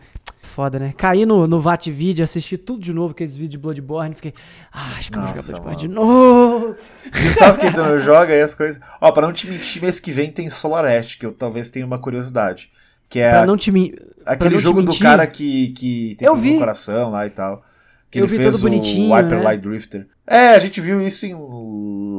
Foda, 0.54 0.78
né? 0.78 0.94
Caí 0.96 1.26
no, 1.26 1.46
no 1.48 1.58
VAT 1.60 1.88
Video, 1.90 2.22
assisti 2.22 2.56
tudo 2.56 2.80
de 2.80 2.92
novo, 2.92 3.10
aqueles 3.10 3.34
vídeos 3.34 3.50
de 3.50 3.58
Bloodborne. 3.58 4.14
Fiquei. 4.14 4.32
Ah, 4.72 4.86
acho 4.96 5.10
que 5.10 5.16
eu 5.18 5.20
vou 5.20 5.28
jogar 5.30 5.36
Nossa, 5.42 5.52
Bloodborne 5.52 5.80
de 5.80 5.88
novo. 5.88 6.76
E 7.12 7.30
sabe 7.32 7.58
quem 7.58 7.72
tu 7.74 7.78
não 7.82 7.98
joga 7.98 8.32
aí 8.32 8.40
as 8.40 8.54
coisas? 8.54 8.80
Ó, 9.00 9.10
pra 9.10 9.22
não 9.26 9.32
te 9.32 9.48
mentir, 9.48 9.82
mês 9.82 9.98
que 9.98 10.12
vem 10.12 10.30
tem 10.30 10.48
Solarest, 10.48 11.18
que 11.18 11.26
eu 11.26 11.32
talvez 11.32 11.70
tenha 11.70 11.84
uma 11.84 11.98
curiosidade. 11.98 12.70
Que 13.10 13.18
é 13.18 13.30
Pra 13.32 13.46
não 13.46 13.56
te 13.56 13.72
min- 13.72 13.92
pra 14.24 14.32
aquele 14.34 14.58
jogo 14.58 14.80
do 14.80 14.92
mentir, 14.92 15.02
cara 15.02 15.26
que, 15.26 15.68
que 15.72 16.14
tem 16.18 16.26
Eu 16.28 16.36
vi. 16.36 16.56
coração 16.56 17.10
lá 17.10 17.26
e 17.26 17.30
tal. 17.30 17.64
Que 18.08 18.20
Eu 18.20 18.24
ele 18.26 18.30
vi 18.30 18.36
fez 18.42 18.54
todo 18.54 18.62
bonitinho, 18.62 19.10
o 19.10 19.14
Hyper 19.14 19.38
né? 19.38 19.44
Light 19.44 19.60
Drifter. 19.60 20.06
É, 20.24 20.50
a 20.54 20.58
gente 20.60 20.80
viu 20.80 21.02
isso 21.02 21.26
em 21.26 21.34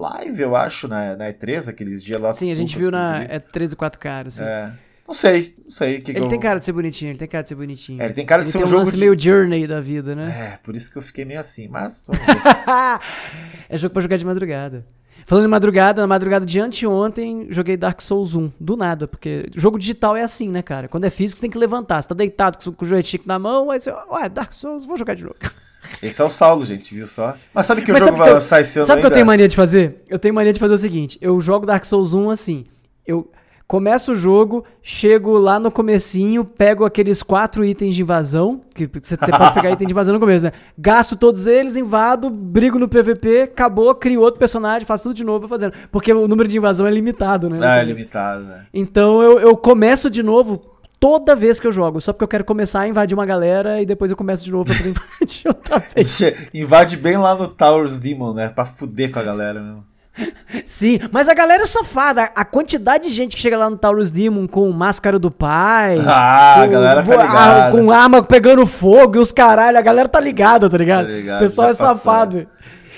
live, 0.01 0.41
eu 0.41 0.55
acho, 0.57 0.89
na, 0.89 1.15
na 1.15 1.31
E3, 1.31 1.69
aqueles 1.69 2.03
dias 2.03 2.19
lá. 2.19 2.33
Sim, 2.33 2.51
a 2.51 2.55
gente 2.55 2.77
viu 2.77 2.91
na. 2.91 3.13
conseguiu. 3.13 3.35
É 3.35 3.39
13 3.39 3.75
4 3.77 3.99
caras. 3.99 4.41
Assim. 4.41 4.49
É. 4.49 4.73
Não 5.07 5.13
sei, 5.13 5.53
não 5.63 5.69
sei. 5.69 5.97
Que 5.97 6.11
que 6.13 6.17
Ele 6.17 6.25
eu- 6.25 6.29
tem 6.29 6.39
cara 6.39 6.57
de 6.59 6.65
ser 6.65 6.71
bonitinho, 6.71 7.11
ele 7.11 7.17
tem 7.19 7.27
cara 7.27 7.43
de 7.43 7.49
ser 7.49 7.55
bonitinho. 7.55 8.01
É, 8.01 8.05
ele 8.05 8.13
tem 8.15 8.25
cara 8.25 8.41
de 8.41 8.47
Ele 8.47 8.51
ser 8.53 8.57
um 8.57 8.61
um 8.63 8.65
jogo 8.65 8.79
lance 8.79 8.91
de- 8.93 8.97
meio 8.97 9.19
journey 9.19 9.67
da 9.67 9.79
vida, 9.79 10.15
né? 10.15 10.53
É, 10.53 10.57
por 10.63 10.75
isso 10.75 10.91
que 10.91 10.97
eu 10.97 11.01
fiquei 11.01 11.23
meio 11.25 11.39
assim, 11.39 11.67
mas 11.67 12.07
é 13.69 13.77
jogo 13.77 13.93
pra 13.93 14.01
jogar 14.01 14.17
de 14.17 14.25
madrugada. 14.25 14.85
Falando 15.25 15.45
em 15.45 15.49
madrugada, 15.49 16.01
na 16.01 16.07
madrugada 16.07 16.45
de 16.45 16.59
anteontem, 16.59 17.47
joguei 17.49 17.77
Dark 17.77 18.01
Souls 18.01 18.35
1. 18.35 18.51
Do 18.59 18.75
nada, 18.75 19.07
porque 19.07 19.45
jogo 19.55 19.79
digital 19.79 20.15
é 20.15 20.21
assim, 20.23 20.49
né, 20.49 20.61
cara? 20.61 20.87
Quando 20.87 21.05
é 21.05 21.09
físico, 21.09 21.37
você 21.37 21.41
tem 21.41 21.49
que 21.49 21.57
levantar. 21.57 22.01
Você 22.01 22.09
tá 22.09 22.15
deitado 22.15 22.73
com 22.73 22.83
o 22.83 22.87
joystick 22.87 23.25
na 23.25 23.39
mão, 23.39 23.71
aí 23.71 23.79
você, 23.79 23.91
ué, 24.11 24.27
Dark 24.29 24.53
Souls, 24.53 24.85
vou 24.85 24.97
jogar 24.97 25.13
de 25.15 25.23
novo. 25.23 25.35
Esse 26.03 26.21
é 26.21 26.25
o 26.25 26.29
Saulo, 26.29 26.65
gente, 26.65 26.93
viu 26.93 27.07
só? 27.07 27.37
Mas 27.53 27.65
sabe 27.67 27.81
que 27.83 27.91
Mas 27.91 28.01
o 28.01 28.05
jogo 28.07 28.17
vai 28.17 28.25
que 28.27 28.31
eu- 28.31 28.33
lançar 28.35 28.59
esse 28.59 28.79
ano 28.79 28.87
Sabe 28.87 28.99
o 28.99 29.01
que 29.03 29.07
eu 29.07 29.11
tenho 29.11 29.25
mania 29.25 29.47
de 29.47 29.55
fazer? 29.55 30.03
Eu 30.09 30.17
tenho 30.17 30.33
mania 30.33 30.51
de 30.51 30.59
fazer 30.59 30.73
o 30.73 30.77
seguinte: 30.79 31.17
eu 31.21 31.39
jogo 31.39 31.65
Dark 31.65 31.85
Souls 31.85 32.11
1 32.13 32.29
assim. 32.31 32.65
Eu 33.05 33.31
começo 33.67 34.11
o 34.11 34.15
jogo, 34.15 34.63
chego 34.81 35.37
lá 35.37 35.59
no 35.59 35.71
comecinho, 35.71 36.45
pego 36.45 36.85
aqueles 36.85 37.23
quatro 37.23 37.65
itens 37.65 37.95
de 37.95 38.01
invasão, 38.01 38.61
que 38.73 38.87
você 38.87 39.17
pode 39.17 39.53
pegar 39.53 39.71
item 39.71 39.87
de 39.87 39.93
invasão 39.93 40.13
no 40.13 40.19
começo, 40.19 40.45
né? 40.45 40.51
Gasto 40.77 41.15
todos 41.15 41.47
eles, 41.47 41.75
invado, 41.75 42.29
brigo 42.29 42.77
no 42.77 42.87
PVP, 42.87 43.41
acabou, 43.43 43.93
crio 43.95 44.21
outro 44.21 44.39
personagem, 44.39 44.85
faço 44.85 45.03
tudo 45.03 45.15
de 45.15 45.23
novo, 45.23 45.41
vou 45.41 45.49
fazendo. 45.49 45.73
Porque 45.91 46.13
o 46.13 46.27
número 46.27 46.47
de 46.47 46.57
invasão 46.57 46.85
é 46.85 46.91
limitado, 46.91 47.49
né? 47.49 47.57
Ah, 47.61 47.77
é 47.77 47.81
começo. 47.81 47.97
limitado, 47.97 48.43
né? 48.45 48.65
Então 48.73 49.21
eu, 49.21 49.39
eu 49.39 49.57
começo 49.57 50.09
de 50.09 50.21
novo 50.21 50.61
toda 50.99 51.35
vez 51.35 51.59
que 51.59 51.67
eu 51.67 51.71
jogo, 51.71 51.99
só 51.99 52.13
porque 52.13 52.23
eu 52.23 52.27
quero 52.27 52.45
começar 52.45 52.81
a 52.81 52.87
invadir 52.87 53.15
uma 53.15 53.25
galera 53.25 53.81
e 53.81 53.85
depois 53.85 54.11
eu 54.11 54.17
começo 54.17 54.43
de 54.43 54.51
novo 54.51 54.65
pra 54.65 54.75
poder 54.75 54.89
invadir 55.19 55.47
outra 55.47 55.79
vez. 55.79 56.19
Invade 56.53 56.97
bem 56.97 57.17
lá 57.17 57.35
no 57.35 57.47
Towers 57.47 57.99
Demon, 57.99 58.33
né? 58.33 58.49
Pra 58.49 58.65
fuder 58.65 59.11
com 59.11 59.19
a 59.19 59.23
galera 59.23 59.61
mesmo. 59.61 59.83
Sim, 60.65 60.99
mas 61.11 61.27
a 61.27 61.33
galera 61.33 61.63
é 61.63 61.65
safada. 61.65 62.31
A 62.35 62.45
quantidade 62.45 63.07
de 63.07 63.13
gente 63.13 63.35
que 63.35 63.41
chega 63.41 63.57
lá 63.57 63.69
no 63.69 63.77
Taurus 63.77 64.11
Demon 64.11 64.47
com 64.47 64.69
máscara 64.71 65.19
do 65.19 65.29
pai. 65.29 65.99
Ah, 66.05 66.61
a 66.61 66.65
com, 66.65 66.71
galera 66.71 67.03
tá 67.03 67.15
ligada. 67.15 67.71
com 67.71 67.91
arma 67.91 68.23
pegando 68.23 68.65
fogo 68.65 69.17
e 69.17 69.19
os 69.19 69.31
caralho. 69.31 69.77
A 69.77 69.81
galera 69.81 70.07
tá 70.07 70.19
ligada, 70.19 70.69
tá 70.69 70.77
ligado? 70.77 71.07
Tá 71.07 71.11
ligado, 71.11 71.37
o 71.37 71.43
pessoal 71.43 71.69
é 71.69 71.73
safado. 71.73 72.47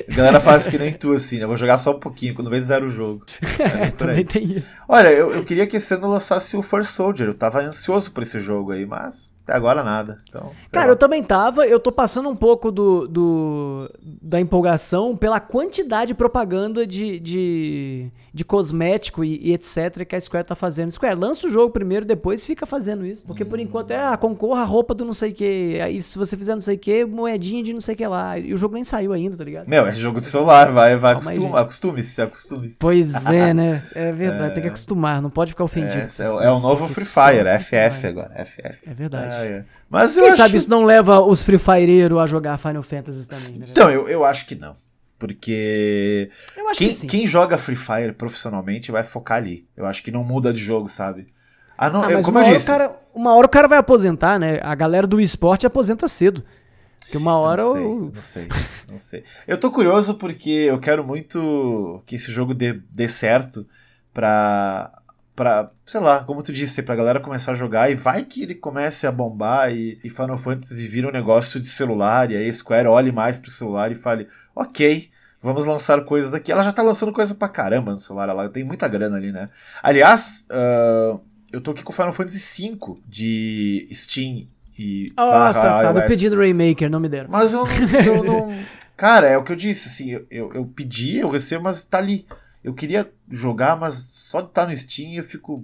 A 0.07 0.15
galera 0.15 0.39
faz 0.39 0.67
que 0.67 0.77
nem 0.77 0.93
tu, 0.93 1.11
assim, 1.13 1.37
né? 1.37 1.43
Eu 1.43 1.47
vou 1.47 1.57
jogar 1.57 1.77
só 1.79 1.91
um 1.91 1.99
pouquinho, 1.99 2.35
quando 2.35 2.49
vez 2.49 2.65
zero 2.65 2.87
o 2.87 2.89
jogo. 2.89 3.25
É, 3.59 3.87
por 3.87 4.07
Também 4.07 4.23
tem 4.23 4.43
isso. 4.43 4.67
Olha, 4.87 5.09
eu, 5.09 5.33
eu 5.33 5.43
queria 5.43 5.65
que 5.65 5.77
esse 5.77 5.93
ano 5.93 6.07
lançasse 6.07 6.55
o 6.55 6.61
First 6.61 6.91
Soldier. 6.91 7.29
Eu 7.29 7.33
tava 7.33 7.59
ansioso 7.61 8.11
por 8.11 8.23
esse 8.23 8.39
jogo 8.39 8.71
aí, 8.71 8.85
mas 8.85 9.33
até 9.47 9.53
agora 9.55 9.81
nada. 9.81 10.19
Então, 10.27 10.51
Cara, 10.71 10.87
lá. 10.87 10.91
eu 10.91 10.97
também 10.97 11.23
tava, 11.23 11.65
eu 11.65 11.79
tô 11.79 11.89
passando 11.91 12.27
um 12.27 12.35
pouco 12.35 12.69
do, 12.69 13.07
do- 13.07 13.89
da 14.21 14.39
empolgação 14.41 15.15
pela 15.15 15.39
quantidade 15.39 16.07
de 16.09 16.13
propaganda 16.13 16.85
de, 16.85 17.17
de, 17.19 18.11
de 18.37 18.45
cosmético 18.45 19.23
e, 19.23 19.39
e 19.41 19.53
etc 19.53 20.05
que 20.07 20.15
a 20.15 20.21
Square 20.21 20.45
tá 20.45 20.55
fazendo. 20.55 20.91
Square, 20.91 21.15
lança 21.15 21.47
o 21.47 21.49
jogo 21.49 21.73
primeiro, 21.73 22.05
depois 22.05 22.45
fica 22.45 22.65
fazendo 22.65 23.05
isso. 23.05 23.25
Porque 23.25 23.43
por 23.43 23.59
enquanto 23.59 23.91
é, 23.91 23.97
ah, 23.97 24.15
concorra 24.15 24.61
a 24.61 24.65
roupa 24.65 24.93
do 24.93 25.03
não 25.03 25.13
sei 25.13 25.31
o 25.31 25.33
que. 25.33 25.81
Aí 25.81 26.01
se 26.01 26.17
você 26.17 26.37
fizer 26.37 26.53
não 26.53 26.61
sei 26.61 26.75
o 26.75 26.79
que, 26.79 27.03
moedinha 27.03 27.63
de 27.63 27.73
não 27.73 27.81
sei 27.81 27.95
o 27.95 27.97
que 27.97 28.05
lá. 28.05 28.37
E 28.37 28.53
o 28.53 28.57
jogo 28.57 28.75
nem 28.75 28.83
saiu 28.83 29.11
ainda, 29.11 29.35
tá 29.35 29.43
ligado? 29.43 29.67
Meu, 29.67 29.87
é 29.87 29.95
jogo 29.95 30.19
de 30.19 30.25
celular, 30.27 30.71
vai, 30.71 30.95
vai 30.95 31.13
acostuma, 31.13 31.59
acostume-se, 31.59 32.21
acostume-se. 32.21 32.77
Pois 32.79 33.13
é, 33.25 33.53
né? 33.53 33.83
É 33.95 34.11
verdade, 34.11 34.53
tem 34.53 34.63
que 34.63 34.69
acostumar, 34.69 35.21
não 35.21 35.31
pode 35.31 35.51
ficar 35.51 35.63
ofendido. 35.63 36.07
É, 36.19 36.23
é, 36.23 36.45
é 36.45 36.51
o 36.51 36.59
novo 36.59 36.87
Free 36.87 37.05
Fire, 37.05 37.49
acostumar. 37.49 37.91
FF 37.91 38.07
agora, 38.07 38.45
FF. 38.45 38.89
É 38.89 38.93
verdade. 38.93 39.33
Ah, 39.33 39.45
é. 39.45 39.65
Mas 39.89 40.15
Quem 40.15 40.27
acho... 40.27 40.37
sabe 40.37 40.57
isso 40.57 40.69
não 40.69 40.85
leva 40.85 41.19
os 41.21 41.41
Free 41.41 41.57
Fireiros 41.57 42.19
a 42.19 42.27
jogar 42.27 42.57
Final 42.57 42.83
Fantasy 42.83 43.27
também, 43.27 43.59
né? 43.59 43.65
Então, 43.71 43.89
eu, 43.89 44.07
eu 44.07 44.23
acho 44.23 44.45
que 44.45 44.53
não. 44.53 44.75
Porque 45.19 46.29
Eu 46.55 46.65
quem, 46.73 46.89
que 46.93 47.07
quem 47.07 47.27
joga 47.27 47.57
Free 47.57 47.75
Fire 47.75 48.13
profissionalmente 48.13 48.91
vai 48.91 49.03
focar 49.03 49.37
ali. 49.37 49.67
Eu 49.75 49.85
acho 49.85 50.03
que 50.03 50.11
não 50.11 50.23
muda 50.23 50.53
de 50.53 50.59
jogo, 50.59 50.87
sabe? 50.87 51.25
Ah, 51.77 51.89
não, 51.89 52.03
Ah, 52.03 52.11
eu- 52.11 52.21
como 52.21 52.37
uma 52.37 52.47
eu 52.47 52.53
disse. 52.53 52.67
Cara, 52.67 52.95
uma 53.13 53.33
hora 53.35 53.45
o 53.47 53.49
cara 53.49 53.67
vai 53.67 53.77
aposentar, 53.79 54.39
né? 54.39 54.59
A 54.61 54.75
galera 54.75 55.07
do 55.07 55.19
esporte 55.19 55.65
aposenta 55.65 56.07
cedo. 56.07 56.43
Porque 56.99 57.17
uma 57.17 57.37
hora 57.37 57.63
não 57.63 57.73
sei, 57.73 57.83
o. 57.85 58.11
não 58.13 58.21
sei, 58.21 58.47
não 58.91 58.99
sei. 58.99 59.23
Eu 59.47 59.57
tô 59.57 59.71
curioso 59.71 60.15
porque 60.15 60.49
eu 60.49 60.77
quero 60.79 61.03
muito 61.05 62.01
que 62.05 62.15
esse 62.15 62.31
jogo 62.31 62.53
dê, 62.53 62.73
dê 62.91 63.07
certo 63.07 63.65
pra, 64.13 64.91
pra, 65.35 65.71
sei 65.85 66.01
lá, 66.01 66.23
como 66.23 66.43
tu 66.43 66.51
disse, 66.51 66.81
pra 66.83 66.95
galera 66.95 67.19
começar 67.21 67.53
a 67.53 67.55
jogar 67.55 67.89
e 67.89 67.95
vai 67.95 68.23
que 68.23 68.43
ele 68.43 68.55
comece 68.55 69.07
a 69.07 69.11
bombar 69.11 69.71
e, 69.71 69.99
e 70.03 70.09
Final 70.09 70.37
Fantasy 70.37 70.85
vira 70.87 71.07
um 71.07 71.11
negócio 71.11 71.59
de 71.61 71.67
celular 71.67 72.29
e 72.31 72.35
aí 72.35 72.49
a 72.49 72.53
Square 72.53 72.87
olhe 72.89 73.11
mais 73.11 73.37
pro 73.37 73.51
celular 73.51 73.89
e 73.91 73.95
fale, 73.95 74.27
ok, 74.61 75.09
vamos 75.41 75.65
lançar 75.65 76.03
coisas 76.03 76.33
aqui. 76.33 76.51
Ela 76.51 76.63
já 76.63 76.71
tá 76.71 76.81
lançando 76.81 77.11
coisa 77.13 77.33
pra 77.35 77.47
caramba 77.49 77.91
no 77.91 77.97
celular, 77.97 78.29
ela 78.29 78.49
tem 78.49 78.63
muita 78.63 78.87
grana 78.87 79.17
ali, 79.17 79.31
né? 79.31 79.49
Aliás, 79.81 80.45
ah, 80.49 81.17
eu 81.51 81.61
tô 81.61 81.71
aqui 81.71 81.83
com 81.83 81.93
Final 81.93 82.13
Fantasy 82.13 82.69
V 82.69 82.77
de 83.07 83.87
Steam 83.93 84.47
e 84.77 85.05
Nossa, 85.15 85.61
barra 85.83 85.99
iOS. 86.01 86.07
pedindo 86.07 86.35
Raymaker, 86.37 86.89
não 86.89 86.99
me 86.99 87.09
deram. 87.09 87.29
Mas 87.29 87.53
eu 87.53 87.63
não, 87.65 88.01
eu 88.05 88.23
não- 88.25 88.63
Cara, 88.95 89.27
é 89.27 89.37
o 89.37 89.43
que 89.43 89.51
eu 89.51 89.55
disse, 89.55 89.87
assim, 89.89 90.09
eu, 90.11 90.25
eu, 90.29 90.53
eu 90.53 90.65
pedi, 90.65 91.17
eu 91.19 91.29
recebo, 91.29 91.63
mas 91.65 91.85
tá 91.85 91.99
ali. 91.99 92.25
Eu 92.63 92.73
queria 92.73 93.09
jogar, 93.29 93.75
mas 93.77 93.93
só 93.95 94.41
de 94.41 94.47
estar 94.47 94.67
no 94.67 94.75
Steam 94.75 95.13
eu 95.13 95.23
fico 95.23 95.63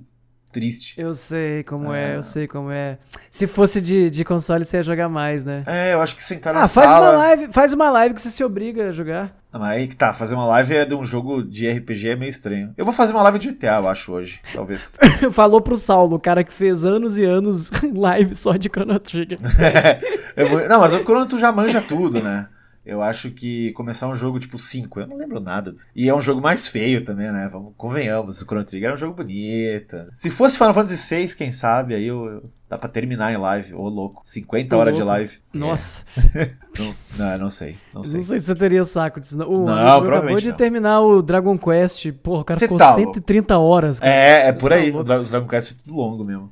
triste. 0.54 0.94
Eu 0.98 1.14
sei 1.14 1.64
como 1.64 1.92
é, 1.94 2.12
Ah. 2.12 2.16
eu 2.16 2.22
sei 2.22 2.48
como 2.48 2.72
é. 2.72 2.98
Se 3.30 3.48
fosse 3.48 3.82
de, 3.82 4.10
de 4.10 4.24
console, 4.24 4.64
você 4.64 4.78
ia 4.78 4.84
jogar 4.84 5.10
mais, 5.10 5.44
né? 5.44 5.64
É, 5.66 5.94
eu 5.94 6.02
acho 6.02 6.16
que 6.16 6.24
sentar 6.24 6.54
na 6.54 6.62
Ah, 6.64 6.68
faz 6.68 6.90
sala. 6.92 7.10
uma 7.12 7.18
live, 7.18 7.48
faz 7.52 7.74
uma 7.74 7.90
live 7.90 8.16
que 8.16 8.22
você 8.22 8.30
se 8.30 8.44
obriga 8.44 8.90
a 8.90 8.92
jogar. 8.92 9.36
Não, 9.52 9.60
mas 9.60 9.70
aí 9.78 9.88
que 9.88 9.96
tá, 9.96 10.14
fazer 10.14 10.34
uma 10.36 10.46
live 10.48 10.74
é 10.76 10.84
de 10.86 10.96
um 10.96 11.04
jogo 11.04 11.44
de 11.44 11.70
RPG 11.70 12.10
é 12.10 12.16
meio 12.16 12.30
estranho. 12.30 12.74
Eu 12.78 12.86
vou 12.86 12.94
fazer 12.94 13.14
uma 13.14 13.22
live 13.24 13.38
de 13.40 13.50
GTA, 13.52 13.80
eu 13.84 13.90
acho, 13.90 14.12
hoje, 14.12 14.40
talvez. 14.54 14.98
Falou 15.32 15.62
pro 15.62 15.76
Saulo, 15.76 16.16
o 16.16 16.20
cara 16.20 16.44
que 16.44 16.52
fez 16.54 16.84
anos 16.86 17.18
e 17.20 17.24
anos 17.26 17.70
live 17.94 18.34
só 18.36 18.56
de 18.56 18.68
Chrono 18.70 19.00
Trigger. 19.00 19.38
Eu 20.36 20.50
vou- 20.50 20.68
Não, 20.68 20.80
mas 20.80 20.94
o 20.94 21.00
Chrono 21.04 21.28
tu 21.28 21.38
já 21.38 21.52
manja 21.52 21.82
tudo, 21.82 22.22
né? 22.22 22.48
Eu 22.86 23.02
acho 23.02 23.32
que 23.32 23.72
começar 23.74 24.10
um 24.10 24.14
jogo 24.16 24.40
tipo 24.40 24.60
5, 24.60 25.00
eu 25.00 25.08
não 25.08 25.16
lembro 25.16 25.40
nada 25.40 25.72
disso. 25.72 25.86
E 25.96 26.10
é 26.10 26.14
um 26.14 26.20
jogo 26.20 26.42
mais 26.42 26.68
feio 26.68 27.06
também, 27.06 27.32
né? 27.32 27.48
Vamos, 27.50 27.74
convenhamos, 27.78 28.42
o 28.42 28.46
Chrono 28.46 28.66
Trigger 28.66 28.90
é 28.90 28.94
um 28.94 28.98
jogo 28.98 29.14
bonito. 29.16 29.96
Se 30.14 30.30
fosse 30.30 30.58
Final 30.58 30.74
Fantasy 30.74 31.16
VI, 31.28 31.34
quem 31.36 31.52
sabe, 31.52 31.96
aí 31.96 32.06
eu, 32.06 32.26
eu- 32.26 32.44
dá 32.70 32.78
pra 32.78 32.90
terminar 32.90 33.32
em 33.32 33.38
live. 33.38 33.74
Ô, 33.74 33.88
louco. 33.88 34.20
50 34.26 34.76
Ô, 34.76 34.80
horas 34.80 34.94
de 34.96 35.00
louco. 35.02 35.14
live. 35.16 35.38
Nossa, 35.54 36.04
É, 36.36 36.52
não, 36.78 36.96
não, 37.18 37.38
não 37.38 37.50
sei, 37.50 37.78
não 37.94 38.04
sei. 38.04 38.20
não 38.20 38.22
sei 38.26 38.40
se 38.40 38.46
você 38.48 38.56
teria 38.56 38.84
saco 38.84 39.20
disso. 39.22 39.38
Não, 39.38 39.48
o 39.50 39.64
Não, 39.66 40.02
meu 40.02 40.12
acabou 40.16 40.36
de 40.38 40.50
não. 40.50 40.56
terminar 40.58 41.00
o 41.02 41.22
Dragon 41.22 41.58
Quest. 41.58 42.12
Porra, 42.22 42.42
o 42.42 42.44
cara 42.44 42.60
Você 42.60 42.66
ficou 42.66 42.78
tá 42.78 42.88
louco. 42.96 43.14
130 43.14 43.58
horas. 43.58 44.00
Cara. 44.02 44.12
É, 44.12 44.48
é 44.50 44.52
por 44.52 44.74
aí. 44.74 44.92
Tá 44.92 44.98
O 45.00 45.04
louco. 45.04 45.24
Dragon 45.30 45.48
Quest 45.48 45.72
é 45.72 45.84
tudo 45.84 45.96
longo 45.96 46.24
mesmo. 46.26 46.52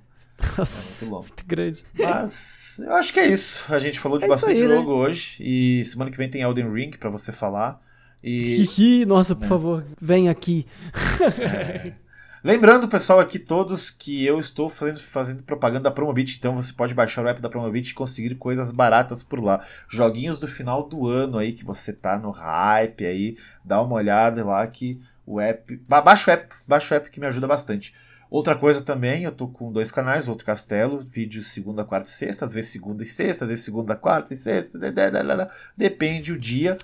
Nossa, 0.58 1.06
muito 1.06 1.12
louco. 1.14 1.28
muito 1.28 1.46
grande. 1.46 1.84
Mas 1.98 2.80
eu 2.84 2.94
acho 2.96 3.14
que 3.14 3.20
é 3.20 3.28
isso. 3.28 3.66
A 3.74 3.80
gente 3.80 4.00
falou 4.00 4.18
de 4.18 4.26
É 4.26 4.28
bastante 4.28 4.58
aí, 4.62 4.68
né? 4.68 4.76
jogo 4.76 4.92
hoje. 4.94 5.38
E 5.39 5.84
semana 5.86 6.10
que 6.12 6.18
vem 6.18 6.30
tem 6.30 6.42
Elden 6.42 6.72
Ring 6.74 6.92
pra 6.92 7.10
você 7.10 7.32
falar. 7.32 7.82
E 8.24 8.62
Hihi, 8.64 9.06
nossa, 9.06 9.36
por 9.36 9.48
favor, 9.48 9.86
vem 10.00 10.30
aqui. 10.30 10.66
Lembrando, 12.44 12.88
pessoal, 12.88 13.20
aqui 13.20 13.38
todos 13.38 13.92
que 13.92 14.26
eu 14.26 14.39
estou 14.39 14.68
fazendo, 14.68 15.00
fazendo 15.12 15.44
propaganda 15.44 15.82
da 15.84 15.92
Promobit, 15.92 16.38
então 16.39 16.56
você 16.56 16.74
pode 16.74 16.92
baixar 16.94 17.24
o 17.24 17.28
app 17.28 17.39
da 17.39 17.50
Promobit 17.50 17.92
e 17.92 17.94
conseguir 17.94 18.34
coisas 18.36 18.72
baratas 18.72 19.22
por 19.22 19.39
lá. 19.44 19.64
Joguinhos 19.88 20.39
do 20.39 20.48
final 20.48 20.88
do 20.89 21.08
ano 21.08 21.38
aí, 21.38 21.54
que 21.54 21.64
você 21.64 21.94
tá 21.94 22.18
no 22.18 22.32
hype 22.32 23.06
aí, 23.06 23.38
dá 23.64 23.80
uma 23.82 23.94
olhada 23.96 24.44
lá 24.44 24.66
que 24.66 25.00
o 25.24 25.39
app. 25.39 25.78
ba- 25.88 26.02
Baixa 26.02 26.32
o 26.32 26.34
app, 26.34 26.56
baixa 26.68 26.96
o 26.96 26.98
app 26.98 27.12
que 27.12 27.20
me 27.20 27.28
ajuda 27.28 27.46
bastante. 27.48 27.94
Outra 28.32 28.56
coisa 28.56 28.82
também, 28.82 29.26
eu 29.26 29.32
tô 29.34 29.46
com 29.50 29.74
dois 29.74 29.92
canais, 29.92 30.30
outro 30.30 30.46
castelo, 30.46 31.02
vídeos 31.02 31.52
segunda, 31.52 31.84
quarta 31.84 32.10
e 32.10 32.14
sexta, 32.14 32.46
às 32.46 32.54
vezes 32.54 32.72
segunda 32.72 33.04
e 33.04 33.06
sexta, 33.06 33.44
às 33.44 33.50
vezes 33.50 33.66
segunda, 33.66 33.94
quarta 33.94 34.34
e 34.34 34.38
sexta, 34.38 34.80
depende 35.76 36.32
o 36.32 36.40
dia. 36.40 36.78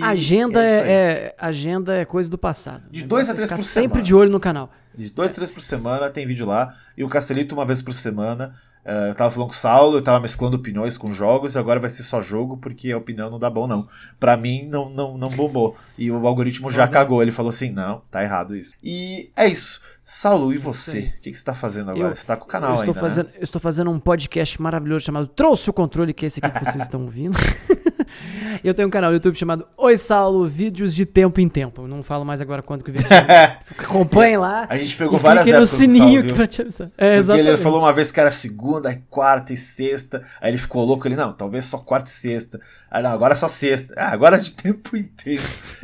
agenda 0.00 0.64
é, 0.64 0.70
é, 0.70 0.92
é, 0.92 1.34
agenda 1.36 1.96
é 1.96 2.04
coisa 2.04 2.30
do 2.30 2.38
passado. 2.38 2.84
De 2.88 3.02
dois 3.02 3.28
a 3.28 3.34
três 3.34 3.50
por 3.50 3.58
sempre 3.58 3.72
semana. 3.72 3.88
Sempre 3.88 4.02
de 4.02 4.14
olho 4.14 4.30
no 4.30 4.38
canal. 4.38 4.70
De 4.96 5.10
dois 5.10 5.32
a 5.32 5.34
três 5.34 5.50
por 5.50 5.60
semana 5.60 6.08
tem 6.08 6.24
vídeo 6.24 6.46
lá. 6.46 6.72
E 6.96 7.02
o 7.02 7.08
Castelito 7.08 7.52
uma 7.52 7.66
vez 7.66 7.82
por 7.82 7.94
semana. 7.94 8.54
Uh, 8.84 9.08
eu 9.08 9.14
tava 9.14 9.30
falando 9.30 9.48
com 9.48 9.54
o 9.54 9.56
Saulo, 9.56 9.96
eu 9.96 10.02
tava 10.02 10.18
mesclando 10.18 10.56
opiniões 10.56 10.98
com 10.98 11.12
jogos, 11.12 11.54
e 11.54 11.58
agora 11.58 11.78
vai 11.78 11.88
ser 11.88 12.02
só 12.02 12.20
jogo, 12.20 12.56
porque 12.56 12.90
a 12.90 12.98
opinião 12.98 13.30
não 13.30 13.38
dá 13.38 13.48
bom, 13.48 13.68
não. 13.68 13.88
Pra 14.18 14.36
mim, 14.36 14.66
não, 14.68 14.90
não, 14.90 15.16
não 15.16 15.28
bombou. 15.28 15.76
E 15.96 16.10
o 16.10 16.26
algoritmo 16.26 16.68
já 16.70 16.88
cagou. 16.88 17.22
Ele 17.22 17.30
falou 17.30 17.50
assim: 17.50 17.70
não, 17.70 18.02
tá 18.10 18.22
errado 18.22 18.56
isso. 18.56 18.74
E 18.82 19.30
é 19.36 19.46
isso. 19.46 19.80
Saulo, 20.04 20.52
e 20.52 20.58
você? 20.58 21.12
O 21.16 21.20
que, 21.20 21.30
que 21.30 21.34
você 21.34 21.44
tá 21.44 21.54
fazendo 21.54 21.92
agora? 21.92 22.08
Eu, 22.08 22.16
você 22.16 22.26
tá 22.26 22.36
com 22.36 22.44
o 22.44 22.48
canal 22.48 22.70
eu 22.70 22.74
estou 22.74 22.88
ainda, 22.88 23.00
fazendo, 23.00 23.26
né? 23.26 23.32
Eu 23.36 23.44
estou 23.44 23.60
fazendo 23.60 23.90
um 23.90 24.00
podcast 24.00 24.60
maravilhoso 24.60 25.04
chamado 25.04 25.28
Trouxe 25.28 25.70
o 25.70 25.72
Controle, 25.72 26.12
que 26.12 26.26
é 26.26 26.28
esse 26.28 26.40
aqui 26.42 26.58
que 26.58 26.64
vocês 26.64 26.82
estão 26.82 27.02
ouvindo. 27.02 27.36
eu 28.64 28.74
tenho 28.74 28.88
um 28.88 28.90
canal 28.90 29.10
no 29.10 29.16
YouTube 29.16 29.36
chamado 29.36 29.66
Oi 29.76 29.96
Saulo, 29.96 30.46
vídeos 30.46 30.92
de 30.94 31.06
tempo 31.06 31.40
em 31.40 31.48
tempo. 31.48 31.82
Eu 31.82 31.88
não 31.88 32.02
falo 32.02 32.24
mais 32.24 32.40
agora 32.40 32.62
quanto 32.62 32.84
que 32.84 32.90
o 32.90 32.94
vídeo 32.94 33.06
Acompanhe 33.78 34.36
lá. 34.36 34.66
A 34.68 34.76
gente 34.76 34.96
pegou 34.96 35.18
várias 35.18 35.46
épocas 35.46 35.72
no 35.72 35.78
sininho 35.78 36.20
Saulo, 36.20 36.34
pra 36.34 36.46
te 36.48 36.62
avisar. 36.62 36.90
É, 36.98 37.16
exatamente. 37.16 37.48
ele 37.48 37.56
falou 37.56 37.78
uma 37.80 37.92
vez 37.92 38.10
que 38.10 38.20
era 38.20 38.30
segunda, 38.30 39.00
quarta 39.08 39.52
e 39.52 39.56
sexta. 39.56 40.20
Aí 40.40 40.50
ele 40.50 40.58
ficou 40.58 40.84
louco. 40.84 41.06
Ele, 41.06 41.16
não, 41.16 41.32
talvez 41.32 41.64
só 41.64 41.78
quarta 41.78 42.10
e 42.10 42.12
sexta. 42.12 42.60
Aí, 42.90 43.02
não, 43.02 43.10
agora 43.10 43.34
é 43.34 43.36
só 43.36 43.48
sexta. 43.48 43.94
Ah, 43.96 44.12
agora 44.12 44.36
é 44.36 44.40
de 44.40 44.52
tempo 44.52 44.96
inteiro. 44.98 45.42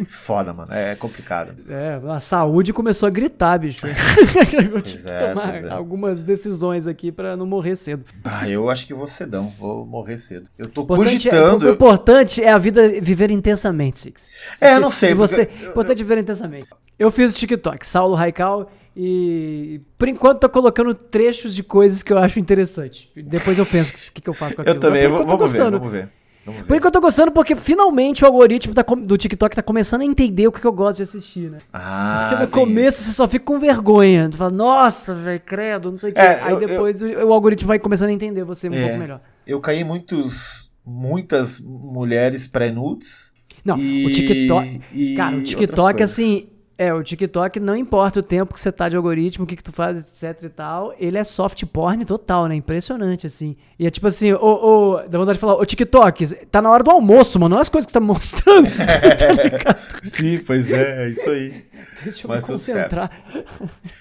Foda, 0.08 0.52
mano. 0.52 0.72
É 0.72 0.94
complicado. 0.96 1.54
É, 1.68 2.00
a 2.10 2.20
saúde 2.20 2.72
começou 2.72 3.06
a 3.06 3.10
gritar, 3.10 3.58
bicho. 3.58 3.80
eu 4.74 4.80
tive 4.82 5.02
que 5.04 5.10
é, 5.10 5.28
tomar 5.28 5.64
é. 5.64 5.70
algumas 5.70 6.22
decisões 6.22 6.86
aqui 6.86 7.12
para 7.12 7.36
não 7.36 7.46
morrer 7.46 7.76
cedo. 7.76 8.04
Ah, 8.24 8.48
eu 8.48 8.68
acho 8.70 8.86
que 8.86 8.94
vou 8.94 9.06
cedão. 9.06 9.52
Vou 9.58 9.84
morrer 9.84 10.18
cedo. 10.18 10.48
Eu 10.58 10.68
tô 10.68 10.82
importante 10.82 11.12
cogitando. 11.12 11.66
É, 11.66 11.70
o 11.70 11.74
importante 11.74 12.42
é 12.42 12.50
a 12.50 12.58
vida 12.58 12.88
viver 13.00 13.30
intensamente, 13.30 14.00
Six. 14.00 14.26
É, 14.60 14.74
eu 14.74 14.80
não 14.80 14.90
sei. 14.90 15.14
Você, 15.14 15.48
eu, 15.62 15.70
importante 15.70 16.00
eu... 16.00 16.06
viver 16.06 16.20
intensamente. 16.20 16.68
Eu 16.98 17.10
fiz 17.10 17.32
o 17.32 17.34
TikTok, 17.34 17.86
Saulo 17.86 18.14
Raikal, 18.14 18.70
e 18.96 19.80
por 19.96 20.08
enquanto 20.08 20.40
tô 20.40 20.48
colocando 20.48 20.92
trechos 20.92 21.54
de 21.54 21.62
coisas 21.62 22.02
que 22.02 22.12
eu 22.12 22.18
acho 22.18 22.40
interessante. 22.40 23.10
Depois 23.14 23.58
eu 23.58 23.64
penso 23.64 24.10
o 24.10 24.12
que, 24.12 24.20
que 24.20 24.28
eu 24.28 24.34
faço 24.34 24.56
com 24.56 24.62
aquilo. 24.62 24.76
Eu 24.76 24.80
também, 24.80 25.06
vou, 25.06 25.24
vamos 25.24 25.52
ver, 25.52 25.70
vamos 25.70 25.92
ver. 25.92 26.10
Por 26.52 26.76
enquanto 26.76 26.84
eu 26.86 26.90
tô 26.90 27.00
gostando 27.00 27.32
porque 27.32 27.54
finalmente 27.54 28.24
o 28.24 28.26
algoritmo 28.26 28.74
tá, 28.74 28.82
do 28.82 29.16
TikTok 29.16 29.54
tá 29.54 29.62
começando 29.62 30.02
a 30.02 30.04
entender 30.04 30.46
o 30.46 30.52
que, 30.52 30.64
eu 30.64 30.72
gosto 30.72 30.98
de 30.98 31.02
assistir, 31.02 31.50
né? 31.50 31.58
Ah, 31.72 32.28
porque 32.30 32.44
no 32.44 32.50
começo 32.50 33.00
isso. 33.00 33.10
você 33.10 33.12
só 33.12 33.28
fica 33.28 33.44
com 33.44 33.58
vergonha. 33.58 34.28
Tu 34.28 34.36
fala, 34.36 34.52
nossa, 34.52 35.14
velho, 35.14 35.40
credo, 35.44 35.90
não 35.90 35.98
sei 35.98 36.10
o 36.10 36.14
que. 36.14 36.20
É, 36.20 36.42
Aí 36.42 36.52
eu, 36.52 36.58
depois 36.58 37.02
eu... 37.02 37.28
o 37.28 37.32
algoritmo 37.32 37.68
vai 37.68 37.78
começando 37.78 38.10
a 38.10 38.12
entender 38.12 38.44
você 38.44 38.68
um 38.68 38.74
é, 38.74 38.82
pouco 38.82 38.98
melhor. 38.98 39.20
Eu 39.46 39.60
caí 39.60 39.80
em 39.80 39.84
muitos, 39.84 40.70
muitas 40.84 41.60
mulheres 41.60 42.46
pré-nudes. 42.46 43.32
Não, 43.64 43.78
e... 43.78 44.06
o 44.06 44.10
TikTok. 44.10 45.14
Cara, 45.16 45.36
o 45.36 45.42
TikTok, 45.42 46.02
assim, 46.02 46.48
é, 46.78 46.94
o 46.94 47.02
TikTok, 47.02 47.58
não 47.58 47.74
importa 47.74 48.20
o 48.20 48.22
tempo 48.22 48.54
que 48.54 48.60
você 48.60 48.70
tá 48.70 48.88
de 48.88 48.96
algoritmo, 48.96 49.44
o 49.44 49.46
que, 49.48 49.56
que 49.56 49.64
tu 49.64 49.72
faz, 49.72 49.98
etc 49.98 50.44
e 50.44 50.48
tal, 50.48 50.94
ele 50.96 51.18
é 51.18 51.24
soft 51.24 51.64
porn 51.66 52.04
total, 52.04 52.46
né? 52.46 52.54
Impressionante, 52.54 53.26
assim. 53.26 53.56
E 53.76 53.84
é 53.84 53.90
tipo 53.90 54.06
assim, 54.06 54.32
o, 54.32 54.38
o, 54.38 54.96
dá 55.08 55.18
vontade 55.18 55.36
de 55.36 55.40
falar, 55.40 55.56
o 55.56 55.66
TikTok, 55.66 56.46
tá 56.46 56.62
na 56.62 56.70
hora 56.70 56.84
do 56.84 56.90
almoço, 56.92 57.40
mano, 57.40 57.56
olha 57.56 57.62
as 57.62 57.68
coisas 57.68 57.84
que 57.84 57.90
você 57.90 57.98
tá 57.98 58.04
mostrando. 58.04 58.68
tá 58.70 59.76
Sim, 60.04 60.38
pois 60.38 60.70
é, 60.70 61.06
é 61.06 61.08
isso 61.10 61.28
aí. 61.28 61.66
Deixa 62.04 62.24
eu 62.24 62.28
Mas 62.28 62.44
me 62.44 62.52
concentrar. 62.52 63.10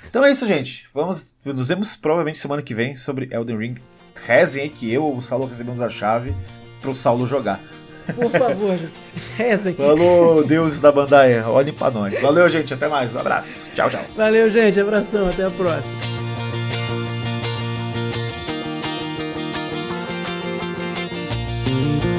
Então 0.07 0.23
é 0.23 0.31
isso, 0.31 0.45
gente. 0.45 0.87
Vamos, 0.93 1.35
nos 1.43 1.69
vemos 1.69 1.95
provavelmente 1.95 2.37
semana 2.37 2.61
que 2.61 2.75
vem 2.75 2.93
sobre 2.93 3.27
Elden 3.31 3.57
Ring. 3.57 3.75
Rezem 4.23 4.63
aí 4.63 4.69
que 4.69 4.91
eu 4.91 5.03
ou 5.03 5.17
o 5.17 5.21
Saulo 5.21 5.47
recebemos 5.47 5.81
a 5.81 5.89
chave 5.89 6.35
pro 6.79 6.93
Saulo 6.93 7.25
jogar. 7.25 7.59
Por 8.15 8.31
favor, 8.31 8.79
rezem. 9.35 9.73
Falou, 9.73 10.43
deuses 10.43 10.79
da 10.79 10.91
Bandaia. 10.91 11.47
Olhem 11.47 11.73
pra 11.73 11.91
nós. 11.91 12.19
Valeu, 12.21 12.47
gente. 12.49 12.73
Até 12.73 12.87
mais. 12.87 13.15
Um 13.15 13.19
abraço. 13.19 13.69
Tchau, 13.73 13.89
tchau. 13.89 14.03
Valeu, 14.15 14.49
gente. 14.49 14.79
Abração. 14.79 15.29
Até 15.29 15.43
a 15.43 15.51
próxima. 15.51 16.01
Música 21.67 22.16